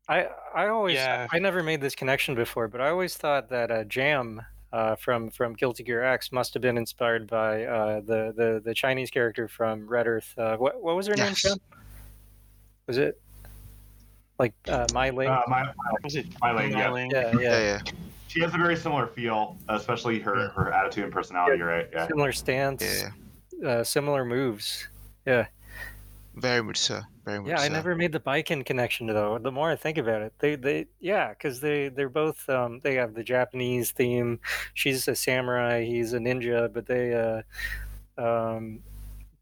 I 0.09 0.29
I 0.55 0.69
always 0.69 0.95
yeah. 0.95 1.27
I 1.31 1.39
never 1.39 1.63
made 1.63 1.81
this 1.81 1.95
connection 1.95 2.35
before, 2.35 2.69
but 2.69 2.81
I 2.81 2.89
always 2.89 3.17
thought 3.17 3.51
that 3.51 3.71
uh, 3.71 3.85
Jam 3.85 4.43
uh, 4.73 4.97
from 4.97 5.31
from 5.31 5.53
Guilty 5.55 5.83
Gear 5.83 6.03
X 6.03 6.33
must 6.33 6.55
have 6.55 6.63
been 6.63 6.79
inspired 6.79 7.27
by 7.27 7.65
uh, 7.65 8.01
the 8.01 8.33
the 8.35 8.63
the 8.65 8.75
Chinese 8.75 9.11
character 9.11 9.49
from 9.49 9.87
Red 9.87 10.07
Earth. 10.07 10.33
Uh, 10.39 10.57
what 10.57 10.83
what 10.83 10.97
was 10.97 11.07
her 11.07 11.15
yes. 11.17 11.45
name? 11.45 11.57
Was 12.87 12.97
it 12.97 13.21
like 14.39 14.55
uh, 14.67 14.87
Mai 14.95 15.11
Ling? 15.11 15.29
Uh, 15.29 15.43
my, 15.47 15.63
my, 15.63 15.73
was 16.03 16.17
it 16.17 16.27
Mai 16.41 16.53
Ling? 16.53 16.71
Yeah. 17.11 17.33
Yeah, 17.33 17.33
yeah. 17.33 17.41
yeah, 17.41 17.59
yeah. 17.59 17.81
She 18.29 18.41
has 18.41 18.55
a 18.55 18.59
very 18.59 18.77
similar 18.77 19.07
feel, 19.07 19.57
especially 19.69 20.19
her 20.21 20.49
her 20.51 20.73
attitude 20.73 21.05
and 21.05 21.13
personality. 21.13 21.59
Yeah. 21.59 21.65
Right? 21.65 21.89
Yeah. 21.93 22.07
Similar 22.07 22.33
stance. 22.33 23.05
Yeah. 23.61 23.69
Uh, 23.69 23.85
similar 23.85 24.25
moves. 24.25 24.89
Yeah. 25.27 25.47
Very 26.41 26.63
much 26.63 26.79
so. 26.79 27.01
Very 27.25 27.41
much 27.41 27.49
Yeah, 27.51 27.61
I 27.61 27.69
never 27.69 27.95
made 27.95 28.13
the 28.13 28.21
Baiken 28.21 28.65
connection 28.65 29.07
though. 29.07 29.39
The 29.39 29.51
more 29.53 29.71
I 29.71 29.77
think 29.77 29.99
about 29.99 30.23
it, 30.23 30.33
they 30.39 30.57
they 30.57 30.87
yeah, 31.01 31.31
because 31.31 31.61
they 31.61 31.89
they're 31.89 32.09
both 32.09 32.49
um 32.49 32.81
they 32.83 32.95
have 32.95 33.15
the 33.15 33.25
Japanese 33.25 33.91
theme. 33.93 34.41
She's 34.75 35.09
a 35.09 35.15
samurai, 35.15 35.85
he's 35.85 36.13
a 36.13 36.19
ninja, 36.19 36.73
but 36.73 36.87
they 36.87 37.15
uh 37.15 37.43
um 38.23 38.83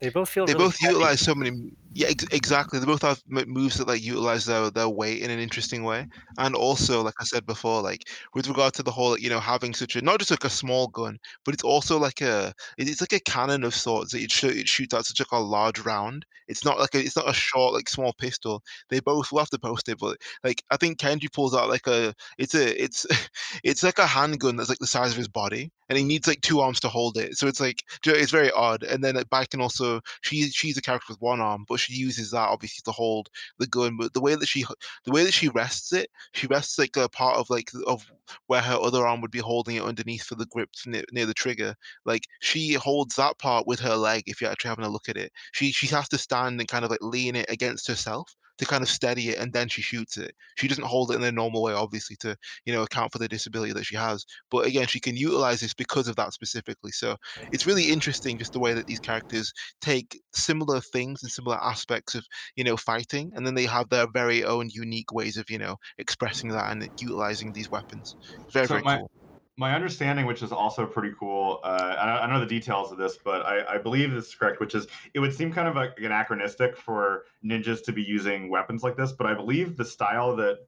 they 0.00 0.10
both 0.10 0.28
feel 0.28 0.46
They 0.46 0.52
really 0.52 0.66
both 0.66 0.78
heavy. 0.80 0.94
utilize 0.94 1.20
so 1.20 1.34
many. 1.34 1.72
Yeah, 1.98 2.08
ex- 2.08 2.26
exactly. 2.30 2.78
They 2.78 2.84
both 2.84 3.00
have 3.02 3.22
moves 3.26 3.78
that 3.78 3.88
like 3.88 4.02
utilize 4.02 4.44
their 4.44 4.70
their 4.70 4.88
weight 4.88 5.22
in 5.22 5.30
an 5.30 5.38
interesting 5.38 5.82
way, 5.82 6.06
and 6.36 6.54
also, 6.54 7.02
like 7.02 7.14
I 7.20 7.24
said 7.24 7.46
before, 7.46 7.80
like 7.80 8.02
with 8.34 8.48
regard 8.48 8.74
to 8.74 8.82
the 8.82 8.90
whole, 8.90 9.18
you 9.18 9.30
know, 9.30 9.40
having 9.40 9.72
such 9.72 9.96
a 9.96 10.02
not 10.02 10.18
just 10.18 10.30
like 10.30 10.44
a 10.44 10.50
small 10.50 10.88
gun, 10.88 11.18
but 11.44 11.54
it's 11.54 11.62
also 11.64 11.98
like 11.98 12.20
a 12.20 12.52
it's 12.76 13.00
like 13.00 13.14
a 13.14 13.20
cannon 13.20 13.64
of 13.64 13.74
sorts 13.74 14.12
that 14.12 14.20
it, 14.20 14.30
sh- 14.30 14.44
it 14.44 14.68
shoots 14.68 14.92
out 14.92 15.06
such 15.06 15.20
like 15.20 15.32
a 15.32 15.38
large 15.42 15.78
round. 15.80 16.26
It's 16.48 16.64
not 16.66 16.78
like 16.78 16.94
a 16.94 16.98
it's 17.00 17.16
not 17.16 17.30
a 17.30 17.32
short 17.32 17.72
like 17.72 17.88
small 17.88 18.12
pistol. 18.12 18.62
They 18.90 19.00
both 19.00 19.30
have 19.36 19.48
to 19.50 19.58
post 19.58 19.88
it, 19.88 19.98
but 19.98 20.18
like 20.44 20.62
I 20.70 20.76
think 20.76 20.98
Kenji 20.98 21.32
pulls 21.32 21.54
out 21.54 21.70
like 21.70 21.86
a 21.86 22.12
it's 22.36 22.54
a 22.54 22.82
it's 22.82 23.06
it's 23.64 23.82
like 23.82 23.98
a 23.98 24.06
handgun 24.06 24.56
that's 24.56 24.68
like 24.68 24.78
the 24.78 24.86
size 24.86 25.12
of 25.12 25.16
his 25.16 25.28
body, 25.28 25.70
and 25.88 25.98
he 25.98 26.04
needs 26.04 26.26
like 26.26 26.40
two 26.40 26.60
arms 26.60 26.80
to 26.80 26.88
hold 26.88 27.16
it. 27.16 27.36
So 27.36 27.46
it's 27.46 27.60
like 27.60 27.82
it's 28.04 28.30
very 28.30 28.50
odd. 28.52 28.82
And 28.82 29.02
then 29.02 29.14
like, 29.16 29.28
Baiken 29.30 29.60
also 29.60 30.00
she 30.22 30.48
she's 30.50 30.76
a 30.76 30.82
character 30.82 31.06
with 31.12 31.20
one 31.20 31.40
arm, 31.40 31.64
but 31.68 31.80
she 31.80 31.85
uses 31.94 32.30
that 32.30 32.48
obviously 32.48 32.82
to 32.84 32.92
hold 32.92 33.28
the 33.58 33.66
gun. 33.66 33.96
But 33.96 34.14
the 34.14 34.20
way 34.20 34.34
that 34.34 34.46
she 34.46 34.64
the 35.04 35.12
way 35.12 35.24
that 35.24 35.34
she 35.34 35.48
rests 35.48 35.92
it, 35.92 36.10
she 36.32 36.46
rests 36.46 36.78
like 36.78 36.96
a 36.96 37.08
part 37.08 37.36
of 37.36 37.50
like 37.50 37.70
of 37.86 38.10
where 38.46 38.60
her 38.62 38.78
other 38.80 39.06
arm 39.06 39.20
would 39.20 39.30
be 39.30 39.38
holding 39.38 39.76
it 39.76 39.82
underneath 39.82 40.24
for 40.24 40.34
the 40.34 40.46
grip 40.46 40.70
near, 40.86 41.04
near 41.12 41.26
the 41.26 41.34
trigger. 41.34 41.74
Like 42.04 42.24
she 42.40 42.74
holds 42.74 43.16
that 43.16 43.38
part 43.38 43.66
with 43.66 43.80
her 43.80 43.96
leg. 43.96 44.24
If 44.26 44.40
you're 44.40 44.50
actually 44.50 44.70
having 44.70 44.84
a 44.84 44.90
look 44.90 45.08
at 45.08 45.16
it, 45.16 45.32
she 45.52 45.72
she 45.72 45.86
has 45.88 46.08
to 46.10 46.18
stand 46.18 46.60
and 46.60 46.68
kind 46.68 46.84
of 46.84 46.90
like 46.90 47.02
lean 47.02 47.36
it 47.36 47.46
against 47.48 47.86
herself 47.88 48.34
to 48.58 48.66
kind 48.66 48.82
of 48.82 48.88
steady 48.88 49.30
it 49.30 49.38
and 49.38 49.52
then 49.52 49.68
she 49.68 49.82
shoots 49.82 50.16
it. 50.16 50.34
She 50.56 50.68
doesn't 50.68 50.84
hold 50.84 51.10
it 51.10 51.16
in 51.16 51.24
a 51.24 51.32
normal 51.32 51.62
way, 51.62 51.72
obviously, 51.72 52.16
to 52.20 52.36
you 52.64 52.72
know 52.72 52.82
account 52.82 53.12
for 53.12 53.18
the 53.18 53.28
disability 53.28 53.72
that 53.72 53.84
she 53.84 53.96
has. 53.96 54.24
But 54.50 54.66
again, 54.66 54.86
she 54.86 55.00
can 55.00 55.16
utilize 55.16 55.60
this 55.60 55.74
because 55.74 56.08
of 56.08 56.16
that 56.16 56.32
specifically. 56.32 56.92
So 56.92 57.16
it's 57.52 57.66
really 57.66 57.90
interesting 57.90 58.38
just 58.38 58.52
the 58.52 58.60
way 58.60 58.74
that 58.74 58.86
these 58.86 59.00
characters 59.00 59.52
take 59.80 60.20
similar 60.34 60.80
things 60.80 61.22
and 61.22 61.30
similar 61.30 61.56
aspects 61.62 62.14
of 62.14 62.24
you 62.56 62.64
know 62.64 62.76
fighting, 62.76 63.32
and 63.34 63.46
then 63.46 63.54
they 63.54 63.66
have 63.66 63.88
their 63.90 64.06
very 64.10 64.44
own 64.44 64.68
unique 64.70 65.12
ways 65.12 65.36
of 65.36 65.50
you 65.50 65.58
know 65.58 65.76
expressing 65.98 66.50
that 66.50 66.70
and 66.70 66.88
utilizing 67.00 67.52
these 67.52 67.70
weapons. 67.70 68.16
Very 68.52 68.66
so 68.66 68.68
very 68.68 68.82
my, 68.82 68.98
cool 68.98 69.10
my 69.58 69.74
understanding, 69.74 70.26
which 70.26 70.42
is 70.42 70.52
also 70.52 70.86
pretty 70.86 71.14
cool, 71.18 71.60
uh, 71.64 71.96
I, 71.98 72.24
I, 72.24 72.30
know 72.30 72.40
the 72.40 72.46
details 72.46 72.92
of 72.92 72.98
this, 72.98 73.16
but 73.16 73.44
I, 73.46 73.76
I, 73.76 73.78
believe 73.78 74.12
this 74.12 74.28
is 74.28 74.34
correct, 74.34 74.60
which 74.60 74.74
is 74.74 74.86
it 75.14 75.20
would 75.20 75.32
seem 75.32 75.50
kind 75.50 75.66
of 75.66 75.74
like 75.74 75.98
anachronistic 75.98 76.76
for 76.76 77.24
ninjas 77.42 77.82
to 77.84 77.92
be 77.92 78.02
using 78.02 78.50
weapons 78.50 78.82
like 78.82 78.96
this, 78.96 79.12
but 79.12 79.26
I 79.26 79.32
believe 79.32 79.76
the 79.78 79.84
style 79.84 80.36
that 80.36 80.66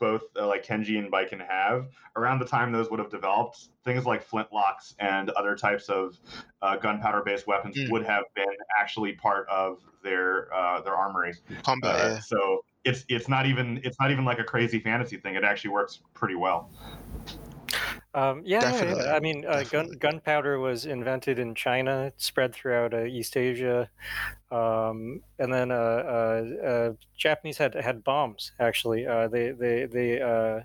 both 0.00 0.24
uh, 0.36 0.48
like 0.48 0.66
Kenji 0.66 0.98
and 0.98 1.12
Baiken 1.12 1.46
have 1.46 1.88
around 2.16 2.40
the 2.40 2.44
time 2.44 2.72
those 2.72 2.90
would 2.90 2.98
have 2.98 3.10
developed, 3.10 3.68
things 3.84 4.04
like 4.04 4.28
flintlocks 4.28 4.94
and 4.98 5.30
other 5.30 5.54
types 5.54 5.88
of 5.88 6.18
uh, 6.60 6.76
gunpowder-based 6.76 7.46
weapons 7.46 7.76
mm. 7.76 7.90
would 7.90 8.04
have 8.04 8.24
been 8.34 8.44
actually 8.78 9.12
part 9.12 9.48
of 9.48 9.78
their 10.02 10.52
uh, 10.52 10.80
their 10.80 10.96
armory. 10.96 11.34
Combat. 11.62 11.94
Uh, 11.94 12.08
yeah. 12.08 12.18
So 12.18 12.64
it's 12.84 13.04
it's 13.08 13.28
not 13.28 13.46
even 13.46 13.80
it's 13.84 13.96
not 14.00 14.10
even 14.10 14.24
like 14.24 14.40
a 14.40 14.44
crazy 14.44 14.80
fantasy 14.80 15.18
thing. 15.18 15.36
It 15.36 15.44
actually 15.44 15.70
works 15.70 16.00
pretty 16.14 16.34
well. 16.34 16.70
Um, 18.14 18.42
yeah, 18.44 18.84
yeah, 18.84 19.12
I 19.12 19.18
mean, 19.18 19.44
uh, 19.44 19.64
gun, 19.64 19.90
gunpowder 19.98 20.60
was 20.60 20.86
invented 20.86 21.40
in 21.40 21.52
China, 21.56 22.12
spread 22.16 22.54
throughout 22.54 22.94
uh, 22.94 23.06
East 23.06 23.36
Asia, 23.36 23.90
um, 24.52 25.20
and 25.40 25.52
then 25.52 25.72
uh, 25.72 25.74
uh, 25.74 26.66
uh 26.66 26.92
Japanese 27.16 27.58
had 27.58 27.74
had 27.74 28.04
bombs. 28.04 28.52
Actually, 28.60 29.04
uh, 29.04 29.26
they 29.26 29.50
they 29.50 29.86
they 29.86 30.20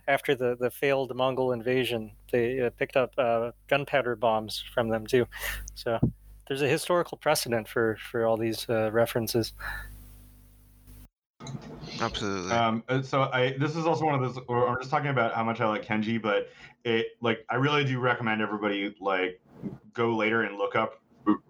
after 0.07 0.35
the, 0.35 0.57
the 0.59 0.69
failed 0.69 1.15
Mongol 1.15 1.51
invasion, 1.51 2.11
they 2.31 2.69
picked 2.77 2.95
up 2.95 3.15
gunpowder 3.67 4.15
bombs 4.15 4.63
from 4.71 4.89
them 4.89 5.07
too. 5.07 5.25
So 5.73 5.99
there's 6.47 6.61
a 6.61 6.67
historical 6.67 7.17
precedent 7.17 7.67
for 7.67 7.97
for 8.11 8.27
all 8.27 8.37
these 8.37 8.67
references. 8.69 9.53
Absolutely. 12.01 12.51
Um, 12.51 12.83
uh, 12.87 13.01
so 13.01 13.23
I 13.23 13.55
this 13.57 13.75
is 13.75 13.85
also 13.85 14.05
one 14.05 14.15
of 14.15 14.21
those. 14.21 14.43
Or 14.47 14.67
I'm 14.67 14.77
just 14.79 14.89
talking 14.89 15.09
about 15.09 15.33
how 15.33 15.43
much 15.43 15.61
I 15.61 15.67
like 15.67 15.85
Kenji, 15.85 16.21
but 16.21 16.49
it 16.83 17.07
like 17.21 17.45
I 17.49 17.55
really 17.55 17.83
do 17.83 17.99
recommend 17.99 18.41
everybody 18.41 18.95
like 18.99 19.41
go 19.93 20.15
later 20.15 20.43
and 20.43 20.57
look 20.57 20.75
up 20.75 21.01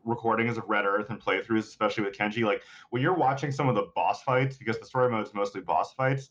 recordings 0.03 0.57
of 0.57 0.63
Red 0.67 0.85
Earth 0.85 1.09
and 1.09 1.21
playthroughs, 1.21 1.59
especially 1.59 2.03
with 2.03 2.17
Kenji. 2.17 2.43
Like 2.43 2.63
when 2.89 3.01
you're 3.01 3.15
watching 3.15 3.51
some 3.51 3.69
of 3.69 3.75
the 3.75 3.87
boss 3.95 4.23
fights, 4.23 4.57
because 4.57 4.79
the 4.79 4.85
story 4.85 5.09
mode 5.11 5.27
is 5.27 5.33
mostly 5.33 5.61
boss 5.61 5.93
fights, 5.93 6.29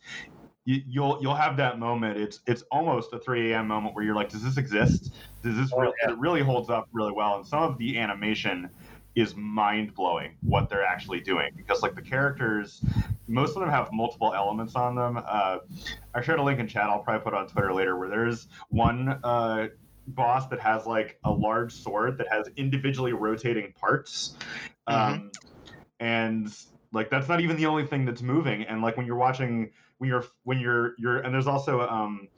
you, 0.64 0.82
you'll 0.86 1.18
you'll 1.20 1.34
have 1.36 1.56
that 1.58 1.78
moment. 1.78 2.18
It's 2.18 2.40
it's 2.46 2.62
almost 2.70 3.12
a 3.12 3.18
3 3.18 3.52
a.m. 3.52 3.68
moment 3.68 3.94
where 3.94 4.04
you're 4.04 4.16
like, 4.16 4.30
does 4.30 4.42
this 4.42 4.56
exist? 4.56 5.14
Does 5.42 5.56
this 5.56 5.70
oh, 5.72 5.80
really? 5.80 5.94
Yeah. 6.02 6.12
It 6.12 6.18
really 6.18 6.42
holds 6.42 6.70
up 6.70 6.88
really 6.92 7.12
well, 7.12 7.36
and 7.36 7.46
some 7.46 7.62
of 7.62 7.78
the 7.78 7.98
animation 7.98 8.68
is 9.14 9.34
mind 9.34 9.94
blowing 9.94 10.36
what 10.42 10.68
they're 10.68 10.84
actually 10.84 11.20
doing 11.20 11.50
because 11.56 11.82
like 11.82 11.96
the 11.96 12.02
characters 12.02 12.84
most 13.28 13.54
of 13.54 13.60
them 13.60 13.70
have 13.70 13.92
multiple 13.92 14.32
elements 14.34 14.74
on 14.74 14.94
them. 14.94 15.22
Uh, 15.24 15.58
I 16.14 16.20
shared 16.22 16.38
a 16.38 16.42
link 16.42 16.58
in 16.58 16.66
chat. 16.66 16.84
I'll 16.84 17.00
probably 17.00 17.22
put 17.22 17.34
on 17.34 17.46
Twitter 17.46 17.72
later 17.72 17.96
where 17.96 18.08
there's 18.08 18.48
one 18.70 19.20
uh, 19.22 19.68
boss 20.08 20.48
that 20.48 20.60
has 20.60 20.86
like 20.86 21.18
a 21.24 21.30
large 21.30 21.72
sword 21.72 22.18
that 22.18 22.26
has 22.30 22.48
individually 22.56 23.12
rotating 23.12 23.72
parts. 23.72 24.36
Mm-hmm. 24.88 25.12
Um, 25.12 25.32
and 26.00 26.52
like 26.92 27.10
that's 27.10 27.28
not 27.28 27.40
even 27.40 27.56
the 27.56 27.66
only 27.66 27.86
thing 27.86 28.04
that's 28.04 28.22
moving. 28.22 28.62
And 28.62 28.82
like 28.82 28.96
when 28.96 29.06
you're 29.06 29.16
watching 29.16 29.70
when 29.98 30.08
you're 30.08 30.24
when 30.44 30.58
you're 30.58 30.94
you're 30.98 31.18
and 31.18 31.34
there's 31.34 31.46
also 31.46 31.80
um 31.80 32.28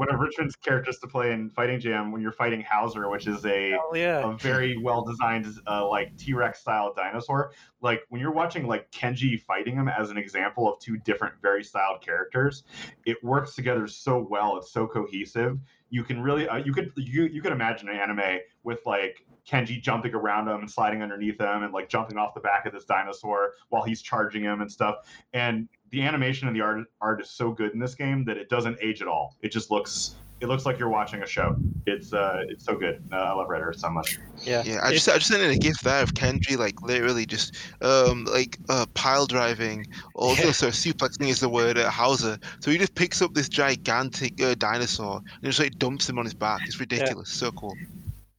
one 0.00 0.08
of 0.08 0.18
Richmond's 0.18 0.56
characters 0.56 0.98
to 1.00 1.06
play 1.06 1.30
in 1.30 1.50
Fighting 1.50 1.78
Jam 1.78 2.10
when 2.10 2.22
you're 2.22 2.32
fighting 2.32 2.64
Hauzer, 2.64 3.10
which 3.10 3.26
is 3.26 3.44
a 3.44 3.76
yeah. 3.92 4.30
a 4.30 4.34
very 4.38 4.78
well 4.78 5.04
designed 5.04 5.46
uh, 5.66 5.86
like 5.86 6.16
T 6.16 6.32
Rex 6.32 6.60
style 6.60 6.94
dinosaur. 6.96 7.52
Like 7.82 8.00
when 8.08 8.18
you're 8.18 8.32
watching 8.32 8.66
like 8.66 8.90
Kenji 8.92 9.38
fighting 9.38 9.74
him 9.74 9.88
as 9.88 10.08
an 10.08 10.16
example 10.16 10.72
of 10.72 10.80
two 10.80 10.96
different 10.96 11.34
very 11.42 11.62
styled 11.62 12.00
characters, 12.00 12.64
it 13.04 13.22
works 13.22 13.54
together 13.54 13.86
so 13.86 14.26
well. 14.30 14.56
It's 14.56 14.72
so 14.72 14.86
cohesive. 14.86 15.58
You 15.90 16.02
can 16.02 16.22
really 16.22 16.48
uh, 16.48 16.56
you 16.56 16.72
could 16.72 16.92
you 16.96 17.24
you 17.24 17.42
could 17.42 17.52
imagine 17.52 17.90
an 17.90 17.96
anime 17.96 18.38
with 18.64 18.80
like 18.86 19.26
Kenji 19.46 19.82
jumping 19.82 20.14
around 20.14 20.48
him 20.48 20.60
and 20.60 20.70
sliding 20.70 21.02
underneath 21.02 21.38
him 21.38 21.62
and 21.62 21.74
like 21.74 21.90
jumping 21.90 22.16
off 22.16 22.32
the 22.32 22.40
back 22.40 22.64
of 22.64 22.72
this 22.72 22.86
dinosaur 22.86 23.52
while 23.68 23.82
he's 23.82 24.00
charging 24.00 24.42
him 24.42 24.62
and 24.62 24.72
stuff. 24.72 24.96
And 25.34 25.68
the 25.90 26.02
animation 26.02 26.48
and 26.48 26.56
the 26.56 26.60
art 26.60 26.86
art 27.00 27.20
is 27.20 27.30
so 27.30 27.50
good 27.50 27.72
in 27.72 27.78
this 27.78 27.94
game 27.94 28.24
that 28.24 28.36
it 28.36 28.48
doesn't 28.48 28.78
age 28.80 29.02
at 29.02 29.08
all. 29.08 29.36
It 29.42 29.50
just 29.50 29.70
looks 29.70 30.16
it 30.40 30.48
looks 30.48 30.64
like 30.64 30.78
you're 30.78 30.88
watching 30.88 31.22
a 31.22 31.26
show. 31.26 31.56
It's 31.86 32.12
uh 32.12 32.44
it's 32.48 32.64
so 32.64 32.76
good. 32.76 33.02
Uh, 33.12 33.16
I 33.16 33.32
love 33.32 33.48
Red 33.48 33.60
Earth 33.62 33.78
so 33.78 33.90
much. 33.90 34.18
Yeah, 34.42 34.62
yeah. 34.64 34.80
I 34.82 34.92
just 34.92 35.08
I 35.08 35.14
just 35.14 35.28
sent 35.28 35.42
in 35.42 35.50
a 35.50 35.58
gift 35.58 35.84
there 35.84 36.02
of 36.02 36.14
Kenji 36.14 36.56
like 36.56 36.80
literally 36.82 37.26
just 37.26 37.56
um 37.82 38.24
like 38.24 38.58
uh, 38.68 38.86
pile 38.94 39.26
driving. 39.26 39.86
Also, 40.14 40.46
yeah. 40.46 40.52
so 40.52 40.68
suplexing 40.68 41.28
is 41.28 41.40
the 41.40 41.48
word 41.48 41.76
at 41.76 41.92
Hauzer. 41.92 42.42
So 42.60 42.70
he 42.70 42.78
just 42.78 42.94
picks 42.94 43.20
up 43.20 43.34
this 43.34 43.48
gigantic 43.48 44.40
uh, 44.42 44.54
dinosaur 44.54 45.22
and 45.34 45.44
just 45.44 45.60
like 45.60 45.78
dumps 45.78 46.08
him 46.08 46.18
on 46.18 46.24
his 46.24 46.34
back. 46.34 46.62
It's 46.64 46.80
ridiculous. 46.80 47.30
Yeah. 47.34 47.48
So 47.48 47.52
cool 47.52 47.76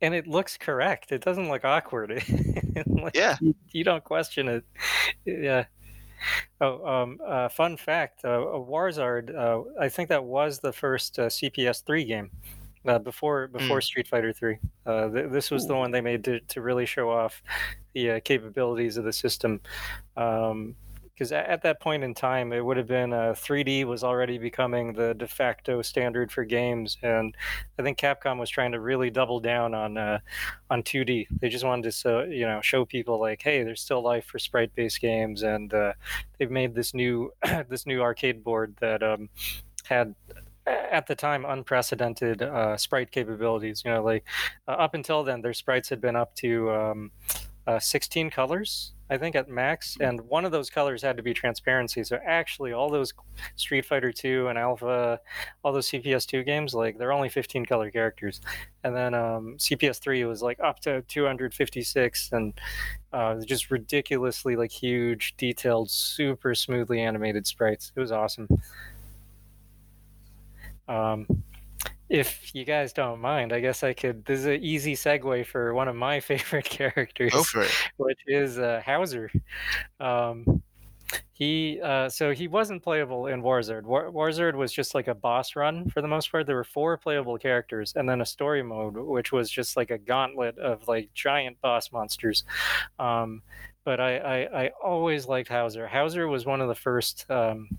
and 0.01 0.15
it 0.15 0.27
looks 0.27 0.57
correct. 0.57 1.11
It 1.11 1.23
doesn't 1.23 1.47
look 1.47 1.63
awkward. 1.63 2.09
like, 2.87 3.15
yeah, 3.15 3.37
you, 3.39 3.55
you, 3.71 3.83
don't 3.83 4.03
question 4.03 4.47
it. 4.47 4.65
Yeah. 5.25 5.65
Oh, 6.59 6.85
um, 6.85 7.17
uh, 7.25 7.49
fun 7.49 7.77
fact: 7.77 8.23
uh, 8.23 8.37
Warzard. 8.37 9.35
Uh, 9.35 9.63
I 9.79 9.89
think 9.89 10.09
that 10.09 10.23
was 10.23 10.59
the 10.59 10.71
first 10.71 11.17
uh, 11.17 11.27
CPS 11.27 11.83
three 11.83 12.03
game 12.03 12.29
uh, 12.85 12.99
before 12.99 13.47
before 13.47 13.79
mm. 13.79 13.83
Street 13.83 14.07
Fighter 14.07 14.31
three. 14.31 14.57
Uh, 14.85 15.09
th- 15.09 15.31
this 15.31 15.49
was 15.49 15.65
Ooh. 15.65 15.69
the 15.69 15.75
one 15.75 15.91
they 15.91 16.01
made 16.01 16.23
to, 16.25 16.39
to 16.39 16.61
really 16.61 16.85
show 16.85 17.09
off 17.09 17.41
the 17.93 18.21
capabilities 18.21 18.97
of 18.97 19.05
the 19.05 19.13
system. 19.13 19.59
Um, 20.17 20.75
because 21.13 21.31
at 21.31 21.61
that 21.61 21.79
point 21.79 22.03
in 22.03 22.13
time, 22.13 22.51
it 22.53 22.63
would 22.63 22.77
have 22.77 22.87
been 22.87 23.13
uh, 23.13 23.33
3D 23.35 23.85
was 23.85 24.03
already 24.03 24.37
becoming 24.37 24.93
the 24.93 25.13
de 25.13 25.27
facto 25.27 25.81
standard 25.81 26.31
for 26.31 26.43
games, 26.43 26.97
and 27.01 27.35
I 27.77 27.83
think 27.83 27.97
Capcom 27.97 28.39
was 28.39 28.49
trying 28.49 28.71
to 28.71 28.79
really 28.79 29.09
double 29.09 29.39
down 29.39 29.73
on 29.73 29.97
uh, 29.97 30.19
on 30.69 30.83
2D. 30.83 31.27
They 31.39 31.49
just 31.49 31.65
wanted 31.65 31.83
to 31.83 31.91
so, 31.91 32.21
you 32.23 32.47
know 32.47 32.61
show 32.61 32.85
people 32.85 33.19
like, 33.19 33.41
hey, 33.41 33.63
there's 33.63 33.81
still 33.81 34.01
life 34.01 34.25
for 34.25 34.39
sprite-based 34.39 35.01
games, 35.01 35.43
and 35.43 35.73
uh, 35.73 35.93
they've 36.37 36.51
made 36.51 36.73
this 36.73 36.93
new 36.93 37.31
this 37.69 37.85
new 37.85 38.01
arcade 38.01 38.43
board 38.43 38.75
that 38.79 39.03
um, 39.03 39.29
had 39.83 40.15
at 40.65 41.07
the 41.07 41.15
time 41.15 41.45
unprecedented 41.45 42.41
uh, 42.41 42.77
sprite 42.77 43.11
capabilities. 43.11 43.83
You 43.85 43.91
know, 43.91 44.03
like 44.03 44.25
uh, 44.67 44.71
up 44.71 44.93
until 44.93 45.23
then, 45.23 45.41
their 45.41 45.53
sprites 45.53 45.89
had 45.89 46.01
been 46.01 46.15
up 46.15 46.35
to 46.35 46.71
um, 46.71 47.11
uh, 47.67 47.79
16 47.79 48.29
colors 48.29 48.93
I 49.11 49.17
think 49.17 49.35
at 49.35 49.49
max, 49.49 49.97
and 49.99 50.21
one 50.21 50.45
of 50.45 50.53
those 50.53 50.69
colors 50.69 51.01
had 51.01 51.17
to 51.17 51.23
be 51.23 51.33
transparency. 51.33 52.01
So 52.05 52.17
actually, 52.25 52.71
all 52.71 52.89
those 52.89 53.13
Street 53.57 53.85
Fighter 53.85 54.13
Two 54.13 54.47
and 54.47 54.57
Alpha, 54.57 55.19
all 55.63 55.73
those 55.73 55.89
CPS 55.89 56.25
Two 56.25 56.43
games, 56.43 56.73
like 56.73 56.97
they're 56.97 57.11
only 57.11 57.27
15 57.27 57.65
color 57.65 57.91
characters, 57.91 58.39
and 58.85 58.95
then 58.95 59.13
um, 59.13 59.57
CPS 59.57 59.99
Three 59.99 60.23
was 60.23 60.41
like 60.41 60.61
up 60.63 60.79
to 60.81 61.01
256, 61.09 62.29
and 62.31 62.53
uh, 63.11 63.35
just 63.41 63.69
ridiculously 63.69 64.55
like 64.55 64.71
huge, 64.71 65.35
detailed, 65.35 65.91
super 65.91 66.55
smoothly 66.55 67.01
animated 67.01 67.45
sprites. 67.45 67.91
It 67.93 67.99
was 67.99 68.13
awesome. 68.13 68.47
Um, 70.87 71.27
if 72.11 72.53
you 72.53 72.65
guys 72.65 72.91
don't 72.91 73.21
mind, 73.21 73.53
I 73.53 73.61
guess 73.61 73.83
I 73.83 73.93
could. 73.93 74.25
This 74.25 74.41
is 74.41 74.45
an 74.45 74.61
easy 74.61 74.95
segue 74.95 75.45
for 75.45 75.73
one 75.73 75.87
of 75.87 75.95
my 75.95 76.19
favorite 76.31 76.65
characters, 76.65 77.33
which 77.97 78.19
is 78.27 78.59
uh, 78.59 78.81
Hauzer. 78.85 79.29
Um, 79.99 80.61
he 81.31 81.79
uh, 81.81 82.09
so 82.09 82.31
he 82.31 82.47
wasn't 82.47 82.83
playable 82.83 83.27
in 83.27 83.41
Warzard. 83.41 83.83
War- 83.83 84.11
Warzard 84.11 84.55
was 84.55 84.73
just 84.73 84.93
like 84.93 85.07
a 85.07 85.15
boss 85.15 85.55
run 85.55 85.89
for 85.89 86.01
the 86.01 86.07
most 86.07 86.31
part. 86.31 86.45
There 86.45 86.55
were 86.55 86.65
four 86.65 86.97
playable 86.97 87.37
characters, 87.37 87.93
and 87.95 88.07
then 88.07 88.19
a 88.19 88.25
story 88.25 88.61
mode, 88.61 88.97
which 88.97 89.31
was 89.31 89.49
just 89.49 89.77
like 89.77 89.89
a 89.89 89.97
gauntlet 89.97 90.57
of 90.57 90.87
like 90.89 91.13
giant 91.13 91.59
boss 91.61 91.91
monsters. 91.93 92.43
Um, 92.99 93.41
but 93.83 93.99
I, 93.99 94.17
I, 94.17 94.63
I 94.63 94.71
always 94.83 95.27
liked 95.27 95.49
Hauzer. 95.49 95.89
Hauzer 95.89 96.29
was 96.29 96.45
one 96.45 96.61
of 96.61 96.67
the 96.67 96.75
first. 96.75 97.25
Um, 97.31 97.69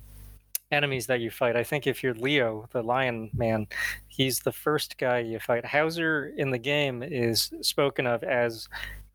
enemies 0.73 1.07
that 1.07 1.21
you 1.21 1.31
fight. 1.31 1.55
I 1.55 1.63
think 1.63 1.87
if 1.87 2.03
you're 2.03 2.15
Leo, 2.15 2.69
the 2.73 2.83
Lion 2.83 3.31
Man, 3.35 3.67
he's 4.09 4.41
the 4.41 4.53
first 4.53 4.99
guy 4.99 5.21
you 5.21 5.39
fight. 5.39 5.65
Hauzer 5.65 6.35
in 6.37 6.51
the 6.51 6.59
game 6.59 7.03
is 7.03 7.53
spoken 7.61 8.07
of 8.07 8.25
as 8.25 8.69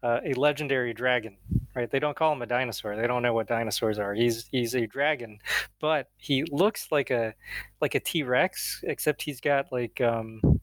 uh, 0.04 0.20
a 0.24 0.34
legendary 0.36 0.94
dragon, 0.94 1.36
right? 1.76 1.90
They 1.90 2.00
don't 2.00 2.16
call 2.16 2.32
him 2.32 2.42
a 2.42 2.46
dinosaur. 2.46 2.96
They 2.96 3.08
don't 3.08 3.24
know 3.24 3.34
what 3.34 3.48
dinosaurs 3.48 3.98
are. 3.98 4.14
He's 4.14 4.48
he's 4.52 4.76
a 4.76 4.86
dragon, 4.86 5.40
but 5.82 6.10
he 6.18 6.44
looks 6.44 6.88
like 6.92 7.10
a 7.10 7.34
like 7.82 7.96
a 7.96 8.00
T 8.00 8.24
Rex, 8.24 8.84
except 8.84 9.24
he's 9.24 9.42
got 9.42 9.72
like 9.72 10.00
um 10.00 10.57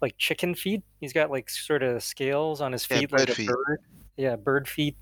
like 0.00 0.16
chicken 0.18 0.54
feet. 0.54 0.82
He's 1.00 1.12
got 1.12 1.30
like 1.30 1.48
sort 1.50 1.82
of 1.82 2.02
scales 2.02 2.60
on 2.60 2.72
his 2.72 2.84
feet 2.84 3.10
yeah, 3.10 3.16
like 3.18 3.38
a 3.38 3.44
bird 3.44 3.80
yeah, 4.16 4.36
bird 4.36 4.66
feet. 4.66 4.96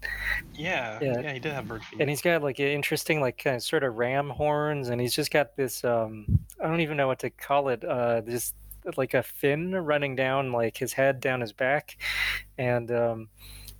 Yeah, 0.55 0.99
yeah, 1.01 1.21
yeah, 1.21 1.33
he 1.33 1.39
did 1.39 1.53
have 1.53 1.69
bird 1.69 1.85
feet. 1.85 2.01
And 2.01 2.11
he's 2.11 2.21
got 2.21 2.43
like 2.43 2.59
interesting, 2.59 3.21
like 3.21 3.39
kind 3.39 3.57
of 3.57 3.63
sort 3.63 3.85
of 3.85 3.95
ram 3.95 4.29
horns, 4.29 4.89
and 4.89 5.01
he's 5.01 5.15
just 5.15 5.31
got 5.31 5.57
this. 5.57 5.85
Um, 5.85 6.41
I 6.61 6.67
don't 6.67 6.81
even 6.81 6.97
know 6.97 7.07
what 7.07 7.21
to 7.21 7.31
call 7.31 7.69
it. 7.69 7.85
Uh, 7.85 8.23
this 8.23 8.53
like 8.97 9.15
a 9.15 9.23
fin 9.23 9.73
running 9.75 10.15
down 10.15 10.53
like 10.53 10.77
his 10.77 10.93
head 10.93 11.21
down 11.21 11.41
his 11.41 11.53
back, 11.53 11.97
and 12.59 12.91
um, 12.91 13.29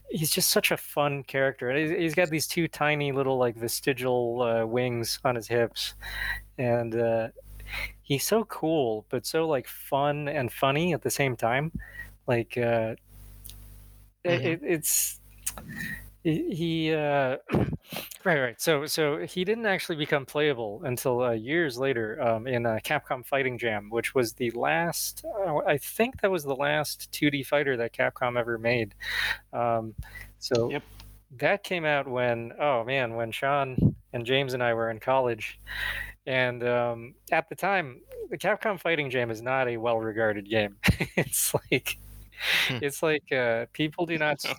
he's 0.09 0.31
just 0.31 0.51
such 0.51 0.71
a 0.71 0.77
fun 0.77 1.25
character. 1.25 1.69
And 1.71 2.01
he's 2.01 2.15
got 2.15 2.31
these 2.31 2.47
two 2.47 2.69
tiny 2.69 3.11
little 3.11 3.37
like 3.37 3.57
vestigial 3.57 4.41
uh, 4.41 4.65
wings 4.65 5.19
on 5.25 5.35
his 5.35 5.49
hips, 5.49 5.95
and 6.59 6.95
uh, 6.95 7.29
he's 8.03 8.25
so 8.25 8.45
cool, 8.45 9.07
but 9.09 9.27
so 9.27 9.47
like 9.47 9.67
fun 9.67 10.29
and 10.29 10.53
funny 10.53 10.93
at 10.95 11.03
the 11.03 11.11
same 11.11 11.37
time. 11.37 11.73
Like 12.27 12.57
uh, 12.57 12.95
mm-hmm. 14.25 14.47
it, 14.47 14.61
it's 14.63 15.21
he 16.25 16.93
uh, 16.93 17.37
right 18.25 18.41
right 18.41 18.61
so 18.61 18.87
so 18.87 19.19
he 19.19 19.45
didn't 19.45 19.67
actually 19.67 19.97
become 19.97 20.25
playable 20.25 20.81
until 20.85 21.23
uh, 21.23 21.33
years 21.33 21.79
later 21.79 22.21
um, 22.23 22.47
in 22.47 22.65
uh, 22.65 22.79
capcom 22.83 23.25
fighting 23.25 23.59
jam 23.59 23.91
which 23.91 24.15
was 24.15 24.33
the 24.33 24.51
last 24.53 25.25
uh, 25.47 25.57
i 25.67 25.77
think 25.77 26.21
that 26.23 26.31
was 26.31 26.43
the 26.43 26.57
last 26.57 27.13
2d 27.13 27.47
fighter 27.47 27.77
that 27.77 27.93
capcom 27.93 28.39
ever 28.39 28.57
made 28.57 28.95
um, 29.53 29.95
so 30.39 30.71
yep. 30.71 30.83
that 31.37 31.63
came 31.63 31.85
out 31.85 32.09
when 32.09 32.53
oh 32.59 32.83
man 32.85 33.15
when 33.15 33.31
sean 33.31 33.95
and 34.15 34.25
james 34.25 34.55
and 34.55 34.63
i 34.63 34.73
were 34.73 34.91
in 34.91 34.99
college 34.99 35.61
and 36.27 36.67
um, 36.67 37.15
at 37.33 37.49
the 37.49 37.55
time 37.55 38.01
the 38.31 38.39
capcom 38.39 38.81
fighting 38.81 39.11
jam 39.11 39.31
is 39.31 39.43
not 39.43 39.69
a 39.69 39.77
well 39.77 39.99
regarded 39.99 40.49
game 40.49 40.77
it's 41.17 41.55
like 41.55 41.99
hmm. 42.69 42.79
it's 42.81 43.03
like 43.03 43.31
uh, 43.33 43.67
people 43.73 44.07
do 44.07 44.19
not 44.19 44.45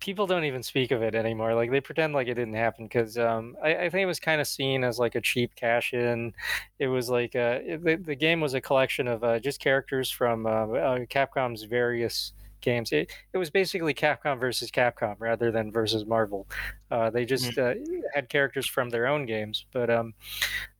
people 0.00 0.26
don't 0.26 0.44
even 0.44 0.62
speak 0.62 0.90
of 0.90 1.02
it 1.02 1.14
anymore. 1.14 1.54
Like 1.54 1.70
they 1.70 1.80
pretend 1.80 2.14
like 2.14 2.28
it 2.28 2.34
didn't 2.34 2.54
happen 2.54 2.86
because 2.86 3.18
um, 3.18 3.56
I, 3.62 3.74
I, 3.74 3.90
think 3.90 4.02
it 4.02 4.06
was 4.06 4.20
kind 4.20 4.40
of 4.40 4.46
seen 4.46 4.84
as 4.84 4.98
like 4.98 5.14
a 5.14 5.20
cheap 5.20 5.54
cash 5.54 5.92
in. 5.92 6.32
It 6.78 6.88
was 6.88 7.10
like 7.10 7.36
uh, 7.36 7.58
it, 7.62 7.84
the, 7.84 7.96
the 7.96 8.14
game 8.14 8.40
was 8.40 8.54
a 8.54 8.60
collection 8.60 9.06
of 9.06 9.22
uh, 9.22 9.38
just 9.38 9.60
characters 9.60 10.10
from 10.10 10.46
uh, 10.46 10.50
uh, 10.50 10.98
Capcom's 11.06 11.64
various 11.64 12.32
games. 12.66 12.92
It, 12.92 13.10
it 13.32 13.38
was 13.38 13.48
basically 13.48 13.94
Capcom 13.94 14.38
versus 14.38 14.70
Capcom 14.70 15.16
rather 15.18 15.50
than 15.50 15.72
versus 15.72 16.04
Marvel. 16.04 16.46
Uh, 16.90 17.08
they 17.08 17.24
just 17.24 17.52
mm-hmm. 17.52 18.00
had 18.14 18.28
characters 18.28 18.66
from 18.66 18.90
their 18.90 19.06
own 19.06 19.24
games, 19.24 19.64
but 19.72 19.88
um, 19.88 20.12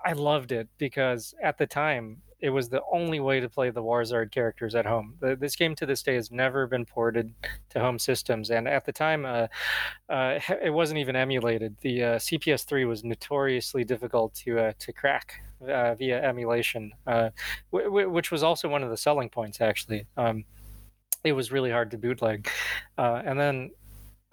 I 0.04 0.12
loved 0.12 0.52
it 0.52 0.68
because 0.76 1.34
at 1.42 1.56
the 1.56 1.66
time 1.66 2.20
it 2.40 2.50
was 2.50 2.68
the 2.68 2.82
only 2.92 3.18
way 3.18 3.40
to 3.40 3.48
play 3.48 3.70
the 3.70 3.82
Warzard 3.82 4.30
characters 4.30 4.74
at 4.74 4.84
home. 4.84 5.14
The, 5.20 5.36
this 5.36 5.56
game 5.56 5.74
to 5.76 5.86
this 5.86 6.02
day 6.02 6.16
has 6.16 6.30
never 6.30 6.66
been 6.66 6.84
ported 6.84 7.32
to 7.70 7.80
home 7.80 7.98
systems, 7.98 8.50
and 8.50 8.68
at 8.68 8.84
the 8.84 8.92
time, 8.92 9.24
uh, 9.24 9.46
uh, 10.08 10.38
it 10.62 10.72
wasn't 10.72 10.98
even 10.98 11.16
emulated. 11.16 11.76
The 11.80 12.02
uh, 12.02 12.16
CPS3 12.16 12.86
was 12.86 13.04
notoriously 13.04 13.84
difficult 13.84 14.34
to 14.44 14.58
uh, 14.58 14.72
to 14.78 14.92
crack 14.92 15.42
uh, 15.62 15.94
via 15.94 16.22
emulation, 16.22 16.92
uh, 17.06 17.30
w- 17.72 17.88
w- 17.88 18.10
which 18.10 18.30
was 18.30 18.42
also 18.42 18.68
one 18.68 18.82
of 18.82 18.90
the 18.90 18.96
selling 18.96 19.30
points. 19.30 19.60
Actually, 19.60 20.06
um, 20.16 20.44
it 21.26 21.32
was 21.32 21.52
really 21.52 21.70
hard 21.70 21.90
to 21.90 21.98
bootleg, 21.98 22.48
and 22.96 23.38
then 23.38 23.70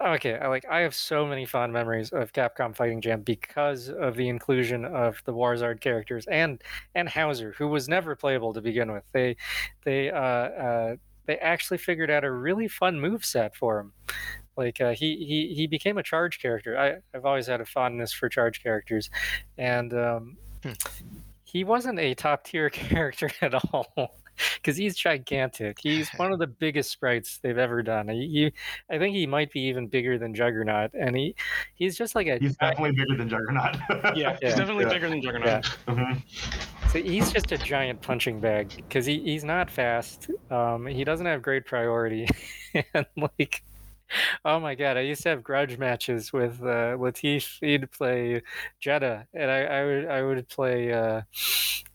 Okay, 0.04 0.36
I 0.36 0.48
like 0.48 0.66
I 0.68 0.80
have 0.80 0.94
so 0.94 1.24
many 1.24 1.46
fond 1.46 1.72
memories 1.72 2.10
of 2.10 2.32
Capcom 2.32 2.74
Fighting 2.74 3.00
Jam 3.00 3.22
because 3.22 3.88
of 3.88 4.16
the 4.16 4.28
inclusion 4.28 4.84
of 4.84 5.22
the 5.24 5.32
Warzard 5.32 5.80
characters 5.80 6.26
and 6.26 6.60
and 6.96 7.08
Hauzer, 7.08 7.54
who 7.54 7.68
was 7.68 7.88
never 7.88 8.16
playable 8.16 8.52
to 8.54 8.60
begin 8.60 8.92
with. 8.92 9.04
They 9.12 9.36
they 9.84 10.10
uh, 10.10 10.18
uh, 10.18 10.96
they 11.26 11.38
actually 11.38 11.78
figured 11.78 12.10
out 12.10 12.24
a 12.24 12.30
really 12.30 12.66
fun 12.66 13.00
move 13.00 13.24
set 13.24 13.54
for 13.54 13.78
him. 13.78 13.92
Like 14.56 14.80
uh, 14.80 14.94
he 14.94 15.24
he 15.24 15.54
he 15.54 15.66
became 15.68 15.96
a 15.96 16.02
charge 16.02 16.40
character. 16.40 16.76
I 16.76 16.96
I've 17.16 17.24
always 17.24 17.46
had 17.46 17.60
a 17.60 17.66
fondness 17.66 18.12
for 18.12 18.28
charge 18.28 18.64
characters, 18.64 19.10
and 19.58 19.94
um, 19.94 20.36
hmm. 20.64 20.72
he 21.44 21.62
wasn't 21.62 22.00
a 22.00 22.14
top 22.14 22.44
tier 22.44 22.68
character 22.70 23.30
at 23.40 23.54
all 23.54 24.18
because 24.56 24.76
he's 24.76 24.96
gigantic. 24.96 25.78
He's 25.80 26.08
one 26.16 26.32
of 26.32 26.38
the 26.44 26.46
biggest 26.46 26.90
sprites 26.90 27.38
they've 27.42 27.58
ever 27.58 27.82
done. 27.82 28.08
He, 28.08 28.28
he, 28.28 28.52
I 28.94 28.98
think 28.98 29.14
he 29.14 29.26
might 29.26 29.52
be 29.52 29.60
even 29.60 29.86
bigger 29.88 30.18
than 30.18 30.34
Juggernaut, 30.34 30.92
and 30.94 31.16
he 31.16 31.34
he's 31.74 31.96
just 31.96 32.14
like 32.14 32.26
a. 32.26 32.38
He's 32.38 32.56
definitely 32.56 32.92
bigger 32.92 33.16
than 33.16 33.28
Juggernaut. 33.28 33.76
yeah, 33.88 34.12
yeah, 34.16 34.36
he's 34.40 34.54
definitely 34.54 34.84
yeah. 34.84 34.92
bigger 34.92 35.08
than 35.08 35.22
Juggernaut. 35.22 35.46
Yeah. 35.46 35.94
Mm-hmm. 35.94 36.88
So 36.90 37.02
he's 37.02 37.32
just 37.32 37.52
a 37.52 37.58
giant 37.58 38.00
punching 38.02 38.40
bag 38.40 38.72
because 38.76 39.06
he, 39.06 39.18
he's 39.20 39.44
not 39.44 39.70
fast. 39.70 40.30
Um, 40.50 40.86
he 40.86 41.04
doesn't 41.04 41.26
have 41.26 41.42
great 41.42 41.66
priority, 41.66 42.28
and 42.94 43.06
like. 43.16 43.62
Oh 44.44 44.60
my 44.60 44.74
god! 44.74 44.98
I 44.98 45.00
used 45.00 45.22
to 45.22 45.30
have 45.30 45.42
grudge 45.42 45.78
matches 45.78 46.32
with 46.32 46.60
uh, 46.60 46.94
Latif. 46.98 47.56
He'd 47.60 47.90
play 47.90 48.42
Jedah, 48.78 49.26
and 49.32 49.50
I, 49.50 49.62
I 49.62 49.84
would 49.84 50.06
I 50.06 50.22
would 50.22 50.48
play 50.48 50.92
uh, 50.92 51.22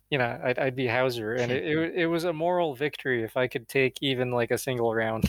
you 0.10 0.18
know, 0.18 0.40
I'd, 0.44 0.58
I'd 0.58 0.76
be 0.76 0.86
Hauzer, 0.86 1.40
and 1.40 1.52
it, 1.52 1.64
it, 1.66 1.94
it 1.96 2.08
was 2.08 2.24
a 2.24 2.34
moral 2.34 2.74
victory 2.76 3.24
if 3.24 3.38
I 3.38 3.48
could 3.48 3.68
take 3.68 3.98
even 4.02 4.32
like 4.32 4.52
a 4.52 4.58
single 4.58 4.94
round. 4.94 5.26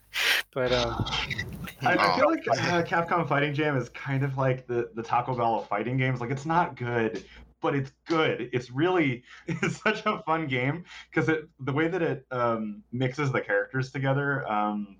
but 0.52 0.72
um, 0.72 1.04
I, 1.82 1.96
I, 1.96 2.16
feel 2.16 2.30
like 2.30 2.46
uh, 2.48 2.82
Capcom 2.82 3.28
Fighting 3.28 3.54
Jam 3.54 3.76
is 3.76 3.88
kind 3.90 4.24
of 4.24 4.36
like 4.36 4.66
the 4.66 4.90
the 4.94 5.02
Taco 5.02 5.36
Bell 5.36 5.60
of 5.60 5.68
fighting 5.68 5.96
games. 5.96 6.20
Like 6.20 6.30
it's 6.30 6.46
not 6.46 6.76
good, 6.76 7.24
but 7.62 7.74
it's 7.74 7.92
good. 8.06 8.50
It's 8.52 8.70
really 8.70 9.22
it's 9.46 9.80
such 9.80 10.04
a 10.06 10.22
fun 10.26 10.46
game 10.46 10.84
because 11.10 11.28
it 11.28 11.48
the 11.60 11.72
way 11.72 11.88
that 11.88 12.02
it 12.02 12.26
um, 12.30 12.82
mixes 12.92 13.30
the 13.30 13.40
characters 13.40 13.90
together. 13.92 14.50
Um, 14.50 14.96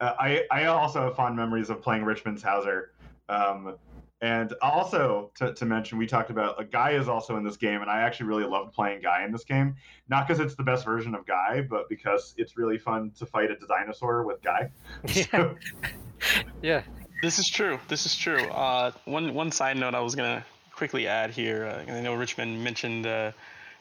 uh, 0.00 0.14
I 0.18 0.44
I 0.50 0.64
also 0.66 1.02
have 1.02 1.16
fond 1.16 1.36
memories 1.36 1.70
of 1.70 1.82
playing 1.82 2.04
Richmond's 2.04 2.42
Hauzer. 2.42 2.86
Um, 3.28 3.76
and 4.20 4.52
also 4.60 5.30
to, 5.36 5.54
to 5.54 5.64
mention, 5.64 5.96
we 5.96 6.06
talked 6.06 6.30
about 6.30 6.58
like 6.58 6.72
Guy 6.72 6.92
is 6.92 7.08
also 7.08 7.36
in 7.36 7.44
this 7.44 7.56
game, 7.56 7.82
and 7.82 7.90
I 7.90 8.00
actually 8.00 8.26
really 8.26 8.44
loved 8.44 8.72
playing 8.72 9.02
Guy 9.02 9.24
in 9.24 9.30
this 9.30 9.44
game. 9.44 9.76
Not 10.08 10.26
because 10.26 10.40
it's 10.40 10.56
the 10.56 10.64
best 10.64 10.84
version 10.84 11.14
of 11.14 11.24
Guy, 11.24 11.62
but 11.62 11.88
because 11.88 12.34
it's 12.36 12.56
really 12.56 12.78
fun 12.78 13.12
to 13.18 13.26
fight 13.26 13.50
a 13.50 13.56
dinosaur 13.66 14.24
with 14.24 14.42
Guy. 14.42 14.70
Yeah. 15.08 15.54
yeah. 16.62 16.82
This 17.22 17.38
is 17.38 17.48
true. 17.48 17.78
This 17.88 18.06
is 18.06 18.16
true. 18.16 18.42
Uh, 18.42 18.92
one 19.04 19.34
one 19.34 19.52
side 19.52 19.76
note 19.76 19.94
I 19.94 20.00
was 20.00 20.14
gonna 20.14 20.44
quickly 20.72 21.06
add 21.06 21.30
here. 21.30 21.64
Uh, 21.66 21.92
I 21.92 22.00
know 22.00 22.14
Richmond 22.14 22.62
mentioned 22.62 23.06
uh, 23.06 23.32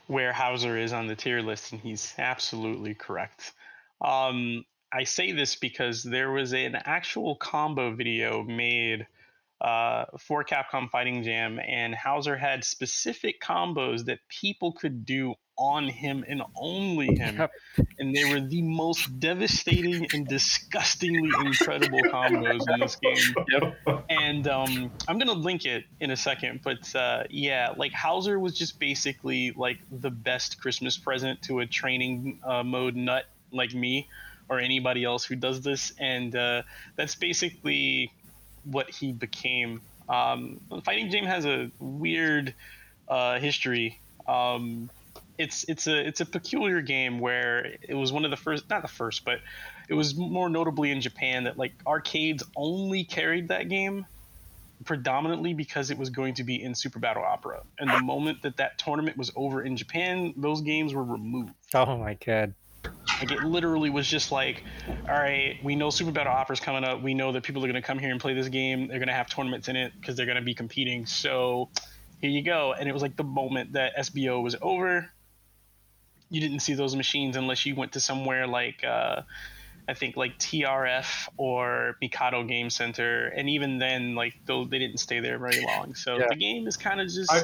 where 0.08 0.34
Hauzer 0.34 0.80
is 0.80 0.94
on 0.94 1.08
the 1.08 1.16
tier 1.16 1.42
list, 1.42 1.72
and 1.72 1.82
he's 1.82 2.14
absolutely 2.18 2.94
correct. 2.94 3.54
Um, 4.02 4.66
I 4.92 5.04
say 5.04 5.32
this 5.32 5.56
because 5.56 6.04
there 6.04 6.32
was 6.32 6.54
an 6.54 6.76
actual 6.76 7.36
combo 7.36 7.94
video 7.94 8.44
made 8.44 9.06
uh, 9.62 10.06
for 10.20 10.44
Capcom 10.44 10.90
Fighting 10.90 11.24
Jam, 11.24 11.60
and 11.60 11.96
Hauzer 11.96 12.40
had 12.40 12.64
specific 12.64 13.42
combos 13.42 14.06
that 14.06 14.20
people 14.30 14.74
could 14.74 15.06
do 15.06 15.34
on 15.58 15.88
him 15.88 16.24
and 16.28 16.42
only 16.56 17.16
him. 17.16 17.48
And 17.98 18.16
they 18.16 18.32
were 18.32 18.40
the 18.40 18.62
most 18.62 19.20
devastating 19.20 20.06
and 20.14 20.28
disgustingly 20.28 21.32
incredible 21.44 22.00
combos 22.12 22.64
in 22.72 22.80
this 22.80 22.96
game. 22.98 23.74
And 24.10 24.48
um, 24.48 24.92
I'm 25.08 25.18
going 25.18 25.28
to 25.28 25.34
link 25.34 25.66
it 25.66 25.86
in 26.00 26.12
a 26.12 26.18
second. 26.18 26.62
But 26.64 26.96
uh, 26.96 27.24
yeah, 27.30 27.74
like 27.76 27.92
Hauzer 27.92 28.40
was 28.40 28.58
just 28.58 28.80
basically 28.80 29.52
like 29.52 29.80
the 29.92 30.12
best 30.12 30.62
Christmas 30.62 30.98
present 30.98 31.42
to 31.44 31.60
a 31.60 31.66
training 31.66 32.40
uh, 32.46 32.64
mode 32.64 32.96
nut 32.96 33.26
like 33.52 33.74
me 33.74 34.08
or 34.50 34.60
anybody 34.60 35.04
else 35.04 35.26
who 35.26 35.36
does 35.36 35.62
this. 35.62 35.92
And 36.00 36.36
uh, 36.36 36.64
that's 36.96 37.16
basically 37.16 38.14
what 38.72 38.90
he 38.90 39.12
became. 39.12 39.82
Um, 40.10 40.60
Fighting 40.84 41.10
Jam 41.10 41.26
has 41.26 41.46
a 41.46 41.70
weird 41.80 42.54
uh, 43.08 43.40
history. 43.40 44.00
Um, 44.28 44.90
it's 45.38 45.66
it's 45.68 45.88
a 45.88 46.08
it's 46.08 46.22
a 46.22 46.26
peculiar 46.26 46.82
game 46.82 47.20
where 47.20 47.76
it 47.82 47.94
was 47.94 48.12
one 48.12 48.26
of 48.26 48.32
the 48.32 48.38
first, 48.38 48.70
not 48.70 48.82
the 48.82 48.88
first, 48.88 49.24
but 49.24 49.40
it 49.88 49.94
was 49.94 50.16
more 50.16 50.50
notably 50.50 50.92
in 50.92 51.02
Japan 51.02 51.44
that 51.44 51.58
like 51.58 51.74
arcades 51.86 52.44
only 52.56 53.04
carried 53.04 53.50
that 53.50 53.70
game 53.70 54.06
predominantly 54.86 55.54
because 55.54 55.90
it 55.92 55.98
was 55.98 56.10
going 56.10 56.36
to 56.36 56.44
be 56.44 56.62
in 56.62 56.76
Super 56.76 57.00
Battle 57.00 57.24
Opera. 57.24 57.62
And 57.80 57.90
the 57.90 58.00
moment 58.00 58.42
that 58.44 58.58
that 58.58 58.78
tournament 58.78 59.18
was 59.18 59.32
over 59.36 59.62
in 59.62 59.76
Japan, 59.76 60.34
those 60.38 60.62
games 60.62 60.94
were 60.94 61.04
removed. 61.04 61.54
Oh 61.74 61.98
my 61.98 62.16
god. 62.16 62.54
Like 63.20 63.32
it 63.32 63.44
literally 63.44 63.90
was 63.90 64.08
just 64.08 64.32
like, 64.32 64.64
all 65.10 65.16
right, 65.16 65.58
we 65.64 65.76
know 65.76 65.90
Super 65.90 66.12
Battle 66.12 66.34
Opera's 66.34 66.60
coming 66.60 66.84
up. 66.84 67.02
We 67.02 67.14
know 67.14 67.32
that 67.32 67.44
people 67.44 67.64
are 67.64 67.68
going 67.68 67.82
to 67.82 67.86
come 67.86 68.00
here 68.00 68.12
and 68.12 68.20
play 68.20 68.34
this 68.34 68.50
game. 68.50 68.88
They're 68.88 69.00
going 69.00 69.08
to 69.08 69.14
have 69.14 69.30
tournaments 69.30 69.68
in 69.68 69.76
it 69.76 69.94
because 70.00 70.16
they're 70.16 70.26
going 70.26 70.38
to 70.38 70.44
be 70.44 70.54
competing. 70.54 71.06
So 71.06 71.70
here 72.20 72.30
you 72.30 72.42
go. 72.44 72.74
And 72.78 72.90
it 72.90 72.94
was 72.94 73.02
like 73.02 73.16
the 73.16 73.24
moment 73.24 73.74
that 73.74 73.96
SBO 73.98 74.44
was 74.44 74.56
over. 74.62 75.10
You 76.30 76.42
didn't 76.42 76.60
see 76.60 76.74
those 76.74 76.96
machines 76.96 77.38
unless 77.38 77.66
you 77.66 77.76
went 77.76 77.94
to 77.94 78.00
somewhere 78.02 78.48
like 78.48 78.84
uh, 78.84 79.22
I 79.88 79.94
think 79.94 80.18
like 80.18 80.38
TRF 80.38 81.30
or 81.38 81.96
Mikado 82.02 82.44
Game 82.44 82.70
Center, 82.70 83.28
and 83.28 83.50
even 83.50 83.78
then, 83.80 84.16
like 84.16 84.34
though 84.46 84.66
they 84.66 84.80
didn't 84.80 84.98
stay 84.98 85.20
there 85.20 85.40
very 85.40 85.66
long. 85.66 85.96
So 85.96 86.18
yeah. 86.18 86.28
the 86.30 86.36
game 86.36 86.68
is 86.68 86.76
kind 86.76 87.00
of 87.00 87.08
just, 87.08 87.32
I, 87.32 87.44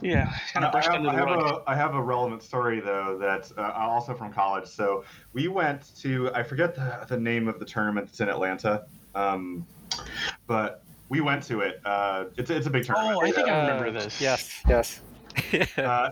yeah, 0.00 0.32
kind 0.52 0.64
of 0.64 0.72
brushed 0.72 0.90
under 0.90 1.10
the 1.10 1.16
I 1.16 1.24
rug. 1.24 1.46
Have 1.46 1.56
a, 1.56 1.62
I 1.66 1.74
have 1.74 1.94
a 1.94 2.02
relevant 2.02 2.42
story 2.42 2.80
though 2.80 3.18
that's 3.20 3.52
uh, 3.58 3.72
also 3.74 4.14
from 4.14 4.32
college. 4.32 4.66
So 4.66 5.04
we 5.32 5.48
went 5.48 5.96
to 6.00 6.30
I 6.32 6.44
forget 6.44 6.76
the, 6.76 7.04
the 7.08 7.18
name 7.18 7.48
of 7.48 7.58
the 7.58 7.64
tournament 7.64 8.06
that's 8.06 8.20
in 8.20 8.28
Atlanta, 8.28 8.84
um, 9.16 9.66
but 10.46 10.82
we 11.08 11.20
went 11.20 11.42
to 11.44 11.60
it. 11.60 11.80
Uh, 11.84 12.26
it's 12.36 12.50
it's 12.50 12.68
a 12.68 12.70
big 12.70 12.84
tournament. 12.84 13.18
Oh, 13.20 13.26
I 13.26 13.32
think 13.32 13.48
I 13.48 13.62
remember 13.62 13.90
this. 13.90 14.20
Yes, 14.20 14.62
yes. 14.68 15.00
uh, 15.78 16.10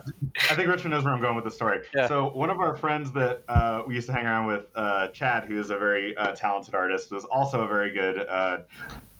I 0.51 0.55
think 0.55 0.69
Richmond 0.69 0.91
knows 0.91 1.05
where 1.05 1.15
I'm 1.15 1.21
going 1.21 1.37
with 1.37 1.45
the 1.45 1.51
story. 1.51 1.81
Yeah. 1.95 2.09
So 2.09 2.31
one 2.31 2.51
of 2.51 2.59
our 2.59 2.77
friends 2.77 3.13
that 3.13 3.43
uh, 3.49 3.83
we 3.87 3.95
used 3.95 4.07
to 4.09 4.13
hang 4.13 4.27
around 4.27 4.47
with, 4.47 4.67
uh, 4.75 5.09
Chad, 5.09 5.45
who 5.45 5.61
is 5.61 5.71
a 5.71 5.79
very 5.79 6.17
uh, 6.17 6.33
talented 6.33 6.75
artist, 6.75 7.11
was 7.13 7.25
also 7.25 7.63
a 7.63 7.69
very 7.69 7.93
good 7.93 8.27
uh, 8.29 8.59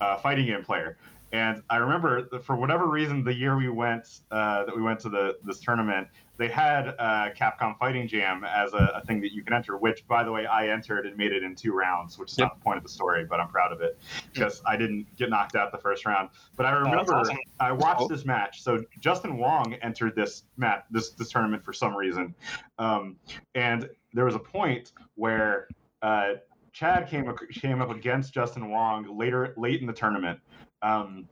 uh, 0.01 0.17
fighting 0.17 0.45
game 0.45 0.63
player. 0.63 0.97
And 1.31 1.63
I 1.69 1.77
remember, 1.77 2.27
for 2.43 2.55
whatever 2.55 2.87
reason, 2.87 3.23
the 3.23 3.33
year 3.33 3.57
we 3.57 3.69
went 3.69 4.19
that 4.29 4.75
we 4.75 4.81
went 4.83 4.99
to 4.99 5.09
the 5.09 5.37
this 5.43 5.59
tournament, 5.59 6.07
they 6.43 6.49
had 6.49 6.89
uh, 6.99 7.29
Capcom 7.39 7.77
Fighting 7.79 8.05
Jam 8.05 8.43
as 8.43 8.73
a, 8.73 8.91
a, 8.95 9.05
thing 9.05 9.21
that 9.21 9.31
you 9.31 9.45
can 9.45 9.53
enter, 9.53 9.77
which, 9.77 10.05
by 10.09 10.25
the 10.25 10.31
way, 10.31 10.45
I 10.45 10.67
entered 10.67 11.05
and 11.05 11.15
made 11.15 11.31
it 11.31 11.41
in 11.41 11.55
two 11.55 11.71
rounds, 11.71 12.19
which 12.19 12.33
is 12.33 12.37
yep. 12.37 12.49
not 12.49 12.59
the 12.59 12.63
point 12.65 12.75
of 12.75 12.83
the 12.83 12.89
story, 12.89 13.23
but 13.23 13.39
I'm 13.39 13.47
proud 13.47 13.71
of 13.71 13.79
it 13.79 13.97
because 14.33 14.61
I 14.65 14.75
didn't 14.75 15.07
get 15.15 15.29
knocked 15.29 15.55
out 15.55 15.71
the 15.71 15.77
first 15.77 16.05
round. 16.05 16.27
But 16.57 16.65
I 16.65 16.71
remember 16.71 17.13
oh, 17.13 17.19
awesome. 17.19 17.37
I 17.61 17.71
watched 17.71 18.01
oh. 18.01 18.07
this 18.09 18.25
match. 18.25 18.61
So 18.61 18.83
Justin 18.99 19.37
Wong 19.37 19.75
entered 19.75 20.17
this 20.17 20.43
mat 20.57 20.83
this 20.91 21.11
this 21.11 21.29
tournament 21.29 21.63
for 21.63 21.71
some 21.71 21.95
reason, 21.95 22.35
um, 22.77 23.15
and 23.55 23.89
there 24.11 24.25
was 24.25 24.35
a 24.35 24.39
point 24.39 24.91
where 25.15 25.69
uh, 26.01 26.33
Chad 26.73 27.07
came 27.07 27.33
came 27.53 27.81
up 27.81 27.89
against 27.89 28.33
Justin 28.33 28.69
Wong 28.69 29.17
later 29.17 29.53
late 29.55 29.79
in 29.79 29.87
the 29.87 29.93
tournament, 29.93 30.41
um, 30.81 31.25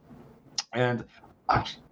and 0.71 1.03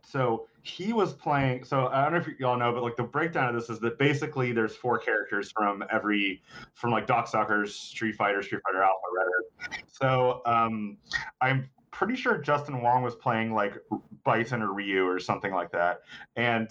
so 0.05 0.47
he 0.63 0.93
was 0.93 1.13
playing. 1.13 1.63
So 1.63 1.87
I 1.87 2.03
don't 2.03 2.13
know 2.13 2.19
if 2.19 2.39
y'all 2.39 2.57
know, 2.57 2.71
but 2.73 2.83
like 2.83 2.95
the 2.95 3.03
breakdown 3.03 3.53
of 3.53 3.59
this 3.59 3.69
is 3.69 3.79
that 3.79 3.97
basically 3.97 4.51
there's 4.51 4.75
four 4.75 4.97
characters 4.97 5.51
from 5.51 5.83
every 5.91 6.41
from 6.73 6.91
like 6.91 7.07
Darkstalkers, 7.07 7.69
Street 7.69 8.15
Fighter, 8.15 8.41
Street 8.41 8.61
Fighter 8.65 8.83
Alpha, 8.83 9.01
Red. 9.15 9.83
So 9.87 10.41
um, 10.45 10.97
I'm 11.41 11.69
pretty 11.91 12.15
sure 12.15 12.37
Justin 12.37 12.81
Wong 12.81 13.03
was 13.03 13.15
playing 13.15 13.53
like 13.53 13.77
Bison 14.23 14.61
or 14.61 14.73
Ryu 14.73 15.05
or 15.05 15.19
something 15.19 15.53
like 15.53 15.71
that, 15.71 16.01
and 16.35 16.69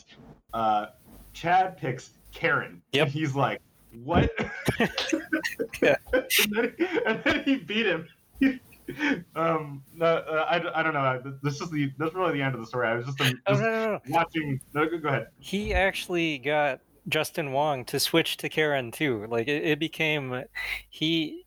uh, 0.53 0.87
Chad 1.33 1.77
picks 1.77 2.11
Karin. 2.33 2.83
Yep. 2.93 3.09
he's 3.09 3.35
like, 3.35 3.61
"What?" 4.05 4.31
yeah. 5.83 5.97
and, 6.13 6.27
then, 6.51 6.75
and 7.07 7.23
then 7.25 7.45
he 7.45 7.57
beat 7.57 7.87
him. 7.87 8.09
Um, 9.37 9.83
no, 9.95 10.07
uh, 10.07 10.47
I, 10.49 10.81
I 10.81 10.83
don't 10.83 10.95
know. 10.95 11.23
This 11.43 11.61
is 11.61 11.71
the 11.71 11.93
that's 11.99 12.15
really 12.15 12.33
the 12.33 12.43
end 12.43 12.55
of 12.55 12.61
the 12.61 12.67
story. 12.67 12.89
I 12.89 12.95
was 12.95 13.07
just, 13.07 13.21
um, 13.21 13.41
oh, 13.47 13.55
no, 13.55 13.61
no, 13.61 13.87
no. 13.93 14.01
watching. 14.09 14.61
No, 14.75 14.89
go 14.89 15.09
ahead. 15.09 15.29
He 15.39 15.75
actually 15.75 16.39
got 16.39 16.81
Justin 17.09 17.53
Wong 17.53 17.85
to 17.87 18.01
switch 18.01 18.37
to 18.39 18.49
Karin 18.49 18.91
too. 18.91 19.27
Like 19.29 19.49
it, 19.49 19.65
it 19.65 19.79
became 19.79 20.45
he 20.91 21.45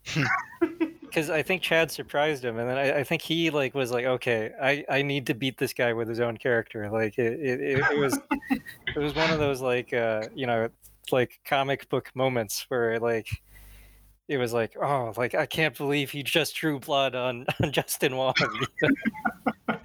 because 1.01 1.29
I 1.29 1.43
think 1.43 1.61
Chad 1.61 1.91
surprised 1.91 2.43
him, 2.43 2.57
and 2.57 2.69
then 2.69 2.77
I, 2.77 2.99
I, 2.99 3.03
think 3.03 3.21
he 3.21 3.49
like 3.49 3.75
was 3.75 3.91
like, 3.91 4.05
okay, 4.05 4.51
I, 4.61 4.85
I 4.89 5.01
need 5.01 5.27
to 5.27 5.33
beat 5.33 5.57
this 5.57 5.73
guy 5.73 5.93
with 5.93 6.07
his 6.07 6.19
own 6.19 6.37
character. 6.37 6.89
Like 6.89 7.17
it, 7.17 7.33
it, 7.33 7.61
it, 7.61 7.79
it 7.91 7.99
was 7.99 8.17
it 8.49 8.97
was 8.97 9.13
one 9.13 9.29
of 9.29 9.39
those 9.39 9.61
like 9.61 9.93
uh, 9.93 10.23
you 10.33 10.47
know 10.47 10.69
like 11.11 11.39
comic 11.45 11.89
book 11.89 12.09
moments 12.15 12.65
where 12.69 12.99
like 12.99 13.27
it 14.27 14.37
was 14.37 14.53
like, 14.53 14.75
oh, 14.81 15.13
like 15.17 15.35
I 15.35 15.45
can't 15.45 15.77
believe 15.77 16.11
he 16.11 16.23
just 16.23 16.55
drew 16.55 16.79
blood 16.79 17.15
on, 17.15 17.45
on 17.63 17.71
Justin 17.71 18.15
Wong. 18.15 18.33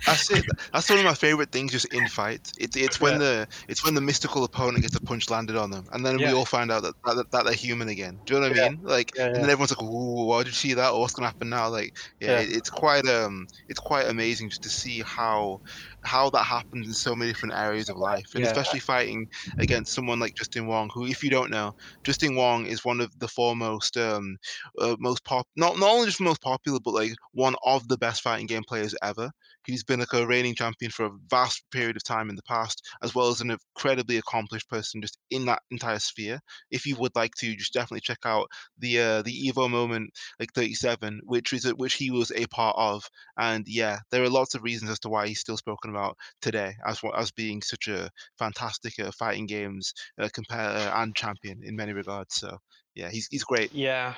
That's 0.05 0.31
it. 0.31 0.45
That's 0.73 0.91
one 0.91 0.99
of 0.99 1.05
my 1.05 1.15
favorite 1.15 1.51
things, 1.51 1.73
just 1.73 1.93
in 1.93 2.07
fights. 2.09 2.53
It's 2.59 2.77
it's 2.77 3.01
when 3.01 3.15
yeah. 3.15 3.19
the 3.19 3.49
it's 3.69 3.85
when 3.85 3.95
the 3.95 4.01
mystical 4.01 4.45
opponent 4.45 4.83
gets 4.83 4.95
a 4.95 5.01
punch 5.01 5.31
landed 5.31 5.57
on 5.57 5.71
them, 5.71 5.87
and 5.93 6.05
then 6.05 6.19
yeah. 6.19 6.29
we 6.29 6.39
all 6.39 6.45
find 6.45 6.71
out 6.71 6.83
that, 6.83 6.95
that, 7.05 7.31
that 7.31 7.45
they're 7.45 7.55
human 7.55 7.89
again. 7.89 8.19
Do 8.25 8.35
you 8.35 8.41
know 8.41 8.49
what 8.49 8.59
I 8.59 8.69
mean? 8.69 8.81
Like, 8.83 9.13
and 9.19 9.35
then 9.35 9.45
everyone's 9.45 9.71
like, 9.71 9.83
"Ooh, 9.83 10.27
why 10.27 10.39
did 10.39 10.49
you 10.49 10.53
see 10.53 10.75
that? 10.75 10.91
Or 10.91 11.01
what's 11.01 11.15
gonna 11.15 11.29
happen 11.29 11.49
now?" 11.49 11.69
Like, 11.69 11.97
yeah, 12.21 12.41
it, 12.41 12.55
it's 12.55 12.71
quite 12.71 13.07
um, 13.07 13.49
it's 13.69 13.81
quite 13.81 14.07
amazing 14.07 14.51
just 14.51 14.63
to 14.65 14.69
see 14.69 15.01
how 15.01 15.61
how 16.07 16.31
that 16.31 16.45
happens 16.45 16.87
in 16.87 16.95
so 16.95 17.15
many 17.15 17.31
different 17.33 17.55
areas 17.55 17.89
of 17.89 17.97
life, 17.97 18.31
and 18.35 18.45
especially 18.45 18.81
fighting 18.81 19.27
against 19.59 19.95
someone 19.95 20.21
like 20.21 20.35
Justin 20.37 20.67
Wong, 20.67 20.91
who, 20.95 21.07
if 21.07 21.23
you 21.23 21.31
don't 21.31 21.51
know, 21.51 21.73
Justin 22.05 22.37
Wong 22.37 22.67
is 22.67 22.85
one 22.85 23.01
of 23.01 23.19
the 23.19 23.29
foremost, 23.29 23.97
um, 23.97 24.37
uh, 24.81 24.97
most 24.99 25.25
pop, 25.25 25.47
not 25.57 25.79
not 25.79 25.91
only 25.91 26.07
just 26.07 26.21
most 26.21 26.41
popular, 26.43 26.79
but 26.83 26.95
like 26.95 27.13
one 27.33 27.57
of 27.65 27.89
the 27.89 27.99
best 27.99 28.23
fighting 28.23 28.47
game 28.47 28.65
players 28.67 28.95
ever. 29.03 29.31
He's 29.67 29.85
been 29.85 30.01
like 30.01 30.13
a 30.13 30.27
reigning 30.27 30.55
champion 30.55 30.91
for 30.91 31.07
a 31.07 31.17
vast 31.29 31.65
period 31.71 31.97
of 31.97 32.05
time 32.05 32.31
in 32.31 32.37
the 32.37 32.43
past, 32.43 32.83
as 33.03 33.15
well 33.15 33.29
as 33.29 33.41
an 33.41 33.51
incredibly 33.51 34.17
accomplished 34.17 34.69
person 34.69 35.03
just 35.03 35.19
in 35.31 35.47
that 35.47 35.63
entire 35.71 35.99
sphere. 35.99 36.41
If 36.71 36.87
you 36.87 36.97
would 36.97 37.15
like 37.15 37.35
to, 37.39 37.57
just 37.57 37.73
definitely 37.73 38.01
check 38.01 38.21
out 38.25 38.49
the 38.79 39.01
uh, 39.01 39.23
the 39.23 39.51
Evo 39.51 39.71
moment 39.71 40.11
like 40.39 40.53
37, 40.55 41.21
which 41.25 41.53
is 41.53 41.65
which 41.75 41.95
he 41.95 42.11
was 42.11 42.33
a 42.33 42.47
part 42.47 42.77
of. 42.79 43.05
And 43.39 43.65
yeah, 43.67 43.99
there 44.11 44.23
are 44.23 44.31
lots 44.31 44.55
of 44.55 44.63
reasons 44.63 44.91
as 44.91 45.01
to 45.01 45.09
why 45.09 45.27
he's 45.29 45.41
still 45.41 45.57
spoken 45.57 45.91
about 45.91 46.17
today 46.41 46.75
as 46.87 47.01
as 47.17 47.31
being 47.33 47.63
such 47.63 47.89
a 47.89 48.11
fantastic 48.39 48.99
uh, 48.99 49.11
fighting 49.13 49.47
games 49.47 49.93
uh, 50.21 50.29
compare 50.33 50.93
and 50.95 51.15
champion 51.15 51.61
in 51.63 51.77
many 51.77 51.93
regards. 51.93 52.35
So 52.35 52.59
yeah, 52.95 53.11
he's 53.11 53.29
he's 53.31 53.45
great. 53.45 53.73
Yeah, 53.73 54.15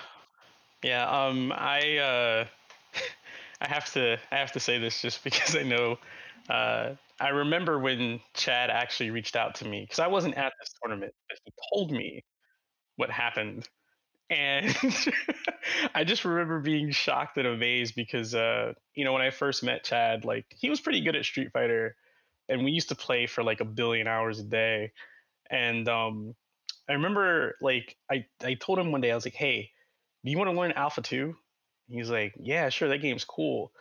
yeah. 0.83 1.09
Um, 1.09 1.53
I 1.53 1.99
uh, 1.99 2.45
I 3.61 3.69
have 3.69 3.93
to 3.93 4.19
I 4.31 4.37
have 4.37 4.53
to 4.53 4.61
say 4.61 4.79
this 4.79 5.03
just 5.03 5.25
because 5.25 5.57
I 5.57 5.63
know. 5.63 5.99
Uh, 6.49 6.95
I 7.21 7.31
remember 7.31 7.79
when 7.79 8.21
Chad 8.35 8.71
actually 8.71 9.11
reached 9.11 9.37
out 9.37 9.57
to 9.57 9.65
me 9.67 9.83
because 9.83 9.99
I 9.99 10.07
wasn't 10.07 10.37
at 10.37 10.53
this 10.61 10.71
tournament, 10.83 11.13
but 11.29 11.39
he 11.45 11.53
told 11.73 11.91
me 11.91 12.25
what 12.97 13.11
happened, 13.11 13.69
and 14.31 14.77
I 15.95 16.05
just 16.05 16.25
remember 16.25 16.61
being 16.61 16.91
shocked 16.93 17.39
and 17.39 17.47
amazed 17.47 17.95
because 17.97 18.35
uh, 18.35 18.75
you 18.95 19.05
know 19.05 19.13
when 19.13 19.23
I 19.23 19.31
first 19.31 19.63
met 19.65 19.85
Chad, 19.85 20.25
like 20.25 20.47
he 20.57 20.71
was 20.71 20.81
pretty 20.81 21.01
good 21.03 21.17
at 21.17 21.25
Street 21.25 21.51
Fighter, 21.53 21.97
and 22.49 22.65
we 22.65 22.73
used 22.73 22.91
to 22.91 22.95
play 22.97 23.27
for 23.27 23.45
like 23.45 23.61
a 23.61 23.65
billion 23.67 24.07
hours 24.09 24.41
a 24.41 24.45
day, 24.45 24.93
and 25.51 25.89
um, 25.89 26.35
I 26.89 26.95
remember 26.95 27.57
like 27.63 27.97
I 28.11 28.27
I 28.45 28.55
told 28.55 28.79
him 28.79 28.93
one 28.93 29.01
day 29.03 29.13
I 29.13 29.17
was 29.17 29.27
like, 29.27 29.35
hey, 29.35 29.71
do 30.25 30.31
you 30.31 30.39
want 30.39 30.51
to 30.51 30.57
learn 30.59 30.73
Alpha 30.73 31.03
Two? 31.03 31.37
He's 31.91 32.11
like, 32.11 32.35
yeah, 32.39 32.69
sure, 32.69 32.89
that 32.89 32.99
game's 32.99 33.25
cool. 33.25 33.73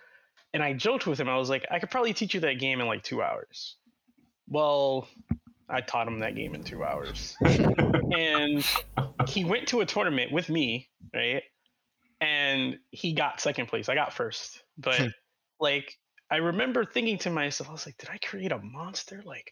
And 0.53 0.63
I 0.63 0.73
joked 0.73 1.05
with 1.05 1.19
him. 1.19 1.29
I 1.29 1.37
was 1.37 1.49
like, 1.49 1.65
I 1.69 1.79
could 1.79 1.91
probably 1.91 2.13
teach 2.13 2.33
you 2.33 2.39
that 2.41 2.59
game 2.59 2.79
in 2.79 2.87
like 2.87 3.03
two 3.03 3.21
hours. 3.21 3.75
Well, 4.47 5.07
I 5.69 5.81
taught 5.81 6.07
him 6.07 6.19
that 6.19 6.35
game 6.35 6.55
in 6.55 6.63
two 6.63 6.83
hours. 6.83 7.35
and 7.41 8.65
he 9.27 9.43
went 9.43 9.67
to 9.69 9.81
a 9.81 9.85
tournament 9.85 10.31
with 10.31 10.49
me, 10.49 10.87
right? 11.13 11.43
And 12.21 12.79
he 12.91 13.13
got 13.13 13.41
second 13.41 13.67
place. 13.67 13.89
I 13.89 13.95
got 13.95 14.13
first. 14.13 14.63
But 14.77 14.99
hmm. 14.99 15.07
like, 15.59 15.97
I 16.31 16.37
remember 16.37 16.85
thinking 16.85 17.17
to 17.19 17.29
myself, 17.29 17.69
I 17.69 17.73
was 17.73 17.85
like, 17.85 17.97
did 17.97 18.09
I 18.09 18.17
create 18.17 18.51
a 18.51 18.59
monster? 18.59 19.21
Like, 19.25 19.51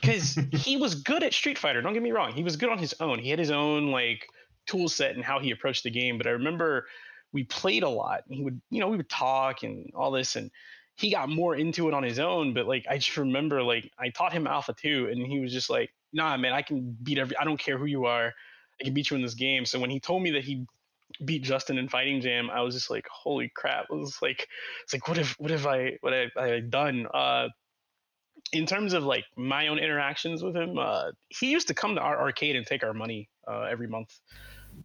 because 0.00 0.34
hmm. 0.34 0.48
he 0.56 0.76
was 0.76 0.96
good 0.96 1.22
at 1.22 1.32
Street 1.32 1.58
Fighter. 1.58 1.80
Don't 1.80 1.94
get 1.94 2.02
me 2.02 2.12
wrong. 2.12 2.32
He 2.32 2.42
was 2.42 2.56
good 2.56 2.70
on 2.70 2.78
his 2.78 2.94
own. 3.00 3.18
He 3.18 3.30
had 3.30 3.38
his 3.38 3.50
own 3.50 3.90
like 3.90 4.26
tool 4.66 4.88
set 4.88 5.14
and 5.14 5.24
how 5.24 5.38
he 5.38 5.50
approached 5.50 5.84
the 5.84 5.90
game. 5.90 6.18
But 6.18 6.26
I 6.26 6.30
remember 6.30 6.86
we 7.32 7.44
played 7.44 7.82
a 7.82 7.88
lot. 7.88 8.22
He 8.28 8.42
would, 8.42 8.60
you 8.70 8.80
know, 8.80 8.88
we 8.88 8.96
would 8.96 9.10
talk 9.10 9.62
and 9.62 9.90
all 9.94 10.10
this, 10.10 10.36
and 10.36 10.50
he 10.96 11.10
got 11.10 11.28
more 11.28 11.54
into 11.54 11.88
it 11.88 11.94
on 11.94 12.02
his 12.02 12.18
own. 12.18 12.54
But 12.54 12.66
like, 12.66 12.86
I 12.88 12.98
just 12.98 13.16
remember, 13.16 13.62
like, 13.62 13.90
I 13.98 14.08
taught 14.10 14.32
him 14.32 14.46
Alpha 14.46 14.74
2, 14.74 15.08
and 15.10 15.26
he 15.26 15.40
was 15.40 15.52
just 15.52 15.70
like, 15.70 15.90
"Nah, 16.12 16.36
man, 16.36 16.52
I 16.52 16.62
can 16.62 16.96
beat 17.02 17.18
every. 17.18 17.36
I 17.36 17.44
don't 17.44 17.58
care 17.58 17.78
who 17.78 17.86
you 17.86 18.06
are. 18.06 18.32
I 18.80 18.84
can 18.84 18.94
beat 18.94 19.10
you 19.10 19.16
in 19.16 19.22
this 19.22 19.34
game." 19.34 19.64
So 19.66 19.78
when 19.78 19.90
he 19.90 20.00
told 20.00 20.22
me 20.22 20.30
that 20.32 20.44
he 20.44 20.66
beat 21.24 21.42
Justin 21.42 21.78
in 21.78 21.88
Fighting 21.88 22.20
Jam, 22.20 22.50
I 22.50 22.62
was 22.62 22.74
just 22.74 22.90
like, 22.90 23.06
"Holy 23.10 23.50
crap!" 23.54 23.86
It 23.90 23.94
was 23.94 24.18
like, 24.22 24.48
it's 24.84 24.92
like, 24.92 25.06
what 25.08 25.18
have 25.18 25.34
what 25.38 25.50
have 25.50 25.66
I 25.66 25.98
what 26.00 26.14
I 26.14 26.60
done? 26.60 27.06
Uh, 27.12 27.48
in 28.52 28.64
terms 28.64 28.92
of 28.92 29.04
like 29.04 29.24
my 29.36 29.68
own 29.68 29.78
interactions 29.78 30.42
with 30.42 30.56
him, 30.56 30.78
uh, 30.78 31.10
he 31.28 31.50
used 31.50 31.68
to 31.68 31.74
come 31.74 31.96
to 31.96 32.00
our 32.00 32.20
arcade 32.20 32.56
and 32.56 32.66
take 32.66 32.84
our 32.84 32.94
money 32.94 33.28
uh, 33.46 33.62
every 33.62 33.88
month 33.88 34.18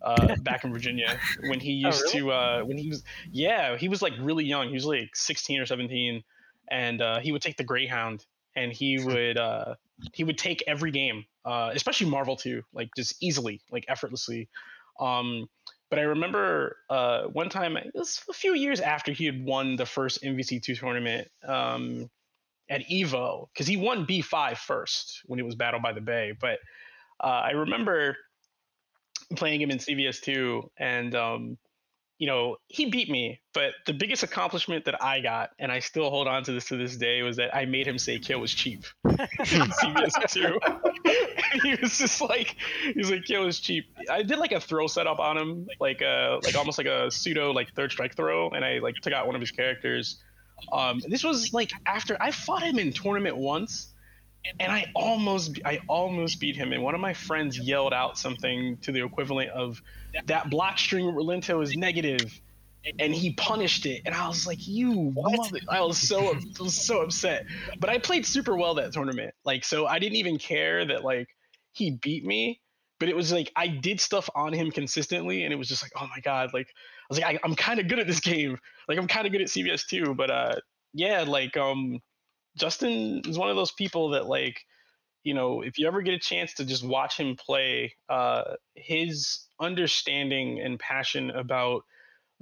uh, 0.04 0.36
back 0.38 0.64
in 0.64 0.72
Virginia 0.72 1.18
when 1.48 1.60
he 1.60 1.84
oh, 1.86 1.88
used 1.88 2.04
oh, 2.08 2.12
really? 2.14 2.20
to 2.20 2.32
uh, 2.32 2.62
when 2.64 2.78
he 2.78 2.90
was 2.90 3.04
yeah 3.32 3.78
he 3.78 3.88
was 3.88 4.02
like 4.02 4.14
really 4.20 4.46
young 4.46 4.68
he 4.68 4.74
was 4.74 4.86
like 4.86 5.16
16 5.16 5.60
or 5.60 5.66
17 5.66 6.24
and 6.70 7.02
uh, 7.02 7.20
he 7.20 7.32
would 7.32 7.42
take 7.42 7.58
the 7.58 7.64
Greyhound 7.64 8.26
and 8.56 8.72
he 8.72 9.00
would 9.04 9.38
uh, 9.38 9.76
he 10.14 10.24
would 10.24 10.38
take 10.38 10.64
every 10.68 10.92
game 10.92 11.26
uh, 11.46 11.72
especially 11.74 12.10
Marvel 12.10 12.36
2 12.36 12.62
like 12.74 12.90
just 12.96 13.22
easily 13.22 13.62
like 13.72 13.86
effortlessly 13.88 14.50
um, 15.00 15.48
but 15.90 16.00
I 16.00 16.04
remember 16.04 16.78
uh, 16.90 17.24
one 17.24 17.50
time 17.50 17.76
it 17.76 17.92
was 17.94 18.22
a 18.30 18.34
few 18.34 18.54
years 18.54 18.80
after 18.80 19.12
he 19.12 19.26
had 19.26 19.44
won 19.44 19.76
the 19.76 19.86
first 19.86 20.24
MVC2 20.24 20.80
tournament 20.80 21.28
um, 21.46 22.10
at 22.70 22.82
Evo 22.88 23.48
because 23.54 23.68
he 23.68 23.78
won 23.78 24.06
B5 24.06 24.58
first 24.58 25.22
when 25.26 25.40
it 25.40 25.46
was 25.46 25.56
Battle 25.56 25.80
by 25.80 25.94
the 25.94 26.02
Bay 26.02 26.34
but 26.40 26.60
I 27.20 27.52
remember 27.52 28.18
playing 29.36 29.62
him 29.62 29.72
in 29.72 29.78
CVS2, 29.78 30.68
and 30.78 31.16
um, 31.16 31.58
you 32.18 32.28
know 32.28 32.58
he 32.68 32.90
beat 32.90 33.10
me. 33.10 33.42
But 33.54 33.74
the 33.86 33.94
biggest 33.94 34.24
accomplishment 34.24 34.86
that 34.86 35.04
I 35.04 35.20
got, 35.22 35.52
and 35.60 35.72
I 35.72 35.80
still 35.80 36.10
hold 36.10 36.28
on 36.28 36.44
to 36.44 36.52
this 36.52 36.66
to 36.66 36.78
this 36.78 36.98
day, 36.98 37.22
was 37.22 37.38
that 37.38 37.56
I 37.56 37.66
made 37.66 37.88
him 37.88 37.98
say 37.98 38.20
"Kill 38.20 38.40
was 38.40 38.54
cheap" 38.54 38.86
in 39.06 39.16
CVS2. 39.16 40.58
he 41.64 41.76
was 41.76 41.98
just 41.98 42.22
like, 42.22 42.56
he 42.84 42.98
was 42.98 43.12
like, 43.12 43.26
"Kill 43.26 43.46
was 43.46 43.60
cheap." 43.60 43.86
I 44.10 44.24
did 44.24 44.38
like 44.38 44.52
a 44.52 44.60
throw 44.60 44.88
setup 44.88 45.20
on 45.20 45.38
him, 45.38 45.68
like 45.80 46.02
a 46.02 46.40
like 46.44 46.56
almost 46.56 46.78
like 46.78 46.88
a 46.88 47.12
pseudo 47.12 47.52
like 47.52 47.74
third 47.74 47.92
strike 47.92 48.16
throw, 48.16 48.50
and 48.50 48.64
I 48.64 48.80
like 48.80 48.96
took 49.02 49.14
out 49.14 49.26
one 49.26 49.36
of 49.36 49.42
his 49.42 49.52
characters. 49.52 50.22
Um, 50.72 51.02
this 51.08 51.24
was 51.24 51.54
like 51.54 51.72
after 51.86 52.18
I 52.22 52.32
fought 52.32 52.64
him 52.64 52.80
in 52.80 52.94
tournament 52.94 53.36
once 53.38 53.91
and 54.60 54.72
I 54.72 54.86
almost 54.96 55.60
I 55.66 55.80
almost 55.88 56.40
beat 56.40 56.56
him. 56.56 56.72
And 56.74 56.84
one 56.84 56.96
of 56.96 57.02
my 57.02 57.14
friends 57.14 57.58
yelled 57.58 57.94
out 57.94 58.18
something 58.18 58.78
to 58.78 58.92
the 58.92 59.04
equivalent 59.04 59.50
of 59.52 59.82
that 60.26 60.50
block 60.50 60.78
string 60.78 61.06
Rolento 61.06 61.62
is 61.64 61.76
negative, 61.76 62.42
and 63.00 63.14
he 63.14 63.34
punished 63.34 63.86
it. 63.86 64.02
And 64.06 64.16
I 64.16 64.28
was 64.28 64.48
like, 64.48 64.68
"You 64.68 65.12
what?" 65.14 65.52
I 65.70 65.82
was 65.82 65.98
so 65.98 66.34
I 66.34 66.64
was 66.64 66.76
so 66.76 67.02
upset. 67.02 67.46
But 67.80 67.90
I 67.90 67.98
played 68.00 68.26
super 68.26 68.56
well 68.56 68.76
that 68.76 68.94
tournament. 68.94 69.34
Like 69.46 69.64
so, 69.64 69.86
I 69.86 70.00
didn't 70.00 70.18
even 70.18 70.38
care 70.38 70.86
that 70.86 71.04
like 71.04 71.28
he 71.74 71.92
beat 71.92 72.26
me. 72.26 72.60
But 73.00 73.10
it 73.10 73.16
was 73.16 73.32
like 73.32 73.52
I 73.56 73.68
did 73.68 74.00
stuff 74.00 74.30
on 74.36 74.54
him 74.54 74.70
consistently, 74.72 75.44
and 75.44 75.52
it 75.52 75.56
was 75.56 75.68
just 75.68 75.84
like, 75.84 75.92
oh 75.96 76.08
my 76.08 76.20
god! 76.22 76.54
Like 76.54 76.68
I 76.68 77.06
was 77.10 77.20
like, 77.20 77.36
I, 77.36 77.40
I'm 77.44 77.56
kind 77.56 77.80
of 77.80 77.88
good 77.88 78.00
at 78.00 78.08
this 78.08 78.20
game. 78.32 78.58
Like 78.88 78.98
I'm 78.98 79.08
kind 79.08 79.26
of 79.26 79.32
good 79.32 79.42
at 79.42 79.48
CVS 79.48 79.88
too. 79.88 80.14
But 80.16 80.30
uh, 80.30 80.56
yeah, 80.94 81.24
like 81.28 81.58
um 81.58 82.00
Justin 82.58 83.22
is 83.28 83.38
one 83.38 83.50
of 83.50 83.56
those 83.56 83.72
people 83.72 84.10
that 84.12 84.28
like, 84.28 84.62
you 85.24 85.34
know, 85.34 85.62
if 85.62 85.78
you 85.78 85.88
ever 85.88 86.02
get 86.02 86.14
a 86.14 86.20
chance 86.20 86.54
to 86.56 86.66
just 86.66 86.86
watch 86.86 87.18
him 87.18 87.36
play, 87.36 87.94
uh, 88.10 88.56
his 88.76 89.48
understanding 89.60 90.60
and 90.60 90.80
passion 90.80 91.32
about 91.32 91.84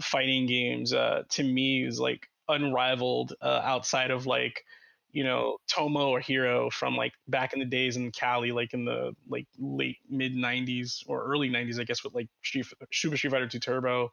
fighting 0.02 0.46
games 0.46 0.94
uh, 0.94 1.24
to 1.30 1.44
me 1.44 1.86
is 1.86 2.00
like 2.00 2.28
unrivaled 2.48 3.34
uh, 3.42 3.62
outside 3.64 4.12
of 4.12 4.26
like 4.26 4.64
you 5.12 5.24
know 5.24 5.58
Tomo 5.68 6.10
or 6.10 6.20
Hero 6.20 6.70
from 6.70 6.96
like 6.96 7.14
back 7.28 7.54
in 7.54 7.60
the 7.60 7.66
days 7.66 7.98
in 7.98 8.12
Cali, 8.12 8.52
like 8.52 8.74
in 8.74 8.86
the 8.86 9.14
like 9.28 9.48
late 9.60 9.98
mid 10.10 10.36
'90s 10.36 11.04
or 11.08 11.24
early 11.26 11.50
'90s, 11.50 11.80
I 11.80 11.84
guess, 11.84 12.04
with 12.04 12.14
like 12.16 12.28
Super 12.44 13.18
Street 13.18 13.32
Fighter 13.32 13.48
2 13.48 13.60
Turbo, 13.60 14.12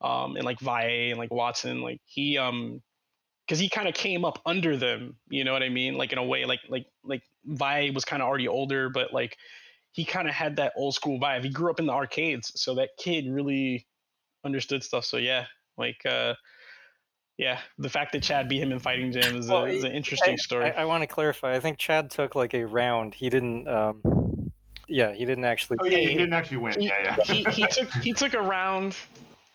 um, 0.00 0.36
and 0.36 0.44
like 0.44 0.60
Vae 0.60 1.10
and 1.10 1.18
like 1.18 1.32
Watson. 1.32 1.82
Like 1.82 2.00
he 2.06 2.38
um 2.38 2.82
because 3.46 3.58
he 3.58 3.68
kind 3.68 3.88
of 3.88 3.94
came 3.94 4.24
up 4.24 4.40
under 4.44 4.76
them 4.76 5.16
you 5.28 5.44
know 5.44 5.52
what 5.52 5.62
i 5.62 5.68
mean? 5.68 5.96
Like 5.96 6.12
in 6.12 6.18
a 6.18 6.24
way 6.24 6.44
like 6.44 6.60
like 6.68 6.86
like 7.04 7.22
vi 7.44 7.90
was 7.94 8.04
kind 8.04 8.22
of 8.22 8.28
already 8.28 8.48
older 8.48 8.88
but 8.88 9.12
like 9.12 9.36
he 9.92 10.04
kind 10.04 10.28
of 10.28 10.34
had 10.34 10.56
that 10.56 10.74
old 10.76 10.94
school 10.94 11.18
vibe. 11.18 11.42
He 11.42 11.48
grew 11.48 11.70
up 11.70 11.80
in 11.80 11.86
the 11.86 11.92
arcades 11.92 12.52
so 12.54 12.74
that 12.74 12.90
kid 12.98 13.26
really 13.28 13.86
understood 14.44 14.84
stuff 14.84 15.04
so 15.04 15.16
yeah 15.16 15.46
like 15.76 16.04
uh 16.06 16.34
yeah 17.36 17.58
the 17.78 17.88
fact 17.88 18.12
that 18.12 18.22
chad 18.22 18.48
beat 18.48 18.62
him 18.62 18.72
in 18.72 18.78
fighting 18.78 19.10
jam 19.12 19.36
is, 19.36 19.48
well, 19.48 19.64
a, 19.64 19.68
is 19.68 19.84
an 19.84 19.92
interesting 19.92 20.34
I, 20.34 20.36
story. 20.36 20.70
I, 20.70 20.82
I 20.82 20.84
want 20.84 21.02
to 21.02 21.06
clarify 21.06 21.54
i 21.54 21.60
think 21.60 21.78
chad 21.78 22.10
took 22.10 22.34
like 22.34 22.54
a 22.54 22.64
round. 22.64 23.14
He 23.14 23.30
didn't 23.30 23.68
um 23.68 24.02
yeah 24.88 25.12
he 25.12 25.24
didn't 25.24 25.44
actually 25.44 25.78
oh 25.80 25.86
yeah 25.86 25.98
he 25.98 26.14
didn't 26.14 26.32
actually 26.32 26.58
win. 26.58 26.80
He, 26.80 26.86
yeah 26.86 27.16
yeah. 27.18 27.24
he, 27.24 27.44
he 27.44 27.66
took 27.66 27.90
he 27.94 28.12
took 28.12 28.34
a 28.34 28.40
round 28.40 28.96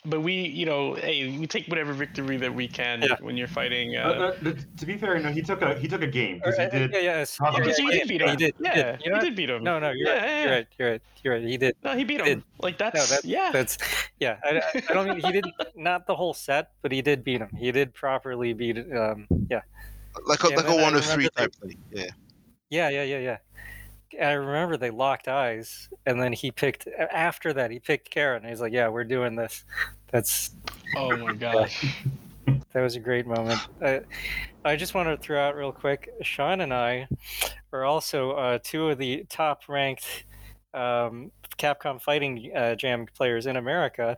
but 0.05 0.21
we, 0.21 0.33
you 0.33 0.65
know, 0.65 0.95
hey, 0.95 1.37
we 1.37 1.45
take 1.45 1.67
whatever 1.67 1.93
victory 1.93 2.37
that 2.37 2.53
we 2.53 2.67
can 2.67 3.01
yeah. 3.01 3.15
when 3.19 3.37
you're 3.37 3.47
fighting. 3.47 3.95
Uh... 3.95 4.33
Uh, 4.43 4.49
uh, 4.49 4.53
to 4.77 4.85
be 4.85 4.97
fair, 4.97 5.19
no, 5.19 5.31
he 5.31 5.41
took 5.41 5.61
a 5.61 5.75
he 5.77 5.87
took 5.87 6.01
a 6.01 6.07
game 6.07 6.37
because 6.37 6.57
he 6.57 6.67
did. 6.67 6.91
Yeah, 6.91 6.99
yes. 6.99 7.37
Yeah, 7.41 7.51
yeah, 7.51 7.73
he 7.73 7.91
did 7.91 8.07
beat 8.07 8.21
him. 8.21 8.29
He 8.29 8.35
did. 8.35 8.55
Yeah, 8.59 8.97
he 8.97 9.03
did, 9.03 9.13
he 9.13 9.19
did 9.19 9.35
beat 9.35 9.49
him. 9.49 9.63
No, 9.63 9.79
no, 9.79 9.91
you're, 9.91 10.07
yeah, 10.07 10.13
right, 10.13 10.31
you're 10.41 10.51
right. 10.51 10.67
You're 10.77 10.89
right. 10.89 11.01
You're 11.23 11.33
right. 11.35 11.43
He 11.43 11.57
did. 11.57 11.75
No, 11.83 11.95
he 11.95 12.03
beat 12.03 12.21
him. 12.21 12.43
Like 12.59 12.79
that's 12.79 12.95
no, 12.95 13.15
that, 13.15 13.25
yeah. 13.25 13.51
That's 13.51 13.77
yeah. 14.19 14.37
I, 14.43 14.61
I 14.89 14.93
don't 14.93 15.07
mean 15.07 15.19
he 15.19 15.31
did 15.31 15.45
not 15.75 16.07
the 16.07 16.15
whole 16.15 16.33
set, 16.33 16.71
but 16.81 16.91
he 16.91 17.01
did 17.01 17.23
beat 17.23 17.41
him. 17.41 17.49
He 17.55 17.71
did 17.71 17.93
properly 17.93 18.53
beat. 18.53 18.77
Um, 18.95 19.27
yeah. 19.49 19.61
Like 20.25 20.43
a, 20.43 20.49
like 20.49 20.67
a 20.67 20.75
one 20.75 20.95
of 20.95 21.05
three 21.05 21.29
type 21.37 21.53
thing. 21.55 21.77
Yeah. 21.91 22.07
Yeah, 22.71 22.89
yeah, 22.89 23.03
yeah, 23.03 23.19
yeah. 23.19 23.37
I 24.19 24.31
remember 24.33 24.77
they 24.77 24.89
locked 24.89 25.27
eyes, 25.27 25.89
and 26.05 26.21
then 26.21 26.33
he 26.33 26.51
picked. 26.51 26.87
After 26.87 27.53
that, 27.53 27.71
he 27.71 27.79
picked 27.79 28.09
Karin. 28.09 28.43
He's 28.43 28.61
like, 28.61 28.73
"Yeah, 28.73 28.87
we're 28.89 29.03
doing 29.03 29.35
this." 29.35 29.63
That's. 30.11 30.51
Oh 30.95 31.15
my 31.17 31.33
gosh. 31.39 31.85
that 32.73 32.81
was 32.81 32.95
a 32.95 32.99
great 32.99 33.27
moment. 33.27 33.59
I, 33.81 34.01
I 34.65 34.75
just 34.75 34.93
want 34.93 35.09
to 35.09 35.17
throw 35.17 35.39
out 35.39 35.55
real 35.55 35.71
quick. 35.71 36.09
Sean 36.21 36.61
and 36.61 36.73
I 36.73 37.07
are 37.71 37.85
also 37.85 38.31
uh, 38.31 38.59
two 38.63 38.89
of 38.89 38.97
the 38.97 39.25
top-ranked 39.29 40.25
um, 40.73 41.31
Capcom 41.57 42.01
Fighting 42.01 42.51
uh, 42.55 42.75
Jam 42.75 43.05
players 43.15 43.45
in 43.45 43.55
America. 43.55 44.17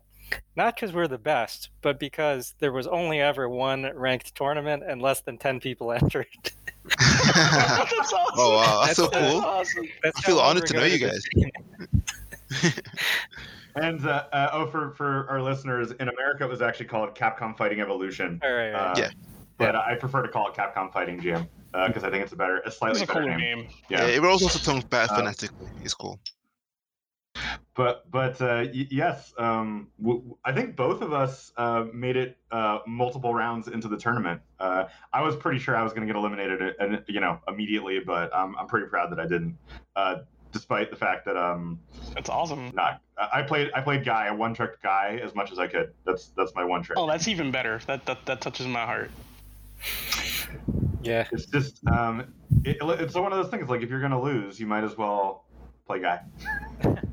Not 0.55 0.75
because 0.75 0.93
we're 0.93 1.07
the 1.07 1.17
best, 1.17 1.69
but 1.81 1.99
because 1.99 2.55
there 2.59 2.71
was 2.71 2.87
only 2.87 3.19
ever 3.19 3.49
one 3.49 3.91
ranked 3.95 4.33
tournament 4.35 4.83
and 4.87 5.01
less 5.01 5.21
than 5.21 5.37
ten 5.37 5.59
people 5.59 5.91
entered. 5.91 6.27
That's 6.85 8.13
awesome. 8.13 8.19
Oh 8.37 8.55
wow, 8.57 8.85
that's, 8.85 8.97
that's 8.97 8.97
so 8.97 9.07
cool. 9.09 9.41
Awesome. 9.41 9.87
I 10.03 10.11
feel 10.21 10.39
honored 10.39 10.65
to 10.67 10.73
know 10.73 10.83
you 10.83 10.99
guys. 10.99 11.23
and 13.75 14.05
uh, 14.05 14.25
uh, 14.31 14.49
oh, 14.53 14.67
for 14.67 14.91
for 14.91 15.27
our 15.29 15.41
listeners, 15.41 15.91
in 15.91 16.09
America, 16.09 16.43
it 16.43 16.49
was 16.49 16.61
actually 16.61 16.87
called 16.87 17.15
Capcom 17.15 17.57
Fighting 17.57 17.79
Evolution. 17.79 18.39
All 18.43 18.51
right, 18.51 18.71
right. 18.71 18.91
Uh, 18.91 18.95
yeah. 18.97 19.09
But 19.57 19.75
I 19.75 19.95
prefer 19.95 20.23
to 20.23 20.27
call 20.27 20.49
it 20.49 20.55
Capcom 20.55 20.91
Fighting 20.91 21.21
Jam 21.21 21.47
because 21.71 22.03
uh, 22.03 22.07
I 22.07 22.09
think 22.09 22.23
it's 22.23 22.33
a 22.33 22.35
better, 22.35 22.59
a 22.65 22.71
slightly 22.71 23.01
it's 23.01 23.09
a 23.09 23.13
better 23.13 23.27
cool 23.27 23.37
name. 23.37 23.59
name. 23.59 23.67
Yeah. 23.89 24.05
yeah, 24.05 24.17
it 24.17 24.25
also 24.25 24.47
sounds 24.47 24.83
better 24.83 25.13
uh, 25.13 25.17
phonetically. 25.17 25.67
It's 25.83 25.93
cool 25.93 26.19
but 27.75 28.09
but 28.11 28.39
uh, 28.41 28.65
y- 28.73 28.87
yes, 28.91 29.33
um, 29.37 29.87
w- 30.01 30.37
I 30.45 30.51
think 30.51 30.75
both 30.75 31.01
of 31.01 31.11
us 31.13 31.51
uh, 31.57 31.85
made 31.93 32.15
it 32.15 32.37
uh, 32.51 32.79
multiple 32.85 33.33
rounds 33.33 33.67
into 33.67 33.87
the 33.87 33.97
tournament. 33.97 34.41
Uh, 34.59 34.85
I 35.11 35.21
was 35.21 35.35
pretty 35.35 35.59
sure 35.59 35.75
I 35.75 35.83
was 35.83 35.91
going 35.93 36.07
to 36.07 36.13
get 36.13 36.17
eliminated, 36.17 36.61
uh, 36.61 36.71
and 36.79 37.03
you 37.07 37.19
know, 37.19 37.39
immediately. 37.47 37.99
But 37.99 38.33
I'm 38.35 38.55
I'm 38.57 38.67
pretty 38.67 38.87
proud 38.87 39.11
that 39.11 39.19
I 39.19 39.23
didn't, 39.23 39.57
uh, 39.95 40.17
despite 40.51 40.91
the 40.91 40.95
fact 40.95 41.25
that 41.25 41.35
um. 41.35 41.79
That's 42.13 42.29
awesome. 42.29 42.71
Not 42.73 43.01
I 43.17 43.41
played 43.41 43.71
I 43.73 43.81
played 43.81 44.05
guy, 44.05 44.27
a 44.27 44.35
one 44.35 44.53
trick 44.53 44.81
guy 44.81 45.19
as 45.23 45.33
much 45.33 45.51
as 45.51 45.57
I 45.57 45.67
could. 45.67 45.93
That's 46.05 46.27
that's 46.37 46.53
my 46.53 46.63
one 46.63 46.83
trick. 46.83 46.97
Oh, 46.97 47.07
that's 47.07 47.27
even 47.27 47.51
better. 47.51 47.79
That 47.87 48.05
that 48.05 48.25
that 48.25 48.41
touches 48.41 48.67
my 48.67 48.85
heart. 48.85 49.09
Yeah. 51.01 51.27
It's 51.31 51.47
just 51.47 51.85
um, 51.87 52.33
it, 52.63 52.77
it's 52.81 53.15
one 53.15 53.33
of 53.33 53.37
those 53.43 53.49
things. 53.49 53.67
Like 53.67 53.81
if 53.81 53.89
you're 53.89 54.01
gonna 54.01 54.21
lose, 54.21 54.59
you 54.59 54.67
might 54.67 54.83
as 54.83 54.95
well 54.95 55.45
play 55.87 55.99
guy. 55.99 56.21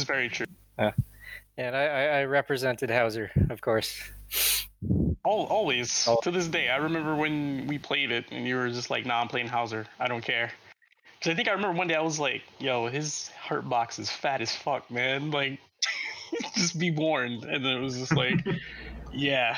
is 0.00 0.04
very 0.04 0.28
true. 0.28 0.46
Yeah, 0.78 0.92
and 1.56 1.76
I, 1.76 2.20
I 2.20 2.24
represented 2.24 2.90
Hauzer, 2.90 3.28
of 3.50 3.60
course. 3.60 4.00
All, 5.24 5.46
always 5.46 6.06
oh. 6.08 6.18
to 6.22 6.30
this 6.30 6.48
day. 6.48 6.70
I 6.70 6.76
remember 6.76 7.14
when 7.14 7.66
we 7.66 7.78
played 7.78 8.10
it, 8.10 8.24
and 8.30 8.46
you 8.46 8.56
were 8.56 8.70
just 8.70 8.88
like, 8.88 9.04
"Nah, 9.04 9.20
I'm 9.20 9.28
playing 9.28 9.48
Hauzer. 9.48 9.86
I 9.98 10.08
don't 10.08 10.24
care." 10.24 10.50
Because 11.18 11.32
I 11.32 11.34
think 11.34 11.48
I 11.48 11.52
remember 11.52 11.76
one 11.76 11.88
day 11.88 11.94
I 11.94 12.00
was 12.00 12.18
like, 12.18 12.42
"Yo, 12.58 12.88
his 12.88 13.30
hurtbox 13.46 13.98
is 13.98 14.10
fat 14.10 14.40
as 14.40 14.54
fuck, 14.54 14.90
man. 14.90 15.30
Like, 15.30 15.60
just 16.56 16.78
be 16.78 16.90
warned." 16.90 17.44
And 17.44 17.64
then 17.64 17.76
it 17.76 17.80
was 17.80 17.98
just 17.98 18.16
like, 18.16 18.40
"Yeah." 19.12 19.56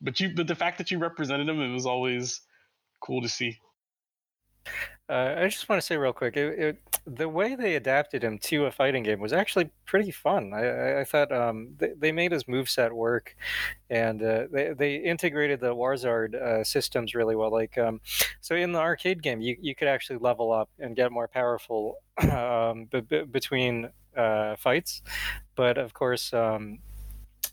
But 0.00 0.20
you, 0.20 0.30
but 0.34 0.46
the 0.46 0.54
fact 0.54 0.78
that 0.78 0.90
you 0.90 0.98
represented 0.98 1.48
him, 1.48 1.60
it 1.60 1.72
was 1.72 1.86
always 1.86 2.40
cool 3.00 3.20
to 3.20 3.28
see. 3.28 3.58
Uh, 5.08 5.34
I 5.36 5.48
just 5.48 5.68
want 5.68 5.80
to 5.80 5.86
say 5.86 5.96
real 5.96 6.14
quick, 6.14 6.36
it, 6.36 6.58
it, 6.58 6.93
the 7.06 7.28
way 7.28 7.54
they 7.54 7.76
adapted 7.76 8.24
him 8.24 8.38
to 8.38 8.64
a 8.64 8.70
fighting 8.70 9.02
game 9.02 9.20
was 9.20 9.32
actually 9.32 9.70
pretty 9.84 10.10
fun. 10.10 10.52
I, 10.54 11.00
I 11.00 11.04
thought 11.04 11.30
um, 11.32 11.74
they, 11.76 11.92
they, 11.98 12.12
made 12.12 12.32
his 12.32 12.44
moveset 12.44 12.92
work, 12.92 13.36
and 13.90 14.22
uh, 14.22 14.44
they, 14.50 14.72
they 14.72 14.96
integrated 14.96 15.60
the 15.60 15.74
Warzard 15.74 16.34
uh, 16.34 16.64
systems 16.64 17.14
really 17.14 17.36
well. 17.36 17.52
Like, 17.52 17.76
um, 17.76 18.00
so 18.40 18.54
in 18.54 18.72
the 18.72 18.78
arcade 18.78 19.22
game, 19.22 19.40
you, 19.42 19.56
you 19.60 19.74
could 19.74 19.88
actually 19.88 20.18
level 20.18 20.50
up 20.50 20.70
and 20.78 20.96
get 20.96 21.12
more 21.12 21.28
powerful 21.28 21.98
um, 22.30 22.86
b- 22.90 23.00
b- 23.00 23.24
between 23.24 23.90
uh, 24.16 24.56
fights, 24.56 25.02
but 25.56 25.76
of 25.76 25.92
course. 25.92 26.32
Um, 26.32 26.78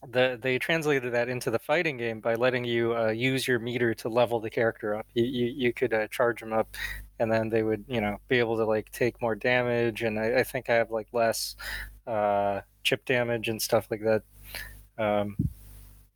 the, 0.08 0.40
they 0.42 0.58
translated 0.60 1.14
that 1.14 1.30
into 1.30 1.52
the 1.52 1.60
fighting 1.60 1.98
game 1.98 2.20
by 2.20 2.36
letting 2.36 2.64
you 2.64 2.96
uh, 2.96 3.10
use 3.10 3.48
your 3.48 3.60
meter 3.60 3.94
to 3.96 4.10
level 4.10 4.40
the 4.40 4.50
character 4.50 4.96
up. 4.96 5.06
You, 5.14 5.26
you, 5.26 5.46
you 5.56 5.74
could 5.74 5.94
uh, 5.94 6.08
charge 6.08 6.40
them 6.40 6.54
up 6.54 6.76
and 7.20 7.32
then 7.32 7.50
they 7.50 7.64
would 7.64 7.86
you 7.88 8.02
know 8.02 8.18
be 8.28 8.40
able 8.40 8.58
to 8.58 8.66
like 8.66 8.92
take 8.92 9.22
more 9.22 9.36
damage 9.36 10.02
and 10.02 10.20
i, 10.20 10.40
I 10.40 10.44
think 10.44 10.72
i 10.72 10.74
have 10.74 10.90
like 10.90 11.08
less 11.14 11.56
uh, 12.08 12.62
chip 12.84 13.06
damage 13.06 13.48
and 13.50 13.62
stuff 13.62 13.88
like 13.92 14.02
that. 14.02 14.24
Um, 14.98 15.36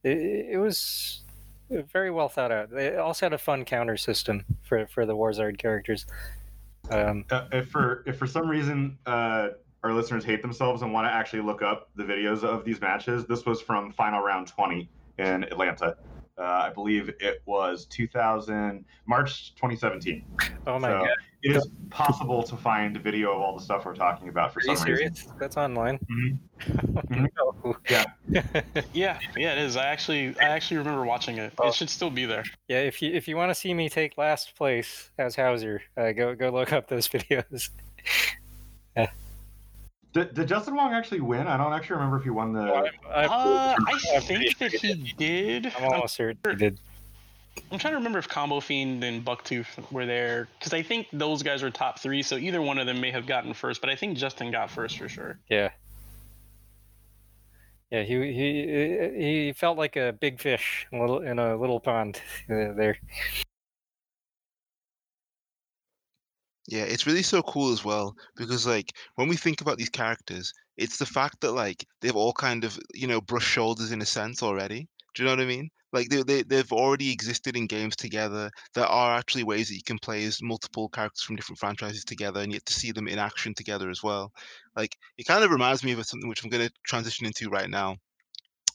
it, 0.04 0.54
it, 0.54 0.58
was 0.58 1.24
very 1.70 2.12
well 2.12 2.30
thought 2.30 2.52
out. 2.52 2.70
They 2.70 2.96
also 2.98 3.26
had 3.26 3.34
a 3.34 3.38
fun 3.38 3.66
counter 3.66 3.98
system 3.98 4.46
for 4.64 4.86
for 4.88 5.06
the 5.06 5.16
warzard 5.16 5.58
characters. 5.58 6.06
Um, 6.92 7.26
uh, 7.32 7.48
if 7.52 7.70
for 7.70 8.04
if 8.06 8.18
for 8.18 8.28
some 8.28 8.48
reason 8.48 8.98
uh, 9.06 9.50
our 9.86 9.94
listeners 9.94 10.26
hate 10.26 10.42
themselves 10.42 10.82
and 10.82 10.92
want 10.92 11.08
to 11.08 11.12
actually 11.12 11.42
look 11.42 11.62
up 11.62 11.90
the 11.96 12.04
videos 12.04 12.44
of 12.44 12.66
these 12.66 12.82
matches 12.82 13.26
this 13.26 13.46
was 13.46 13.62
from 13.62 13.92
final 13.92 14.22
round 14.22 14.48
20 14.48 14.90
in 15.20 15.44
atlanta 15.44 15.96
uh, 16.38 16.42
I 16.42 16.70
believe 16.70 17.10
it 17.22 17.42
was 17.46 17.86
2000 17.86 18.84
March 19.08 19.56
2017. 19.56 20.26
Oh 20.68 20.78
my 20.80 20.90
so 20.90 21.00
god! 21.06 21.10
It 21.44 21.56
is 21.56 21.68
possible 21.90 22.44
to 22.44 22.58
find 22.58 22.98
a 22.98 23.00
video 23.00 23.32
of 23.32 23.40
all 23.40 23.56
the 23.56 23.64
stuff 23.64 23.86
we're 23.86 23.96
talking 23.96 24.28
about 24.28 24.54
for 24.54 24.60
Are 24.60 24.64
some 24.64 24.78
serious? 24.78 25.22
reason. 25.22 25.34
That's 25.40 25.56
online. 25.56 25.98
Mm-hmm. 26.00 26.98
mm-hmm. 26.98 27.26
Yeah. 27.90 28.06
yeah, 28.94 29.20
yeah, 29.36 29.54
it 29.54 29.60
is. 29.60 29.76
I 29.78 29.86
actually, 29.88 30.36
I 30.40 30.46
actually 30.46 30.78
remember 30.78 31.04
watching 31.04 31.38
it. 31.38 31.54
Oh. 31.58 31.70
It 31.70 31.74
should 31.74 31.90
still 31.90 32.10
be 32.10 32.26
there. 32.26 32.44
Yeah, 32.68 32.80
if 32.80 33.02
you 33.02 33.12
if 33.12 33.28
you 33.28 33.38
want 33.38 33.50
to 33.50 33.56
see 33.56 33.74
me 33.74 33.90
take 33.90 34.18
last 34.18 34.56
place 34.56 35.10
as 35.18 35.36
Hauzer, 35.36 35.80
uh, 35.98 36.12
go 36.12 36.36
go 36.36 36.50
look 36.50 36.74
up 36.74 36.88
those 36.88 37.08
videos. 37.10 37.70
yeah. 38.98 39.10
Did, 40.16 40.34
did 40.34 40.48
Justin 40.48 40.76
Wong 40.76 40.94
actually 40.94 41.20
win? 41.20 41.46
I 41.46 41.58
don't 41.58 41.74
actually 41.74 41.98
remember 41.98 42.16
if 42.16 42.24
he 42.24 42.30
won 42.30 42.54
the. 42.54 42.90
I, 43.14 43.26
uh, 43.26 43.76
I 44.16 44.20
think 44.22 44.58
that 44.60 44.72
he 44.72 45.14
did. 45.18 45.74
I'm 45.78 45.92
almost 45.92 46.16
certain 46.16 46.40
he 46.52 46.56
did. 46.56 46.80
I'm 47.70 47.78
trying 47.78 47.92
to 47.92 47.98
remember 47.98 48.20
if 48.20 48.30
Combo 48.30 48.62
Fiend 48.62 49.04
and 49.04 49.26
Bucktooth 49.26 49.92
were 49.92 50.06
there 50.06 50.48
because 50.58 50.72
I 50.72 50.82
think 50.82 51.08
those 51.12 51.44
guys 51.44 51.64
were 51.64 51.70
top 51.70 52.00
three, 52.00 52.24
so 52.24 52.38
either 52.38 52.62
one 52.62 52.80
of 52.80 52.86
them 52.86 53.02
may 53.02 53.12
have 53.12 53.28
gotten 53.28 53.54
first, 53.54 53.82
but 53.82 53.90
I 53.90 53.96
think 53.98 54.18
Justin 54.18 54.52
got 54.52 54.72
first 54.72 54.98
for 54.98 55.10
sure. 55.10 55.38
Yeah. 55.50 55.72
Yeah, 57.92 58.04
he 58.04 58.16
he 58.34 59.12
he 59.18 59.54
felt 59.54 59.78
like 59.78 59.98
a 59.98 60.14
big 60.14 60.40
fish 60.40 60.88
in 60.94 61.00
a 61.00 61.02
little, 61.02 61.20
in 61.20 61.40
a 61.40 61.58
little 61.58 61.82
pond 61.82 62.22
uh, 62.50 62.72
there. 62.72 62.98
Yeah, 66.68 66.84
it's 66.84 67.06
really 67.06 67.22
so 67.24 67.42
cool 67.44 67.72
as 67.72 67.86
well 67.86 68.16
because 68.36 68.66
like 68.66 68.92
when 69.16 69.28
we 69.28 69.36
think 69.38 69.62
about 69.62 69.78
these 69.78 69.90
characters, 69.90 70.52
it's 70.78 70.98
the 70.98 71.06
fact 71.06 71.42
that 71.42 71.52
like 71.52 71.86
they've 72.02 72.16
all 72.16 72.34
kind 72.34 72.64
of 72.64 72.80
you 72.94 73.08
know 73.08 73.22
brushed 73.22 73.48
shoulders 73.50 73.92
in 73.92 74.02
a 74.02 74.06
sense 74.06 74.42
already. 74.42 74.88
Do 75.14 75.24
you 75.24 75.26
know 75.26 75.34
what 75.34 75.44
I 75.44 75.46
mean? 75.46 75.70
Like 75.94 76.10
they, 76.10 76.24
they 76.24 76.42
they've 76.44 76.72
already 76.74 77.12
existed 77.12 77.56
in 77.56 77.68
games 77.68 77.96
together. 77.96 78.50
There 78.74 78.86
are 78.86 79.16
actually 79.16 79.44
ways 79.44 79.70
that 79.70 79.76
you 79.76 79.84
can 79.86 80.00
play 80.00 80.26
as 80.26 80.42
multiple 80.42 80.90
characters 80.90 81.22
from 81.24 81.36
different 81.36 81.60
franchises 81.60 82.04
together, 82.04 82.42
and 82.42 82.52
yet 82.52 82.66
to 82.66 82.74
see 82.74 82.92
them 82.92 83.08
in 83.08 83.20
action 83.20 83.54
together 83.54 83.90
as 83.92 84.02
well. 84.04 84.32
Like 84.76 84.96
it 85.18 85.26
kind 85.28 85.44
of 85.44 85.52
reminds 85.52 85.84
me 85.84 85.92
of 85.94 86.06
something 86.06 86.28
which 86.28 86.44
I'm 86.44 86.50
going 86.50 86.68
to 86.68 86.74
transition 86.84 87.28
into 87.28 87.50
right 87.50 87.70
now. 87.70 87.96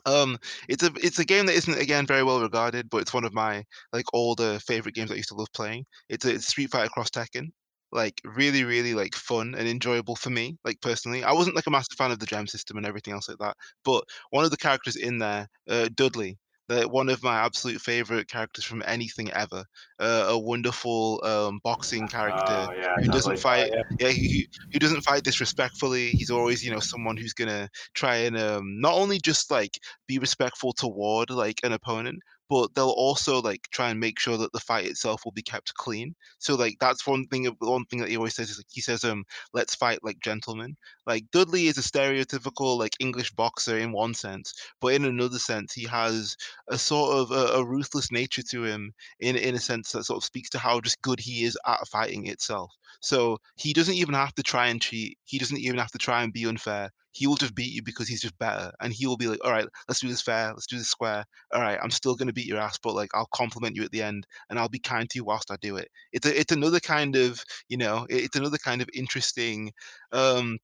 Um, 0.06 0.38
it's 0.68 0.82
a 0.84 0.92
it's 0.96 1.18
a 1.18 1.24
game 1.24 1.46
that 1.46 1.56
isn't 1.56 1.78
again 1.78 2.06
very 2.06 2.22
well 2.22 2.40
regarded, 2.40 2.88
but 2.88 2.98
it's 2.98 3.14
one 3.14 3.24
of 3.24 3.34
my 3.34 3.64
like 3.92 4.06
older 4.14 4.58
favorite 4.60 4.94
games 4.94 5.10
I 5.12 5.16
used 5.16 5.28
to 5.30 5.34
love 5.34 5.52
playing. 5.54 5.84
It's 6.08 6.24
a 6.24 6.34
it's 6.34 6.46
Street 6.48 6.70
Fighter 6.70 6.88
Cross 6.90 7.10
Tekken 7.10 7.48
like 7.92 8.20
really 8.24 8.64
really 8.64 8.94
like 8.94 9.14
fun 9.14 9.54
and 9.56 9.68
enjoyable 9.68 10.16
for 10.16 10.30
me 10.30 10.56
like 10.64 10.80
personally. 10.80 11.24
I 11.24 11.32
wasn't 11.32 11.56
like 11.56 11.66
a 11.66 11.70
massive 11.70 11.96
fan 11.96 12.10
of 12.10 12.18
the 12.18 12.26
gem 12.26 12.46
system 12.46 12.76
and 12.76 12.86
everything 12.86 13.14
else 13.14 13.28
like 13.28 13.38
that 13.38 13.56
but 13.84 14.04
one 14.30 14.44
of 14.44 14.50
the 14.50 14.56
characters 14.56 14.96
in 14.96 15.18
there 15.18 15.48
uh, 15.68 15.88
dudley 15.94 16.38
the, 16.70 16.88
one 16.88 17.08
of 17.08 17.22
my 17.22 17.36
absolute 17.36 17.80
favorite 17.80 18.28
characters 18.28 18.64
from 18.64 18.82
anything 18.86 19.30
ever 19.32 19.64
uh, 19.98 20.26
a 20.28 20.38
wonderful 20.38 21.20
um, 21.24 21.58
boxing 21.64 22.06
character 22.06 22.68
oh, 22.68 22.72
yeah, 22.80 22.94
who 23.00 23.08
doesn't 23.08 23.32
like 23.32 23.40
fight 23.40 23.70
that, 23.70 23.84
yeah, 23.98 24.08
yeah 24.08 24.12
he, 24.12 24.48
who 24.72 24.78
doesn't 24.78 25.02
fight 25.02 25.24
disrespectfully. 25.24 26.10
He's 26.10 26.30
always 26.30 26.64
you 26.64 26.70
know 26.70 26.78
someone 26.80 27.16
who's 27.16 27.32
gonna 27.34 27.68
try 27.94 28.16
and 28.16 28.38
um, 28.38 28.80
not 28.80 28.94
only 28.94 29.18
just 29.18 29.50
like 29.50 29.78
be 30.06 30.18
respectful 30.18 30.72
toward 30.72 31.30
like 31.30 31.58
an 31.64 31.72
opponent 31.72 32.20
but 32.50 32.74
they'll 32.74 32.90
also 32.90 33.40
like 33.40 33.68
try 33.70 33.88
and 33.90 34.00
make 34.00 34.18
sure 34.18 34.36
that 34.36 34.52
the 34.52 34.60
fight 34.60 34.86
itself 34.86 35.22
will 35.24 35.32
be 35.32 35.42
kept 35.42 35.72
clean. 35.74 36.14
So 36.38 36.56
like 36.56 36.76
that's 36.80 37.06
one 37.06 37.26
thing. 37.28 37.46
One 37.60 37.86
thing 37.86 38.00
that 38.00 38.10
he 38.10 38.16
always 38.16 38.34
says 38.34 38.50
is 38.50 38.58
like 38.58 38.66
he 38.70 38.82
says, 38.82 39.04
"Um, 39.04 39.24
let's 39.54 39.74
fight 39.74 40.00
like 40.04 40.20
gentlemen." 40.20 40.76
Like 41.06 41.30
Dudley 41.30 41.68
is 41.68 41.78
a 41.78 41.82
stereotypical 41.82 42.78
like 42.78 42.94
English 43.00 43.30
boxer 43.32 43.78
in 43.78 43.92
one 43.92 44.14
sense, 44.14 44.52
but 44.80 44.94
in 44.94 45.04
another 45.04 45.38
sense, 45.38 45.72
he 45.72 45.84
has 45.86 46.36
a 46.68 46.76
sort 46.78 47.14
of 47.16 47.30
a, 47.30 47.58
a 47.60 47.64
ruthless 47.64 48.10
nature 48.12 48.42
to 48.42 48.64
him 48.64 48.92
in 49.20 49.36
in 49.36 49.54
a 49.54 49.60
sense 49.60 49.92
that 49.92 50.04
sort 50.04 50.18
of 50.18 50.24
speaks 50.24 50.50
to 50.50 50.58
how 50.58 50.80
just 50.80 51.00
good 51.02 51.20
he 51.20 51.44
is 51.44 51.56
at 51.66 51.86
fighting 51.88 52.26
itself. 52.26 52.72
So 53.00 53.38
he 53.56 53.72
doesn't 53.72 53.94
even 53.94 54.14
have 54.14 54.34
to 54.34 54.42
try 54.42 54.66
and 54.68 54.80
cheat. 54.82 55.18
He 55.24 55.38
doesn't 55.38 55.58
even 55.58 55.78
have 55.78 55.92
to 55.92 55.98
try 55.98 56.22
and 56.22 56.32
be 56.32 56.46
unfair. 56.46 56.90
He 57.12 57.26
will 57.26 57.36
just 57.36 57.54
beat 57.54 57.72
you 57.72 57.82
because 57.82 58.08
he's 58.08 58.22
just 58.22 58.38
better. 58.38 58.72
And 58.80 58.92
he 58.92 59.06
will 59.06 59.16
be 59.16 59.26
like, 59.26 59.44
all 59.44 59.50
right, 59.50 59.66
let's 59.88 60.00
do 60.00 60.08
this 60.08 60.22
fair. 60.22 60.48
Let's 60.48 60.66
do 60.66 60.78
this 60.78 60.88
square. 60.88 61.24
All 61.52 61.60
right, 61.60 61.78
I'm 61.82 61.90
still 61.90 62.14
going 62.14 62.28
to 62.28 62.32
beat 62.34 62.46
your 62.46 62.58
ass, 62.58 62.78
but 62.82 62.94
like 62.94 63.10
I'll 63.14 63.28
compliment 63.34 63.76
you 63.76 63.82
at 63.84 63.90
the 63.90 64.02
end 64.02 64.26
and 64.48 64.58
I'll 64.58 64.68
be 64.68 64.78
kind 64.78 65.08
to 65.10 65.18
you 65.18 65.24
whilst 65.24 65.50
I 65.50 65.56
do 65.60 65.76
it. 65.76 65.88
It's 66.12 66.26
a, 66.26 66.38
it's 66.38 66.52
another 66.52 66.80
kind 66.80 67.16
of, 67.16 67.42
you 67.68 67.76
know, 67.76 68.06
it's 68.08 68.36
another 68.36 68.58
kind 68.58 68.82
of 68.82 68.88
interesting 68.94 69.72
um 70.12 70.58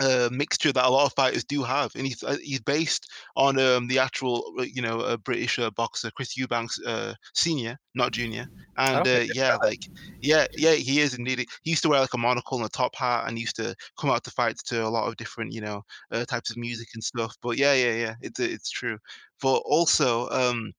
uh, 0.00 0.28
mixture 0.32 0.72
that 0.72 0.84
a 0.84 0.88
lot 0.90 1.06
of 1.06 1.12
fighters 1.14 1.44
do 1.44 1.62
have, 1.62 1.94
and 1.94 2.06
he's 2.06 2.22
uh, 2.22 2.36
he's 2.42 2.60
based 2.60 3.10
on 3.36 3.58
um, 3.58 3.88
the 3.88 3.98
actual 3.98 4.42
uh, 4.58 4.62
you 4.62 4.82
know 4.82 5.00
uh, 5.00 5.16
British 5.18 5.58
uh, 5.58 5.70
boxer 5.70 6.10
Chris 6.10 6.36
Eubanks 6.36 6.80
uh, 6.86 7.14
senior, 7.34 7.78
not 7.94 8.12
junior, 8.12 8.46
and 8.76 9.06
uh, 9.06 9.22
yeah, 9.26 9.56
like 9.62 9.82
yeah, 10.20 10.46
yeah, 10.56 10.72
he 10.74 11.00
is 11.00 11.14
indeed. 11.14 11.40
He 11.62 11.70
used 11.70 11.82
to 11.82 11.88
wear 11.90 12.00
like 12.00 12.14
a 12.14 12.18
monocle 12.18 12.56
and 12.58 12.66
a 12.66 12.70
top 12.70 12.94
hat, 12.96 13.28
and 13.28 13.38
used 13.38 13.56
to 13.56 13.74
come 13.98 14.10
out 14.10 14.24
to 14.24 14.30
fights 14.30 14.62
to 14.64 14.84
a 14.84 14.88
lot 14.88 15.08
of 15.08 15.16
different 15.16 15.52
you 15.52 15.60
know 15.60 15.82
uh, 16.10 16.24
types 16.24 16.50
of 16.50 16.56
music 16.56 16.88
and 16.94 17.04
stuff. 17.04 17.36
But 17.42 17.58
yeah, 17.58 17.74
yeah, 17.74 17.94
yeah, 17.94 18.14
it's 18.22 18.40
it's 18.40 18.70
true. 18.70 18.98
But 19.42 19.58
also, 19.64 20.28
um, 20.30 20.72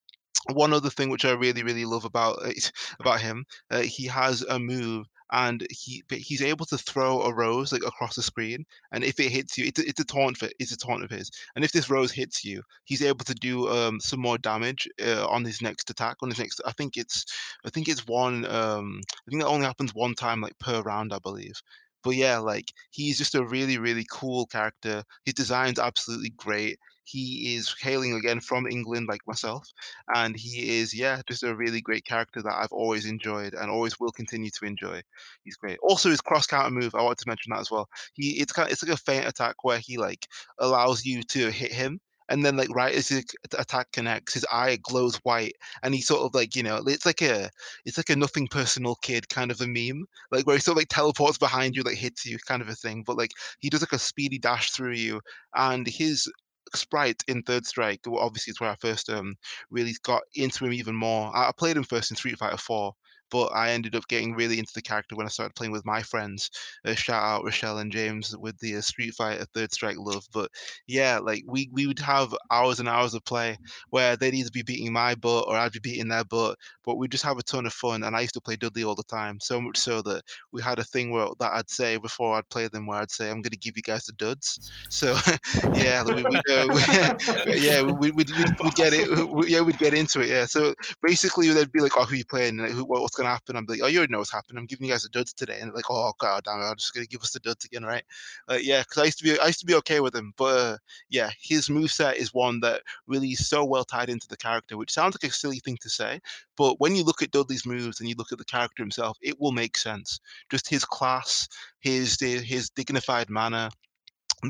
one 0.52 0.74
other 0.74 0.90
thing 0.90 1.10
which 1.10 1.26
I 1.26 1.32
really 1.32 1.64
really 1.64 1.86
love 1.86 2.06
about 2.06 2.40
about 3.00 3.22
him, 3.22 3.46
uh, 3.72 3.82
he 3.82 4.08
has 4.08 4.42
a 4.44 4.60
move 4.60 5.08
and 5.34 5.66
he 5.72 6.04
he's 6.10 6.42
able 6.42 6.66
to 6.68 6.78
throw 6.78 7.22
a 7.24 7.34
rose 7.34 7.74
like 7.74 7.84
across 7.86 8.16
the 8.16 8.24
screen, 8.24 8.66
and 8.94 9.04
if 9.04 9.20
it 9.20 9.32
hits 9.32 9.58
you, 9.58 9.66
it's 9.66 9.80
a, 9.80 9.88
it's 9.90 10.00
a 10.00 10.06
taunt 10.06 10.38
for 10.38 10.50
it's 10.60 10.72
a 10.72 10.78
taunt 10.78 11.04
of 11.04 11.12
his, 11.12 11.30
and 11.56 11.66
if 11.66 11.72
this 11.74 11.90
rose 11.90 12.12
hits 12.14 12.46
you, 12.46 12.62
he's 12.86 13.02
able 13.02 13.26
to 13.26 13.34
do 13.36 13.68
um 13.70 14.00
some 14.00 14.22
more 14.22 14.38
damage 14.38 14.88
uh, 15.06 15.28
on 15.28 15.44
his 15.46 15.62
next 15.62 15.90
attack. 15.90 16.18
On 16.22 16.30
his 16.30 16.40
next, 16.40 16.62
I 16.66 16.72
think 16.74 16.98
it's 16.98 17.26
I 17.66 17.70
think 17.70 17.90
it's 17.90 18.08
one 18.08 18.46
um 18.46 19.02
I 19.28 19.32
think 19.32 19.42
that 19.42 19.48
only 19.50 19.66
happens 19.66 19.94
one 19.94 20.16
time 20.16 20.42
like 20.42 20.58
per 20.60 20.82
round, 20.82 21.14
I 21.14 21.20
believe. 21.20 21.56
But 22.04 22.12
yeah, 22.12 22.38
like 22.40 22.72
he's 22.92 23.18
just 23.18 23.36
a 23.36 23.46
really, 23.46 23.78
really 23.78 24.06
cool 24.12 24.46
character. 24.48 25.04
His 25.26 25.34
design's 25.36 25.80
absolutely 25.80 26.32
great. 26.32 26.78
He 27.04 27.56
is 27.56 27.74
hailing 27.80 28.14
again 28.14 28.40
from 28.40 28.68
England, 28.68 29.08
like 29.10 29.22
myself, 29.28 29.68
and 30.16 30.36
he 30.36 30.80
is, 30.80 30.94
yeah, 30.94 31.22
just 31.28 31.44
a 31.44 31.56
really 31.56 31.82
great 31.82 32.06
character 32.06 32.42
that 32.42 32.56
I've 32.56 32.72
always 32.72 33.06
enjoyed 33.06 33.54
and 33.54 33.70
always 33.70 34.00
will 34.00 34.12
continue 34.12 34.50
to 34.52 34.66
enjoy. 34.66 35.02
He's 35.44 35.58
great. 35.58 35.80
Also, 35.82 36.10
his 36.10 36.22
cross 36.22 36.48
counter 36.48 36.72
move, 36.72 36.96
I 36.96 37.02
wanted 37.02 37.20
to 37.20 37.30
mention 37.30 37.52
that 37.52 37.60
as 37.62 37.72
well. 37.72 37.88
He 38.14 38.40
it's 38.42 38.52
kind 38.54 38.68
of, 38.68 38.74
it's 38.74 38.84
like 38.84 38.94
a 38.94 38.98
feint 38.98 39.28
attack 39.28 39.64
where 39.64 39.80
he 39.80 39.98
like 39.98 40.28
allows 40.60 41.06
you 41.06 41.24
to 41.24 41.50
hit 41.52 41.72
him. 41.72 42.00
And 42.30 42.44
then, 42.46 42.56
like 42.56 42.70
right 42.74 42.96
as 42.96 43.10
his 43.10 43.26
attack 43.58 43.92
connects, 43.92 44.34
his 44.34 44.46
eye 44.50 44.78
glows 44.82 45.18
white, 45.24 45.56
and 45.84 45.94
he 45.94 46.02
sort 46.02 46.22
of 46.22 46.34
like 46.34 46.56
you 46.56 46.64
know, 46.64 46.82
it's 46.88 47.06
like 47.06 47.22
a, 47.22 47.50
it's 47.86 47.98
like 47.98 48.10
a 48.10 48.16
nothing 48.16 48.48
personal 48.48 48.96
kid 48.96 49.28
kind 49.28 49.52
of 49.52 49.60
a 49.60 49.68
meme, 49.68 50.06
like 50.32 50.48
where 50.48 50.56
he 50.56 50.62
sort 50.62 50.78
of 50.78 50.82
like 50.82 50.88
teleports 50.90 51.38
behind 51.38 51.76
you, 51.76 51.84
like 51.84 51.98
hits 51.98 52.26
you, 52.26 52.38
kind 52.48 52.62
of 52.62 52.70
a 52.70 52.76
thing. 52.76 53.04
But 53.06 53.18
like 53.18 53.32
he 53.60 53.70
does 53.70 53.82
like 53.82 53.92
a 53.92 54.00
speedy 54.00 54.40
dash 54.40 54.72
through 54.72 54.94
you, 54.94 55.20
and 55.54 55.86
his 55.86 56.32
sprite 56.76 57.24
in 57.28 57.44
Third 57.44 57.66
Strike, 57.66 58.02
obviously, 58.08 58.52
it's 58.52 58.62
where 58.62 58.70
I 58.70 58.76
first 58.76 59.10
um 59.10 59.36
really 59.70 59.94
got 60.04 60.24
into 60.36 60.66
him 60.66 60.74
even 60.74 60.96
more. 60.96 61.36
I, 61.36 61.50
I 61.50 61.52
played 61.58 61.78
him 61.78 61.84
first 61.84 62.12
in 62.12 62.18
Street 62.18 62.38
Fighter 62.38 62.58
4, 62.58 62.94
but 63.34 63.48
I 63.56 63.72
ended 63.72 63.96
up 63.96 64.08
getting 64.08 64.36
really 64.36 64.60
into 64.60 64.74
the 64.76 64.82
character 64.84 65.16
when 65.16 65.26
I 65.26 65.30
started 65.30 65.56
playing 65.56 65.72
with 65.72 65.88
my 65.88 66.04
friends. 66.04 66.52
Uh, 66.86 66.94
shout 66.94 67.24
out 67.24 67.44
Rochelle 67.44 67.80
and 67.80 67.92
James 67.92 68.38
with 68.38 68.56
the 68.60 68.76
uh, 68.76 68.82
Street 68.82 69.16
Fighter 69.16 69.44
Third 69.56 69.74
Strike 69.74 69.98
love. 69.98 70.24
But 70.32 70.52
yeah, 70.86 71.18
like 71.18 71.44
we 71.48 71.68
we 71.74 71.88
would 71.88 71.98
have 71.98 72.36
hours 72.52 72.80
and 72.80 72.88
hours 72.88 73.16
of 73.16 73.26
play 73.26 73.58
where 73.90 74.16
they'd 74.16 74.36
either 74.36 74.52
be 74.54 74.62
beating 74.62 74.94
my 74.94 75.16
butt 75.16 75.46
or 75.48 75.56
I'd 75.56 75.72
be 75.72 75.80
beating 75.80 76.10
their 76.10 76.24
butt, 76.24 76.60
but 76.86 76.98
we'd 76.98 77.10
just 77.10 77.24
have 77.24 77.40
a 77.40 77.44
ton 77.44 77.66
of 77.66 77.74
fun. 77.74 78.04
And 78.04 78.16
I 78.16 78.22
used 78.22 78.36
to 78.36 78.42
play 78.42 78.56
Dudley 78.56 78.84
all 78.84 78.94
the 78.94 79.04
time, 79.04 79.40
so 79.40 79.60
much 79.60 79.78
so 79.78 80.04
that 80.04 80.22
we 80.52 80.62
had 80.62 80.78
a 80.78 80.84
thing 80.84 81.10
where 81.10 81.30
that 81.40 81.54
I'd 81.54 81.72
say 81.72 81.98
before 81.98 82.38
I'd 82.38 82.50
play 82.50 82.68
them, 82.68 82.86
where 82.86 83.00
I'd 83.00 83.10
say 83.10 83.32
I'm 83.32 83.42
going 83.42 83.50
to 83.50 83.58
give 83.58 83.78
you 83.78 83.82
guys 83.82 84.06
the 84.06 84.14
duds. 84.14 84.72
So 84.90 85.18
yeah, 85.74 86.04
we, 86.04 86.24
uh, 86.24 86.68
we, 86.68 87.58
yeah, 87.60 87.82
we, 87.82 88.12
we'd, 88.12 88.30
we'd, 88.30 88.62
we'd 88.64 88.76
get 88.76 88.94
it. 88.94 89.28
We, 89.28 89.48
yeah, 89.48 89.62
we'd 89.62 89.80
get 89.80 89.96
into 89.96 90.22
it. 90.22 90.30
Yeah. 90.30 90.46
So 90.46 90.76
basically, 91.02 91.50
they'd 91.50 91.72
be 91.72 91.80
like, 91.80 91.98
"Oh, 91.98 92.06
who 92.06 92.16
you 92.16 92.26
playing? 92.26 92.58
Like, 92.58 92.72
who, 92.72 92.86
what, 92.86 93.02
what's 93.24 93.30
gonna 93.30 93.34
happen?" 93.34 93.56
I'm 93.56 93.66
like, 93.68 93.82
"Oh, 93.82 93.88
you 93.88 94.00
already 94.00 94.12
know 94.12 94.20
what's 94.20 94.32
happening. 94.32 94.60
I'm 94.60 94.66
giving 94.66 94.88
you 94.88 94.94
guys 94.94 95.04
the 95.04 95.10
duds 95.10 95.34
today." 95.34 95.60
And 95.60 95.74
like, 95.74 95.90
"Oh 95.90 96.14
god, 96.20 96.44
damn 96.46 96.60
it! 96.62 96.66
I'm 96.66 96.78
just 96.78 96.94
gonna 96.94 97.06
give 97.06 97.22
us 97.22 97.32
the 97.32 97.40
duds 97.40 97.66
again, 97.66 97.84
right?" 97.84 98.04
Uh, 98.50 98.60
yeah, 98.62 98.82
because 98.82 98.98
I 99.00 99.06
used 99.06 99.18
to 99.20 99.24
be, 99.24 99.40
I 99.40 99.48
used 99.48 99.60
to 99.62 99.66
be 99.66 99.76
okay 99.76 100.00
with 100.00 100.16
him, 100.16 100.34
but 100.38 100.58
uh, 100.58 100.78
yeah, 101.10 101.32
his 101.42 101.70
moveset 101.70 102.16
is 102.16 102.34
one 102.34 102.60
that 102.62 102.84
really 103.08 103.30
is 103.30 103.48
so 103.48 103.64
well 103.66 103.86
tied 103.86 104.10
into 104.10 104.28
the 104.28 104.38
character, 104.38 104.78
which 104.78 104.92
sounds 104.92 105.16
like 105.16 105.30
a 105.30 105.34
silly 105.34 105.60
thing 105.60 105.78
to 105.82 105.90
say, 105.90 106.20
but 106.58 106.80
when 106.80 106.96
you 106.96 107.04
look 107.04 107.22
at 107.22 107.32
Dudley's 107.32 107.66
moves 107.66 108.00
and 108.00 108.10
you 108.10 108.16
look 108.18 108.32
at 108.32 108.38
the 108.38 108.46
character 108.46 108.84
himself, 108.84 109.18
it 109.22 109.40
will 109.40 109.52
make 109.52 109.78
sense. 109.78 110.20
Just 110.50 110.70
his 110.70 110.86
class, 110.86 111.48
his 111.80 112.20
his 112.20 112.70
dignified 112.70 113.30
manner, 113.30 113.70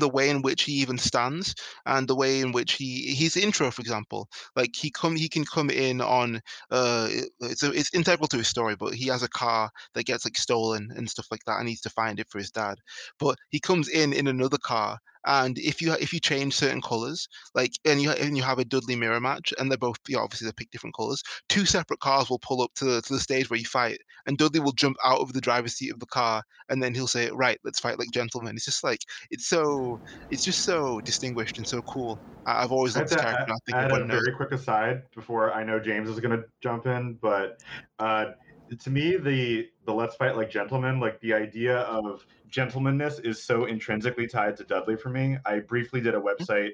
the 0.00 0.08
way 0.08 0.28
in 0.30 0.42
which 0.42 0.62
he 0.64 0.72
even 0.72 0.98
stands 0.98 1.54
and 1.86 2.08
the 2.08 2.14
way 2.16 2.40
in 2.40 2.52
which 2.52 2.74
he 2.74 3.14
his 3.14 3.36
intro 3.36 3.70
for 3.70 3.80
example 3.80 4.28
like 4.56 4.70
he 4.74 4.90
come 4.90 5.16
he 5.16 5.28
can 5.28 5.44
come 5.44 5.70
in 5.70 6.00
on 6.00 6.40
uh 6.70 7.08
it's 7.40 7.62
a, 7.62 7.70
it's 7.72 7.94
integral 7.94 8.28
to 8.28 8.38
his 8.38 8.48
story 8.48 8.76
but 8.76 8.94
he 8.94 9.08
has 9.08 9.22
a 9.22 9.28
car 9.28 9.70
that 9.94 10.06
gets 10.06 10.24
like 10.24 10.36
stolen 10.36 10.90
and 10.96 11.08
stuff 11.08 11.26
like 11.30 11.44
that 11.46 11.58
and 11.58 11.66
needs 11.66 11.80
to 11.80 11.90
find 11.90 12.18
it 12.20 12.28
for 12.28 12.38
his 12.38 12.50
dad. 12.50 12.78
But 13.18 13.36
he 13.50 13.60
comes 13.60 13.88
in 13.88 14.12
in 14.12 14.26
another 14.26 14.58
car 14.58 14.98
and 15.26 15.58
if 15.58 15.80
you 15.80 15.92
if 15.94 16.12
you 16.12 16.20
change 16.20 16.54
certain 16.54 16.80
colors 16.80 17.28
like 17.54 17.72
and 17.84 18.00
you 18.00 18.10
and 18.10 18.36
you 18.36 18.42
have 18.42 18.58
a 18.58 18.64
Dudley 18.64 18.96
mirror 18.96 19.20
match 19.20 19.52
and 19.58 19.70
they're 19.70 19.78
both 19.78 19.98
you 20.08 20.16
know, 20.16 20.22
obviously 20.22 20.46
they 20.46 20.52
pick 20.52 20.70
different 20.70 20.94
colors 20.94 21.22
two 21.48 21.64
separate 21.64 22.00
cars 22.00 22.28
will 22.28 22.38
pull 22.38 22.62
up 22.62 22.70
to 22.74 22.84
the, 22.84 23.02
to 23.02 23.12
the 23.12 23.20
stage 23.20 23.50
where 23.50 23.58
you 23.58 23.66
fight 23.66 23.98
and 24.26 24.38
Dudley 24.38 24.60
will 24.60 24.72
jump 24.72 24.96
out 25.04 25.20
of 25.20 25.32
the 25.32 25.40
driver's 25.40 25.74
seat 25.74 25.92
of 25.92 26.00
the 26.00 26.06
car 26.06 26.42
and 26.68 26.82
then 26.82 26.94
he'll 26.94 27.06
say 27.06 27.30
right 27.32 27.58
let's 27.64 27.80
fight 27.80 27.98
like 27.98 28.10
gentlemen 28.12 28.56
it's 28.56 28.64
just 28.64 28.84
like 28.84 29.00
it's 29.30 29.46
so 29.46 30.00
it's 30.30 30.44
just 30.44 30.64
so 30.64 31.00
distinguished 31.00 31.58
and 31.58 31.66
so 31.66 31.82
cool. 31.82 32.20
I, 32.46 32.60
have 32.60 32.72
always 32.72 32.96
loved 32.96 33.08
this 33.08 33.20
character. 33.20 33.52
I 33.52 33.56
think 33.64 33.76
add 33.76 33.92
a 33.92 34.04
knows. 34.04 34.22
very 34.22 34.36
quick 34.36 34.52
aside 34.52 35.02
before 35.14 35.52
I 35.52 35.64
know 35.64 35.78
James 35.80 36.10
is 36.10 36.20
going 36.20 36.38
to 36.38 36.44
jump 36.62 36.86
in, 36.86 37.14
but 37.14 37.60
uh, 37.98 38.32
to 38.78 38.90
me, 38.90 39.16
the 39.16 39.68
the 39.86 39.92
let's 39.92 40.16
fight 40.16 40.36
like 40.36 40.50
gentlemen, 40.50 41.00
like 41.00 41.20
the 41.20 41.34
idea 41.34 41.78
of 41.80 42.26
gentlemanness 42.50 43.24
is 43.24 43.42
so 43.42 43.64
intrinsically 43.66 44.26
tied 44.26 44.56
to 44.56 44.64
Dudley 44.64 44.96
for 44.96 45.10
me. 45.10 45.36
I 45.44 45.60
briefly 45.60 46.00
did 46.00 46.14
a 46.14 46.18
mm-hmm. 46.18 46.42
website 46.42 46.72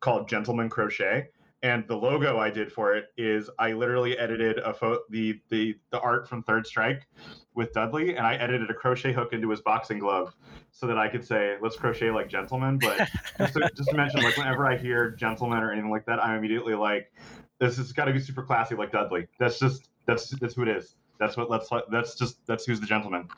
called 0.00 0.28
Gentleman 0.28 0.68
Crochet, 0.68 1.28
and 1.62 1.86
the 1.88 1.96
logo 1.96 2.38
I 2.38 2.50
did 2.50 2.72
for 2.72 2.94
it 2.94 3.06
is 3.16 3.50
I 3.58 3.72
literally 3.72 4.16
edited 4.18 4.58
a 4.58 4.72
photo, 4.72 5.00
the 5.10 5.40
the 5.50 5.76
the 5.90 6.00
art 6.00 6.28
from 6.28 6.42
Third 6.42 6.66
Strike 6.66 7.06
with 7.54 7.72
Dudley, 7.72 8.16
and 8.16 8.26
I 8.26 8.34
edited 8.34 8.70
a 8.70 8.74
crochet 8.74 9.12
hook 9.12 9.32
into 9.32 9.50
his 9.50 9.60
boxing 9.60 9.98
glove 9.98 10.34
so 10.70 10.86
that 10.86 10.98
I 10.98 11.08
could 11.08 11.24
say, 11.24 11.56
"Let's 11.60 11.76
crochet 11.76 12.10
like 12.10 12.28
gentlemen." 12.28 12.78
But 12.78 12.98
just 13.38 13.54
to, 13.54 13.70
just 13.74 13.90
to 13.90 13.96
mention, 13.96 14.22
like 14.22 14.36
whenever 14.36 14.66
I 14.66 14.76
hear 14.76 15.10
gentleman 15.10 15.62
or 15.62 15.72
anything 15.72 15.90
like 15.90 16.06
that, 16.06 16.22
I'm 16.22 16.38
immediately 16.38 16.74
like, 16.74 17.12
"This 17.58 17.78
has 17.78 17.92
got 17.92 18.06
to 18.06 18.12
be 18.12 18.20
super 18.20 18.42
classy, 18.42 18.74
like 18.74 18.92
Dudley." 18.92 19.26
That's 19.38 19.58
just 19.58 19.88
that's 20.06 20.30
that's 20.38 20.54
who 20.54 20.62
it 20.62 20.68
is. 20.68 20.96
That's 21.18 21.36
what 21.36 21.50
let's 21.50 21.70
that's 21.90 22.14
just 22.14 22.46
that's 22.46 22.64
who's 22.64 22.80
the 22.80 22.86
gentleman. 22.86 23.28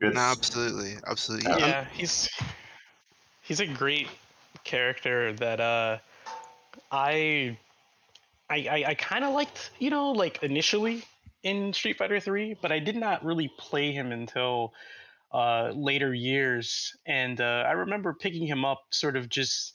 It's, 0.00 0.14
No, 0.14 0.20
absolutely, 0.20 0.94
absolutely. 1.06 1.50
Yeah. 1.50 1.58
Yeah, 1.58 1.86
he's 1.92 2.28
he's 3.42 3.60
a 3.60 3.66
great 3.66 4.08
character 4.62 5.32
that 5.34 5.60
uh 5.60 5.98
I 6.90 7.58
I 8.48 8.56
I, 8.56 8.84
I 8.88 8.94
kind 8.94 9.24
of 9.24 9.34
liked, 9.34 9.70
you 9.78 9.90
know, 9.90 10.12
like 10.12 10.42
initially 10.42 11.04
in 11.42 11.72
Street 11.72 11.98
Fighter 11.98 12.20
3, 12.20 12.56
but 12.62 12.72
I 12.72 12.78
did 12.78 12.96
not 12.96 13.24
really 13.24 13.50
play 13.58 13.92
him 13.92 14.12
until 14.12 14.72
uh 15.32 15.72
later 15.74 16.14
years 16.14 16.94
and 17.06 17.40
uh 17.40 17.64
I 17.66 17.72
remember 17.72 18.14
picking 18.14 18.46
him 18.46 18.64
up 18.64 18.82
sort 18.90 19.16
of 19.16 19.28
just 19.28 19.74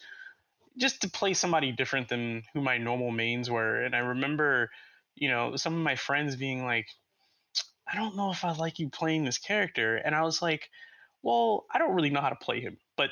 just 0.77 1.02
to 1.02 1.10
play 1.10 1.34
somebody 1.34 1.73
different 1.73 2.07
than 2.07 2.44
who 2.53 2.61
my 2.61 2.77
normal 2.77 3.11
mains 3.11 3.49
were 3.49 3.84
and 3.84 3.94
I 3.94 3.99
remember 3.99 4.69
you 5.15 5.30
know 5.30 5.57
some 5.57 5.73
of 5.73 5.81
my 5.81 5.98
friends 5.98 6.38
being 6.38 6.64
like 6.64 6.88
I 7.91 7.95
don't 7.95 8.15
know 8.15 8.31
if 8.31 8.43
I 8.43 8.51
like 8.51 8.79
you 8.79 8.89
playing 8.89 9.25
this 9.25 9.37
character 9.37 9.97
and 9.97 10.13
I 10.13 10.21
was 10.21 10.41
like 10.41 10.69
well, 11.21 11.65
I 11.71 11.79
don't 11.79 11.93
really 11.95 12.09
know 12.09 12.21
how 12.21 12.29
to 12.29 12.35
play 12.35 12.61
him, 12.61 12.77
but 12.95 13.09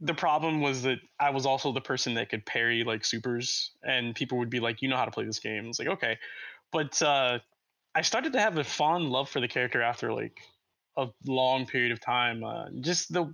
the 0.00 0.14
problem 0.14 0.60
was 0.60 0.82
that 0.82 0.98
I 1.18 1.30
was 1.30 1.46
also 1.46 1.72
the 1.72 1.80
person 1.80 2.14
that 2.14 2.30
could 2.30 2.44
parry 2.46 2.84
like 2.84 3.04
supers, 3.04 3.72
and 3.82 4.14
people 4.14 4.38
would 4.38 4.50
be 4.50 4.60
like, 4.60 4.82
"You 4.82 4.88
know 4.88 4.96
how 4.96 5.04
to 5.04 5.10
play 5.10 5.24
this 5.24 5.38
game." 5.38 5.66
It's 5.66 5.78
like, 5.78 5.88
okay, 5.88 6.18
but 6.72 7.00
uh, 7.02 7.38
I 7.94 8.02
started 8.02 8.32
to 8.32 8.40
have 8.40 8.56
a 8.56 8.64
fond 8.64 9.10
love 9.10 9.28
for 9.28 9.40
the 9.40 9.48
character 9.48 9.82
after 9.82 10.12
like 10.12 10.38
a 10.96 11.08
long 11.26 11.66
period 11.66 11.92
of 11.92 12.00
time. 12.00 12.44
Uh, 12.44 12.66
just 12.80 13.12
the 13.12 13.32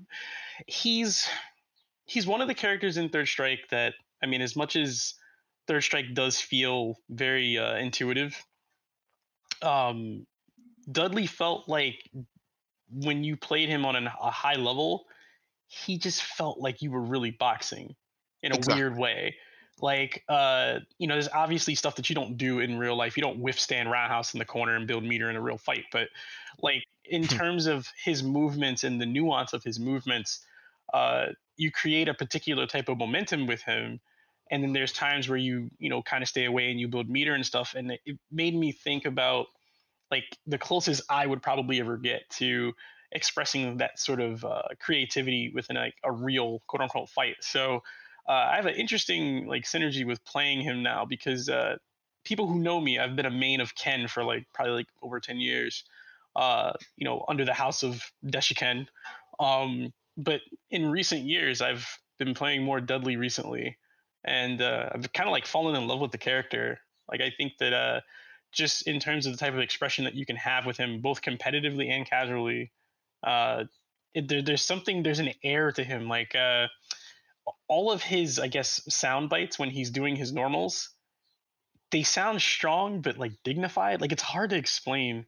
he's 0.66 1.28
he's 2.04 2.26
one 2.26 2.40
of 2.40 2.48
the 2.48 2.54
characters 2.54 2.96
in 2.96 3.08
Third 3.08 3.28
Strike 3.28 3.68
that 3.70 3.94
I 4.22 4.26
mean, 4.26 4.42
as 4.42 4.56
much 4.56 4.76
as 4.76 5.14
Third 5.68 5.82
Strike 5.82 6.14
does 6.14 6.40
feel 6.40 6.96
very 7.08 7.58
uh, 7.58 7.76
intuitive. 7.76 8.36
Um, 9.62 10.26
Dudley 10.90 11.26
felt 11.26 11.68
like 11.68 12.08
when 12.90 13.24
you 13.24 13.36
played 13.36 13.68
him 13.68 13.84
on 13.84 13.96
an, 13.96 14.06
a 14.06 14.30
high 14.30 14.54
level, 14.54 15.06
he 15.66 15.98
just 15.98 16.22
felt 16.22 16.58
like 16.58 16.82
you 16.82 16.90
were 16.90 17.00
really 17.00 17.30
boxing 17.32 17.94
in 18.42 18.52
a 18.52 18.56
exactly. 18.56 18.82
weird 18.82 18.96
way. 18.96 19.34
Like, 19.82 20.24
uh, 20.28 20.80
you 20.98 21.06
know, 21.06 21.14
there's 21.14 21.28
obviously 21.28 21.74
stuff 21.74 21.96
that 21.96 22.08
you 22.08 22.14
don't 22.14 22.38
do 22.38 22.60
in 22.60 22.78
real 22.78 22.96
life. 22.96 23.16
You 23.16 23.22
don't 23.22 23.38
withstand 23.38 23.90
roundhouse 23.90 24.32
in 24.32 24.38
the 24.38 24.44
corner 24.44 24.74
and 24.74 24.86
build 24.86 25.04
meter 25.04 25.28
in 25.28 25.36
a 25.36 25.40
real 25.40 25.58
fight. 25.58 25.84
But 25.92 26.08
like 26.62 26.84
in 27.04 27.24
hmm. 27.24 27.36
terms 27.36 27.66
of 27.66 27.86
his 28.02 28.22
movements 28.22 28.84
and 28.84 29.00
the 29.00 29.06
nuance 29.06 29.52
of 29.52 29.62
his 29.62 29.78
movements, 29.78 30.40
uh, 30.94 31.26
you 31.56 31.70
create 31.70 32.08
a 32.08 32.14
particular 32.14 32.66
type 32.66 32.88
of 32.88 32.98
momentum 32.98 33.46
with 33.46 33.60
him. 33.62 34.00
And 34.50 34.62
then 34.62 34.72
there's 34.72 34.92
times 34.92 35.28
where 35.28 35.38
you, 35.38 35.68
you 35.78 35.90
know, 35.90 36.02
kind 36.02 36.22
of 36.22 36.28
stay 36.28 36.44
away 36.44 36.70
and 36.70 36.78
you 36.78 36.88
build 36.88 37.10
meter 37.10 37.34
and 37.34 37.44
stuff. 37.44 37.74
And 37.76 37.90
it, 37.90 38.00
it 38.06 38.18
made 38.30 38.54
me 38.54 38.72
think 38.72 39.04
about 39.04 39.48
like 40.10 40.24
the 40.46 40.58
closest 40.58 41.02
I 41.10 41.26
would 41.26 41.42
probably 41.42 41.80
ever 41.80 41.96
get 41.96 42.28
to 42.38 42.72
expressing 43.12 43.76
that 43.78 43.98
sort 43.98 44.20
of 44.20 44.44
uh, 44.44 44.62
creativity 44.80 45.52
within 45.54 45.76
like 45.76 45.94
a 46.04 46.12
real 46.12 46.62
quote 46.66 46.82
unquote 46.82 47.08
fight. 47.08 47.36
So 47.40 47.82
uh, 48.28 48.32
I 48.32 48.56
have 48.56 48.66
an 48.66 48.74
interesting 48.74 49.46
like 49.46 49.64
synergy 49.64 50.06
with 50.06 50.24
playing 50.24 50.60
him 50.60 50.82
now 50.82 51.04
because 51.04 51.48
uh, 51.48 51.76
people 52.24 52.46
who 52.46 52.58
know 52.58 52.80
me, 52.80 52.98
I've 52.98 53.16
been 53.16 53.26
a 53.26 53.30
main 53.30 53.60
of 53.60 53.74
Ken 53.74 54.08
for 54.08 54.24
like 54.24 54.46
probably 54.52 54.74
like 54.74 54.88
over 55.02 55.20
ten 55.20 55.38
years. 55.38 55.84
Uh, 56.34 56.74
you 56.98 57.06
know, 57.06 57.24
under 57.28 57.46
the 57.46 57.54
house 57.54 57.82
of 57.82 58.02
Deshiken. 58.26 58.86
Um, 59.40 59.90
but 60.18 60.42
in 60.70 60.90
recent 60.90 61.22
years, 61.22 61.62
I've 61.62 61.88
been 62.18 62.34
playing 62.34 62.62
more 62.62 62.78
Dudley 62.78 63.16
recently, 63.16 63.78
and 64.22 64.60
uh, 64.60 64.90
I've 64.92 65.10
kind 65.14 65.30
of 65.30 65.32
like 65.32 65.46
fallen 65.46 65.76
in 65.76 65.88
love 65.88 66.00
with 66.00 66.12
the 66.12 66.18
character. 66.18 66.78
Like 67.10 67.22
I 67.22 67.32
think 67.38 67.54
that 67.60 67.72
uh, 67.72 68.00
just 68.56 68.86
in 68.86 68.98
terms 68.98 69.26
of 69.26 69.32
the 69.32 69.38
type 69.38 69.52
of 69.52 69.60
expression 69.60 70.04
that 70.04 70.14
you 70.14 70.26
can 70.26 70.36
have 70.36 70.66
with 70.66 70.76
him, 70.76 71.00
both 71.00 71.22
competitively 71.22 71.90
and 71.90 72.08
casually, 72.08 72.72
uh, 73.22 73.64
it, 74.14 74.28
there, 74.28 74.42
there's 74.42 74.64
something, 74.64 75.02
there's 75.02 75.18
an 75.18 75.32
air 75.44 75.70
to 75.72 75.84
him. 75.84 76.08
Like 76.08 76.34
uh, 76.34 76.68
all 77.68 77.92
of 77.92 78.02
his, 78.02 78.38
I 78.38 78.48
guess, 78.48 78.82
sound 78.88 79.28
bites 79.28 79.58
when 79.58 79.70
he's 79.70 79.90
doing 79.90 80.16
his 80.16 80.32
normals, 80.32 80.90
they 81.92 82.02
sound 82.02 82.40
strong 82.40 83.02
but 83.02 83.18
like 83.18 83.32
dignified. 83.44 84.00
Like 84.00 84.12
it's 84.12 84.22
hard 84.22 84.50
to 84.50 84.56
explain. 84.56 85.26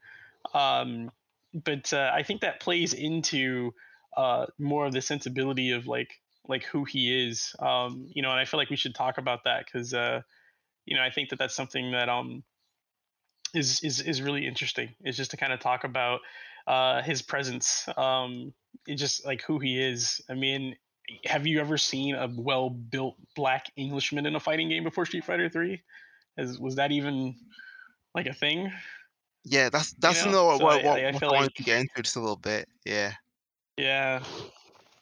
Um, 0.55 1.11
but 1.53 1.93
uh, 1.93 2.11
I 2.13 2.23
think 2.23 2.41
that 2.41 2.61
plays 2.61 2.95
into 2.95 3.73
uh, 4.17 4.47
more 4.59 4.87
of 4.87 4.93
the 4.93 5.03
sensibility 5.03 5.73
of 5.73 5.87
like 5.87 6.11
like 6.49 6.65
who 6.65 6.85
he 6.85 7.29
is. 7.29 7.55
Um, 7.59 8.07
you 8.13 8.23
know, 8.23 8.31
and 8.31 8.41
I 8.41 8.45
feel 8.47 8.59
like 8.59 8.71
we 8.71 8.77
should 8.77 8.95
talk 8.95 9.19
about 9.19 9.45
that 9.45 9.67
because 9.67 9.93
uh, 9.93 10.23
you 10.87 10.97
know 10.97 11.03
I 11.03 11.11
think 11.11 11.29
that 11.31 11.39
that's 11.39 11.55
something 11.55 11.93
that 11.93 12.09
um 12.09 12.43
is 13.55 13.81
is 13.83 14.01
is 14.01 14.23
really 14.23 14.47
interesting. 14.47 14.95
Is 15.05 15.17
just 15.17 15.31
to 15.33 15.37
kind 15.37 15.53
of 15.53 15.61
talk 15.61 15.85
about 15.85 16.21
uh, 16.67 17.03
his 17.03 17.23
presence, 17.23 17.89
um, 17.97 18.53
just 18.89 19.25
like 19.27 19.43
who 19.43 19.59
he 19.59 19.81
is. 19.81 20.21
I 20.29 20.35
mean, 20.35 20.77
have 21.25 21.47
you 21.47 21.61
ever 21.61 21.79
seen 21.79 22.15
a 22.15 22.29
well 22.37 22.71
built 22.71 23.17
black 23.35 23.67
Englishman 23.77 24.27
in 24.27 24.37
a 24.37 24.41
fighting 24.41 24.69
game 24.69 24.85
before 24.85 25.07
Street 25.07 25.25
Fighter 25.25 25.49
Three? 25.49 25.83
Was 26.37 26.77
that 26.77 26.93
even 26.93 27.35
like 28.15 28.27
a 28.27 28.35
thing? 28.35 28.71
Yeah, 29.45 29.71
that's 29.71 29.93
that's 29.95 30.25
you 30.25 30.31
know? 30.31 30.47
what, 30.47 30.59
so 30.59 30.65
what, 30.65 30.87
I, 30.87 31.05
I, 31.05 31.09
I, 31.09 31.13
wanted 31.13 31.31
like... 31.31 31.55
to 31.55 31.63
get 31.63 31.81
into 31.81 32.03
just 32.03 32.17
a 32.17 32.21
little 32.21 32.37
bit. 32.37 32.69
Yeah. 32.85 33.13
Yeah. 33.77 34.23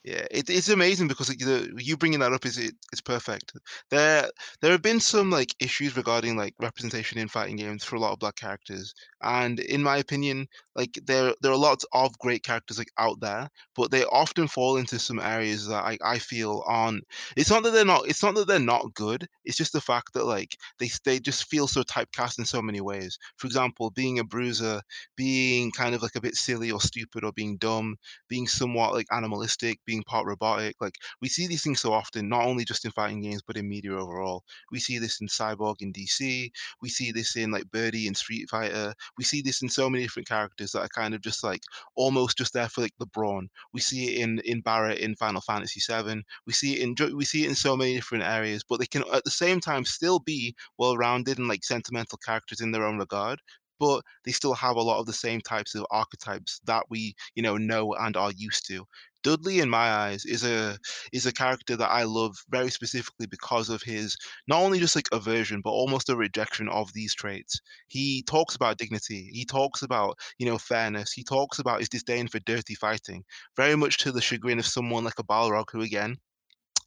Yeah, 0.07 0.25
it, 0.31 0.49
it's 0.49 0.69
amazing 0.69 1.09
because 1.09 1.29
like, 1.29 1.41
the, 1.41 1.73
you 1.79 1.97
bringing 1.97 2.21
that 2.21 2.33
up 2.33 2.47
is 2.47 2.59
it, 2.59 2.77
it's 2.93 3.01
perfect. 3.01 3.55
There 3.91 4.31
there 4.61 4.71
have 4.71 4.81
been 4.81 5.01
some 5.01 5.31
like 5.31 5.53
issues 5.59 5.97
regarding 5.97 6.37
like 6.37 6.55
representation 6.61 7.19
in 7.19 7.27
fighting 7.27 7.57
games 7.57 7.83
for 7.83 7.97
a 7.97 7.99
lot 7.99 8.13
of 8.13 8.21
black 8.21 8.37
characters, 8.37 8.95
and 9.21 9.59
in 9.59 9.83
my 9.83 9.97
opinion, 9.97 10.47
like 10.77 10.97
there 11.07 11.35
there 11.43 11.51
are 11.51 11.57
lots 11.59 11.85
of 11.93 12.17
great 12.21 12.45
characters 12.45 12.79
like 12.79 12.93
out 12.99 13.19
there, 13.19 13.49
but 13.75 13.91
they 13.91 14.05
often 14.05 14.47
fall 14.47 14.77
into 14.77 15.01
some 15.01 15.19
areas 15.19 15.67
that 15.67 15.85
I, 15.85 15.99
I 16.05 16.21
feel 16.21 16.63
on. 16.69 17.01
It's 17.37 17.51
not 17.51 17.65
that 17.65 17.73
they're 17.73 17.85
not. 17.85 18.07
It's 18.09 18.23
not 18.23 18.37
that 18.37 18.47
they're 18.47 18.61
not 18.61 18.95
good. 18.95 19.27
It's 19.45 19.57
just 19.57 19.73
the 19.73 19.81
fact 19.81 20.13
that 20.15 20.25
like 20.25 20.57
they 20.79 20.89
they 21.05 21.19
just 21.19 21.49
feel 21.51 21.67
so 21.67 21.83
typecast 21.83 22.39
in 22.39 22.45
so 22.45 22.63
many 22.63 22.81
ways. 22.81 23.19
For 23.39 23.49
example, 23.49 23.91
being 23.91 24.21
a 24.21 24.25
bruiser, 24.25 24.83
being 25.17 25.73
kind 25.73 25.95
of 25.97 26.03
like 26.03 26.15
a 26.15 26.21
bit 26.21 26.37
silly 26.37 26.71
or 26.71 26.81
stupid 26.81 27.25
or 27.25 27.33
being 27.33 27.57
dumb, 27.57 27.97
being 28.29 28.47
somewhat 28.47 28.93
like 28.93 29.07
animalistic, 29.11 29.79
being 29.85 29.96
being 29.97 30.05
part 30.05 30.27
robotic. 30.27 30.77
Like 30.81 30.95
we 31.21 31.29
see 31.29 31.47
these 31.47 31.63
things 31.63 31.81
so 31.81 31.93
often, 31.93 32.29
not 32.29 32.45
only 32.45 32.65
just 32.65 32.85
in 32.85 32.91
fighting 32.91 33.23
games, 33.23 33.43
but 33.47 33.57
in 33.57 33.69
media 33.69 33.93
overall. 33.97 34.45
We 34.71 34.79
see 34.81 34.99
this 34.99 35.21
in 35.21 35.29
Cyborg 35.29 35.77
in 35.81 35.93
DC. 35.93 36.51
We 36.83 36.89
see 36.89 37.13
this 37.13 37.37
in 37.37 37.51
like 37.51 37.71
Birdie 37.71 38.07
in 38.07 38.15
Street 38.15 38.49
Fighter. 38.51 38.95
We 39.17 39.25
see 39.25 39.43
this 39.43 39.63
in 39.63 39.69
so 39.69 39.89
many 39.89 40.05
different 40.05 40.29
characters 40.29 40.73
that 40.73 40.81
are 40.81 40.89
kind 40.89 41.15
of 41.15 41.23
just 41.23 41.43
like 41.43 41.63
almost 41.97 42.39
just 42.39 42.53
there 42.53 42.69
for 42.69 42.83
like 42.83 42.95
the 42.99 43.07
brawn. 43.07 43.49
We 43.73 43.81
see 43.81 44.15
it 44.15 44.23
in 44.23 44.41
in 44.45 44.61
Barret 44.61 44.99
in 44.99 45.15
Final 45.17 45.41
Fantasy 45.41 45.81
VII. 45.81 46.23
We 46.47 46.53
see 46.53 46.75
it 46.75 46.83
in 46.83 47.17
we 47.17 47.25
see 47.25 47.45
it 47.45 47.49
in 47.49 47.55
so 47.55 47.77
many 47.77 47.95
different 47.95 48.25
areas, 48.25 48.63
but 48.69 48.79
they 48.81 48.87
can 48.87 49.05
at 49.13 49.25
the 49.25 49.31
same 49.31 49.61
time 49.61 49.85
still 49.85 50.19
be 50.19 50.55
well-rounded 50.79 51.39
and 51.39 51.49
like 51.49 51.65
sentimental 51.65 52.19
characters 52.19 52.61
in 52.61 52.73
their 52.73 52.87
own 52.87 52.99
regard 52.99 53.41
but 53.79 54.03
they 54.25 54.33
still 54.33 54.55
have 54.55 54.77
a 54.77 54.83
lot 54.83 54.99
of 55.01 55.07
the 55.07 55.13
same 55.13 55.41
types 55.41 55.75
of 55.75 55.87
archetypes 55.91 56.61
that 56.65 56.85
we 56.91 57.15
you 57.35 57.43
know 57.43 57.57
know 57.57 57.95
and 57.95 58.17
are 58.17 58.33
used 58.33 58.67
to 58.67 58.85
Dudley, 59.23 59.59
in 59.59 59.69
my 59.69 59.91
eyes, 59.91 60.25
is 60.25 60.45
a 60.45 60.79
is 61.13 61.27
a 61.27 61.33
character 61.33 61.77
that 61.77 61.91
I 61.91 62.05
love 62.05 62.37
very 62.49 62.71
specifically 62.71 63.27
because 63.27 63.69
of 63.69 63.83
his 63.83 64.17
not 64.47 64.63
only 64.63 64.79
just 64.79 64.95
like 64.95 65.09
aversion, 65.13 65.61
but 65.63 65.71
almost 65.71 66.09
a 66.09 66.17
rejection 66.17 66.69
of 66.69 66.93
these 66.93 67.15
traits. 67.15 67.61
He 67.89 68.23
talks 68.23 68.55
about 68.55 68.79
dignity. 68.79 69.29
He 69.33 69.45
talks 69.45 69.83
about 69.83 70.19
you 70.39 70.47
know 70.47 70.59
fairness. 70.59 71.13
He 71.13 71.25
talks 71.25 71.59
about 71.59 71.81
his 71.81 71.89
disdain 71.89 72.29
for 72.29 72.39
dirty 72.39 72.75
fighting, 72.77 73.25
very 73.57 73.77
much 73.77 73.99
to 73.99 74.13
the 74.13 74.21
chagrin 74.23 74.59
of 74.61 74.67
someone 74.67 75.05
like 75.05 75.19
a 75.19 75.25
Balrog, 75.25 75.71
who 75.73 75.81
again 75.83 76.19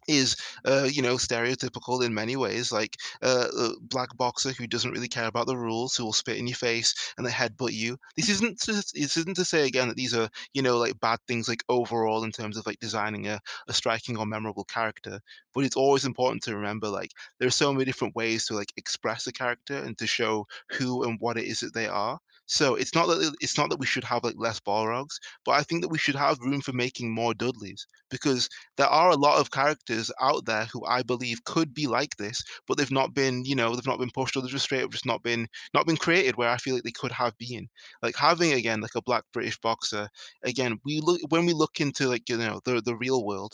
is 0.10 0.36
uh, 0.66 0.88
you 0.92 1.02
know 1.02 1.16
stereotypical 1.16 2.04
in 2.04 2.14
many 2.14 2.36
ways 2.36 2.72
like 2.72 2.98
uh, 3.22 3.48
a 3.58 3.70
black 3.82 4.16
boxer 4.18 4.52
who 4.52 4.68
doesn't 4.68 4.92
really 4.92 5.08
care 5.08 5.28
about 5.28 5.48
the 5.48 5.58
rules 5.58 5.96
who 5.96 6.06
will 6.06 6.14
spit 6.14 6.38
in 6.38 6.48
your 6.48 6.56
face 6.56 7.14
and 7.18 7.26
then 7.26 7.34
headbutt 7.34 7.74
you. 7.74 7.98
This 8.18 8.30
isn't 8.30 8.60
to, 8.62 8.74
this 8.74 9.18
isn't 9.18 9.36
to 9.36 9.46
say 9.46 9.66
again 9.68 9.88
that 9.90 9.98
these 9.98 10.14
are 10.14 10.30
you 10.54 10.62
know 10.62 10.78
like 10.78 11.00
bad 11.00 11.20
things 11.28 11.48
like 11.48 11.64
overall 11.70 12.24
in 12.24 12.32
terms 12.32 12.58
of 12.58 12.66
like 12.66 12.80
designing 12.80 13.28
a, 13.28 13.40
a 13.68 13.74
striking 13.74 14.18
or 14.18 14.26
memorable 14.26 14.66
character 14.66 15.20
but 15.54 15.64
it's 15.64 15.76
always 15.76 16.06
important 16.06 16.44
to 16.44 16.56
remember 16.56 16.88
like 16.88 17.12
there 17.40 17.48
are 17.48 17.52
so 17.52 17.72
many 17.74 17.86
different 17.86 18.16
ways 18.16 18.46
to 18.46 18.54
like 18.56 18.74
express 18.78 19.28
a 19.28 19.32
character 19.32 19.76
and 19.76 19.98
to 19.98 20.08
show 20.08 20.46
who 20.72 21.04
and 21.04 21.20
what 21.20 21.38
it 21.38 21.46
is 21.46 21.60
that 21.60 21.74
they 21.74 21.88
are 21.88 22.20
so 22.50 22.76
it's 22.76 22.96
not 22.96 23.08
that 23.08 23.36
it's 23.42 23.58
not 23.58 23.70
that 23.70 23.80
we 23.80 23.86
should 23.86 24.04
have 24.04 24.24
like 24.24 24.36
less 24.38 24.60
Balrogs, 24.60 25.16
but 25.46 25.52
I 25.54 25.64
think 25.64 25.82
that 25.82 25.90
we 25.90 25.98
should 26.00 26.16
have 26.16 26.40
room 26.40 26.62
for 26.62 26.74
making 26.74 27.14
more 27.14 27.34
Dudleys 27.34 27.86
because 28.10 28.50
there 28.78 28.88
are 28.88 29.12
a 29.12 29.16
lot 29.16 29.40
of 29.40 29.52
characters 29.52 30.12
out 30.20 30.46
there 30.46 30.66
who 30.66 30.84
I 30.86 31.04
believe 31.04 31.44
could 31.46 31.74
be 31.74 31.88
like 31.88 32.16
this, 32.18 32.44
but 32.68 32.78
they've 32.78 32.92
not 32.92 33.14
been, 33.14 33.46
you 33.46 33.56
know, 33.56 33.76
they've 33.76 33.86
not 33.86 34.00
been 34.00 34.10
pushed 34.12 34.36
or 34.36 34.42
they've 34.42 34.52
just 34.52 34.66
straight 34.66 34.84
up 34.84 34.92
just 34.92 35.06
not 35.06 35.22
been 35.24 35.48
not 35.74 35.86
been 35.86 35.98
created 35.98 36.36
where 36.38 36.50
I 36.50 36.58
feel 36.58 36.74
like 36.76 36.84
they 36.84 36.92
could 36.92 37.12
have 37.12 37.38
been. 37.38 37.68
Like 38.02 38.16
having 38.16 38.54
again 38.54 38.82
like 38.82 38.96
a 38.96 39.02
black 39.02 39.24
British 39.34 39.60
boxer, 39.62 40.10
again, 40.44 40.80
we 40.86 41.00
look 41.02 41.22
when 41.30 41.46
we 41.46 41.54
look 41.54 41.80
into 41.80 42.08
like, 42.08 42.28
you 42.30 42.38
know, 42.38 42.60
the 42.66 42.82
the 42.82 42.96
real 42.96 43.24
world, 43.26 43.54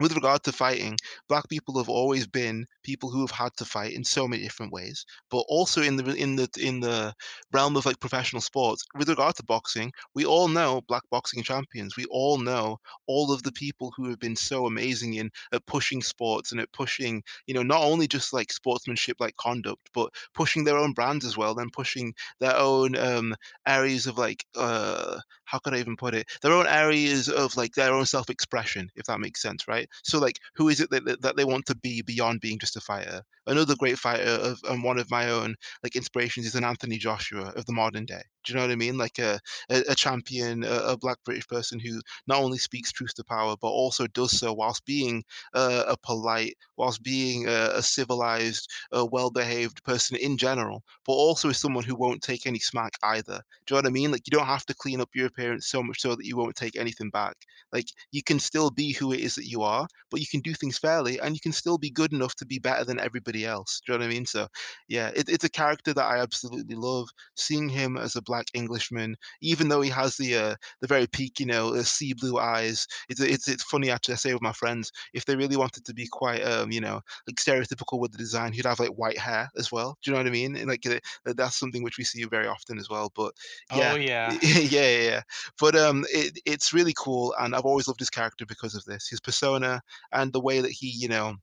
with 0.00 0.14
regard 0.14 0.42
to 0.44 0.52
fighting, 0.52 0.96
black 1.28 1.48
people 1.48 1.78
have 1.78 1.88
always 1.88 2.26
been 2.26 2.66
people 2.82 3.10
who 3.10 3.20
have 3.20 3.30
had 3.30 3.52
to 3.58 3.64
fight 3.64 3.92
in 3.92 4.04
so 4.04 4.26
many 4.28 4.42
different 4.42 4.72
ways. 4.72 5.04
But 5.30 5.44
also 5.48 5.82
in 5.82 5.96
the 5.96 6.14
in 6.14 6.36
the 6.36 6.48
in 6.60 6.80
the 6.80 7.14
realm 7.52 7.76
of 7.76 7.86
like 7.86 8.00
professional 8.00 8.40
sports, 8.42 8.84
with 8.94 9.08
regard 9.08 9.36
to 9.36 9.44
boxing, 9.44 9.92
we 10.14 10.24
all 10.24 10.48
know 10.48 10.80
black 10.88 11.02
boxing 11.10 11.42
champions. 11.42 11.96
We 11.96 12.04
all 12.06 12.38
know 12.38 12.78
all 13.06 13.32
of 13.32 13.42
the 13.42 13.52
people 13.52 13.92
who 13.96 14.08
have 14.08 14.18
been 14.18 14.36
so 14.36 14.66
amazing 14.66 15.14
in 15.14 15.30
at 15.52 15.66
pushing 15.66 16.02
sports 16.02 16.52
and 16.52 16.60
at 16.60 16.72
pushing, 16.72 17.22
you 17.46 17.54
know, 17.54 17.62
not 17.62 17.82
only 17.82 18.06
just 18.06 18.32
like 18.32 18.52
sportsmanship 18.52 19.16
like 19.20 19.36
conduct, 19.36 19.88
but 19.94 20.10
pushing 20.34 20.64
their 20.64 20.78
own 20.78 20.92
brands 20.92 21.24
as 21.24 21.36
well, 21.36 21.54
then 21.54 21.70
pushing 21.72 22.14
their 22.40 22.56
own 22.56 22.96
um 22.96 23.34
areas 23.66 24.06
of 24.06 24.18
like 24.18 24.46
uh 24.56 25.18
how 25.48 25.58
could 25.58 25.74
I 25.74 25.78
even 25.78 25.96
put 25.96 26.14
it? 26.14 26.28
Their 26.42 26.52
own 26.52 26.66
areas 26.66 27.28
of 27.28 27.56
like 27.56 27.72
their 27.74 27.92
own 27.94 28.06
self-expression, 28.06 28.90
if 28.96 29.06
that 29.06 29.20
makes 29.20 29.40
sense, 29.42 29.66
right? 29.66 29.88
So 30.04 30.18
like, 30.18 30.38
who 30.54 30.68
is 30.68 30.80
it 30.80 30.90
that, 30.90 31.22
that 31.22 31.36
they 31.36 31.44
want 31.44 31.66
to 31.66 31.76
be 31.76 32.02
beyond 32.02 32.40
being 32.40 32.58
just 32.58 32.76
a 32.76 32.80
fighter? 32.80 33.22
Another 33.46 33.74
great 33.76 33.98
fighter 33.98 34.30
of 34.30 34.58
and 34.68 34.84
one 34.84 34.98
of 34.98 35.10
my 35.10 35.30
own 35.30 35.54
like 35.82 35.96
inspirations 35.96 36.46
is 36.46 36.54
an 36.54 36.64
Anthony 36.64 36.98
Joshua 36.98 37.52
of 37.56 37.64
the 37.64 37.72
modern 37.72 38.04
day. 38.04 38.22
Do 38.48 38.54
you 38.54 38.60
know 38.60 38.66
what 38.66 38.72
I 38.72 38.76
mean? 38.76 38.96
Like 38.96 39.18
a 39.18 39.38
a, 39.68 39.82
a 39.90 39.94
champion, 39.94 40.64
a, 40.64 40.92
a, 40.92 40.96
black 40.96 41.18
British 41.24 41.46
person 41.46 41.78
who 41.78 42.00
not 42.26 42.38
only 42.38 42.56
speaks 42.56 42.90
truth 42.90 43.12
to 43.14 43.24
power, 43.24 43.56
but 43.60 43.68
also 43.68 44.06
does 44.06 44.38
so 44.38 44.54
whilst 44.54 44.86
being 44.86 45.22
uh, 45.52 45.84
a 45.86 45.96
polite, 45.98 46.56
whilst 46.78 47.02
being 47.02 47.46
a, 47.46 47.72
a 47.74 47.82
civilized, 47.82 48.70
well-behaved 48.90 49.84
person 49.84 50.16
in 50.16 50.38
general, 50.38 50.82
but 51.06 51.12
also 51.12 51.50
is 51.50 51.60
someone 51.60 51.84
who 51.84 51.94
won't 51.94 52.22
take 52.22 52.46
any 52.46 52.58
smack 52.58 52.92
either. 53.02 53.42
Do 53.66 53.74
you 53.74 53.76
know 53.76 53.82
what 53.82 53.86
I 53.86 53.90
mean? 53.90 54.12
Like 54.12 54.22
you 54.26 54.30
don't 54.30 54.46
have 54.46 54.64
to 54.66 54.74
clean 54.74 55.00
up 55.00 55.10
your 55.14 55.26
appearance 55.26 55.68
so 55.68 55.82
much 55.82 56.00
so 56.00 56.14
that 56.14 56.24
you 56.24 56.36
won't 56.36 56.56
take 56.56 56.76
anything 56.76 57.10
back. 57.10 57.36
Like 57.70 57.88
you 58.12 58.22
can 58.22 58.38
still 58.38 58.70
be 58.70 58.92
who 58.92 59.12
it 59.12 59.20
is 59.20 59.34
that 59.34 59.46
you 59.46 59.62
are, 59.62 59.86
but 60.10 60.20
you 60.20 60.26
can 60.26 60.40
do 60.40 60.54
things 60.54 60.78
fairly, 60.78 61.20
and 61.20 61.34
you 61.34 61.40
can 61.40 61.52
still 61.52 61.76
be 61.76 61.90
good 61.90 62.12
enough 62.14 62.34
to 62.36 62.46
be 62.46 62.58
better 62.58 62.84
than 62.84 62.98
everybody 62.98 63.44
else. 63.44 63.82
Do 63.84 63.92
you 63.92 63.98
know 63.98 64.04
what 64.04 64.10
I 64.10 64.14
mean? 64.14 64.26
So 64.26 64.48
yeah, 64.88 65.10
it, 65.14 65.28
it's 65.28 65.44
a 65.44 65.50
character 65.50 65.92
that 65.92 66.04
I 66.04 66.18
absolutely 66.18 66.76
love. 66.76 67.08
Seeing 67.36 67.68
him 67.68 67.96
as 67.96 68.16
a 68.16 68.22
black 68.22 68.37
Englishman, 68.54 69.16
even 69.40 69.68
though 69.68 69.80
he 69.80 69.90
has 69.90 70.16
the 70.16 70.36
uh, 70.36 70.54
the 70.80 70.86
very 70.86 71.06
peak, 71.06 71.40
you 71.40 71.46
know, 71.46 71.74
uh, 71.74 71.82
sea 71.82 72.12
blue 72.14 72.38
eyes. 72.38 72.86
It's 73.08 73.20
it's 73.20 73.48
it's 73.48 73.62
funny 73.64 73.90
actually. 73.90 74.14
I 74.14 74.16
say 74.16 74.32
with 74.32 74.42
my 74.42 74.52
friends, 74.52 74.92
if 75.14 75.24
they 75.24 75.36
really 75.36 75.56
wanted 75.56 75.84
to 75.84 75.94
be 75.94 76.06
quite, 76.10 76.42
um, 76.42 76.70
you 76.72 76.80
know, 76.80 77.00
like 77.26 77.36
stereotypical 77.36 77.98
with 78.00 78.12
the 78.12 78.18
design, 78.18 78.52
he'd 78.52 78.66
have 78.66 78.80
like 78.80 78.90
white 78.90 79.18
hair 79.18 79.48
as 79.56 79.70
well. 79.72 79.98
Do 80.02 80.10
you 80.10 80.12
know 80.14 80.20
what 80.20 80.28
I 80.28 80.30
mean? 80.30 80.56
And 80.56 80.68
like 80.68 80.86
uh, 80.86 81.00
that's 81.24 81.56
something 81.58 81.82
which 81.82 81.98
we 81.98 82.04
see 82.04 82.24
very 82.24 82.46
often 82.46 82.78
as 82.78 82.88
well. 82.88 83.10
But 83.14 83.34
yeah, 83.70 83.94
oh 83.94 83.96
yeah, 83.96 84.38
yeah, 84.42 84.58
yeah, 84.60 85.00
yeah. 85.00 85.22
But 85.58 85.76
um, 85.76 86.04
it, 86.10 86.38
it's 86.44 86.72
really 86.72 86.94
cool, 86.96 87.34
and 87.38 87.54
I've 87.54 87.64
always 87.64 87.88
loved 87.88 88.00
his 88.00 88.10
character 88.10 88.46
because 88.46 88.74
of 88.74 88.84
this, 88.84 89.08
his 89.08 89.20
persona, 89.20 89.82
and 90.12 90.32
the 90.32 90.40
way 90.40 90.60
that 90.60 90.70
he, 90.72 90.88
you 90.88 91.08
know 91.08 91.36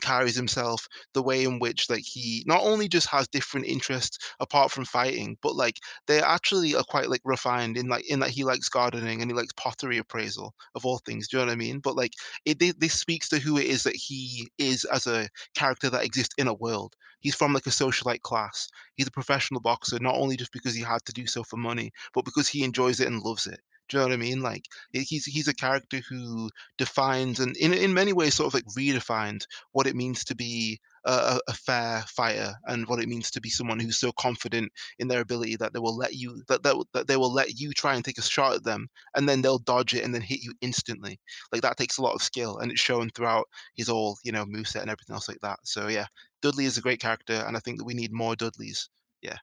carries 0.00 0.36
himself, 0.36 0.88
the 1.12 1.22
way 1.22 1.44
in 1.44 1.58
which 1.58 1.88
like 1.90 2.04
he 2.04 2.42
not 2.46 2.62
only 2.62 2.88
just 2.88 3.08
has 3.08 3.28
different 3.28 3.66
interests 3.66 4.18
apart 4.40 4.70
from 4.70 4.84
fighting, 4.84 5.36
but 5.42 5.54
like 5.54 5.78
they 6.06 6.20
actually 6.20 6.74
are 6.74 6.84
quite 6.84 7.08
like 7.08 7.20
refined 7.24 7.76
in 7.76 7.88
like 7.88 8.08
in 8.08 8.20
that 8.20 8.30
he 8.30 8.44
likes 8.44 8.68
gardening 8.68 9.20
and 9.20 9.30
he 9.30 9.36
likes 9.36 9.52
pottery 9.56 9.98
appraisal 9.98 10.54
of 10.74 10.84
all 10.86 10.98
things. 10.98 11.28
Do 11.28 11.36
you 11.36 11.42
know 11.42 11.46
what 11.48 11.52
I 11.52 11.56
mean? 11.56 11.80
But 11.80 11.96
like 11.96 12.12
it 12.44 12.58
this 12.80 12.98
speaks 12.98 13.28
to 13.30 13.38
who 13.38 13.58
it 13.58 13.66
is 13.66 13.82
that 13.84 13.96
he 13.96 14.48
is 14.58 14.84
as 14.84 15.06
a 15.06 15.28
character 15.54 15.90
that 15.90 16.04
exists 16.04 16.34
in 16.38 16.48
a 16.48 16.54
world. 16.54 16.94
He's 17.20 17.34
from 17.34 17.52
like 17.52 17.66
a 17.66 17.70
socialite 17.70 18.22
class. 18.22 18.68
He's 18.94 19.06
a 19.06 19.12
professional 19.12 19.60
boxer, 19.60 19.98
not 20.00 20.16
only 20.16 20.36
just 20.36 20.52
because 20.52 20.74
he 20.74 20.82
had 20.82 21.04
to 21.06 21.12
do 21.12 21.26
so 21.26 21.44
for 21.44 21.56
money, 21.56 21.92
but 22.14 22.24
because 22.24 22.48
he 22.48 22.64
enjoys 22.64 22.98
it 23.00 23.06
and 23.08 23.22
loves 23.22 23.46
it. 23.46 23.60
Do 23.92 23.98
you 23.98 24.04
know 24.04 24.08
what 24.08 24.14
I 24.14 24.16
mean? 24.16 24.40
Like 24.40 24.64
he's 24.92 25.26
he's 25.26 25.48
a 25.48 25.54
character 25.54 26.00
who 26.08 26.48
defines 26.78 27.40
and 27.40 27.54
in 27.58 27.74
in 27.74 27.92
many 27.92 28.14
ways 28.14 28.32
sort 28.32 28.46
of 28.46 28.54
like 28.54 28.64
redefined 28.74 29.44
what 29.72 29.86
it 29.86 29.94
means 29.94 30.24
to 30.24 30.34
be 30.34 30.80
a, 31.04 31.38
a, 31.46 31.52
fair 31.52 32.02
fighter 32.08 32.54
and 32.66 32.86
what 32.86 33.00
it 33.00 33.08
means 33.08 33.30
to 33.32 33.40
be 33.42 33.50
someone 33.50 33.78
who's 33.78 33.98
so 33.98 34.10
confident 34.12 34.72
in 34.98 35.08
their 35.08 35.20
ability 35.20 35.56
that 35.56 35.74
they 35.74 35.78
will 35.78 35.94
let 35.94 36.14
you 36.14 36.42
that, 36.48 36.62
that 36.62 36.82
that 36.94 37.06
they 37.06 37.18
will 37.18 37.34
let 37.34 37.60
you 37.60 37.72
try 37.72 37.94
and 37.94 38.02
take 38.02 38.16
a 38.16 38.22
shot 38.22 38.54
at 38.54 38.64
them 38.64 38.88
and 39.14 39.28
then 39.28 39.42
they'll 39.42 39.58
dodge 39.58 39.92
it 39.92 40.04
and 40.04 40.14
then 40.14 40.22
hit 40.22 40.40
you 40.40 40.54
instantly. 40.62 41.20
Like 41.52 41.60
that 41.60 41.76
takes 41.76 41.98
a 41.98 42.02
lot 42.02 42.14
of 42.14 42.22
skill 42.22 42.60
and 42.60 42.72
it's 42.72 42.80
shown 42.80 43.10
throughout 43.10 43.46
his 43.74 43.88
whole 43.88 44.16
you 44.24 44.32
know 44.32 44.46
moveset 44.46 44.80
and 44.80 44.90
everything 44.90 45.12
else 45.12 45.28
like 45.28 45.40
that. 45.42 45.58
So 45.64 45.88
yeah, 45.88 46.06
Dudley 46.40 46.64
is 46.64 46.78
a 46.78 46.82
great 46.82 47.00
character 47.00 47.44
and 47.46 47.58
I 47.58 47.60
think 47.60 47.76
that 47.76 47.84
we 47.84 47.92
need 47.92 48.10
more 48.10 48.36
Dudleys. 48.36 48.88
Yeah. 49.20 49.36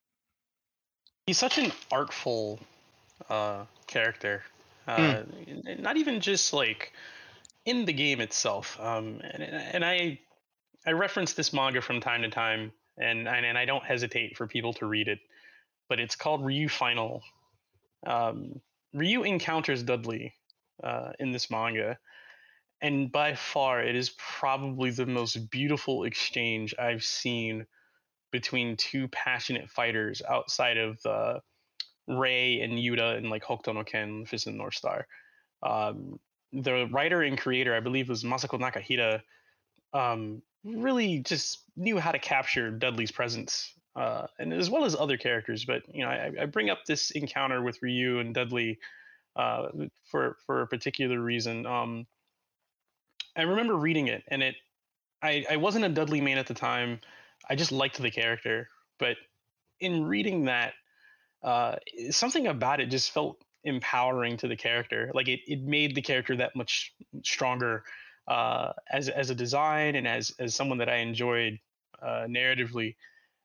He's 1.27 1.37
such 1.37 1.59
an 1.59 1.71
artful 1.91 2.59
uh, 3.29 3.65
character. 3.87 4.43
Uh, 4.87 4.97
mm. 4.97 5.79
Not 5.79 5.97
even 5.97 6.19
just 6.19 6.53
like 6.53 6.93
in 7.65 7.85
the 7.85 7.93
game 7.93 8.21
itself. 8.21 8.77
Um, 8.79 9.21
and, 9.23 9.43
and 9.43 9.85
I 9.85 10.19
I 10.85 10.91
reference 10.93 11.33
this 11.33 11.53
manga 11.53 11.81
from 11.81 12.01
time 12.01 12.23
to 12.23 12.29
time, 12.29 12.71
and 12.97 13.27
and 13.27 13.57
I 13.57 13.65
don't 13.65 13.83
hesitate 13.83 14.37
for 14.37 14.47
people 14.47 14.73
to 14.73 14.85
read 14.85 15.07
it. 15.07 15.19
But 15.87 15.99
it's 15.99 16.15
called 16.15 16.45
Ryu 16.45 16.69
Final. 16.69 17.21
Um, 18.05 18.61
Ryu 18.93 19.23
encounters 19.23 19.83
Dudley 19.83 20.33
uh, 20.83 21.11
in 21.19 21.31
this 21.31 21.51
manga, 21.51 21.97
and 22.81 23.11
by 23.11 23.35
far 23.35 23.83
it 23.83 23.95
is 23.95 24.11
probably 24.17 24.89
the 24.91 25.05
most 25.05 25.51
beautiful 25.51 26.05
exchange 26.05 26.73
I've 26.79 27.03
seen 27.03 27.65
between 28.31 28.77
two 28.77 29.07
passionate 29.09 29.69
fighters 29.69 30.21
outside 30.27 30.77
of 30.77 31.05
uh, 31.05 31.39
Rei 32.09 32.61
and 32.61 32.73
Yuda 32.73 33.17
and 33.17 33.29
like 33.29 33.43
Hokuto 33.43 33.73
no 33.73 33.83
Ken, 33.83 34.25
Fist 34.25 34.47
and 34.47 34.57
North 34.57 34.75
Star. 34.75 35.07
Um, 35.63 36.19
the 36.51 36.87
writer 36.91 37.21
and 37.21 37.37
creator, 37.37 37.75
I 37.75 37.79
believe, 37.79 38.09
was 38.09 38.23
Masahiko 38.23 38.59
Nakahira. 38.59 39.21
Um, 39.93 40.41
really 40.63 41.19
just 41.19 41.59
knew 41.77 41.99
how 41.99 42.11
to 42.11 42.19
capture 42.19 42.71
Dudley's 42.71 43.11
presence, 43.11 43.73
uh, 43.95 44.27
and 44.39 44.53
as 44.53 44.69
well 44.69 44.85
as 44.85 44.95
other 44.95 45.17
characters. 45.17 45.65
But 45.65 45.83
you 45.93 46.03
know, 46.03 46.09
I, 46.09 46.31
I 46.41 46.45
bring 46.45 46.69
up 46.69 46.85
this 46.85 47.11
encounter 47.11 47.61
with 47.61 47.81
Ryu 47.81 48.19
and 48.19 48.33
Dudley 48.33 48.79
uh, 49.35 49.67
for 50.05 50.37
for 50.45 50.61
a 50.61 50.67
particular 50.67 51.19
reason. 51.19 51.65
Um, 51.65 52.07
I 53.37 53.43
remember 53.43 53.75
reading 53.75 54.07
it, 54.07 54.23
and 54.27 54.41
it 54.41 54.55
I, 55.21 55.45
I 55.49 55.57
wasn't 55.57 55.85
a 55.85 55.89
Dudley 55.89 56.21
man 56.21 56.37
at 56.37 56.47
the 56.47 56.53
time. 56.53 56.99
I 57.49 57.55
just 57.55 57.71
liked 57.71 58.01
the 58.01 58.11
character, 58.11 58.67
but 58.97 59.17
in 59.79 60.03
reading 60.05 60.45
that, 60.45 60.73
uh, 61.43 61.75
something 62.11 62.47
about 62.47 62.79
it 62.79 62.87
just 62.87 63.11
felt 63.11 63.37
empowering 63.63 64.37
to 64.37 64.47
the 64.47 64.55
character. 64.55 65.11
Like 65.13 65.27
it, 65.27 65.41
it 65.47 65.61
made 65.61 65.95
the 65.95 66.01
character 66.01 66.35
that 66.37 66.55
much 66.55 66.93
stronger 67.23 67.83
uh, 68.27 68.73
as 68.91 69.09
as 69.09 69.29
a 69.29 69.35
design 69.35 69.95
and 69.95 70.07
as 70.07 70.31
as 70.39 70.55
someone 70.55 70.77
that 70.79 70.89
I 70.89 70.97
enjoyed 70.97 71.59
uh, 72.01 72.25
narratively. 72.27 72.95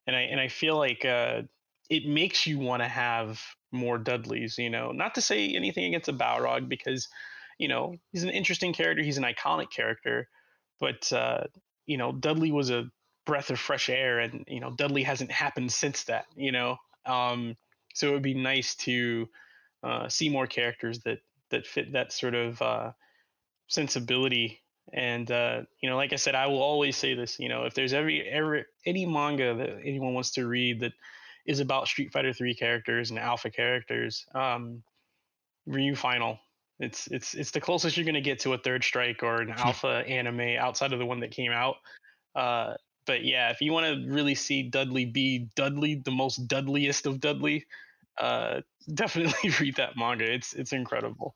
And 0.07 0.15
I 0.15 0.21
and 0.21 0.41
I 0.41 0.49
feel 0.49 0.77
like 0.77 1.05
uh, 1.05 1.43
it 1.89 2.07
makes 2.07 2.47
you 2.47 2.59
want 2.59 2.83
to 2.83 2.89
have 2.89 3.41
more 3.73 3.99
Dudleys. 3.99 4.59
You 4.59 4.71
know, 4.71 4.93
not 4.93 5.15
to 5.15 5.21
say 5.21 5.49
anything 5.55 5.85
against 5.85 6.09
a 6.09 6.13
Balrog 6.13 6.69
because 6.69 7.09
you 7.59 7.69
know 7.69 7.95
he's 8.13 8.25
an 8.25 8.31
interesting 8.31 8.73
character. 8.73 9.03
He's 9.03 9.19
an 9.19 9.25
iconic 9.25 9.71
character, 9.71 10.29
but 10.81 11.13
uh, 11.13 11.45
you 11.87 11.97
know 11.97 12.13
Dudley 12.13 12.53
was 12.53 12.71
a 12.71 12.91
breath 13.25 13.51
of 13.51 13.59
fresh 13.59 13.89
air, 13.89 14.19
and 14.19 14.45
you 14.49 14.61
know 14.61 14.71
Dudley 14.71 15.03
hasn't 15.05 15.31
happened 15.31 15.73
since 15.73 16.05
that. 16.05 16.27
You 16.37 16.53
know. 16.53 16.77
Um, 17.07 17.57
so 17.95 18.09
it 18.09 18.13
would 18.13 18.23
be 18.23 18.35
nice 18.35 18.75
to 18.75 19.29
uh, 19.83 20.09
see 20.09 20.29
more 20.29 20.47
characters 20.47 21.01
that 21.01 21.21
that 21.51 21.67
fit 21.67 21.93
that 21.93 22.13
sort 22.13 22.35
of 22.35 22.61
uh, 22.61 22.93
sensibility. 23.69 24.61
And 24.93 25.31
uh, 25.31 25.63
you 25.81 25.89
know, 25.89 25.97
like 25.97 26.13
I 26.13 26.17
said, 26.17 26.35
I 26.35 26.47
will 26.49 26.63
always 26.63 26.97
say 26.97 27.15
this. 27.15 27.39
You 27.41 27.49
know, 27.49 27.65
if 27.65 27.75
there's 27.75 27.95
every 27.95 28.23
ever 28.29 28.65
any 28.85 29.07
manga 29.07 29.55
that 29.55 29.79
anyone 29.83 30.13
wants 30.13 30.33
to 30.33 30.47
read 30.47 30.81
that 30.81 30.93
is 31.47 31.61
about 31.61 31.89
Street 31.89 32.13
Fighter 32.13 32.33
Three 32.33 32.55
characters 32.55 33.11
and 33.11 33.19
Alpha 33.19 33.51
characters, 33.51 34.27
um, 34.35 34.83
Ryu 35.67 35.95
Final. 35.95 36.39
It's 36.81 37.07
it's 37.07 37.35
it's 37.35 37.53
the 37.53 37.61
closest 37.61 37.97
you're 37.97 38.07
gonna 38.07 38.21
get 38.21 38.41
to 38.41 38.53
a 38.53 38.59
Third 38.59 38.85
Strike 38.85 39.23
or 39.23 39.41
an 39.41 39.51
Alpha 39.57 40.05
anime 40.07 40.57
outside 40.59 40.93
of 40.93 40.99
the 40.99 41.07
one 41.07 41.21
that 41.21 41.31
came 41.31 41.53
out. 41.53 41.77
Uh, 42.35 42.75
but 43.07 43.25
yeah, 43.25 43.51
if 43.51 43.61
you 43.61 43.73
want 43.73 43.87
to 43.87 44.11
really 44.11 44.35
see 44.35 44.63
Dudley 44.63 45.05
be 45.05 45.49
Dudley, 45.55 45.97
the 45.97 46.11
most 46.11 46.49
Dudleyest 46.49 47.07
of 47.07 47.21
Dudley, 47.21 47.67
uh, 48.19 48.61
definitely 48.95 49.51
read 49.61 49.77
that 49.77 49.97
manga. 49.97 50.31
It's 50.31 50.55
it's 50.55 50.73
incredible. 50.73 51.35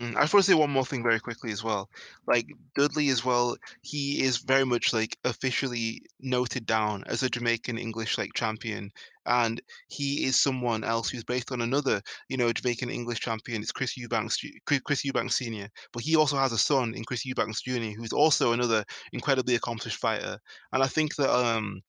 Mm, 0.00 0.14
I 0.16 0.20
just 0.20 0.32
want 0.32 0.44
to 0.46 0.50
say 0.52 0.54
one 0.54 0.70
more 0.70 0.84
thing 0.86 1.02
very 1.02 1.18
quickly 1.18 1.50
as 1.50 1.64
well. 1.64 1.90
Like 2.26 2.46
Dudley 2.76 3.08
as 3.08 3.24
well, 3.24 3.56
he 3.82 4.22
is 4.22 4.38
very 4.38 4.64
much 4.64 4.92
like 4.92 5.18
officially 5.24 6.02
noted 6.20 6.66
down 6.66 7.02
as 7.08 7.24
a 7.24 7.28
Jamaican 7.28 7.78
English 7.78 8.16
like 8.16 8.32
champion, 8.34 8.92
and 9.26 9.60
he 9.88 10.24
is 10.24 10.40
someone 10.40 10.84
else 10.84 11.10
who's 11.10 11.24
based 11.24 11.50
on 11.50 11.60
another, 11.62 12.00
you 12.28 12.36
know, 12.36 12.52
Jamaican 12.52 12.90
English 12.90 13.18
champion. 13.18 13.60
It's 13.60 13.72
Chris 13.72 13.96
Eubanks, 13.96 14.38
Chris 14.84 15.04
Eubanks 15.04 15.34
Senior, 15.34 15.68
but 15.92 16.04
he 16.04 16.14
also 16.14 16.36
has 16.36 16.52
a 16.52 16.58
son 16.58 16.94
in 16.94 17.04
Chris 17.04 17.26
Eubanks 17.26 17.62
Jr., 17.62 17.90
who's 17.96 18.12
also 18.12 18.52
another 18.52 18.84
incredibly 19.12 19.56
accomplished 19.56 19.98
fighter. 19.98 20.38
And 20.72 20.80
I 20.80 20.86
think 20.86 21.16
that 21.16 21.30
um 21.30 21.82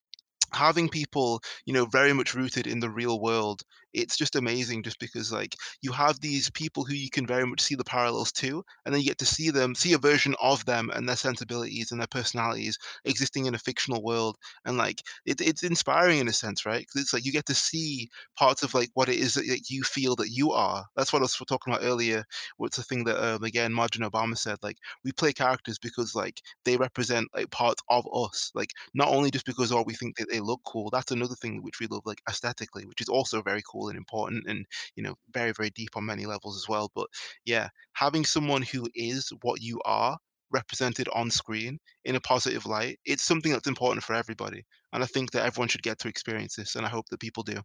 having 0.53 0.89
people 0.89 1.41
you 1.65 1.73
know 1.73 1.85
very 1.85 2.13
much 2.13 2.33
rooted 2.33 2.67
in 2.67 2.79
the 2.79 2.89
real 2.89 3.19
world 3.19 3.61
it's 3.93 4.17
just 4.17 4.35
amazing 4.35 4.83
just 4.83 4.99
because 4.99 5.31
like 5.31 5.55
you 5.81 5.91
have 5.91 6.19
these 6.19 6.49
people 6.51 6.83
who 6.85 6.93
you 6.93 7.09
can 7.09 7.25
very 7.25 7.45
much 7.45 7.59
see 7.61 7.75
the 7.75 7.83
parallels 7.83 8.31
to 8.31 8.63
and 8.85 8.93
then 8.93 9.01
you 9.01 9.07
get 9.07 9.17
to 9.17 9.25
see 9.25 9.49
them 9.49 9.73
see 9.73 9.93
a 9.93 9.97
version 9.97 10.35
of 10.41 10.63
them 10.65 10.91
and 10.93 11.07
their 11.09 11.15
sensibilities 11.15 11.91
and 11.91 11.99
their 11.99 12.07
personalities 12.07 12.77
existing 13.05 13.45
in 13.45 13.55
a 13.55 13.59
fictional 13.59 14.03
world 14.03 14.37
and 14.65 14.77
like 14.77 15.01
it, 15.25 15.41
it's 15.41 15.63
inspiring 15.63 16.19
in 16.19 16.27
a 16.27 16.33
sense 16.33 16.65
right? 16.65 16.81
Because 16.81 17.01
it's 17.01 17.13
like 17.13 17.25
you 17.25 17.31
get 17.31 17.45
to 17.47 17.55
see 17.55 18.09
parts 18.37 18.63
of 18.63 18.73
like 18.73 18.89
what 18.93 19.09
it 19.09 19.15
is 19.15 19.33
that 19.33 19.47
like, 19.47 19.69
you 19.69 19.83
feel 19.83 20.15
that 20.17 20.29
you 20.29 20.51
are. 20.51 20.85
That's 20.95 21.11
what 21.11 21.19
I 21.19 21.23
was 21.23 21.35
talking 21.35 21.73
about 21.73 21.83
earlier 21.85 22.23
what's 22.57 22.77
the 22.77 22.83
thing 22.83 23.03
that 23.05 23.17
um, 23.23 23.43
again 23.43 23.73
Martin 23.73 24.03
Obama 24.03 24.37
said 24.37 24.57
like 24.61 24.77
we 25.03 25.11
play 25.11 25.33
characters 25.33 25.77
because 25.79 26.15
like 26.15 26.41
they 26.65 26.77
represent 26.77 27.27
like 27.35 27.49
parts 27.51 27.81
of 27.89 28.05
us. 28.13 28.51
Like 28.53 28.71
not 28.93 29.07
only 29.09 29.31
just 29.31 29.45
because 29.45 29.71
oh 29.71 29.83
we 29.85 29.93
think 29.93 30.17
that 30.17 30.27
they 30.29 30.38
look 30.39 30.61
cool 30.65 30.89
that's 30.89 31.11
another 31.11 31.35
thing 31.35 31.61
which 31.63 31.79
we 31.79 31.87
love 31.87 32.01
like 32.05 32.21
aesthetically 32.29 32.85
which 32.85 33.01
is 33.01 33.09
also 33.09 33.41
very 33.41 33.61
cool 33.61 33.79
cool 33.79 33.89
and 33.89 33.97
important 33.97 34.45
and 34.47 34.65
you 34.95 35.03
know 35.03 35.15
very 35.31 35.51
very 35.51 35.69
deep 35.71 35.89
on 35.95 36.05
many 36.05 36.25
levels 36.25 36.55
as 36.57 36.67
well 36.67 36.91
but 36.95 37.07
yeah 37.45 37.67
having 37.93 38.25
someone 38.25 38.61
who 38.61 38.87
is 38.95 39.31
what 39.41 39.61
you 39.61 39.79
are 39.85 40.17
represented 40.51 41.07
on 41.13 41.29
screen 41.29 41.77
in 42.05 42.15
a 42.15 42.19
positive 42.21 42.65
light 42.65 42.99
it's 43.05 43.23
something 43.23 43.51
that's 43.51 43.67
important 43.67 44.03
for 44.03 44.13
everybody 44.13 44.63
and 44.93 45.03
i 45.03 45.05
think 45.05 45.31
that 45.31 45.45
everyone 45.45 45.67
should 45.67 45.83
get 45.83 45.97
to 45.99 46.07
experience 46.07 46.55
this 46.55 46.75
and 46.75 46.85
i 46.85 46.89
hope 46.89 47.05
that 47.09 47.19
people 47.19 47.43
do 47.43 47.57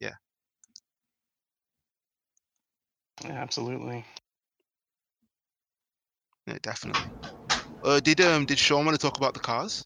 yeah 0.00 0.14
Absolutely. 3.24 4.04
Yeah, 6.46 6.58
definitely. 6.62 7.06
Uh, 7.84 8.00
did 8.00 8.20
um 8.20 8.46
did 8.46 8.58
Sean 8.58 8.84
want 8.84 8.98
to 8.98 9.02
talk 9.02 9.16
about 9.18 9.34
the 9.34 9.40
cars? 9.40 9.84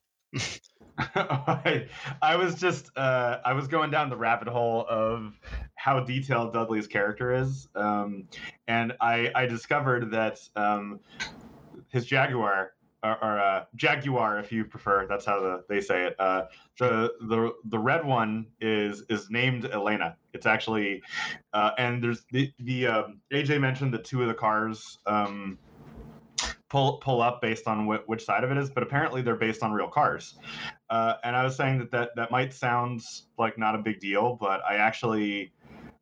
I, 0.98 1.86
I 2.22 2.36
was 2.36 2.54
just 2.54 2.90
uh, 2.96 3.38
I 3.44 3.52
was 3.52 3.68
going 3.68 3.90
down 3.90 4.10
the 4.10 4.16
rabbit 4.16 4.48
hole 4.48 4.86
of 4.88 5.38
how 5.74 6.00
detailed 6.00 6.52
Dudley's 6.52 6.86
character 6.86 7.34
is, 7.34 7.68
um, 7.74 8.28
and 8.66 8.94
I 9.00 9.30
I 9.34 9.46
discovered 9.46 10.10
that 10.12 10.40
um, 10.56 11.00
his 11.88 12.06
Jaguar 12.06 12.72
or, 13.02 13.24
or 13.24 13.38
uh, 13.40 13.64
Jaguar, 13.76 14.38
if 14.38 14.50
you 14.50 14.64
prefer, 14.64 15.06
that's 15.06 15.24
how 15.24 15.40
the, 15.40 15.64
they 15.68 15.80
say 15.80 16.06
it. 16.06 16.16
Uh, 16.18 16.46
the 16.78 17.12
the 17.20 17.52
the 17.66 17.78
red 17.78 18.04
one 18.04 18.46
is 18.60 19.02
is 19.08 19.30
named 19.30 19.66
Elena. 19.66 20.16
It's 20.32 20.46
actually, 20.46 21.02
uh, 21.52 21.70
and 21.78 22.02
there's 22.02 22.24
the 22.32 22.52
the 22.58 22.86
um, 22.86 23.20
AJ 23.32 23.60
mentioned 23.60 23.94
that 23.94 24.04
two 24.04 24.22
of 24.22 24.28
the 24.28 24.34
cars. 24.34 24.98
Um, 25.06 25.58
pull 26.68 26.98
pull 26.98 27.22
up 27.22 27.40
based 27.40 27.66
on 27.66 27.86
wh- 27.86 28.08
which 28.08 28.24
side 28.24 28.44
of 28.44 28.50
it 28.50 28.58
is, 28.58 28.70
but 28.70 28.82
apparently 28.82 29.22
they're 29.22 29.36
based 29.36 29.62
on 29.62 29.72
real 29.72 29.88
cars. 29.88 30.34
Uh, 30.90 31.14
and 31.24 31.36
I 31.36 31.44
was 31.44 31.56
saying 31.56 31.78
that, 31.78 31.90
that 31.92 32.10
that 32.16 32.30
might 32.30 32.52
sound 32.52 33.02
like 33.38 33.58
not 33.58 33.74
a 33.74 33.78
big 33.78 34.00
deal, 34.00 34.36
but 34.40 34.60
I 34.68 34.76
actually 34.76 35.52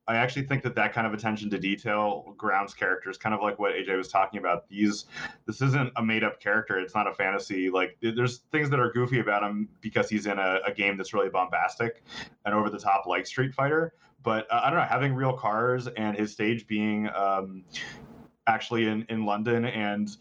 I 0.06 0.16
actually 0.16 0.46
think 0.46 0.62
that 0.64 0.74
that 0.74 0.92
kind 0.92 1.06
of 1.06 1.14
attention 1.14 1.48
to 1.50 1.58
detail 1.58 2.34
grounds 2.36 2.74
characters, 2.74 3.16
kind 3.16 3.34
of 3.34 3.40
like 3.40 3.58
what 3.58 3.72
AJ 3.74 3.96
was 3.96 4.08
talking 4.08 4.38
about. 4.38 4.68
These, 4.68 5.06
this 5.46 5.62
isn't 5.62 5.92
a 5.96 6.04
made 6.04 6.22
up 6.22 6.40
character. 6.40 6.78
It's 6.78 6.94
not 6.94 7.06
a 7.06 7.14
fantasy. 7.14 7.70
Like 7.70 7.96
there's 8.02 8.40
things 8.52 8.68
that 8.70 8.78
are 8.78 8.92
goofy 8.92 9.20
about 9.20 9.42
him 9.42 9.68
because 9.80 10.10
he's 10.10 10.26
in 10.26 10.38
a, 10.38 10.58
a 10.66 10.72
game 10.72 10.98
that's 10.98 11.14
really 11.14 11.30
bombastic 11.30 12.02
and 12.44 12.54
over 12.54 12.68
the 12.68 12.78
top, 12.78 13.06
like 13.06 13.26
Street 13.26 13.54
Fighter. 13.54 13.94
But 14.22 14.46
uh, 14.50 14.60
I 14.64 14.70
don't 14.70 14.78
know, 14.78 14.86
having 14.86 15.14
real 15.14 15.32
cars 15.32 15.86
and 15.86 16.16
his 16.16 16.32
stage 16.32 16.66
being 16.66 17.08
um, 17.14 17.64
actually 18.46 18.86
in 18.86 19.06
in 19.08 19.24
London 19.24 19.64
and 19.64 20.16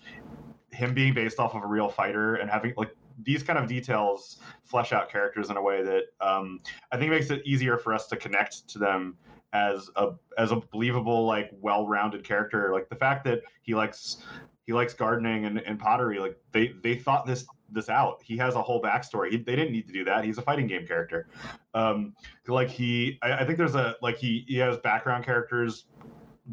him 0.72 0.94
being 0.94 1.14
based 1.14 1.40
off 1.40 1.54
of 1.56 1.64
a 1.64 1.68
real 1.68 1.90
fighter 1.90 2.36
and 2.36 2.50
having 2.50 2.74
like 2.78 2.96
these 3.24 3.44
kind 3.44 3.60
of 3.60 3.68
details 3.68 4.40
flesh 4.64 4.92
out 4.92 5.10
characters 5.10 5.50
in 5.50 5.58
a 5.58 5.62
way 5.62 5.84
that 5.84 6.06
um, 6.20 6.60
I 6.92 6.98
think 6.98 7.12
makes 7.12 7.30
it 7.30 7.46
easier 7.46 7.78
for 7.78 7.94
us 7.94 8.08
to 8.08 8.18
connect 8.18 8.68
to 8.70 8.80
them 8.80 9.16
as 9.54 9.90
a 9.96 10.12
as 10.38 10.52
a 10.52 10.56
believable 10.72 11.26
like 11.26 11.52
well-rounded 11.62 12.24
character. 12.24 12.72
Like 12.74 12.90
the 12.90 12.96
fact 12.96 13.24
that 13.26 13.42
he 13.62 13.76
likes 13.76 14.18
he 14.66 14.74
likes 14.74 14.94
gardening 14.94 15.46
and, 15.46 15.60
and 15.60 15.80
pottery 15.80 16.20
like 16.20 16.38
they 16.52 16.74
they 16.82 16.96
thought 16.96 17.26
this 17.26 17.46
this 17.70 17.90
out. 17.90 18.22
He 18.24 18.38
has 18.38 18.56
a 18.56 18.62
whole 18.62 18.82
backstory. 18.82 19.32
He, 19.32 19.38
they 19.38 19.56
didn't 19.56 19.72
need 19.72 19.88
to 19.88 19.94
do 19.94 20.04
that. 20.06 20.24
He's 20.24 20.38
a 20.38 20.42
fighting 20.42 20.68
game 20.68 20.88
character. 20.88 21.28
Um 21.74 22.16
like 22.48 22.70
he 22.70 23.20
I, 23.22 23.34
I 23.34 23.46
think 23.46 23.58
there's 23.58 23.76
a 23.76 23.96
like 24.02 24.18
he 24.18 24.44
he 24.48 24.58
has 24.58 24.78
background 24.78 25.24
characters 25.24 25.86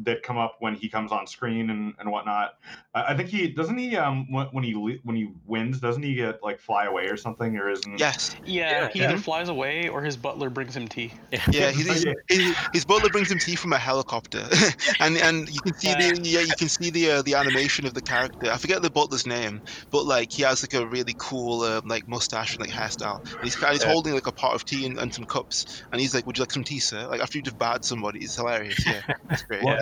that 0.03 0.23
come 0.23 0.37
up 0.37 0.55
when 0.59 0.75
he 0.75 0.87
comes 0.87 1.11
on 1.11 1.27
screen 1.27 1.69
and, 1.69 1.93
and 1.99 2.09
whatnot. 2.09 2.57
I 2.93 3.15
think 3.15 3.29
he 3.29 3.47
doesn't 3.47 3.77
he 3.77 3.95
um 3.97 4.31
when, 4.31 4.47
when 4.47 4.63
he 4.63 4.73
when 5.03 5.15
he 5.15 5.31
wins 5.45 5.79
doesn't 5.79 6.03
he 6.03 6.15
get 6.15 6.41
like 6.41 6.59
fly 6.59 6.85
away 6.85 7.07
or 7.07 7.17
something 7.17 7.57
or 7.57 7.69
isn't? 7.69 7.99
Yes. 7.99 8.35
Yeah, 8.45 8.83
yeah 8.83 8.89
he 8.89 8.99
yeah. 8.99 9.09
either 9.09 9.17
flies 9.17 9.49
away 9.49 9.89
or 9.89 10.01
his 10.01 10.15
butler 10.15 10.49
brings 10.49 10.75
him 10.75 10.87
tea. 10.87 11.13
Yeah, 11.31 11.41
yeah 11.49 11.71
he's, 11.71 12.03
his, 12.29 12.55
his, 12.73 12.85
butler 12.85 13.09
brings 13.09 13.31
him 13.31 13.39
tea 13.39 13.55
from 13.55 13.73
a 13.73 13.77
helicopter, 13.77 14.45
and 14.99 15.17
and 15.17 15.49
you 15.49 15.59
can 15.61 15.73
see 15.73 15.93
the 15.93 16.19
yeah 16.23 16.41
you 16.41 16.53
can 16.57 16.69
see 16.69 16.89
the 16.89 17.11
uh, 17.11 17.21
the 17.21 17.35
animation 17.35 17.85
of 17.85 17.93
the 17.93 18.01
character. 18.01 18.51
I 18.51 18.57
forget 18.57 18.81
the 18.81 18.89
butler's 18.89 19.25
name, 19.25 19.61
but 19.91 20.05
like 20.05 20.31
he 20.31 20.43
has 20.43 20.63
like 20.63 20.73
a 20.73 20.85
really 20.85 21.15
cool 21.17 21.61
uh, 21.61 21.81
like 21.85 22.07
mustache 22.07 22.55
and 22.55 22.61
like 22.61 22.69
hairstyle. 22.69 23.23
And 23.35 23.43
he's 23.43 23.55
he's 23.55 23.83
holding 23.83 24.13
like 24.13 24.27
a 24.27 24.31
pot 24.31 24.55
of 24.55 24.65
tea 24.65 24.85
and, 24.85 24.97
and 24.97 25.13
some 25.13 25.25
cups, 25.25 25.83
and 25.91 26.01
he's 26.01 26.13
like, 26.13 26.25
"Would 26.25 26.37
you 26.37 26.43
like 26.43 26.51
some 26.51 26.63
tea, 26.63 26.79
sir?" 26.79 27.07
Like 27.07 27.21
after 27.21 27.37
you 27.37 27.43
just 27.43 27.57
bad 27.57 27.85
somebody, 27.85 28.19
it's 28.19 28.35
hilarious. 28.35 28.85
Yeah, 28.85 29.01
it's 29.29 29.43
great. 29.43 29.63
Well, 29.63 29.80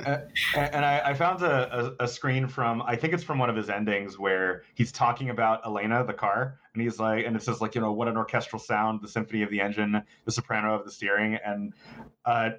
and 0.55 0.85
I, 0.85 1.01
I 1.05 1.13
found 1.13 1.41
a, 1.41 1.95
a, 1.99 2.03
a, 2.03 2.07
screen 2.07 2.47
from 2.47 2.81
I 2.81 2.95
think 2.95 3.13
it's 3.13 3.23
from 3.23 3.39
one 3.39 3.49
of 3.49 3.55
his 3.55 3.69
endings 3.69 4.17
where 4.17 4.63
he's 4.75 4.91
talking 4.91 5.29
about 5.29 5.65
Elena, 5.65 6.03
the 6.05 6.13
car, 6.13 6.59
and 6.73 6.81
he's 6.81 6.99
like, 6.99 7.25
and 7.25 7.35
it 7.35 7.41
says 7.41 7.61
like 7.61 7.75
you 7.75 7.81
know 7.81 7.91
what 7.91 8.07
an 8.07 8.17
orchestral 8.17 8.59
sound, 8.59 9.01
the 9.01 9.07
symphony 9.07 9.41
of 9.43 9.49
the 9.49 9.61
engine, 9.61 10.01
the 10.25 10.31
soprano 10.31 10.73
of 10.73 10.85
the 10.85 10.91
steering, 10.91 11.37
and 11.45 11.73
uh, 12.25 12.51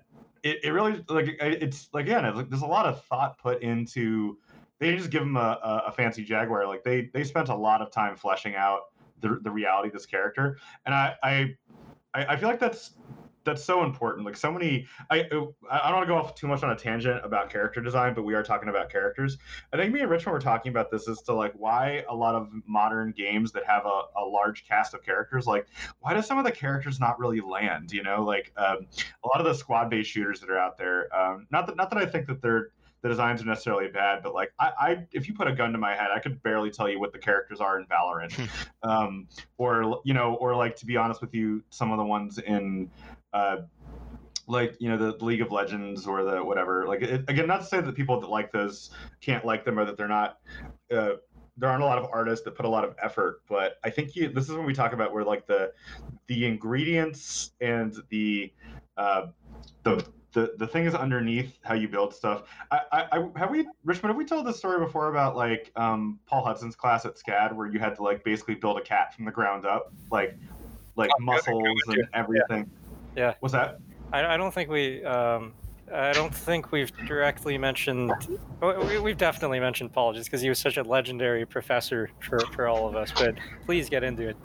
it, 0.42 0.64
it 0.64 0.70
really 0.70 1.04
like 1.08 1.36
it's 1.40 1.88
like 1.92 2.06
again, 2.06 2.34
like, 2.34 2.50
there's 2.50 2.62
a 2.62 2.66
lot 2.66 2.86
of 2.86 3.04
thought 3.04 3.38
put 3.38 3.62
into. 3.62 4.38
They 4.78 4.96
just 4.96 5.10
give 5.10 5.22
him 5.22 5.36
a, 5.36 5.82
a 5.86 5.92
fancy 5.92 6.24
Jaguar. 6.24 6.66
Like 6.66 6.82
they 6.82 7.10
they 7.12 7.24
spent 7.24 7.50
a 7.50 7.54
lot 7.54 7.82
of 7.82 7.90
time 7.90 8.16
fleshing 8.16 8.54
out 8.54 8.92
the, 9.20 9.38
the 9.42 9.50
reality 9.50 9.88
of 9.88 9.92
this 9.92 10.06
character, 10.06 10.58
and 10.86 10.94
I 10.94 11.14
I 11.22 11.54
I 12.14 12.36
feel 12.36 12.48
like 12.48 12.60
that's 12.60 12.92
that's 13.44 13.64
so 13.64 13.84
important. 13.84 14.26
Like 14.26 14.36
so 14.36 14.52
many, 14.52 14.86
I 15.10 15.20
I 15.20 15.28
don't 15.28 15.54
want 15.70 16.02
to 16.02 16.06
go 16.06 16.16
off 16.16 16.34
too 16.34 16.46
much 16.46 16.62
on 16.62 16.70
a 16.70 16.76
tangent 16.76 17.24
about 17.24 17.50
character 17.50 17.80
design, 17.80 18.14
but 18.14 18.22
we 18.22 18.34
are 18.34 18.42
talking 18.42 18.68
about 18.68 18.90
characters. 18.90 19.38
I 19.72 19.76
think 19.76 19.92
me 19.92 20.00
and 20.00 20.10
Richmond 20.10 20.34
were 20.34 20.40
talking 20.40 20.70
about 20.70 20.90
this 20.90 21.08
as 21.08 21.22
to 21.22 21.34
like 21.34 21.52
why 21.54 22.04
a 22.08 22.14
lot 22.14 22.34
of 22.34 22.48
modern 22.66 23.12
games 23.12 23.52
that 23.52 23.64
have 23.64 23.86
a, 23.86 24.02
a 24.16 24.24
large 24.24 24.66
cast 24.66 24.94
of 24.94 25.02
characters, 25.02 25.46
like 25.46 25.66
why 26.00 26.14
do 26.14 26.22
some 26.22 26.38
of 26.38 26.44
the 26.44 26.52
characters 26.52 27.00
not 27.00 27.18
really 27.18 27.40
land? 27.40 27.92
You 27.92 28.02
know, 28.02 28.22
like 28.22 28.52
um, 28.56 28.86
a 29.24 29.28
lot 29.28 29.40
of 29.40 29.46
the 29.46 29.54
squad 29.54 29.90
based 29.90 30.10
shooters 30.10 30.40
that 30.40 30.50
are 30.50 30.58
out 30.58 30.76
there. 30.76 31.14
Um, 31.16 31.46
not 31.50 31.66
that 31.66 31.76
not 31.76 31.90
that 31.90 31.98
I 31.98 32.06
think 32.06 32.26
that 32.26 32.42
they're 32.42 32.70
the 33.02 33.08
designs 33.08 33.40
are 33.42 33.46
necessarily 33.46 33.88
bad, 33.88 34.22
but 34.22 34.34
like 34.34 34.52
I, 34.58 34.72
I, 34.78 35.06
if 35.12 35.26
you 35.26 35.34
put 35.34 35.48
a 35.48 35.54
gun 35.54 35.72
to 35.72 35.78
my 35.78 35.94
head, 35.94 36.08
I 36.14 36.18
could 36.18 36.42
barely 36.42 36.70
tell 36.70 36.88
you 36.88 37.00
what 37.00 37.12
the 37.12 37.18
characters 37.18 37.60
are 37.60 37.78
in 37.78 37.86
Valorant, 37.86 38.32
hmm. 38.32 38.88
um, 38.88 39.28
or 39.56 40.00
you 40.04 40.12
know, 40.12 40.34
or 40.34 40.54
like 40.54 40.76
to 40.76 40.86
be 40.86 40.96
honest 40.96 41.20
with 41.20 41.34
you, 41.34 41.62
some 41.70 41.92
of 41.92 41.98
the 41.98 42.04
ones 42.04 42.38
in 42.38 42.90
uh, 43.32 43.58
like 44.46 44.76
you 44.80 44.88
know 44.88 44.96
the 44.96 45.24
League 45.24 45.40
of 45.40 45.52
Legends 45.52 46.06
or 46.06 46.24
the 46.24 46.44
whatever. 46.44 46.86
Like 46.86 47.02
it, 47.02 47.24
again, 47.28 47.46
not 47.46 47.60
to 47.60 47.66
say 47.66 47.80
that 47.80 47.94
people 47.94 48.20
that 48.20 48.28
like 48.28 48.52
those 48.52 48.90
can't 49.20 49.44
like 49.44 49.64
them 49.64 49.78
or 49.78 49.84
that 49.84 49.96
they're 49.96 50.08
not. 50.08 50.38
Uh, 50.92 51.12
there 51.56 51.68
aren't 51.68 51.82
a 51.82 51.86
lot 51.86 51.98
of 51.98 52.08
artists 52.10 52.44
that 52.44 52.54
put 52.54 52.64
a 52.64 52.68
lot 52.68 52.84
of 52.84 52.94
effort, 53.02 53.42
but 53.48 53.74
I 53.84 53.90
think 53.90 54.16
you, 54.16 54.30
this 54.30 54.48
is 54.48 54.54
when 54.54 54.64
we 54.64 54.72
talk 54.72 54.94
about 54.94 55.12
where 55.12 55.24
like 55.24 55.46
the 55.46 55.72
the 56.26 56.46
ingredients 56.46 57.52
and 57.60 57.94
the 58.08 58.52
uh, 58.96 59.26
the 59.82 60.04
the 60.32 60.54
the 60.58 60.66
thing 60.66 60.86
is 60.86 60.94
underneath 60.94 61.58
how 61.62 61.74
you 61.74 61.88
build 61.88 62.14
stuff. 62.14 62.44
I, 62.70 63.06
I, 63.12 63.28
have 63.36 63.50
we 63.50 63.66
Richmond 63.84 64.10
have 64.10 64.16
we 64.16 64.24
told 64.24 64.46
this 64.46 64.58
story 64.58 64.78
before 64.78 65.08
about 65.08 65.36
like 65.36 65.72
um, 65.76 66.18
Paul 66.26 66.44
Hudson's 66.44 66.76
class 66.76 67.04
at 67.04 67.16
SCAD 67.16 67.54
where 67.54 67.66
you 67.66 67.78
had 67.78 67.96
to 67.96 68.02
like 68.02 68.24
basically 68.24 68.54
build 68.54 68.78
a 68.78 68.82
cat 68.82 69.14
from 69.14 69.24
the 69.24 69.32
ground 69.32 69.66
up, 69.66 69.92
like 70.10 70.38
like 70.96 71.10
oh, 71.18 71.22
muscles 71.22 71.78
and 71.88 72.08
everything. 72.14 72.70
Yeah. 72.70 72.79
Yeah. 73.16 73.34
What's 73.40 73.52
that? 73.52 73.80
I, 74.12 74.34
I 74.34 74.36
don't 74.36 74.52
think 74.52 74.70
we. 74.70 75.04
Um, 75.04 75.54
I 75.92 76.12
don't 76.12 76.34
think 76.34 76.70
we've 76.70 76.92
directly 77.06 77.58
mentioned. 77.58 78.12
We've 79.02 79.16
definitely 79.16 79.58
mentioned 79.58 79.92
Paul 79.92 80.12
just 80.12 80.26
because 80.26 80.40
he 80.40 80.48
was 80.48 80.58
such 80.58 80.76
a 80.76 80.84
legendary 80.84 81.44
professor 81.44 82.10
for, 82.20 82.38
for 82.52 82.68
all 82.68 82.86
of 82.86 82.94
us. 82.94 83.10
But 83.10 83.34
please 83.66 83.88
get 83.88 84.04
into 84.04 84.28
it. 84.28 84.36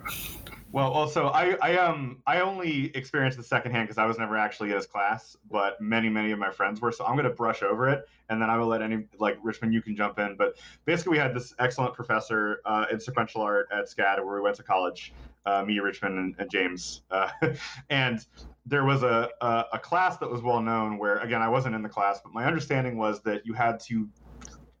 Well, 0.72 0.90
also, 0.90 1.28
I, 1.28 1.56
I 1.62 1.76
um 1.76 2.20
I 2.26 2.40
only 2.40 2.94
experienced 2.96 3.38
the 3.38 3.44
secondhand 3.44 3.86
because 3.86 3.98
I 3.98 4.04
was 4.04 4.18
never 4.18 4.36
actually 4.36 4.70
in 4.70 4.76
his 4.76 4.86
class, 4.86 5.36
but 5.50 5.80
many 5.80 6.08
many 6.08 6.32
of 6.32 6.38
my 6.38 6.50
friends 6.50 6.80
were. 6.80 6.90
So 6.92 7.06
I'm 7.06 7.16
gonna 7.16 7.30
brush 7.30 7.62
over 7.62 7.88
it, 7.88 8.08
and 8.28 8.42
then 8.42 8.50
I 8.50 8.58
will 8.58 8.66
let 8.66 8.82
any 8.82 9.04
like 9.18 9.38
Richmond, 9.42 9.72
you 9.72 9.80
can 9.80 9.96
jump 9.96 10.18
in. 10.18 10.36
But 10.36 10.58
basically, 10.84 11.12
we 11.12 11.18
had 11.18 11.34
this 11.34 11.54
excellent 11.60 11.94
professor 11.94 12.60
uh, 12.64 12.86
in 12.90 12.98
sequential 12.98 13.42
art 13.42 13.68
at 13.72 13.86
SCAD 13.86 14.22
where 14.24 14.34
we 14.34 14.40
went 14.40 14.56
to 14.56 14.64
college, 14.64 15.14
uh, 15.46 15.64
me, 15.64 15.78
Richmond, 15.78 16.18
and, 16.18 16.34
and 16.38 16.50
James, 16.50 17.02
uh, 17.10 17.30
and 17.90 18.24
there 18.66 18.84
was 18.84 19.02
a, 19.02 19.30
a, 19.40 19.64
a 19.74 19.78
class 19.78 20.18
that 20.18 20.30
was 20.30 20.42
well 20.42 20.60
known 20.60 20.98
where 20.98 21.18
again 21.18 21.40
I 21.40 21.48
wasn't 21.48 21.74
in 21.74 21.82
the 21.82 21.88
class, 21.88 22.20
but 22.22 22.32
my 22.32 22.44
understanding 22.44 22.98
was 22.98 23.22
that 23.22 23.46
you 23.46 23.54
had 23.54 23.80
to 23.80 24.08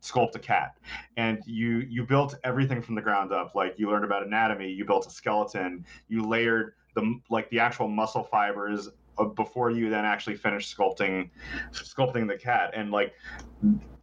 sculpt 0.02 0.36
a 0.36 0.38
cat 0.38 0.76
and 1.16 1.42
you 1.46 1.78
you 1.88 2.04
built 2.04 2.36
everything 2.44 2.82
from 2.82 2.94
the 2.94 3.00
ground 3.00 3.32
up. 3.32 3.54
Like 3.54 3.78
you 3.78 3.88
learned 3.88 4.04
about 4.04 4.24
anatomy 4.24 4.70
you 4.70 4.84
built 4.84 5.06
a 5.06 5.10
skeleton 5.10 5.84
you 6.08 6.24
layered 6.24 6.74
the 6.94 7.18
like 7.28 7.48
the 7.50 7.58
actual 7.58 7.88
muscle 7.88 8.22
fibers 8.22 8.88
before 9.34 9.70
you 9.70 9.88
then 9.88 10.04
actually 10.04 10.36
finished 10.36 10.76
sculpting 10.76 11.30
sculpting 11.72 12.28
the 12.28 12.36
cat. 12.36 12.70
And 12.74 12.90
like 12.90 13.14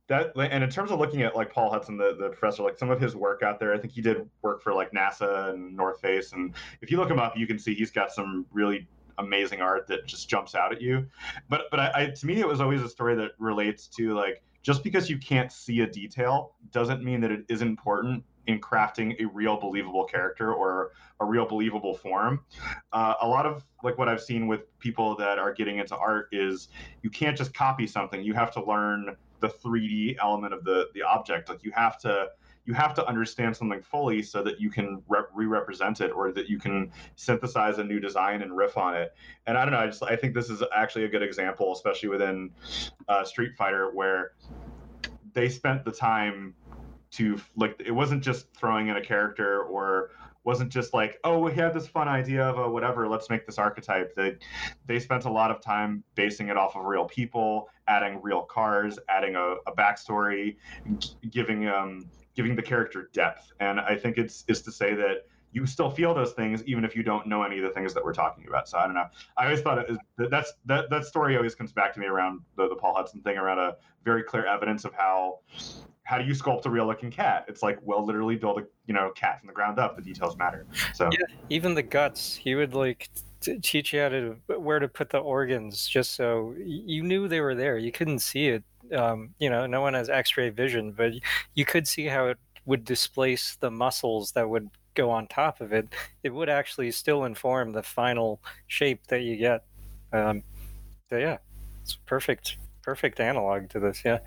that 0.08 0.32
and 0.36 0.64
in 0.64 0.70
terms 0.70 0.92
of 0.92 1.00
looking 1.00 1.22
at 1.22 1.36
like 1.36 1.52
paul 1.52 1.70
hudson 1.70 1.98
the, 1.98 2.16
the 2.20 2.30
professor 2.30 2.62
like 2.62 2.78
some 2.78 2.90
of 2.90 3.00
his 3.00 3.16
work 3.16 3.42
out 3.42 3.60
there 3.60 3.74
i 3.74 3.78
think 3.78 3.94
he 3.94 4.02
did 4.02 4.30
work 4.42 4.62
for 4.62 4.74
like 4.74 4.92
nasa 4.92 5.54
and 5.54 5.76
north 5.76 6.00
face 6.02 6.34
and 6.34 6.54
if 6.82 6.92
you 6.92 6.98
look 6.98 7.10
him 7.10 7.20
up 7.20 7.38
you 7.38 7.48
can 7.48 7.58
see 7.58 7.74
he's 7.74 7.92
got 7.92 8.12
some 8.12 8.46
really 8.52 8.88
amazing 9.18 9.62
art 9.62 9.88
that 9.88 10.06
just 10.06 10.30
jumps 10.30 10.56
out 10.56 10.72
at 10.72 10.82
you. 10.82 11.06
But 11.50 11.64
but 11.72 11.80
I, 11.80 11.92
I, 11.96 12.06
to 12.08 12.26
me 12.26 12.40
it 12.40 12.48
was 12.48 12.62
always 12.62 12.82
a 12.82 12.90
story 12.90 13.16
that 13.16 13.32
relates 13.38 13.88
to 13.90 14.14
like 14.14 14.44
just 14.62 14.84
because 14.84 15.10
you 15.10 15.18
can't 15.18 15.52
see 15.52 15.82
a 15.82 15.88
detail 15.88 16.54
doesn't 16.72 17.04
mean 17.04 17.22
that 17.22 17.32
it 17.32 17.46
is 17.50 17.62
important 17.62 18.24
in 18.48 18.60
crafting 18.60 19.20
a 19.22 19.26
real 19.28 19.58
believable 19.58 20.06
character 20.06 20.54
or 20.54 20.92
a 21.20 21.26
real 21.26 21.46
believable 21.46 21.96
form. 21.96 22.42
Uh, 22.92 23.14
a 23.22 23.28
lot 23.28 23.46
of 23.46 23.64
like 23.84 23.98
what 23.98 24.10
I've 24.10 24.22
seen 24.22 24.48
with 24.48 24.78
people 24.80 25.16
that 25.18 25.38
are 25.38 25.54
getting 25.54 25.78
into 25.78 25.96
art 25.96 26.28
is 26.32 26.70
you 27.02 27.10
can't 27.10 27.38
just 27.38 27.54
copy 27.54 27.88
something. 27.88 28.22
You 28.22 28.34
have 28.34 28.52
to 28.54 28.64
learn 28.64 29.16
the 29.44 29.50
3D 29.50 30.16
element 30.22 30.54
of 30.54 30.64
the 30.64 30.88
the 30.94 31.04
object. 31.04 31.50
Like 31.50 31.64
you 31.64 31.72
have 31.72 32.00
to 32.00 32.30
you 32.66 32.74
have 32.74 32.94
to 32.94 33.06
understand 33.06 33.56
something 33.56 33.82
fully 33.82 34.22
so 34.24 34.42
that 34.42 34.60
you 34.60 34.70
can 34.70 35.04
re-represent 35.34 36.00
it 36.00 36.12
or 36.12 36.32
that 36.32 36.48
you 36.48 36.58
can 36.58 36.90
synthesize 37.16 37.78
a 37.78 37.84
new 37.84 38.00
design 38.00 38.42
and 38.42 38.56
riff 38.56 38.78
on 38.78 38.96
it 38.96 39.14
and 39.48 39.58
i 39.58 39.66
don't 39.66 39.74
know 39.74 39.80
i 39.80 39.86
just 39.86 40.02
i 40.04 40.16
think 40.16 40.34
this 40.34 40.50
is 40.50 40.64
actually 40.74 41.04
a 41.04 41.10
good 41.10 41.22
example 41.22 41.74
especially 41.74 42.08
within 42.08 42.50
uh, 43.10 43.26
street 43.26 43.52
fighter 43.58 43.92
where 43.94 44.32
they 45.34 45.50
spent 45.50 45.84
the 45.84 45.92
time 45.92 46.54
to 47.12 47.38
like 47.58 47.76
it 47.86 47.92
wasn't 47.92 48.24
just 48.24 48.48
throwing 48.56 48.88
in 48.88 48.96
a 48.96 49.04
character 49.04 49.64
or 49.64 50.12
wasn't 50.46 50.70
just 50.72 50.94
like 50.94 51.20
oh 51.24 51.40
we 51.40 51.54
had 51.54 51.74
this 51.74 51.88
fun 51.88 52.08
idea 52.08 52.44
of 52.44 52.58
a 52.58 52.70
whatever 52.70 53.08
let's 53.08 53.30
make 53.30 53.46
this 53.46 53.58
archetype 53.58 54.14
they 54.16 54.36
they 54.86 55.00
spent 55.00 55.26
a 55.26 55.30
lot 55.30 55.52
of 55.52 55.62
time 55.62 56.04
basing 56.16 56.48
it 56.48 56.58
off 56.58 56.76
of 56.76 56.86
real 56.86 57.06
people 57.06 57.70
adding 57.88 58.20
real 58.22 58.42
cars 58.42 58.98
adding 59.10 59.36
a, 59.36 59.56
a 59.68 59.76
backstory 59.76 60.56
g- 60.98 61.10
giving 61.30 61.68
um 61.68 62.10
giving 62.36 62.56
the 62.56 62.62
character 62.62 63.10
depth 63.14 63.52
and 63.60 63.80
i 63.80 63.96
think 63.96 64.18
it's 64.18 64.44
is 64.48 64.62
to 64.62 64.72
say 64.72 64.94
that 64.94 65.26
you 65.54 65.66
still 65.68 65.90
feel 65.90 66.14
those 66.14 66.34
things 66.34 66.64
even 66.66 66.84
if 66.84 66.96
you 66.96 67.04
don't 67.04 67.28
know 67.28 67.44
any 67.44 67.58
of 67.58 67.64
the 67.64 67.70
things 67.70 67.94
that 67.94 68.04
we're 68.04 68.14
talking 68.14 68.46
about. 68.48 68.68
So 68.68 68.80
I 68.80 68.86
don't 68.86 68.96
know. 68.96 69.06
I 69.38 69.46
always 69.46 69.62
thought 69.62 69.78
it, 69.78 69.98
that's 70.18 70.54
that 70.66 70.90
that 70.90 71.06
story 71.06 71.38
always 71.38 71.56
comes 71.56 71.72
back 71.72 71.94
to 71.94 72.00
me 72.00 72.08
around 72.08 72.42
the, 72.58 72.68
the 72.68 72.76
Paul 72.76 72.96
Hudson 72.96 73.22
thing 73.22 73.38
around 73.38 73.60
a 73.60 73.78
very 74.04 74.24
clear 74.24 74.46
evidence 74.46 74.84
of 74.84 74.94
how 74.94 75.40
how 76.06 76.18
do 76.18 76.26
you 76.26 76.34
sculpt 76.34 76.66
a 76.66 76.70
real 76.70 76.86
looking 76.86 77.12
cat? 77.12 77.46
It's 77.48 77.64
like 77.64 77.78
well, 77.84 78.04
literally 78.04 78.36
build 78.36 78.60
a 78.60 78.64
you 78.88 78.94
know 78.94 79.12
cat 79.16 79.40
from 79.40 79.48
the 79.48 79.54
ground 79.54 79.80
up. 79.80 79.96
The 79.96 80.02
details 80.02 80.36
matter. 80.38 80.66
So 80.94 81.10
yeah, 81.12 81.36
even 81.50 81.76
the 81.76 81.84
guts, 81.84 82.36
he 82.36 82.56
would 82.56 82.74
like 82.74 83.10
t- 83.44 83.60
teach 83.60 83.94
you 83.94 84.02
how 84.02 84.10
to 84.10 84.36
where 84.58 84.80
to 84.80 84.88
put 84.88 85.10
the 85.10 85.20
organs, 85.20 85.88
just 85.88 86.16
so 86.16 86.54
you 86.58 87.04
knew 87.04 87.28
they 87.28 87.42
were 87.42 87.56
there. 87.56 87.78
You 87.78 87.92
couldn't 87.92 88.20
see 88.20 88.48
it. 88.48 88.64
Um, 88.94 89.34
you 89.40 89.50
know, 89.50 89.66
no 89.66 89.82
one 89.82 89.94
has 89.94 90.10
X-ray 90.10 90.50
vision, 90.50 90.92
but 90.92 91.14
you 91.54 91.66
could 91.66 91.88
see 91.88 92.06
how 92.06 92.28
it 92.28 92.38
would 92.66 92.86
displace 92.86 93.56
the 93.60 93.72
muscles 93.72 94.32
that 94.34 94.50
would 94.50 94.70
go 94.96 95.10
on 95.10 95.28
top 95.28 95.62
of 95.62 95.74
it, 95.74 95.88
it 96.24 96.30
would 96.30 96.50
actually 96.50 96.92
still 96.92 97.26
inform 97.26 97.72
the 97.72 97.84
final 97.84 98.42
shape 98.68 99.08
that 99.08 99.22
you 99.22 99.36
get. 99.38 99.64
Um, 100.12 100.44
so 101.10 101.18
yeah, 101.18 101.38
it's 101.82 101.96
perfect, 102.06 102.58
perfect 102.82 103.20
analog 103.20 103.70
to 103.70 103.80
this. 103.80 104.02
Yeah, 104.06 104.20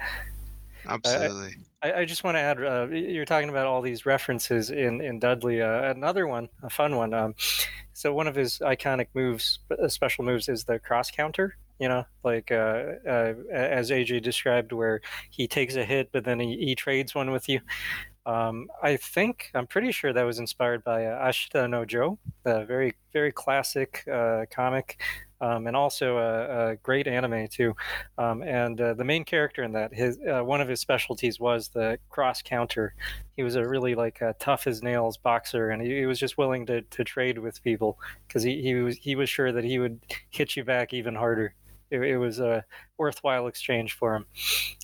absolutely. 0.89 1.57
I, 1.83 1.93
I 1.93 2.05
just 2.05 2.25
want 2.25 2.37
to 2.37 2.41
add, 2.41 2.63
uh, 2.63 2.87
you're 2.89 3.25
talking 3.25 3.49
about 3.49 3.67
all 3.67 3.83
these 3.83 4.07
references 4.07 4.71
in 4.71 5.01
in 5.01 5.19
Dudley. 5.19 5.63
Uh, 5.63 5.91
another 5.91 6.27
one, 6.27 6.49
a 6.63 6.71
fun 6.71 6.97
one. 6.97 7.15
Um, 7.15 7.35
so 7.93 8.13
one 8.13 8.27
of 8.27 8.35
his 8.35 8.59
iconic 8.59 9.09
moves, 9.15 9.61
uh, 9.71 9.89
special 9.89 10.25
moves, 10.25 10.49
is 10.49 10.65
the 10.65 10.79
cross 10.79 11.11
counter 11.11 11.57
you 11.79 11.89
know, 11.89 12.05
like 12.25 12.51
uh, 12.51 12.85
uh, 13.07 13.35
as 13.51 13.91
AJ 13.91 14.23
described, 14.23 14.73
where 14.73 15.01
he 15.31 15.47
takes 15.47 15.77
a 15.77 15.85
hit, 15.85 16.11
but 16.13 16.25
then 16.25 16.41
he, 16.41 16.57
he 16.57 16.75
trades 16.75 17.15
one 17.15 17.31
with 17.31 17.49
you. 17.49 17.61
Um, 18.25 18.69
I 18.83 18.97
think 18.97 19.51
I'm 19.55 19.67
pretty 19.67 19.93
sure 19.93 20.13
that 20.13 20.23
was 20.23 20.39
inspired 20.39 20.83
by 20.83 21.07
uh, 21.07 21.29
Ashita 21.29 21.69
no 21.69 21.85
Joe, 21.85 22.19
a 22.45 22.65
very 22.65 22.95
very 23.13 23.31
classic 23.31 24.05
uh, 24.13 24.47
comic, 24.51 25.01
um, 25.41 25.67
and 25.67 25.77
also 25.77 26.17
a, 26.19 26.71
a, 26.71 26.77
great 26.77 27.07
anime 27.07 27.49
too. 27.49 27.75
Um, 28.19 28.43
and 28.43 28.81
uh, 28.81 28.95
the 28.95 29.05
main 29.05 29.25
character 29.25 29.63
in 29.63 29.73
that, 29.73 29.93
his 29.93 30.19
uh, 30.19 30.43
one 30.43 30.61
of 30.61 30.69
his 30.69 30.81
specialties 30.81 31.39
was 31.39 31.69
the 31.69 31.99
cross 32.09 32.43
counter. 32.43 32.95
He 33.37 33.43
was 33.43 33.57
a 33.57 33.67
really 33.67 33.95
like 33.95 34.21
a 34.21 34.35
tough 34.39 34.67
as 34.67 34.83
nails 34.83 35.17
boxer, 35.17 35.71
and 35.71 35.83
he, 35.83 35.99
he 35.99 36.07
was 36.07 36.19
just 36.19 36.39
willing 36.39 36.67
to, 36.67 36.83
to 36.83 37.05
trade 37.05 37.39
with 37.39 37.63
people 37.63 37.99
because 38.27 38.43
he, 38.43 38.63
he 38.63 38.75
was 38.75 38.97
he 38.97 39.15
was 39.15 39.29
sure 39.29 39.53
that 39.53 39.65
he 39.65 39.79
would 39.79 40.01
hit 40.31 40.57
you 40.57 40.65
back 40.65 40.95
even 40.95 41.15
harder. 41.15 41.55
It, 41.91 42.01
it 42.01 42.19
was 42.19 42.41
a 42.41 42.65
worthwhile 42.99 43.47
exchange 43.47 43.93
for 43.93 44.17
him. 44.17 44.27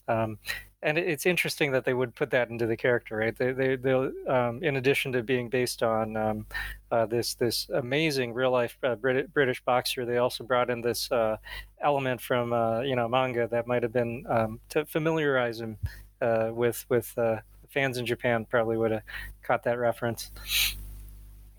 Um, 0.09 0.39
and 0.83 0.99
it's 0.99 1.27
interesting 1.27 1.71
that 1.73 1.85
they 1.85 1.95
would 1.95 2.15
put 2.15 2.31
that 2.31 2.51
into 2.51 2.67
the 2.67 2.77
character, 2.77 3.17
right? 3.17 3.37
They, 3.37 3.53
they, 3.53 3.77
they'll, 3.77 4.11
um, 4.27 4.63
in 4.63 4.77
addition 4.77 5.13
to 5.13 5.23
being 5.23 5.49
based 5.49 5.83
on 5.83 6.17
um, 6.17 6.47
uh, 6.91 7.07
this 7.07 7.35
this 7.35 7.69
amazing 7.73 8.35
real 8.35 8.51
life 8.51 8.77
uh, 8.83 8.97
Brit- 8.97 9.33
British 9.33 9.63
boxer, 9.65 10.05
they 10.05 10.19
also 10.19 10.43
brought 10.43 10.71
in 10.71 10.81
this 10.81 11.11
uh, 11.13 11.37
element 11.81 12.21
from 12.21 12.53
uh, 12.53 12.81
you 12.81 12.97
know 12.97 13.09
manga 13.09 13.47
that 13.49 13.69
might 13.69 13.83
have 13.85 13.93
been 13.93 14.25
um, 14.29 14.61
to 14.71 14.85
familiarize 14.85 15.61
him 15.61 15.79
uh, 16.21 16.51
with 16.53 16.85
with 16.89 17.17
uh, 17.17 17.37
fans 17.71 17.99
in 17.99 18.05
Japan. 18.05 18.45
Probably 18.45 18.77
would 18.77 18.91
have 18.91 19.03
caught 19.43 19.63
that 19.63 19.79
reference. 19.79 20.33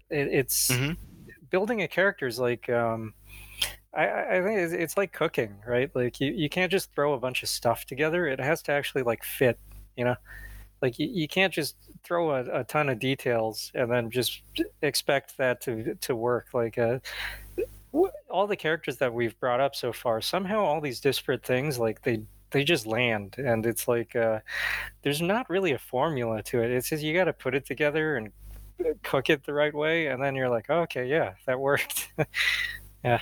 It, 0.10 0.28
it's 0.28 0.70
mm-hmm. 0.70 0.94
building 1.50 1.82
a 1.82 1.88
character 1.88 2.28
is 2.28 2.40
like. 2.40 2.70
Um, 2.70 3.14
I, 3.96 4.38
I 4.38 4.42
think 4.42 4.60
it's, 4.60 4.74
it's 4.74 4.98
like 4.98 5.12
cooking, 5.12 5.56
right? 5.68 5.92
Like 5.94 6.20
you, 6.20 6.32
you 6.32 6.50
can't 6.50 6.72
just 6.72 6.92
throw 6.94 7.14
a 7.14 7.20
bunch 7.20 7.44
of 7.44 7.50
stuff 7.50 7.86
together. 7.86 8.28
It 8.28 8.40
has 8.40 8.62
to 8.64 8.72
actually 8.72 9.04
like 9.04 9.24
fit, 9.24 9.60
you 9.96 10.06
know? 10.06 10.16
Like 10.82 11.00
you, 11.00 11.08
you 11.08 11.28
can't 11.28 11.54
just 11.54 11.78
throw 12.04 12.32
a, 12.32 12.62
a 12.62 12.64
ton 12.66 12.90
of 12.90 13.00
details 13.00 13.72
and 13.74 13.90
then 13.90 14.12
just 14.12 14.42
expect 14.82 15.38
that 15.38 15.62
to 15.62 15.96
to 16.02 16.16
work. 16.16 16.48
Like 16.54 16.78
uh, 16.78 17.00
all 18.30 18.48
the 18.48 18.58
characters 18.58 18.98
that 18.98 19.14
we've 19.14 19.40
brought 19.40 19.62
up 19.62 19.76
so 19.76 19.94
far, 19.94 20.22
somehow 20.22 20.60
all 20.60 20.82
these 20.82 21.00
disparate 21.00 21.46
things, 21.46 21.80
like 21.80 22.02
they 22.02 22.24
they 22.52 22.64
just 22.64 22.86
land, 22.86 23.36
and 23.38 23.66
it's 23.66 23.88
like 23.88 24.16
uh, 24.16 24.40
there's 25.04 25.22
not 25.22 25.50
really 25.50 25.72
a 25.72 25.80
formula 25.80 26.44
to 26.44 26.62
it. 26.62 26.72
It's 26.72 26.90
just 26.90 27.04
you 27.04 27.14
got 27.14 27.26
to 27.26 27.34
put 27.34 27.56
it 27.56 27.66
together 27.66 28.18
and 28.18 28.32
cook 29.04 29.30
it 29.30 29.46
the 29.46 29.54
right 29.54 29.74
way, 29.74 30.08
and 30.08 30.22
then 30.22 30.36
you're 30.36 30.50
like, 30.50 30.66
oh, 30.70 30.82
okay, 30.82 31.08
yeah, 31.08 31.34
that 31.46 31.60
worked. 31.60 32.12
yeah. 33.06 33.22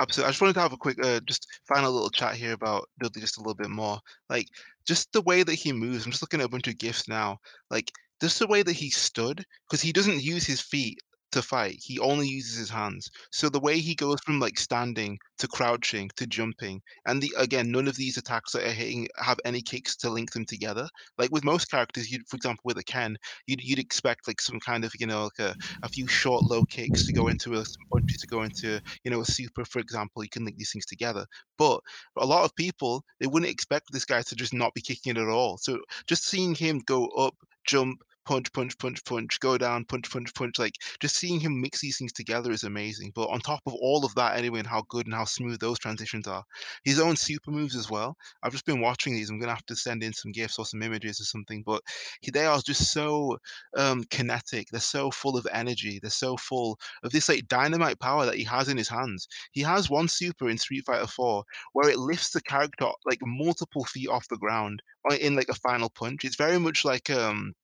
Absolutely. 0.00 0.28
I 0.28 0.30
just 0.32 0.40
wanted 0.40 0.54
to 0.54 0.60
have 0.60 0.72
a 0.72 0.76
quick, 0.76 0.98
uh, 1.04 1.20
just 1.26 1.46
final 1.68 1.92
little 1.92 2.10
chat 2.10 2.34
here 2.34 2.52
about 2.52 2.88
Dudley 3.00 3.20
just 3.20 3.36
a 3.38 3.40
little 3.40 3.54
bit 3.54 3.70
more. 3.70 4.00
Like, 4.28 4.48
just 4.86 5.12
the 5.12 5.22
way 5.22 5.42
that 5.42 5.54
he 5.54 5.72
moves. 5.72 6.04
I'm 6.04 6.10
just 6.12 6.22
looking 6.22 6.40
at 6.40 6.46
a 6.46 6.48
bunch 6.48 6.66
of 6.68 6.78
gifs 6.78 7.08
now. 7.08 7.38
Like, 7.70 7.90
just 8.20 8.38
the 8.38 8.46
way 8.48 8.62
that 8.62 8.72
he 8.72 8.90
stood, 8.90 9.44
because 9.68 9.80
he 9.80 9.92
doesn't 9.92 10.22
use 10.22 10.44
his 10.46 10.60
feet 10.60 10.98
to 11.34 11.42
fight. 11.42 11.78
He 11.82 11.98
only 11.98 12.28
uses 12.28 12.56
his 12.56 12.70
hands. 12.70 13.10
So 13.30 13.48
the 13.48 13.60
way 13.60 13.78
he 13.80 13.94
goes 13.94 14.20
from 14.24 14.40
like 14.40 14.58
standing 14.58 15.18
to 15.38 15.48
crouching 15.48 16.10
to 16.16 16.26
jumping, 16.26 16.80
and 17.06 17.20
the 17.20 17.34
again, 17.36 17.70
none 17.70 17.88
of 17.88 17.96
these 17.96 18.16
attacks 18.16 18.52
that 18.52 18.64
are 18.64 18.72
hitting 18.72 19.08
have 19.16 19.38
any 19.44 19.60
kicks 19.60 19.96
to 19.96 20.10
link 20.10 20.32
them 20.32 20.44
together. 20.44 20.88
Like 21.18 21.30
with 21.30 21.44
most 21.44 21.70
characters, 21.70 22.10
you 22.10 22.20
for 22.28 22.36
example 22.36 22.62
with 22.64 22.78
a 22.78 22.84
Ken, 22.84 23.16
you'd 23.46 23.62
you'd 23.62 23.78
expect 23.78 24.28
like 24.28 24.40
some 24.40 24.60
kind 24.60 24.84
of 24.84 24.92
you 24.98 25.06
know 25.06 25.24
like 25.24 25.38
a, 25.40 25.54
a 25.82 25.88
few 25.88 26.06
short 26.06 26.44
low 26.44 26.64
kicks 26.64 27.06
to 27.06 27.12
go 27.12 27.28
into 27.28 27.54
a 27.54 27.64
punches 27.92 28.18
to 28.18 28.26
go 28.26 28.42
into 28.42 28.80
you 29.02 29.10
know 29.10 29.20
a 29.20 29.26
super 29.26 29.64
for 29.64 29.80
example. 29.80 30.22
You 30.22 30.30
can 30.30 30.44
link 30.44 30.56
these 30.56 30.72
things 30.72 30.86
together. 30.86 31.26
But 31.58 31.80
a 32.16 32.26
lot 32.26 32.44
of 32.44 32.54
people 32.54 33.04
they 33.20 33.26
wouldn't 33.26 33.50
expect 33.50 33.92
this 33.92 34.04
guy 34.04 34.22
to 34.22 34.36
just 34.36 34.54
not 34.54 34.74
be 34.74 34.80
kicking 34.80 35.16
it 35.16 35.18
at 35.18 35.28
all. 35.28 35.58
So 35.58 35.80
just 36.06 36.26
seeing 36.26 36.54
him 36.54 36.80
go 36.86 37.06
up, 37.08 37.34
jump, 37.66 37.98
punch, 38.24 38.52
punch, 38.52 38.76
punch, 38.78 39.04
punch, 39.04 39.40
go 39.40 39.58
down, 39.58 39.84
punch, 39.84 40.10
punch, 40.10 40.34
punch. 40.34 40.58
Like 40.58 40.74
just 41.00 41.16
seeing 41.16 41.40
him 41.40 41.60
mix 41.60 41.80
these 41.80 41.98
things 41.98 42.12
together 42.12 42.50
is 42.50 42.64
amazing. 42.64 43.12
But 43.14 43.28
on 43.28 43.40
top 43.40 43.60
of 43.66 43.74
all 43.74 44.04
of 44.04 44.14
that, 44.14 44.36
anyway, 44.36 44.60
and 44.60 44.68
how 44.68 44.84
good 44.88 45.06
and 45.06 45.14
how 45.14 45.24
smooth 45.24 45.58
those 45.60 45.78
transitions 45.78 46.26
are, 46.26 46.44
his 46.84 47.00
own 47.00 47.16
super 47.16 47.50
moves 47.50 47.76
as 47.76 47.90
well. 47.90 48.16
I've 48.42 48.52
just 48.52 48.66
been 48.66 48.80
watching 48.80 49.14
these. 49.14 49.30
I'm 49.30 49.38
gonna 49.38 49.54
have 49.54 49.66
to 49.66 49.76
send 49.76 50.02
in 50.02 50.12
some 50.12 50.32
gifs 50.32 50.58
or 50.58 50.66
some 50.66 50.82
images 50.82 51.20
or 51.20 51.24
something. 51.24 51.62
But 51.64 51.82
he, 52.20 52.30
they 52.30 52.46
are 52.46 52.60
just 52.60 52.92
so 52.92 53.38
um, 53.76 54.04
kinetic. 54.10 54.68
They're 54.70 54.80
so 54.80 55.10
full 55.10 55.36
of 55.36 55.46
energy. 55.52 55.98
They're 56.00 56.10
so 56.10 56.36
full 56.36 56.78
of 57.02 57.12
this 57.12 57.28
like 57.28 57.48
dynamite 57.48 58.00
power 58.00 58.26
that 58.26 58.36
he 58.36 58.44
has 58.44 58.68
in 58.68 58.76
his 58.76 58.88
hands. 58.88 59.28
He 59.52 59.60
has 59.62 59.90
one 59.90 60.08
super 60.08 60.48
in 60.48 60.58
Street 60.58 60.84
Fighter 60.86 61.06
4 61.06 61.44
where 61.72 61.90
it 61.90 61.98
lifts 61.98 62.30
the 62.30 62.42
character 62.42 62.86
like 63.04 63.18
multiple 63.22 63.84
feet 63.84 64.08
off 64.08 64.28
the 64.28 64.36
ground 64.38 64.82
uh, 65.10 65.14
in 65.16 65.36
like 65.36 65.48
a 65.48 65.54
final 65.54 65.90
punch. 65.90 66.24
It's 66.24 66.36
very 66.36 66.58
much 66.58 66.84
like 66.84 67.10
um 67.10 67.54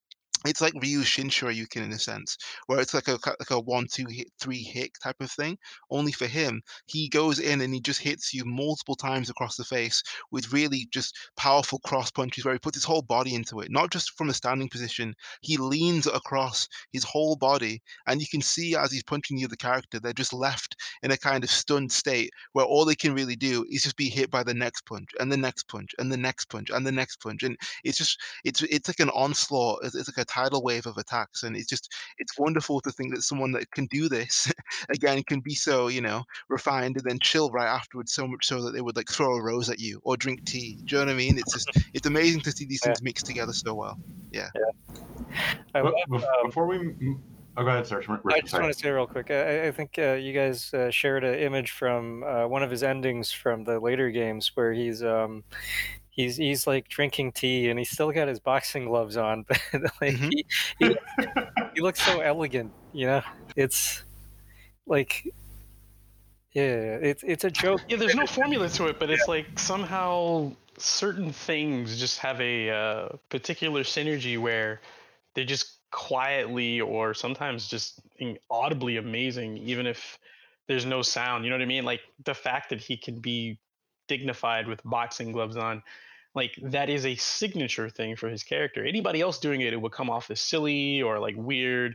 it's 0.46 0.60
like 0.60 0.72
Ryu 0.80 1.02
Shin-Shoryuken 1.02 1.82
in 1.84 1.92
a 1.92 1.98
sense, 1.98 2.36
where 2.66 2.80
it's 2.80 2.94
like 2.94 3.08
a 3.08 3.18
like 3.38 3.50
a 3.50 3.60
one, 3.60 3.86
two, 3.92 4.06
hit, 4.08 4.28
three 4.40 4.62
hit 4.62 4.90
type 5.02 5.16
of 5.20 5.30
thing. 5.30 5.58
Only 5.90 6.12
for 6.12 6.26
him, 6.26 6.62
he 6.86 7.08
goes 7.08 7.38
in 7.38 7.60
and 7.60 7.74
he 7.74 7.80
just 7.80 8.00
hits 8.00 8.32
you 8.32 8.44
multiple 8.46 8.96
times 8.96 9.28
across 9.28 9.56
the 9.56 9.64
face 9.64 10.02
with 10.30 10.52
really 10.52 10.88
just 10.92 11.14
powerful 11.36 11.78
cross 11.80 12.10
punches, 12.10 12.44
where 12.44 12.54
he 12.54 12.58
puts 12.58 12.76
his 12.76 12.84
whole 12.84 13.02
body 13.02 13.34
into 13.34 13.60
it, 13.60 13.70
not 13.70 13.90
just 13.90 14.16
from 14.16 14.30
a 14.30 14.34
standing 14.34 14.68
position. 14.68 15.14
He 15.42 15.58
leans 15.58 16.06
across 16.06 16.66
his 16.92 17.04
whole 17.04 17.36
body, 17.36 17.82
and 18.06 18.20
you 18.20 18.26
can 18.30 18.40
see 18.40 18.74
as 18.76 18.90
he's 18.90 19.02
punching 19.02 19.36
you 19.36 19.46
the 19.46 19.50
other 19.50 19.56
character, 19.56 20.00
they're 20.00 20.12
just 20.12 20.32
left 20.32 20.76
in 21.02 21.10
a 21.10 21.16
kind 21.16 21.44
of 21.44 21.50
stunned 21.50 21.92
state 21.92 22.30
where 22.52 22.64
all 22.64 22.84
they 22.84 22.94
can 22.94 23.14
really 23.14 23.36
do 23.36 23.64
is 23.70 23.82
just 23.82 23.96
be 23.96 24.08
hit 24.08 24.30
by 24.30 24.42
the 24.42 24.54
next 24.54 24.86
punch 24.86 25.08
and 25.18 25.30
the 25.30 25.36
next 25.36 25.68
punch 25.68 25.90
and 25.98 26.10
the 26.12 26.16
next 26.16 26.48
punch 26.48 26.70
and 26.70 26.86
the 26.86 26.92
next 26.92 27.16
punch, 27.20 27.42
and 27.42 27.56
it's 27.84 27.98
just 27.98 28.18
it's 28.44 28.62
it's 28.62 28.88
like 28.88 29.00
an 29.00 29.10
onslaught. 29.10 29.80
It's, 29.84 29.94
it's 29.94 30.08
like 30.08 30.24
a 30.24 30.29
tidal 30.30 30.62
wave 30.62 30.86
of 30.86 30.96
attacks, 30.96 31.42
and 31.42 31.56
it's 31.56 31.68
just 31.68 31.92
it's 32.18 32.38
wonderful 32.38 32.80
to 32.80 32.90
think 32.90 33.14
that 33.14 33.22
someone 33.22 33.52
that 33.52 33.70
can 33.72 33.86
do 33.86 34.08
this 34.08 34.52
again 34.88 35.22
can 35.24 35.40
be 35.40 35.54
so 35.54 35.88
you 35.88 36.00
know 36.00 36.22
refined 36.48 36.96
and 36.96 37.04
then 37.04 37.18
chill 37.18 37.50
right 37.50 37.68
afterwards, 37.68 38.12
so 38.12 38.26
much 38.26 38.46
so 38.46 38.62
that 38.62 38.72
they 38.72 38.80
would 38.80 38.96
like 38.96 39.08
throw 39.08 39.34
a 39.34 39.42
rose 39.42 39.68
at 39.68 39.78
you 39.78 40.00
or 40.04 40.16
drink 40.16 40.44
tea. 40.44 40.78
Do 40.84 40.96
you 40.96 41.00
know 41.00 41.06
what 41.06 41.12
I 41.12 41.16
mean? 41.16 41.38
It's 41.38 41.52
just 41.52 41.70
it's 41.94 42.06
amazing 42.06 42.40
to 42.42 42.52
see 42.52 42.66
these 42.66 42.80
things 42.82 42.98
yeah. 43.00 43.04
mixed 43.04 43.26
together 43.26 43.52
so 43.52 43.74
well. 43.74 43.98
Yeah. 44.32 44.48
yeah. 44.54 45.44
I, 45.74 45.80
um, 45.80 45.92
before 46.44 46.66
we 46.66 47.16
Oh, 47.56 47.64
go 47.64 47.70
ahead, 47.70 47.86
sir. 47.86 47.96
I 47.98 48.40
just 48.40 48.54
want 48.54 48.72
to 48.72 48.78
say 48.78 48.90
real 48.90 49.06
quick. 49.06 49.30
I, 49.30 49.66
I 49.66 49.70
think 49.72 49.98
uh, 49.98 50.12
you 50.12 50.32
guys 50.32 50.72
uh, 50.72 50.90
shared 50.90 51.24
an 51.24 51.34
image 51.34 51.72
from 51.72 52.22
uh, 52.22 52.46
one 52.46 52.62
of 52.62 52.70
his 52.70 52.82
endings 52.82 53.32
from 53.32 53.64
the 53.64 53.80
later 53.80 54.10
games 54.10 54.52
where 54.54 54.72
he's 54.72 55.02
um, 55.02 55.42
he's 56.10 56.36
he's 56.36 56.66
like 56.66 56.88
drinking 56.88 57.32
tea 57.32 57.70
and 57.70 57.78
he's 57.78 57.90
still 57.90 58.12
got 58.12 58.28
his 58.28 58.40
boxing 58.40 58.86
gloves 58.86 59.16
on, 59.16 59.44
but 59.48 59.60
like 60.00 60.14
mm-hmm. 60.14 60.28
he, 60.30 60.46
he, 60.78 60.96
he 61.74 61.80
looks 61.80 62.02
so 62.02 62.20
elegant. 62.20 62.72
You 62.92 63.06
know, 63.06 63.22
it's 63.56 64.02
like 64.86 65.32
yeah, 66.52 66.98
it's 67.00 67.22
it's 67.22 67.44
a 67.44 67.50
joke. 67.50 67.80
Yeah, 67.88 67.96
there's 67.96 68.16
no 68.16 68.26
formula 68.26 68.68
to 68.70 68.86
it, 68.86 68.98
but 68.98 69.10
it's 69.10 69.28
like 69.28 69.58
somehow 69.58 70.52
certain 70.78 71.32
things 71.32 71.98
just 71.98 72.18
have 72.18 72.40
a 72.40 72.70
uh, 72.70 73.08
particular 73.28 73.82
synergy 73.82 74.38
where 74.38 74.80
they're 75.34 75.44
just 75.44 75.76
quietly 75.92 76.80
or 76.80 77.14
sometimes 77.14 77.68
just 77.68 78.00
audibly 78.50 78.96
amazing, 78.96 79.58
even 79.58 79.86
if 79.86 80.18
there's 80.66 80.86
no 80.86 81.02
sound. 81.02 81.44
You 81.44 81.50
know 81.50 81.56
what 81.56 81.62
I 81.62 81.66
mean? 81.66 81.84
Like 81.84 82.00
the 82.24 82.34
fact 82.34 82.70
that 82.70 82.80
he 82.80 82.96
can 82.96 83.20
be 83.20 83.58
dignified 84.10 84.66
with 84.66 84.82
boxing 84.84 85.30
gloves 85.30 85.56
on, 85.56 85.84
like 86.34 86.58
that 86.62 86.90
is 86.90 87.06
a 87.06 87.14
signature 87.14 87.88
thing 87.88 88.16
for 88.16 88.28
his 88.28 88.42
character. 88.42 88.84
Anybody 88.84 89.20
else 89.20 89.38
doing 89.38 89.60
it, 89.60 89.72
it 89.72 89.80
would 89.80 89.92
come 89.92 90.10
off 90.10 90.32
as 90.32 90.40
silly 90.40 91.00
or 91.00 91.20
like 91.20 91.36
weird. 91.36 91.94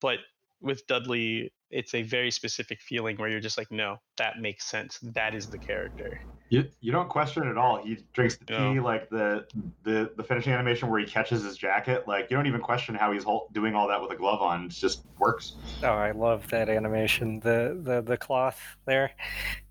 But 0.00 0.18
with 0.60 0.86
Dudley, 0.86 1.52
it's 1.70 1.94
a 1.94 2.02
very 2.02 2.30
specific 2.30 2.80
feeling 2.80 3.16
where 3.16 3.28
you're 3.28 3.40
just 3.40 3.58
like, 3.58 3.70
no, 3.70 3.96
that 4.16 4.38
makes 4.40 4.66
sense. 4.66 4.98
That 5.02 5.34
is 5.34 5.46
the 5.46 5.58
character. 5.58 6.20
You, 6.48 6.64
you 6.80 6.92
don't 6.92 7.08
question 7.08 7.42
it 7.42 7.50
at 7.50 7.58
all. 7.58 7.82
He 7.82 7.98
drinks 8.12 8.36
the 8.36 8.44
tea, 8.44 8.78
like 8.78 9.10
the 9.10 9.46
the 9.82 10.12
the 10.16 10.22
finishing 10.22 10.52
animation 10.52 10.88
where 10.88 11.00
he 11.00 11.06
catches 11.06 11.42
his 11.42 11.56
jacket. 11.56 12.06
Like 12.06 12.30
you 12.30 12.36
don't 12.36 12.46
even 12.46 12.60
question 12.60 12.94
how 12.94 13.10
he's 13.10 13.24
doing 13.52 13.74
all 13.74 13.88
that 13.88 14.00
with 14.00 14.12
a 14.12 14.16
glove 14.16 14.40
on. 14.42 14.66
It 14.66 14.70
just 14.70 15.02
works. 15.18 15.54
Oh, 15.82 15.88
I 15.88 16.12
love 16.12 16.46
that 16.50 16.68
animation. 16.68 17.40
The 17.40 17.80
the 17.82 18.00
the 18.00 18.16
cloth 18.16 18.60
there, 18.84 19.10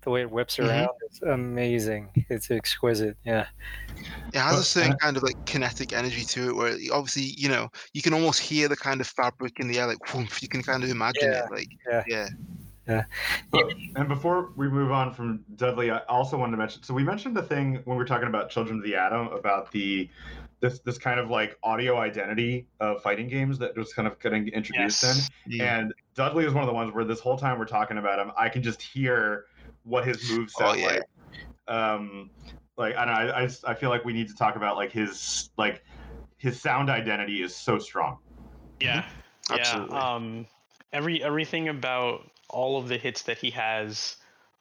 the 0.02 0.10
way 0.10 0.20
it 0.20 0.30
whips 0.30 0.56
mm-hmm. 0.56 0.68
around, 0.68 0.90
it's 1.06 1.22
amazing. 1.22 2.10
It's 2.28 2.50
exquisite. 2.50 3.16
Yeah. 3.24 3.46
It 4.34 4.38
has 4.38 4.58
a 4.58 4.64
certain 4.64 4.98
kind 4.98 5.16
of 5.16 5.22
like 5.22 5.46
kinetic 5.46 5.94
energy 5.94 6.24
to 6.24 6.50
it, 6.50 6.56
where 6.56 6.76
obviously 6.92 7.34
you 7.38 7.48
know 7.48 7.70
you 7.94 8.02
can 8.02 8.12
almost 8.12 8.40
hear 8.40 8.68
the 8.68 8.76
kind 8.76 9.00
of 9.00 9.06
fabric 9.06 9.60
in 9.60 9.68
the 9.68 9.78
air, 9.78 9.86
like 9.86 10.12
whoomph, 10.12 10.42
you 10.42 10.48
can 10.48 10.62
kind 10.62 10.84
of 10.84 10.90
imagine 10.90 11.32
yeah. 11.32 11.44
it, 11.44 11.50
like 11.50 11.68
yeah. 11.88 12.04
yeah. 12.06 12.28
Yeah. 12.88 13.04
and 13.96 14.08
before 14.08 14.50
we 14.54 14.68
move 14.68 14.92
on 14.92 15.12
from 15.12 15.44
Dudley, 15.56 15.90
I 15.90 15.98
also 16.08 16.36
wanted 16.36 16.52
to 16.52 16.58
mention. 16.58 16.82
So 16.84 16.94
we 16.94 17.02
mentioned 17.02 17.36
the 17.36 17.42
thing 17.42 17.80
when 17.84 17.96
we 17.96 17.96
were 17.96 18.04
talking 18.04 18.28
about 18.28 18.48
Children 18.48 18.78
of 18.78 18.84
the 18.84 18.94
Atom 18.94 19.28
about 19.28 19.72
the 19.72 20.08
this 20.60 20.78
this 20.80 20.96
kind 20.96 21.20
of 21.20 21.28
like 21.28 21.58
audio 21.62 21.98
identity 21.98 22.66
of 22.80 23.02
fighting 23.02 23.28
games 23.28 23.58
that 23.58 23.76
was 23.76 23.92
kind 23.92 24.06
of 24.08 24.18
getting 24.20 24.48
introduced 24.48 25.02
yes. 25.02 25.28
in. 25.46 25.52
Yeah. 25.52 25.78
And 25.78 25.94
Dudley 26.14 26.44
is 26.44 26.54
one 26.54 26.62
of 26.62 26.68
the 26.68 26.74
ones 26.74 26.94
where 26.94 27.04
this 27.04 27.20
whole 27.20 27.36
time 27.36 27.58
we're 27.58 27.66
talking 27.66 27.98
about 27.98 28.18
him, 28.18 28.32
I 28.38 28.48
can 28.48 28.62
just 28.62 28.80
hear 28.80 29.46
what 29.84 30.06
his 30.06 30.30
moves 30.30 30.54
oh, 30.58 30.60
sound 30.60 30.78
oh, 30.78 30.80
yeah. 30.80 30.86
like. 30.86 31.02
Um, 31.68 32.30
like 32.78 32.94
I 32.96 33.04
don't 33.04 33.14
know, 33.14 33.32
I, 33.32 33.42
I 33.42 33.72
I 33.72 33.74
feel 33.74 33.90
like 33.90 34.04
we 34.04 34.12
need 34.12 34.28
to 34.28 34.34
talk 34.36 34.56
about 34.56 34.76
like 34.76 34.92
his 34.92 35.50
like 35.56 35.82
his 36.36 36.60
sound 36.60 36.90
identity 36.90 37.42
is 37.42 37.54
so 37.54 37.78
strong. 37.78 38.18
Yeah. 38.80 39.04
Absolutely. 39.50 39.96
Yeah. 39.96 40.14
Um, 40.14 40.46
every 40.92 41.22
everything 41.22 41.68
about 41.68 42.30
all 42.48 42.78
of 42.78 42.88
the 42.88 42.96
hits 42.96 43.22
that 43.22 43.38
he 43.38 43.50
has, 43.50 44.16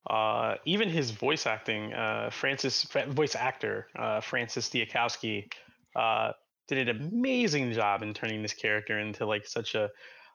uh, 0.10 0.56
even 0.66 0.90
his 0.90 1.12
voice 1.12 1.46
acting, 1.46 1.94
uh, 1.94 2.30
Francis 2.32 2.84
voice 3.10 3.36
actor 3.36 3.88
uh, 3.98 4.22
Francis 4.22 4.70
Diakowsky 4.70 5.52
uh, 5.96 6.32
did 6.68 6.88
an 6.88 6.98
amazing 7.02 7.72
job 7.74 8.02
in 8.02 8.14
turning 8.14 8.42
this 8.42 8.54
character 8.54 9.00
into 9.00 9.26
like 9.26 9.46
such 9.48 9.76
a 9.76 9.90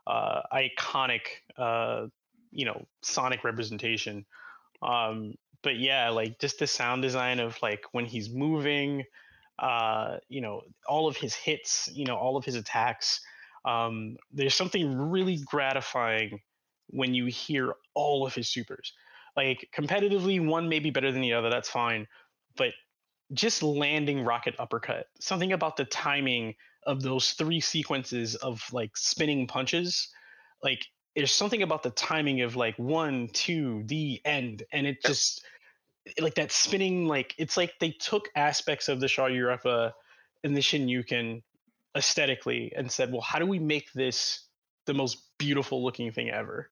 uh, 0.07 0.41
iconic, 0.53 1.21
uh, 1.57 2.07
you 2.51 2.65
know, 2.65 2.85
sonic 3.03 3.45
representation. 3.45 4.25
Um, 4.83 5.35
but 5.63 5.79
yeah, 5.79 6.09
like 6.09 6.39
just 6.39 6.59
the 6.59 6.67
sound 6.67 7.03
design 7.03 7.39
of 7.39 7.61
like 7.63 7.85
when 7.93 8.07
he's 8.07 8.31
moving, 8.31 9.05
you 10.29 10.41
know, 10.41 10.63
all 10.89 11.07
of 11.07 11.17
his 11.17 11.35
hits, 11.35 11.89
you 11.93 12.07
know, 12.07 12.17
all 12.17 12.37
of 12.37 12.45
his 12.45 12.55
attacks. 12.55 13.21
Um, 13.65 14.17
there's 14.33 14.55
something 14.55 14.97
really 14.97 15.39
gratifying 15.45 16.41
when 16.89 17.15
you 17.15 17.27
hear 17.27 17.75
all 17.95 18.27
of 18.27 18.35
his 18.35 18.49
supers. 18.49 18.93
Like 19.37 19.69
competitively, 19.75 20.45
one 20.45 20.69
may 20.69 20.79
be 20.79 20.91
better 20.91 21.13
than 21.13 21.21
the 21.21 21.35
other, 21.35 21.51
that's 21.51 21.69
fine. 21.69 22.07
But 22.57 22.73
just 23.33 23.63
landing 23.63 24.25
rocket 24.25 24.55
uppercut, 24.59 25.07
something 25.21 25.53
about 25.53 25.77
the 25.77 25.85
timing 25.85 26.55
of 26.87 27.03
those 27.03 27.33
three 27.33 27.61
sequences 27.61 28.35
of 28.37 28.63
like 28.73 28.97
spinning 28.97 29.47
punches, 29.47 30.09
like 30.63 30.85
there's 31.15 31.33
something 31.33 31.63
about 31.63 31.83
the 31.83 31.91
timing 31.91 32.41
of 32.41 32.57
like 32.57 32.79
one, 32.79 33.29
two, 33.33 33.83
the 33.87 34.21
end, 34.25 34.63
and 34.73 34.87
it 34.87 35.03
just 35.05 35.45
like 36.21 36.35
that 36.35 36.51
spinning, 36.51 37.07
like 37.07 37.35
it's 37.39 37.57
like 37.57 37.75
they 37.79 37.91
took 37.91 38.29
aspects 38.35 38.89
of 38.89 39.01
the 39.01 39.07
Shoryureppa 39.07 39.93
and 40.45 40.57
the 40.57 40.61
Shoryuken 40.61 41.43
aesthetically 41.97 42.73
and 42.77 42.91
said, 42.91 43.13
well, 43.13 43.21
how 43.21 43.39
do 43.39 43.47
we 43.47 43.59
make 43.59 43.93
this 43.93 44.47
the 44.87 44.95
most 44.95 45.19
beautiful 45.39 45.83
looking 45.83 46.13
thing 46.13 46.31
ever? 46.31 46.71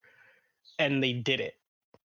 and 0.78 1.02
they 1.02 1.12
did 1.12 1.40
it 1.40 1.54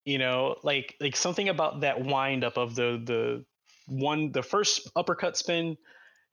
you 0.06 0.18
know 0.18 0.56
like 0.64 0.96
like 1.00 1.16
something 1.16 1.50
about 1.50 1.82
that 1.82 2.04
wind 2.04 2.44
up 2.44 2.58
of 2.58 2.76
the 2.76 3.02
the 3.06 3.46
one 3.88 4.32
the 4.32 4.44
first 4.44 4.90
uppercut 4.96 5.38
spin 5.38 5.78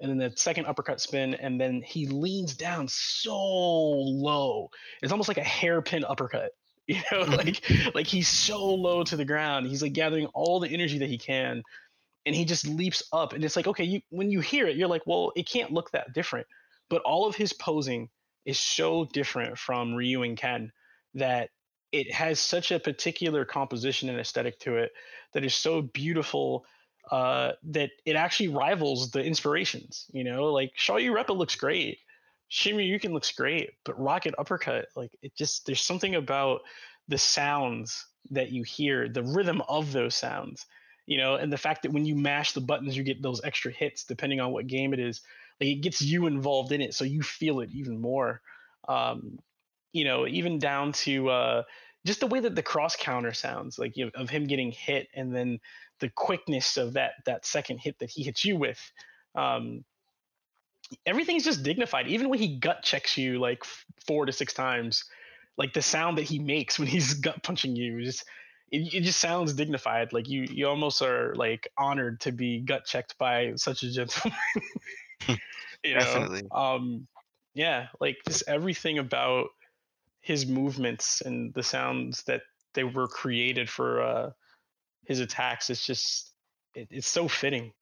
and 0.00 0.10
then 0.10 0.18
the 0.18 0.36
second 0.36 0.66
uppercut 0.66 1.00
spin 1.00 1.34
and 1.34 1.60
then 1.60 1.82
he 1.82 2.06
leans 2.06 2.54
down 2.54 2.86
so 2.88 3.36
low 3.36 4.70
it's 5.02 5.12
almost 5.12 5.28
like 5.28 5.38
a 5.38 5.42
hairpin 5.42 6.04
uppercut 6.04 6.52
you 6.86 6.96
know 7.12 7.22
mm-hmm. 7.22 7.34
like 7.34 7.94
like 7.94 8.06
he's 8.06 8.28
so 8.28 8.64
low 8.64 9.04
to 9.04 9.16
the 9.16 9.24
ground 9.24 9.66
he's 9.66 9.82
like 9.82 9.92
gathering 9.92 10.26
all 10.26 10.58
the 10.58 10.68
energy 10.68 10.98
that 10.98 11.08
he 11.08 11.18
can 11.18 11.62
and 12.26 12.34
he 12.34 12.44
just 12.44 12.66
leaps 12.66 13.02
up 13.12 13.32
and 13.32 13.44
it's 13.44 13.56
like 13.56 13.66
okay 13.66 13.84
you 13.84 14.00
when 14.10 14.30
you 14.30 14.40
hear 14.40 14.66
it 14.66 14.76
you're 14.76 14.88
like 14.88 15.06
well 15.06 15.32
it 15.36 15.48
can't 15.48 15.72
look 15.72 15.90
that 15.92 16.12
different 16.12 16.46
but 16.90 17.02
all 17.02 17.26
of 17.26 17.34
his 17.34 17.54
posing 17.54 18.10
is 18.44 18.60
so 18.60 19.06
different 19.06 19.56
from 19.56 19.94
ryu 19.94 20.22
and 20.22 20.36
ken 20.36 20.70
that 21.14 21.48
it 21.92 22.12
has 22.12 22.38
such 22.38 22.70
a 22.70 22.78
particular 22.78 23.44
composition 23.44 24.08
and 24.08 24.20
aesthetic 24.20 24.58
to 24.60 24.76
it 24.76 24.92
that 25.32 25.44
is 25.44 25.54
so 25.54 25.82
beautiful 25.82 26.64
uh, 27.10 27.52
that 27.64 27.90
it 28.04 28.14
actually 28.14 28.48
rivals 28.48 29.10
the 29.10 29.22
inspirations. 29.24 30.06
You 30.12 30.24
know, 30.24 30.52
like 30.52 30.72
Shoryureppa 30.76 31.36
looks 31.36 31.56
great, 31.56 31.98
Shoryuken 32.50 33.12
looks 33.12 33.32
great, 33.32 33.70
but 33.84 34.00
Rocket 34.00 34.34
Uppercut, 34.38 34.86
like 34.96 35.12
it 35.22 35.34
just 35.36 35.66
there's 35.66 35.82
something 35.82 36.14
about 36.14 36.60
the 37.08 37.18
sounds 37.18 38.06
that 38.30 38.52
you 38.52 38.62
hear, 38.62 39.08
the 39.08 39.22
rhythm 39.22 39.62
of 39.68 39.92
those 39.92 40.14
sounds, 40.14 40.66
you 41.06 41.18
know, 41.18 41.36
and 41.36 41.52
the 41.52 41.58
fact 41.58 41.82
that 41.82 41.92
when 41.92 42.04
you 42.04 42.14
mash 42.14 42.52
the 42.52 42.60
buttons, 42.60 42.96
you 42.96 43.02
get 43.02 43.22
those 43.22 43.40
extra 43.42 43.72
hits 43.72 44.04
depending 44.04 44.40
on 44.40 44.52
what 44.52 44.66
game 44.66 44.92
it 44.92 45.00
is. 45.00 45.22
Like 45.60 45.70
it 45.70 45.80
gets 45.82 46.00
you 46.02 46.26
involved 46.26 46.72
in 46.72 46.80
it, 46.80 46.94
so 46.94 47.04
you 47.04 47.22
feel 47.22 47.60
it 47.60 47.70
even 47.72 48.00
more. 48.00 48.40
Um, 48.88 49.38
you 49.92 50.04
know, 50.04 50.26
even 50.26 50.58
down 50.58 50.92
to 50.92 51.28
uh, 51.28 51.62
just 52.06 52.20
the 52.20 52.26
way 52.26 52.40
that 52.40 52.54
the 52.54 52.62
cross 52.62 52.96
counter 52.96 53.32
sounds, 53.32 53.78
like 53.78 53.96
you 53.96 54.06
know, 54.06 54.10
of 54.14 54.30
him 54.30 54.46
getting 54.46 54.72
hit, 54.72 55.08
and 55.14 55.34
then 55.34 55.60
the 56.00 56.10
quickness 56.10 56.76
of 56.76 56.94
that 56.94 57.12
that 57.26 57.44
second 57.44 57.78
hit 57.78 57.98
that 57.98 58.10
he 58.10 58.22
hits 58.22 58.44
you 58.44 58.56
with. 58.56 58.80
Um, 59.34 59.84
everything's 61.06 61.44
just 61.44 61.62
dignified. 61.62 62.08
Even 62.08 62.28
when 62.28 62.38
he 62.38 62.56
gut 62.56 62.82
checks 62.82 63.16
you 63.16 63.38
like 63.38 63.62
four 64.06 64.26
to 64.26 64.32
six 64.32 64.52
times, 64.52 65.04
like 65.56 65.72
the 65.72 65.82
sound 65.82 66.18
that 66.18 66.24
he 66.24 66.38
makes 66.38 66.78
when 66.78 66.88
he's 66.88 67.14
gut 67.20 67.42
punching 67.42 67.76
you, 67.76 67.98
it, 67.98 68.22
it 68.70 69.02
just 69.02 69.20
sounds 69.20 69.52
dignified. 69.52 70.12
Like 70.12 70.28
you 70.28 70.46
you 70.50 70.68
almost 70.68 71.02
are 71.02 71.34
like 71.34 71.68
honored 71.76 72.20
to 72.20 72.32
be 72.32 72.60
gut 72.60 72.84
checked 72.86 73.18
by 73.18 73.52
such 73.56 73.82
a 73.82 73.90
gentleman. 73.90 74.38
you 75.84 75.94
know? 75.94 76.00
Definitely. 76.00 76.42
Um, 76.52 77.06
yeah, 77.54 77.88
like 78.00 78.18
just 78.26 78.44
everything 78.46 78.98
about 78.98 79.48
his 80.20 80.46
movements 80.46 81.22
and 81.22 81.52
the 81.54 81.62
sounds 81.62 82.22
that 82.24 82.42
they 82.74 82.84
were 82.84 83.08
created 83.08 83.68
for 83.68 84.02
uh, 84.02 84.30
his 85.04 85.20
attacks 85.20 85.70
It's 85.70 85.84
just 85.84 86.32
it, 86.74 86.88
it's 86.90 87.08
so 87.08 87.28
fitting 87.28 87.72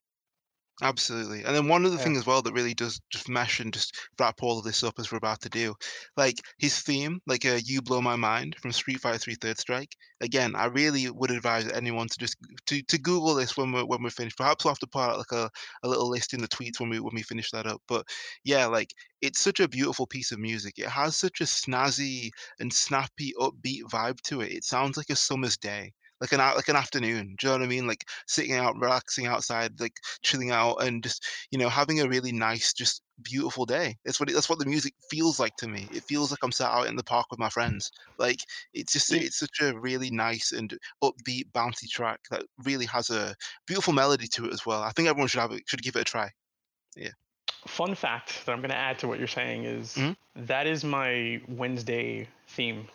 Absolutely. 0.80 1.42
And 1.44 1.54
then 1.56 1.66
one 1.68 1.84
other 1.86 1.96
yeah. 1.96 2.02
thing 2.02 2.16
as 2.16 2.24
well 2.26 2.40
that 2.42 2.52
really 2.52 2.74
does 2.74 3.00
just 3.10 3.28
mesh 3.28 3.58
and 3.58 3.72
just 3.72 3.96
wrap 4.18 4.42
all 4.42 4.58
of 4.58 4.64
this 4.64 4.84
up 4.84 4.94
as 4.98 5.10
we're 5.10 5.18
about 5.18 5.40
to 5.42 5.48
do, 5.48 5.74
like 6.16 6.36
his 6.58 6.78
theme, 6.80 7.20
like 7.26 7.44
uh, 7.44 7.58
"You 7.64 7.82
Blow 7.82 8.00
My 8.00 8.14
Mind" 8.16 8.54
from 8.60 8.70
Street 8.72 9.00
Fighter 9.00 9.18
Three 9.18 9.34
Third 9.34 9.58
Strike. 9.58 9.96
Again, 10.20 10.54
I 10.54 10.66
really 10.66 11.10
would 11.10 11.32
advise 11.32 11.66
anyone 11.68 12.08
to 12.08 12.18
just 12.18 12.36
to, 12.66 12.80
to 12.82 12.98
Google 12.98 13.34
this 13.34 13.56
when 13.56 13.72
we're 13.72 13.84
when 13.86 14.02
we're 14.04 14.10
finished. 14.10 14.36
Perhaps 14.36 14.64
we'll 14.64 14.70
have 14.72 14.78
to 14.78 14.86
put 14.86 15.00
out 15.00 15.18
like 15.18 15.32
a, 15.32 15.50
a 15.82 15.88
little 15.88 16.08
list 16.08 16.32
in 16.32 16.40
the 16.40 16.48
tweets 16.48 16.78
when 16.78 16.90
we 16.90 17.00
when 17.00 17.14
we 17.14 17.22
finish 17.22 17.50
that 17.50 17.66
up. 17.66 17.82
But 17.88 18.06
yeah, 18.44 18.66
like 18.66 18.92
it's 19.20 19.40
such 19.40 19.58
a 19.60 19.68
beautiful 19.68 20.06
piece 20.06 20.30
of 20.30 20.38
music. 20.38 20.74
It 20.78 20.88
has 20.88 21.16
such 21.16 21.40
a 21.40 21.44
snazzy 21.44 22.30
and 22.60 22.72
snappy, 22.72 23.32
upbeat 23.40 23.82
vibe 23.90 24.20
to 24.22 24.42
it. 24.42 24.52
It 24.52 24.64
sounds 24.64 24.96
like 24.96 25.10
a 25.10 25.16
summer's 25.16 25.56
day 25.56 25.92
like 26.20 26.32
an 26.32 26.38
like 26.38 26.68
an 26.68 26.76
afternoon. 26.76 27.36
Do 27.38 27.46
you 27.46 27.52
know 27.52 27.58
what 27.58 27.64
I 27.64 27.68
mean? 27.68 27.86
Like 27.86 28.08
sitting 28.26 28.54
out, 28.54 28.78
relaxing 28.78 29.26
outside, 29.26 29.80
like 29.80 29.96
chilling 30.22 30.50
out, 30.50 30.82
and 30.82 31.02
just 31.02 31.26
you 31.50 31.58
know 31.58 31.68
having 31.68 32.00
a 32.00 32.08
really 32.08 32.32
nice, 32.32 32.72
just 32.72 33.02
beautiful 33.22 33.66
day. 33.66 33.96
That's 34.04 34.20
what 34.20 34.30
it, 34.30 34.34
that's 34.34 34.48
what 34.48 34.58
the 34.58 34.66
music 34.66 34.94
feels 35.10 35.38
like 35.38 35.56
to 35.56 35.68
me. 35.68 35.88
It 35.92 36.02
feels 36.04 36.30
like 36.30 36.40
I'm 36.42 36.52
sat 36.52 36.70
out 36.70 36.86
in 36.86 36.96
the 36.96 37.04
park 37.04 37.26
with 37.30 37.38
my 37.38 37.48
friends. 37.48 37.90
Like 38.18 38.40
it's 38.74 38.92
just 38.92 39.12
it's 39.12 39.38
such 39.38 39.60
a 39.60 39.78
really 39.78 40.10
nice 40.10 40.52
and 40.52 40.76
upbeat, 41.02 41.52
bouncy 41.52 41.88
track 41.88 42.20
that 42.30 42.44
really 42.64 42.86
has 42.86 43.10
a 43.10 43.34
beautiful 43.66 43.92
melody 43.92 44.26
to 44.28 44.46
it 44.46 44.52
as 44.52 44.66
well. 44.66 44.82
I 44.82 44.90
think 44.90 45.08
everyone 45.08 45.28
should 45.28 45.40
have 45.40 45.52
it, 45.52 45.62
should 45.66 45.82
give 45.82 45.96
it 45.96 46.02
a 46.02 46.04
try. 46.04 46.30
Yeah. 46.96 47.10
Fun 47.66 47.94
fact 47.94 48.44
that 48.44 48.52
I'm 48.52 48.60
going 48.60 48.70
to 48.70 48.76
add 48.76 48.98
to 49.00 49.08
what 49.08 49.18
you're 49.18 49.26
saying 49.26 49.64
is 49.64 49.94
mm-hmm. 49.94 50.44
that 50.46 50.66
is 50.66 50.84
my 50.84 51.40
Wednesday 51.48 52.28
theme 52.48 52.88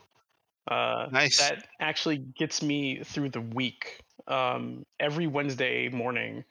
uh, 0.68 1.08
nice. 1.12 1.38
That 1.40 1.68
actually 1.80 2.18
gets 2.18 2.62
me 2.62 3.04
through 3.04 3.30
the 3.30 3.42
week. 3.42 4.02
Um, 4.28 4.86
every 5.00 5.28
Wednesday 5.28 5.90
morning, 5.90 6.44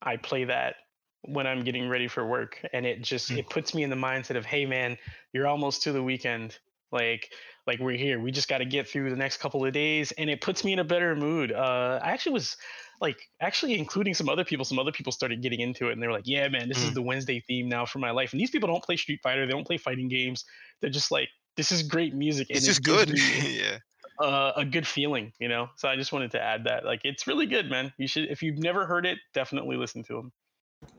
I 0.00 0.16
play 0.16 0.44
that 0.44 0.76
when 1.22 1.46
I'm 1.46 1.64
getting 1.64 1.88
ready 1.88 2.06
for 2.06 2.24
work, 2.24 2.64
and 2.72 2.86
it 2.86 3.02
just 3.02 3.30
mm. 3.30 3.38
it 3.38 3.50
puts 3.50 3.74
me 3.74 3.82
in 3.82 3.90
the 3.90 3.96
mindset 3.96 4.36
of, 4.36 4.44
hey 4.44 4.66
man, 4.66 4.96
you're 5.32 5.46
almost 5.46 5.82
to 5.82 5.92
the 5.92 6.02
weekend. 6.02 6.58
Like 6.92 7.30
like 7.66 7.80
we're 7.80 7.96
here. 7.96 8.20
We 8.20 8.30
just 8.30 8.48
got 8.48 8.58
to 8.58 8.64
get 8.64 8.88
through 8.88 9.10
the 9.10 9.16
next 9.16 9.38
couple 9.38 9.64
of 9.64 9.72
days, 9.72 10.12
and 10.12 10.30
it 10.30 10.40
puts 10.40 10.62
me 10.62 10.72
in 10.72 10.78
a 10.78 10.84
better 10.84 11.16
mood. 11.16 11.50
Uh, 11.50 11.98
I 12.00 12.10
actually 12.10 12.32
was 12.32 12.56
like 13.00 13.18
actually 13.42 13.76
including 13.76 14.14
some 14.14 14.28
other 14.28 14.44
people. 14.44 14.64
Some 14.64 14.78
other 14.78 14.92
people 14.92 15.12
started 15.12 15.42
getting 15.42 15.60
into 15.60 15.88
it, 15.88 15.92
and 15.92 16.02
they 16.02 16.06
were 16.06 16.12
like, 16.12 16.26
"Yeah, 16.28 16.46
man, 16.48 16.68
this 16.68 16.78
mm. 16.78 16.88
is 16.88 16.94
the 16.94 17.02
Wednesday 17.02 17.40
theme 17.40 17.68
now 17.68 17.84
for 17.84 17.98
my 17.98 18.12
life." 18.12 18.32
And 18.32 18.40
these 18.40 18.50
people 18.50 18.68
don't 18.68 18.84
play 18.84 18.96
Street 18.96 19.18
Fighter. 19.20 19.46
They 19.46 19.52
don't 19.52 19.66
play 19.66 19.78
fighting 19.78 20.08
games. 20.08 20.44
They're 20.80 20.90
just 20.90 21.10
like, 21.10 21.28
"This 21.56 21.72
is 21.72 21.82
great 21.82 22.14
music." 22.14 22.48
It's 22.50 22.66
just 22.66 22.80
it 22.80 22.84
good. 22.84 23.18
yeah. 23.44 23.78
Uh, 24.18 24.52
a 24.56 24.64
good 24.64 24.86
feeling, 24.86 25.32
you 25.38 25.48
know. 25.48 25.68
So 25.76 25.88
I 25.88 25.96
just 25.96 26.12
wanted 26.12 26.30
to 26.30 26.40
add 26.40 26.64
that. 26.64 26.86
Like, 26.86 27.02
it's 27.04 27.26
really 27.26 27.44
good, 27.44 27.68
man. 27.68 27.92
You 27.98 28.08
should, 28.08 28.30
if 28.30 28.42
you've 28.42 28.58
never 28.58 28.86
heard 28.86 29.04
it, 29.04 29.18
definitely 29.34 29.76
listen 29.76 30.02
to 30.04 30.14
them. 30.14 30.32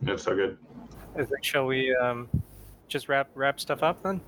It's 0.05 0.23
so 0.23 0.35
good. 0.35 0.57
I 1.15 1.23
think 1.23 1.43
shall 1.43 1.65
we 1.65 1.95
um, 1.95 2.29
just 2.87 3.09
wrap 3.09 3.29
wrap 3.33 3.59
stuff 3.59 3.81
up 3.81 4.03
then? 4.03 4.21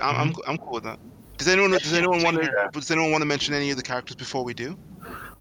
I'm, 0.00 0.16
I'm, 0.16 0.28
mm-hmm. 0.30 0.50
I'm 0.50 0.58
cool 0.58 0.72
with 0.72 0.84
that. 0.84 0.98
Does 1.36 1.46
anyone 1.46 1.70
does 1.70 1.92
anyone 1.92 2.22
want 2.22 2.42
to 2.42 2.68
does 2.72 2.90
anyone 2.90 3.12
want 3.12 3.22
to 3.22 3.26
mention 3.26 3.54
any 3.54 3.70
of 3.70 3.76
the 3.76 3.82
characters 3.82 4.16
before 4.16 4.42
we 4.42 4.54
do? 4.54 4.76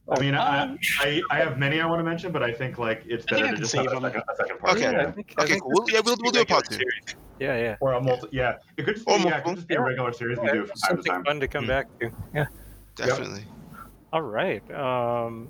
I 0.10 0.20
mean, 0.20 0.36
I, 0.36 0.60
um, 0.62 0.80
I, 1.00 1.22
I 1.32 1.38
have 1.38 1.58
many 1.58 1.82
I 1.82 1.86
want 1.86 2.00
to 2.00 2.04
mention, 2.04 2.32
but 2.32 2.42
I 2.42 2.54
think 2.54 2.78
like 2.78 3.04
it's 3.06 3.26
better 3.26 3.52
to 3.52 3.58
just 3.58 3.76
have 3.76 3.88
a 3.88 4.02
second, 4.02 4.24
a 4.32 4.36
second 4.36 4.60
part. 4.60 4.78
Okay, 4.78 4.92
yeah, 4.92 5.12
think, 5.12 5.34
okay, 5.38 5.60
cool. 5.60 5.72
We'll, 5.74 5.90
yeah, 5.90 6.02
we'll, 6.04 6.16
we'll 6.22 6.32
do 6.32 6.42
a 6.42 6.46
part 6.46 6.70
two. 6.70 6.80
Yeah, 7.40 7.60
yeah. 7.60 7.76
Or 7.82 7.94
a 7.94 8.02
multi. 8.02 8.30
Yeah, 8.32 8.58
it 8.78 8.86
could 8.86 8.96
just 8.96 9.06
be, 9.06 9.14
yeah, 9.14 9.38
it 9.38 9.44
could 9.44 9.56
just 9.56 9.68
be 9.68 9.76
a 9.76 9.82
regular 9.82 10.14
series 10.14 10.38
yeah, 10.42 10.52
we 10.52 10.60
do 10.60 10.66
from 10.66 10.78
time 10.80 10.98
to 10.98 11.04
time. 11.04 11.24
Fun 11.26 11.40
to 11.40 11.48
come 11.48 11.66
mm. 11.66 11.68
back 11.68 12.00
to. 12.00 12.12
Yeah, 12.34 12.46
definitely. 12.96 13.42
Yep. 13.42 13.80
All 14.14 14.22
right. 14.22 14.72
Um, 14.72 15.50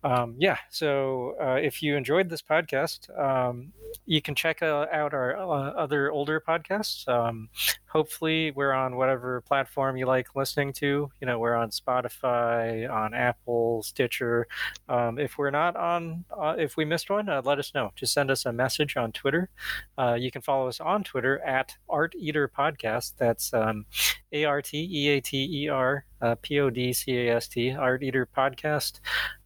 um, 0.02 0.34
yeah, 0.38 0.56
so 0.70 1.34
uh, 1.40 1.54
if 1.54 1.82
you 1.82 1.96
enjoyed 1.96 2.30
this 2.30 2.40
podcast, 2.40 3.10
um, 3.18 3.72
you 4.06 4.22
can 4.22 4.34
check 4.34 4.62
uh, 4.62 4.86
out 4.92 5.12
our 5.12 5.36
uh, 5.36 5.72
other 5.72 6.10
older 6.10 6.40
podcasts. 6.40 7.06
Um, 7.06 7.50
hopefully, 7.86 8.50
we're 8.52 8.72
on 8.72 8.96
whatever 8.96 9.42
platform 9.42 9.98
you 9.98 10.06
like 10.06 10.34
listening 10.34 10.72
to. 10.74 11.10
You 11.20 11.26
know, 11.26 11.38
we're 11.38 11.54
on 11.54 11.70
Spotify, 11.70 12.90
on 12.90 13.12
Apple, 13.12 13.82
Stitcher. 13.82 14.46
Um, 14.88 15.18
if 15.18 15.36
we're 15.36 15.50
not 15.50 15.76
on, 15.76 16.24
uh, 16.30 16.54
if 16.56 16.78
we 16.78 16.86
missed 16.86 17.10
one, 17.10 17.28
uh, 17.28 17.42
let 17.44 17.58
us 17.58 17.74
know. 17.74 17.90
Just 17.94 18.14
send 18.14 18.30
us 18.30 18.46
a 18.46 18.52
message 18.52 18.96
on 18.96 19.12
Twitter. 19.12 19.50
Uh, 19.98 20.14
you 20.14 20.30
can 20.30 20.40
follow 20.40 20.68
us 20.68 20.80
on 20.80 21.04
Twitter 21.04 21.40
at 21.40 21.74
Art 21.90 22.14
Eater 22.18 22.48
Podcast. 22.48 23.14
That's 23.18 23.52
um, 23.52 23.84
A 24.32 24.44
R 24.44 24.62
T 24.62 24.88
E 24.90 25.08
A 25.10 25.20
T 25.20 25.64
E 25.64 25.68
R 25.68 26.06
P 26.42 26.60
O 26.60 26.70
D 26.70 26.92
C 26.92 27.16
A 27.18 27.36
S 27.36 27.48
T, 27.48 27.72
Art 27.72 28.02
Eater 28.02 28.26
Podcast. 28.26 29.00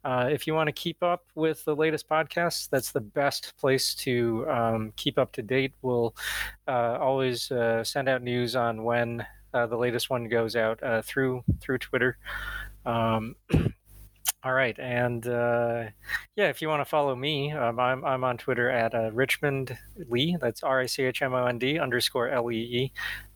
Uh, 0.05 0.29
if 0.31 0.47
you 0.47 0.55
want 0.55 0.69
to 0.69 0.73
keep 0.73 1.03
up 1.03 1.25
with 1.35 1.65
the 1.65 1.75
latest 1.75 2.09
podcasts, 2.09 2.69
that's 2.69 2.93
the 2.93 3.01
best 3.01 3.55
place 3.57 3.95
to 3.95 4.47
um, 4.51 4.93
keep 4.97 5.19
up 5.19 5.33
to 5.33 5.43
date. 5.43 5.73
We'll 5.83 6.15
uh, 6.69 6.99
always 7.01 7.51
uh, 7.51 7.85
send 7.85 8.09
out 8.09 8.23
news 8.23 8.57
on 8.57 8.85
when 8.85 9.25
uh, 9.55 9.67
the 9.67 9.77
latest 9.77 10.11
one 10.11 10.29
goes 10.29 10.57
out 10.57 10.83
uh, 10.83 11.03
through 11.03 11.45
through 11.61 11.79
Twitter. 11.79 12.19
Um, 12.85 13.37
all 14.43 14.53
right, 14.53 14.79
and 14.79 15.27
uh, 15.27 15.85
yeah, 16.37 16.49
if 16.49 16.61
you 16.61 16.69
want 16.69 16.81
to 16.81 16.91
follow 16.91 17.15
me, 17.15 17.53
um, 17.53 17.79
I'm 17.79 18.05
I'm 18.05 18.25
on 18.25 18.37
Twitter 18.37 18.69
at 18.69 18.93
Richmond 19.15 19.79
Lee. 20.09 20.37
That's 20.41 20.63
R 20.63 20.81
I 20.81 20.87
C 20.87 21.05
H 21.05 21.23
M 21.23 21.33
O 21.33 21.47
N 21.47 21.59
D 21.59 21.79
underscore 21.79 22.29
L 22.29 22.51
E 22.51 22.57
E. 22.57 22.93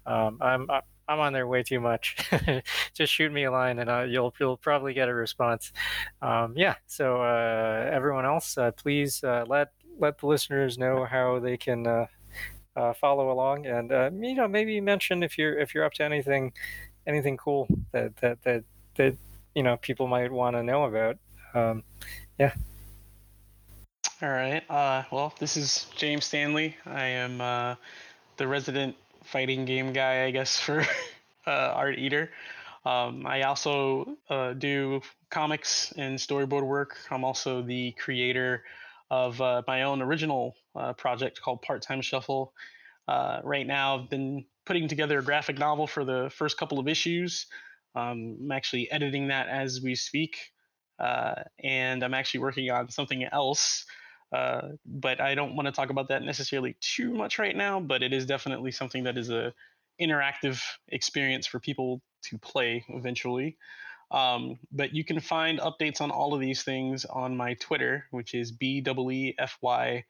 Um, 0.06 0.38
I'm 0.40 0.68
I'm 1.08 1.20
on 1.20 1.32
there 1.32 1.46
way 1.46 1.62
too 1.62 1.80
much. 1.80 2.16
Just 2.94 3.12
shoot 3.12 3.32
me 3.32 3.44
a 3.44 3.50
line, 3.50 3.78
and 3.78 3.88
uh, 3.88 4.02
you'll 4.02 4.34
you'll 4.38 4.58
probably 4.58 4.92
get 4.92 5.08
a 5.08 5.14
response. 5.14 5.72
Um, 6.20 6.52
yeah. 6.54 6.74
So 6.86 7.22
uh, 7.22 7.90
everyone 7.90 8.26
else, 8.26 8.58
uh, 8.58 8.72
please 8.72 9.24
uh, 9.24 9.44
let 9.48 9.72
let 9.98 10.18
the 10.18 10.26
listeners 10.26 10.76
know 10.76 11.06
how 11.06 11.38
they 11.38 11.56
can 11.56 11.86
uh, 11.86 12.06
uh, 12.76 12.92
follow 12.92 13.32
along, 13.32 13.66
and 13.66 13.90
you 14.22 14.34
know 14.34 14.46
maybe 14.46 14.80
mention 14.82 15.22
if 15.22 15.38
you're 15.38 15.58
if 15.58 15.74
you're 15.74 15.84
up 15.84 15.94
to 15.94 16.04
anything 16.04 16.52
anything 17.06 17.38
cool 17.38 17.66
that 17.92 18.14
that 18.18 18.42
that 18.42 18.64
that 18.96 19.16
you 19.54 19.62
know 19.62 19.78
people 19.78 20.06
might 20.06 20.30
want 20.30 20.56
to 20.56 20.62
know 20.62 20.84
about. 20.84 21.16
Um, 21.54 21.82
yeah. 22.38 22.52
All 24.20 24.28
right. 24.28 24.62
well, 24.68 25.32
this 25.38 25.56
is 25.56 25.86
James 25.96 26.26
Stanley. 26.26 26.76
I 26.84 27.04
am 27.06 27.38
the 28.36 28.46
resident 28.46 28.94
fighting 29.28 29.64
game 29.64 29.92
guy, 29.92 30.24
I 30.24 30.30
guess, 30.30 30.58
for 30.66 30.80
uh, 31.46 31.50
Art 31.50 31.98
Eater. 31.98 32.30
Um, 32.84 33.26
I 33.26 33.42
also 33.42 34.16
uh, 34.30 34.54
do 34.54 35.02
comics 35.30 35.92
and 35.96 36.18
storyboard 36.18 36.66
work. 36.66 36.96
I'm 37.10 37.24
also 37.24 37.62
the 37.62 37.92
creator 37.92 38.64
of 39.10 39.40
uh, 39.40 39.62
my 39.66 39.82
own 39.82 40.00
original 40.00 40.54
uh, 40.74 40.92
project 40.94 41.40
called 41.42 41.62
Part 41.62 41.82
Time 41.82 42.00
Shuffle. 42.00 42.52
Uh, 43.06 43.40
right 43.42 43.66
now, 43.66 43.98
I've 43.98 44.10
been 44.10 44.44
putting 44.64 44.88
together 44.88 45.18
a 45.18 45.22
graphic 45.22 45.58
novel 45.58 45.86
for 45.86 46.04
the 46.04 46.30
first 46.34 46.56
couple 46.58 46.78
of 46.78 46.88
issues. 46.88 47.46
Um, 47.94 48.38
I'm 48.42 48.52
actually 48.52 48.90
editing 48.90 49.28
that 49.28 49.48
as 49.48 49.80
we 49.82 49.94
speak. 49.94 50.38
Uh, 50.98 51.42
and 51.62 52.02
I'm 52.02 52.14
actually 52.14 52.40
working 52.40 52.70
on 52.70 52.90
something 52.90 53.24
else 53.24 53.86
uh, 54.32 54.68
but 54.84 55.20
I 55.20 55.34
don't 55.34 55.56
want 55.56 55.66
to 55.66 55.72
talk 55.72 55.90
about 55.90 56.08
that 56.08 56.22
necessarily 56.22 56.76
too 56.80 57.12
much 57.12 57.38
right 57.38 57.56
now. 57.56 57.80
But 57.80 58.02
it 58.02 58.12
is 58.12 58.26
definitely 58.26 58.72
something 58.72 59.04
that 59.04 59.16
is 59.16 59.30
a 59.30 59.52
interactive 60.00 60.62
experience 60.88 61.46
for 61.46 61.58
people 61.60 62.00
to 62.24 62.38
play 62.38 62.84
eventually. 62.88 63.56
Um, 64.10 64.58
but 64.72 64.94
you 64.94 65.04
can 65.04 65.20
find 65.20 65.58
updates 65.60 66.00
on 66.00 66.10
all 66.10 66.34
of 66.34 66.40
these 66.40 66.62
things 66.62 67.04
on 67.04 67.36
my 67.36 67.54
Twitter, 67.54 68.06
which 68.10 68.34
is 68.34 68.52
b 68.52 68.80
w 68.80 69.10
e 69.10 69.34
f 69.38 69.58
y 69.60 70.04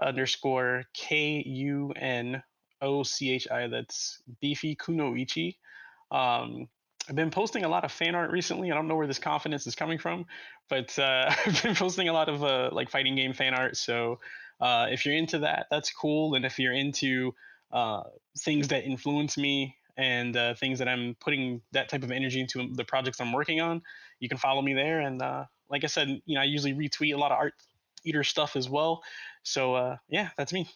underscore 0.00 0.84
k 0.94 1.42
u 1.46 1.92
n 1.96 2.42
o 2.80 3.02
c 3.02 3.32
h 3.32 3.48
i. 3.50 3.66
That's 3.66 4.22
beefy 4.40 4.76
kunoichi. 4.76 5.56
Um, 6.10 6.68
I've 7.08 7.14
been 7.14 7.30
posting 7.30 7.64
a 7.64 7.68
lot 7.68 7.84
of 7.84 7.92
fan 7.92 8.14
art 8.14 8.30
recently. 8.30 8.70
I 8.70 8.74
don't 8.74 8.88
know 8.88 8.96
where 8.96 9.06
this 9.06 9.18
confidence 9.18 9.66
is 9.66 9.74
coming 9.74 9.98
from, 9.98 10.26
but 10.68 10.98
uh, 10.98 11.32
I've 11.46 11.62
been 11.62 11.74
posting 11.76 12.08
a 12.08 12.12
lot 12.12 12.28
of 12.28 12.42
uh, 12.42 12.70
like 12.72 12.90
fighting 12.90 13.14
game 13.14 13.32
fan 13.32 13.54
art. 13.54 13.76
So 13.76 14.18
uh, 14.60 14.88
if 14.90 15.06
you're 15.06 15.14
into 15.14 15.40
that, 15.40 15.66
that's 15.70 15.92
cool. 15.92 16.34
And 16.34 16.44
if 16.44 16.58
you're 16.58 16.72
into 16.72 17.34
uh, 17.72 18.02
things 18.40 18.68
that 18.68 18.84
influence 18.84 19.38
me 19.38 19.76
and 19.96 20.36
uh, 20.36 20.54
things 20.54 20.80
that 20.80 20.88
I'm 20.88 21.16
putting 21.20 21.62
that 21.72 21.88
type 21.88 22.02
of 22.02 22.10
energy 22.10 22.40
into 22.40 22.68
the 22.74 22.84
projects 22.84 23.20
I'm 23.20 23.32
working 23.32 23.60
on, 23.60 23.82
you 24.18 24.28
can 24.28 24.38
follow 24.38 24.60
me 24.62 24.74
there. 24.74 25.00
And 25.00 25.22
uh, 25.22 25.44
like 25.70 25.84
I 25.84 25.88
said, 25.88 26.08
you 26.26 26.34
know, 26.34 26.40
I 26.40 26.44
usually 26.44 26.74
retweet 26.74 27.14
a 27.14 27.18
lot 27.18 27.30
of 27.30 27.38
art 27.38 27.54
eater 28.04 28.24
stuff 28.24 28.56
as 28.56 28.68
well. 28.68 29.02
So 29.44 29.96
yeah, 30.08 30.30
that's 30.36 30.52
me. 30.52 30.68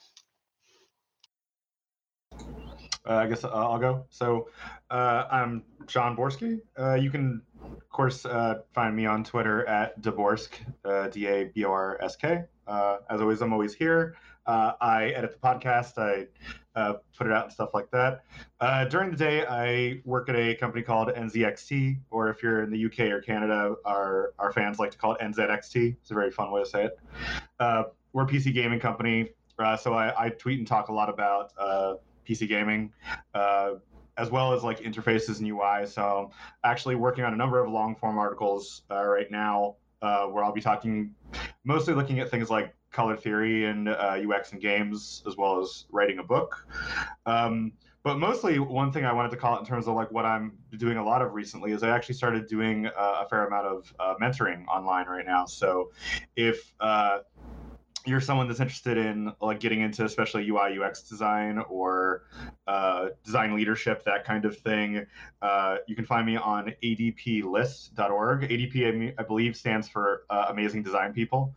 Uh, 3.08 3.14
I 3.14 3.26
guess 3.26 3.44
uh, 3.44 3.48
I'll 3.48 3.78
go. 3.78 4.04
So 4.10 4.48
uh, 4.90 5.24
I'm 5.30 5.64
John 5.86 6.16
Borsky. 6.16 6.60
Uh, 6.78 6.94
you 6.94 7.10
can, 7.10 7.40
of 7.62 7.88
course, 7.88 8.26
uh, 8.26 8.60
find 8.74 8.94
me 8.94 9.06
on 9.06 9.24
Twitter 9.24 9.66
at 9.66 10.00
Daborsk, 10.02 10.50
uh, 10.84 11.08
D 11.08 11.26
A 11.26 11.44
B 11.44 11.64
O 11.64 11.70
R 11.70 11.98
S 12.02 12.16
K. 12.16 12.44
as 12.68 13.20
always, 13.20 13.40
I'm 13.40 13.52
always 13.52 13.74
here. 13.74 14.16
I 14.46 15.12
edit 15.14 15.32
the 15.32 15.38
podcast. 15.38 15.96
I 15.96 16.26
put 17.16 17.26
it 17.26 17.32
out 17.32 17.44
and 17.44 17.52
stuff 17.52 17.70
like 17.72 17.90
that. 17.90 18.22
during 18.90 19.10
the 19.10 19.16
day, 19.16 19.46
I 19.46 20.02
work 20.04 20.28
at 20.28 20.36
a 20.36 20.54
company 20.56 20.82
called 20.82 21.08
NZXT, 21.08 22.00
or 22.10 22.28
if 22.28 22.42
you're 22.42 22.62
in 22.62 22.70
the 22.70 22.84
UK 22.84 23.12
or 23.12 23.22
Canada, 23.22 23.76
our 23.86 24.34
our 24.38 24.52
fans 24.52 24.78
like 24.78 24.90
to 24.90 24.98
call 24.98 25.14
it 25.14 25.20
NZXT. 25.20 25.96
It's 26.02 26.10
a 26.10 26.14
very 26.14 26.30
fun 26.30 26.50
way 26.50 26.64
to 26.64 26.68
say 26.68 26.84
it. 26.84 26.98
we're 28.12 28.24
a 28.24 28.26
PC 28.26 28.52
gaming 28.52 28.80
company, 28.80 29.30
so 29.78 29.94
I, 29.94 30.26
I, 30.26 30.28
tweet 30.30 30.58
and 30.58 30.66
talk 30.66 30.88
a 30.88 30.92
lot 30.92 31.08
about 31.08 31.52
PC 32.30 32.48
gaming, 32.48 32.92
uh, 33.34 33.72
as 34.16 34.30
well 34.30 34.52
as 34.52 34.62
like 34.62 34.80
interfaces 34.80 35.38
and 35.38 35.48
UI. 35.48 35.86
So 35.86 36.30
actually 36.64 36.94
working 36.94 37.24
on 37.24 37.32
a 37.32 37.36
number 37.36 37.62
of 37.62 37.70
long 37.70 37.96
form 37.96 38.18
articles 38.18 38.82
uh, 38.90 39.04
right 39.04 39.30
now 39.30 39.76
uh, 40.02 40.26
where 40.26 40.44
I'll 40.44 40.52
be 40.52 40.60
talking, 40.60 41.14
mostly 41.64 41.94
looking 41.94 42.20
at 42.20 42.30
things 42.30 42.50
like 42.50 42.74
color 42.90 43.16
theory 43.16 43.66
and 43.66 43.88
uh, 43.88 44.18
UX 44.28 44.52
and 44.52 44.60
games, 44.60 45.22
as 45.26 45.36
well 45.36 45.60
as 45.60 45.86
writing 45.90 46.18
a 46.18 46.24
book. 46.24 46.66
Um, 47.26 47.72
but 48.02 48.18
mostly, 48.18 48.58
one 48.58 48.92
thing 48.92 49.04
I 49.04 49.12
wanted 49.12 49.30
to 49.32 49.36
call 49.36 49.56
it 49.56 49.60
in 49.60 49.66
terms 49.66 49.86
of 49.86 49.94
like 49.94 50.10
what 50.10 50.24
I'm 50.24 50.52
doing 50.78 50.96
a 50.96 51.04
lot 51.04 51.20
of 51.20 51.34
recently 51.34 51.72
is 51.72 51.82
I 51.82 51.90
actually 51.90 52.14
started 52.14 52.46
doing 52.46 52.86
uh, 52.86 52.90
a 52.96 53.28
fair 53.28 53.46
amount 53.46 53.66
of 53.66 53.94
uh, 54.00 54.14
mentoring 54.20 54.66
online 54.68 55.06
right 55.06 55.26
now. 55.26 55.44
So 55.44 55.90
if 56.34 56.72
uh, 56.80 57.18
you're 58.06 58.20
someone 58.20 58.48
that's 58.48 58.60
interested 58.60 58.96
in 58.96 59.32
like 59.40 59.60
getting 59.60 59.80
into 59.80 60.04
especially 60.04 60.48
UI 60.48 60.78
UX 60.78 61.02
design 61.02 61.58
or 61.68 62.24
uh, 62.66 63.08
design 63.24 63.54
leadership, 63.54 64.04
that 64.04 64.24
kind 64.24 64.44
of 64.44 64.56
thing, 64.58 65.06
uh, 65.42 65.76
you 65.86 65.94
can 65.94 66.04
find 66.04 66.26
me 66.26 66.36
on 66.36 66.72
adplist.org. 66.82 68.42
ADP, 68.42 69.14
I 69.18 69.22
believe, 69.22 69.56
stands 69.56 69.88
for 69.88 70.24
uh, 70.30 70.46
Amazing 70.48 70.82
Design 70.82 71.12
People. 71.12 71.54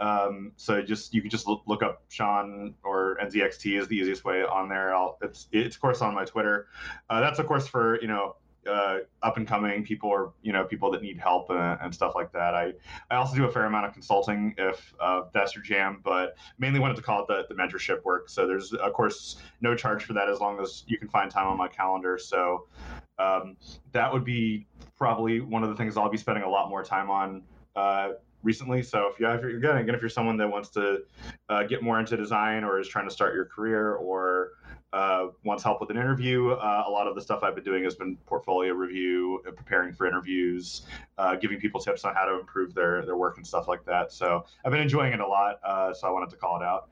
Um, 0.00 0.52
so 0.56 0.82
just 0.82 1.14
you 1.14 1.20
can 1.20 1.30
just 1.30 1.46
look 1.46 1.82
up 1.82 2.02
Sean 2.08 2.74
or 2.82 3.16
NZXT 3.22 3.78
is 3.78 3.88
the 3.88 3.96
easiest 3.96 4.24
way 4.24 4.42
on 4.42 4.68
there. 4.68 4.94
I'll, 4.94 5.18
it's 5.22 5.48
it's 5.52 5.76
of 5.76 5.80
course 5.80 6.02
on 6.02 6.14
my 6.14 6.24
Twitter. 6.24 6.66
Uh, 7.08 7.20
that's 7.20 7.38
of 7.38 7.46
course 7.46 7.66
for 7.66 8.00
you 8.00 8.08
know 8.08 8.36
uh, 8.66 8.98
up 9.22 9.36
and 9.36 9.46
coming 9.46 9.84
people 9.84 10.08
or 10.08 10.32
you 10.42 10.52
know 10.52 10.64
people 10.64 10.90
that 10.90 11.02
need 11.02 11.18
help 11.18 11.50
and, 11.50 11.78
and, 11.80 11.94
stuff 11.94 12.14
like 12.14 12.32
that. 12.32 12.54
I 12.54 12.72
I 13.10 13.16
also 13.16 13.34
do 13.36 13.44
a 13.44 13.50
fair 13.50 13.64
amount 13.64 13.86
of 13.86 13.92
consulting 13.92 14.54
if 14.58 14.94
uh, 15.00 15.22
that's 15.32 15.54
your 15.54 15.62
jam, 15.62 16.00
but 16.04 16.36
mainly 16.58 16.80
wanted 16.80 16.96
to 16.96 17.02
call 17.02 17.22
it 17.22 17.28
the, 17.28 17.54
the 17.54 17.60
mentorship 17.60 18.02
work. 18.04 18.28
So 18.28 18.46
there's 18.46 18.72
of 18.72 18.92
course 18.92 19.36
no 19.60 19.74
charge 19.74 20.04
for 20.04 20.12
that 20.14 20.28
as 20.28 20.40
long 20.40 20.60
as 20.60 20.84
you 20.86 20.98
can 20.98 21.08
find 21.08 21.30
time 21.30 21.46
on 21.46 21.56
my 21.56 21.68
calendar. 21.68 22.18
So 22.18 22.66
um, 23.18 23.56
that 23.92 24.12
would 24.12 24.24
be 24.24 24.66
probably 24.96 25.40
one 25.40 25.62
of 25.62 25.70
the 25.70 25.76
things 25.76 25.96
I'll 25.96 26.10
be 26.10 26.18
spending 26.18 26.44
a 26.44 26.48
lot 26.48 26.68
more 26.68 26.82
time 26.82 27.10
on. 27.10 27.42
Uh, 27.76 28.10
recently. 28.44 28.82
So 28.82 29.08
if 29.12 29.18
you 29.18 29.26
have, 29.26 29.42
again, 29.42 29.78
again, 29.78 29.94
if 29.94 30.00
you're 30.00 30.08
someone 30.08 30.36
that 30.36 30.48
wants 30.48 30.68
to 30.70 31.02
uh, 31.48 31.64
get 31.64 31.82
more 31.82 31.98
into 31.98 32.16
design 32.16 32.62
or 32.62 32.78
is 32.78 32.86
trying 32.86 33.08
to 33.08 33.12
start 33.12 33.34
your 33.34 33.46
career 33.46 33.94
or 33.94 34.52
uh, 34.92 35.28
wants 35.44 35.64
help 35.64 35.80
with 35.80 35.90
an 35.90 35.96
interview, 35.96 36.50
uh, 36.50 36.84
a 36.86 36.90
lot 36.90 37.08
of 37.08 37.16
the 37.16 37.20
stuff 37.20 37.42
I've 37.42 37.56
been 37.56 37.64
doing 37.64 37.82
has 37.82 37.96
been 37.96 38.16
portfolio 38.26 38.74
review, 38.74 39.42
uh, 39.48 39.50
preparing 39.50 39.92
for 39.92 40.06
interviews, 40.06 40.82
uh, 41.18 41.34
giving 41.34 41.58
people 41.58 41.80
tips 41.80 42.04
on 42.04 42.14
how 42.14 42.24
to 42.26 42.38
improve 42.38 42.74
their 42.74 43.04
their 43.04 43.16
work 43.16 43.36
and 43.36 43.46
stuff 43.46 43.66
like 43.66 43.84
that. 43.86 44.12
So 44.12 44.44
I've 44.64 44.70
been 44.70 44.80
enjoying 44.80 45.12
it 45.12 45.20
a 45.20 45.26
lot. 45.26 45.58
Uh, 45.64 45.92
so 45.92 46.06
I 46.06 46.10
wanted 46.10 46.30
to 46.30 46.36
call 46.36 46.60
it 46.60 46.64
out. 46.64 46.90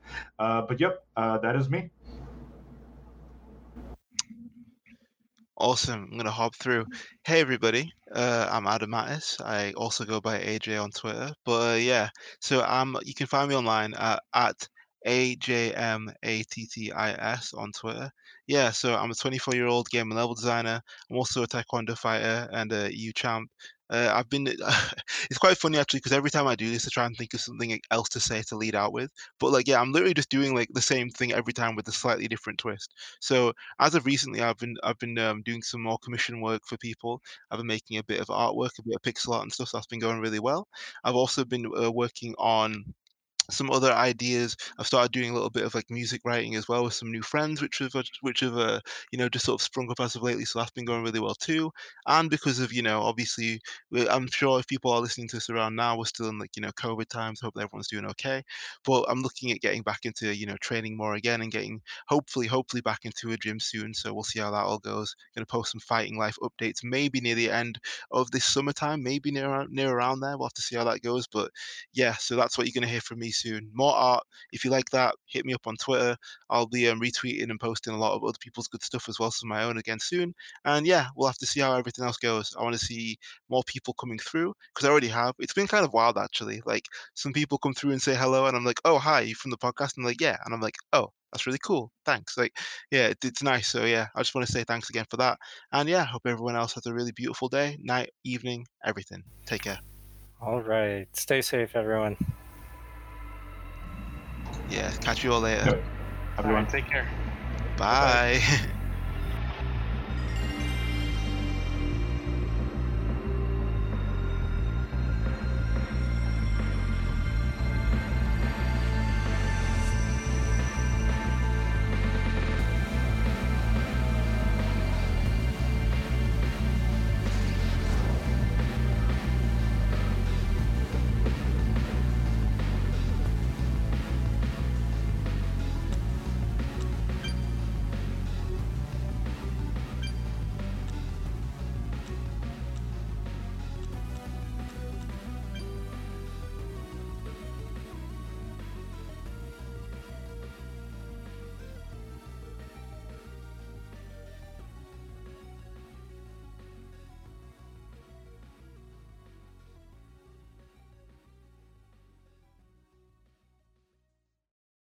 But 0.67 0.81
yep, 0.81 1.05
that 1.15 1.55
is 1.55 1.69
me. 1.69 1.91
Awesome. 5.57 6.03
I'm 6.05 6.11
going 6.11 6.25
to 6.25 6.31
hop 6.31 6.55
through. 6.55 6.85
Hey, 7.25 7.39
everybody. 7.39 7.91
Uh, 8.11 8.47
I'm 8.51 8.65
Adam 8.67 8.91
Mattis. 8.91 9.39
I 9.39 9.71
also 9.73 10.03
go 10.03 10.19
by 10.19 10.39
AJ 10.39 10.81
on 10.81 10.89
Twitter. 10.91 11.31
But 11.45 11.73
uh, 11.73 11.75
yeah, 11.75 12.09
so 12.41 12.63
um, 12.63 12.97
you 13.03 13.13
can 13.13 13.27
find 13.27 13.49
me 13.49 13.55
online 13.55 13.93
uh, 13.93 14.17
at 14.33 14.67
a 15.05 15.35
J 15.35 15.73
M 15.73 16.11
A 16.23 16.43
T 16.43 16.65
T 16.65 16.91
I 16.91 17.11
S 17.11 17.53
on 17.53 17.71
Twitter. 17.71 18.09
Yeah, 18.47 18.71
so 18.71 18.95
I'm 18.95 19.11
a 19.11 19.15
24 19.15 19.53
year 19.55 19.67
old 19.67 19.89
game 19.89 20.09
and 20.11 20.17
level 20.19 20.33
designer. 20.35 20.81
I'm 21.09 21.17
also 21.17 21.43
a 21.43 21.47
Taekwondo 21.47 21.97
fighter 21.97 22.49
and 22.51 22.71
a 22.71 22.95
EU 22.95 23.11
champ. 23.13 23.49
Uh, 23.93 24.11
I've 24.13 24.29
been, 24.29 24.47
it's 25.29 25.37
quite 25.37 25.57
funny 25.57 25.77
actually 25.77 25.99
because 25.99 26.13
every 26.13 26.31
time 26.31 26.47
I 26.47 26.55
do 26.55 26.69
this, 26.71 26.87
I 26.87 26.89
try 26.91 27.05
and 27.05 27.15
think 27.15 27.33
of 27.35 27.41
something 27.41 27.79
else 27.91 28.09
to 28.09 28.19
say 28.19 28.41
to 28.43 28.55
lead 28.57 28.73
out 28.75 28.91
with. 28.91 29.11
But 29.39 29.51
like, 29.51 29.67
yeah, 29.67 29.79
I'm 29.79 29.91
literally 29.91 30.15
just 30.15 30.29
doing 30.31 30.55
like 30.55 30.69
the 30.73 30.81
same 30.81 31.09
thing 31.11 31.31
every 31.31 31.53
time 31.53 31.75
with 31.75 31.87
a 31.87 31.91
slightly 31.91 32.27
different 32.27 32.59
twist. 32.59 32.93
So 33.21 33.53
as 33.79 33.93
of 33.95 34.05
recently, 34.07 34.41
I've 34.41 34.57
been 34.57 34.75
I've 34.83 34.97
been 34.99 35.17
um, 35.19 35.43
doing 35.43 35.61
some 35.61 35.83
more 35.83 35.99
commission 35.99 36.41
work 36.41 36.63
for 36.65 36.77
people. 36.77 37.21
I've 37.51 37.59
been 37.59 37.67
making 37.67 37.97
a 37.99 38.03
bit 38.03 38.19
of 38.19 38.27
artwork, 38.27 38.79
a 38.79 38.83
bit 38.83 38.95
of 38.95 39.01
pixel 39.03 39.33
art 39.33 39.43
and 39.43 39.53
stuff. 39.53 39.69
So 39.69 39.77
that's 39.77 39.87
been 39.87 39.99
going 39.99 40.19
really 40.19 40.39
well. 40.39 40.67
I've 41.03 41.15
also 41.15 41.45
been 41.45 41.67
uh, 41.79 41.91
working 41.91 42.33
on 42.39 42.83
some 43.51 43.69
other 43.71 43.91
ideas. 43.91 44.55
I've 44.79 44.87
started 44.87 45.11
doing 45.11 45.31
a 45.31 45.33
little 45.33 45.49
bit 45.49 45.65
of 45.65 45.75
like 45.75 45.89
music 45.89 46.21
writing 46.25 46.55
as 46.55 46.67
well 46.67 46.83
with 46.83 46.93
some 46.93 47.11
new 47.11 47.21
friends, 47.21 47.61
which 47.61 47.79
have 47.79 47.95
uh, 47.95 48.03
which 48.21 48.41
have 48.41 48.57
uh, 48.57 48.79
you 49.11 49.17
know 49.19 49.29
just 49.29 49.45
sort 49.45 49.59
of 49.61 49.63
sprung 49.65 49.89
up 49.91 49.99
as 49.99 50.15
of 50.15 50.23
lately. 50.23 50.45
So 50.45 50.59
that's 50.59 50.71
been 50.71 50.85
going 50.85 51.03
really 51.03 51.19
well 51.19 51.35
too. 51.35 51.71
And 52.07 52.29
because 52.29 52.59
of 52.59 52.71
you 52.73 52.81
know 52.81 53.01
obviously 53.01 53.59
I'm 54.09 54.27
sure 54.27 54.59
if 54.59 54.67
people 54.67 54.91
are 54.91 55.01
listening 55.01 55.27
to 55.29 55.37
this 55.37 55.49
around 55.49 55.75
now, 55.75 55.97
we're 55.97 56.05
still 56.05 56.29
in 56.29 56.39
like 56.39 56.55
you 56.55 56.61
know 56.61 56.71
COVID 56.71 57.07
times. 57.07 57.41
Hope 57.41 57.55
everyone's 57.57 57.87
doing 57.87 58.05
okay. 58.05 58.43
But 58.85 59.05
I'm 59.09 59.21
looking 59.21 59.51
at 59.51 59.61
getting 59.61 59.81
back 59.83 60.05
into 60.05 60.35
you 60.35 60.45
know 60.45 60.57
training 60.57 60.97
more 60.97 61.13
again 61.15 61.41
and 61.41 61.51
getting 61.51 61.81
hopefully 62.07 62.47
hopefully 62.47 62.81
back 62.81 62.99
into 63.03 63.31
a 63.31 63.37
gym 63.37 63.59
soon. 63.59 63.93
So 63.93 64.13
we'll 64.13 64.23
see 64.23 64.39
how 64.39 64.51
that 64.51 64.63
all 64.65 64.79
goes. 64.79 65.15
Going 65.35 65.45
to 65.45 65.51
post 65.51 65.71
some 65.71 65.81
fighting 65.81 66.17
life 66.17 66.37
updates 66.41 66.83
maybe 66.83 67.21
near 67.21 67.35
the 67.35 67.49
end 67.51 67.79
of 68.11 68.31
this 68.31 68.45
summertime, 68.45 69.03
maybe 69.03 69.31
near 69.31 69.65
near 69.69 69.91
around 69.91 70.19
there. 70.21 70.37
We'll 70.37 70.47
have 70.47 70.53
to 70.53 70.61
see 70.61 70.75
how 70.75 70.83
that 70.85 71.01
goes. 71.01 71.27
But 71.27 71.51
yeah, 71.93 72.13
so 72.13 72.35
that's 72.35 72.57
what 72.57 72.67
you're 72.67 72.79
going 72.79 72.87
to 72.87 72.91
hear 72.91 73.01
from 73.01 73.19
me 73.19 73.31
soon. 73.33 73.69
More 73.73 73.93
art. 73.93 74.23
If 74.51 74.63
you 74.63 74.71
like 74.71 74.89
that, 74.91 75.15
hit 75.25 75.45
me 75.45 75.53
up 75.53 75.67
on 75.67 75.75
Twitter. 75.75 76.15
I'll 76.49 76.67
be 76.67 76.87
um, 76.87 77.01
retweeting 77.01 77.49
and 77.49 77.59
posting 77.59 77.93
a 77.93 77.97
lot 77.97 78.13
of 78.13 78.23
other 78.23 78.37
people's 78.39 78.67
good 78.67 78.83
stuff 78.83 79.09
as 79.09 79.19
well, 79.19 79.31
some 79.31 79.49
my 79.49 79.63
own 79.63 79.77
again 79.77 79.99
soon. 79.99 80.33
And 80.65 80.87
yeah, 80.87 81.07
we'll 81.15 81.27
have 81.27 81.37
to 81.37 81.45
see 81.45 81.59
how 81.59 81.75
everything 81.75 82.05
else 82.05 82.17
goes. 82.17 82.55
I 82.57 82.63
want 82.63 82.77
to 82.77 82.85
see 82.85 83.17
more 83.49 83.63
people 83.65 83.93
coming 83.93 84.19
through 84.19 84.53
because 84.73 84.87
I 84.87 84.91
already 84.91 85.09
have. 85.09 85.35
It's 85.39 85.53
been 85.53 85.67
kind 85.67 85.85
of 85.85 85.93
wild 85.93 86.17
actually. 86.17 86.61
Like 86.65 86.85
some 87.13 87.33
people 87.33 87.57
come 87.57 87.73
through 87.73 87.91
and 87.91 88.01
say 88.01 88.15
hello, 88.15 88.45
and 88.45 88.55
I'm 88.55 88.65
like, 88.65 88.79
oh 88.85 88.97
hi, 88.97 89.21
you 89.21 89.35
from 89.35 89.51
the 89.51 89.57
podcast? 89.57 89.97
And 89.97 90.05
like, 90.05 90.21
yeah, 90.21 90.37
and 90.45 90.53
I'm 90.53 90.61
like, 90.61 90.75
oh, 90.93 91.09
that's 91.31 91.47
really 91.47 91.59
cool. 91.63 91.91
Thanks. 92.05 92.37
Like, 92.37 92.55
yeah, 92.91 93.07
it, 93.07 93.17
it's 93.23 93.43
nice. 93.43 93.67
So 93.67 93.85
yeah, 93.85 94.07
I 94.15 94.21
just 94.21 94.35
want 94.35 94.45
to 94.45 94.53
say 94.53 94.63
thanks 94.63 94.89
again 94.89 95.05
for 95.09 95.17
that. 95.17 95.37
And 95.71 95.89
yeah, 95.89 96.05
hope 96.05 96.23
everyone 96.25 96.55
else 96.55 96.73
has 96.73 96.85
a 96.85 96.93
really 96.93 97.11
beautiful 97.11 97.49
day, 97.49 97.77
night, 97.81 98.11
evening, 98.23 98.65
everything. 98.85 99.23
Take 99.45 99.63
care. 99.63 99.79
All 100.41 100.61
right. 100.61 101.07
Stay 101.13 101.41
safe, 101.41 101.75
everyone. 101.75 102.17
Yeah, 104.73 104.91
catch 105.03 105.23
you 105.23 105.31
all 105.31 105.39
later. 105.41 105.65
Yep. 105.65 105.85
Everyone, 106.39 106.65
take 106.67 106.89
care. 106.89 107.07
Bye. 107.77 108.41
Bye. 108.41 108.59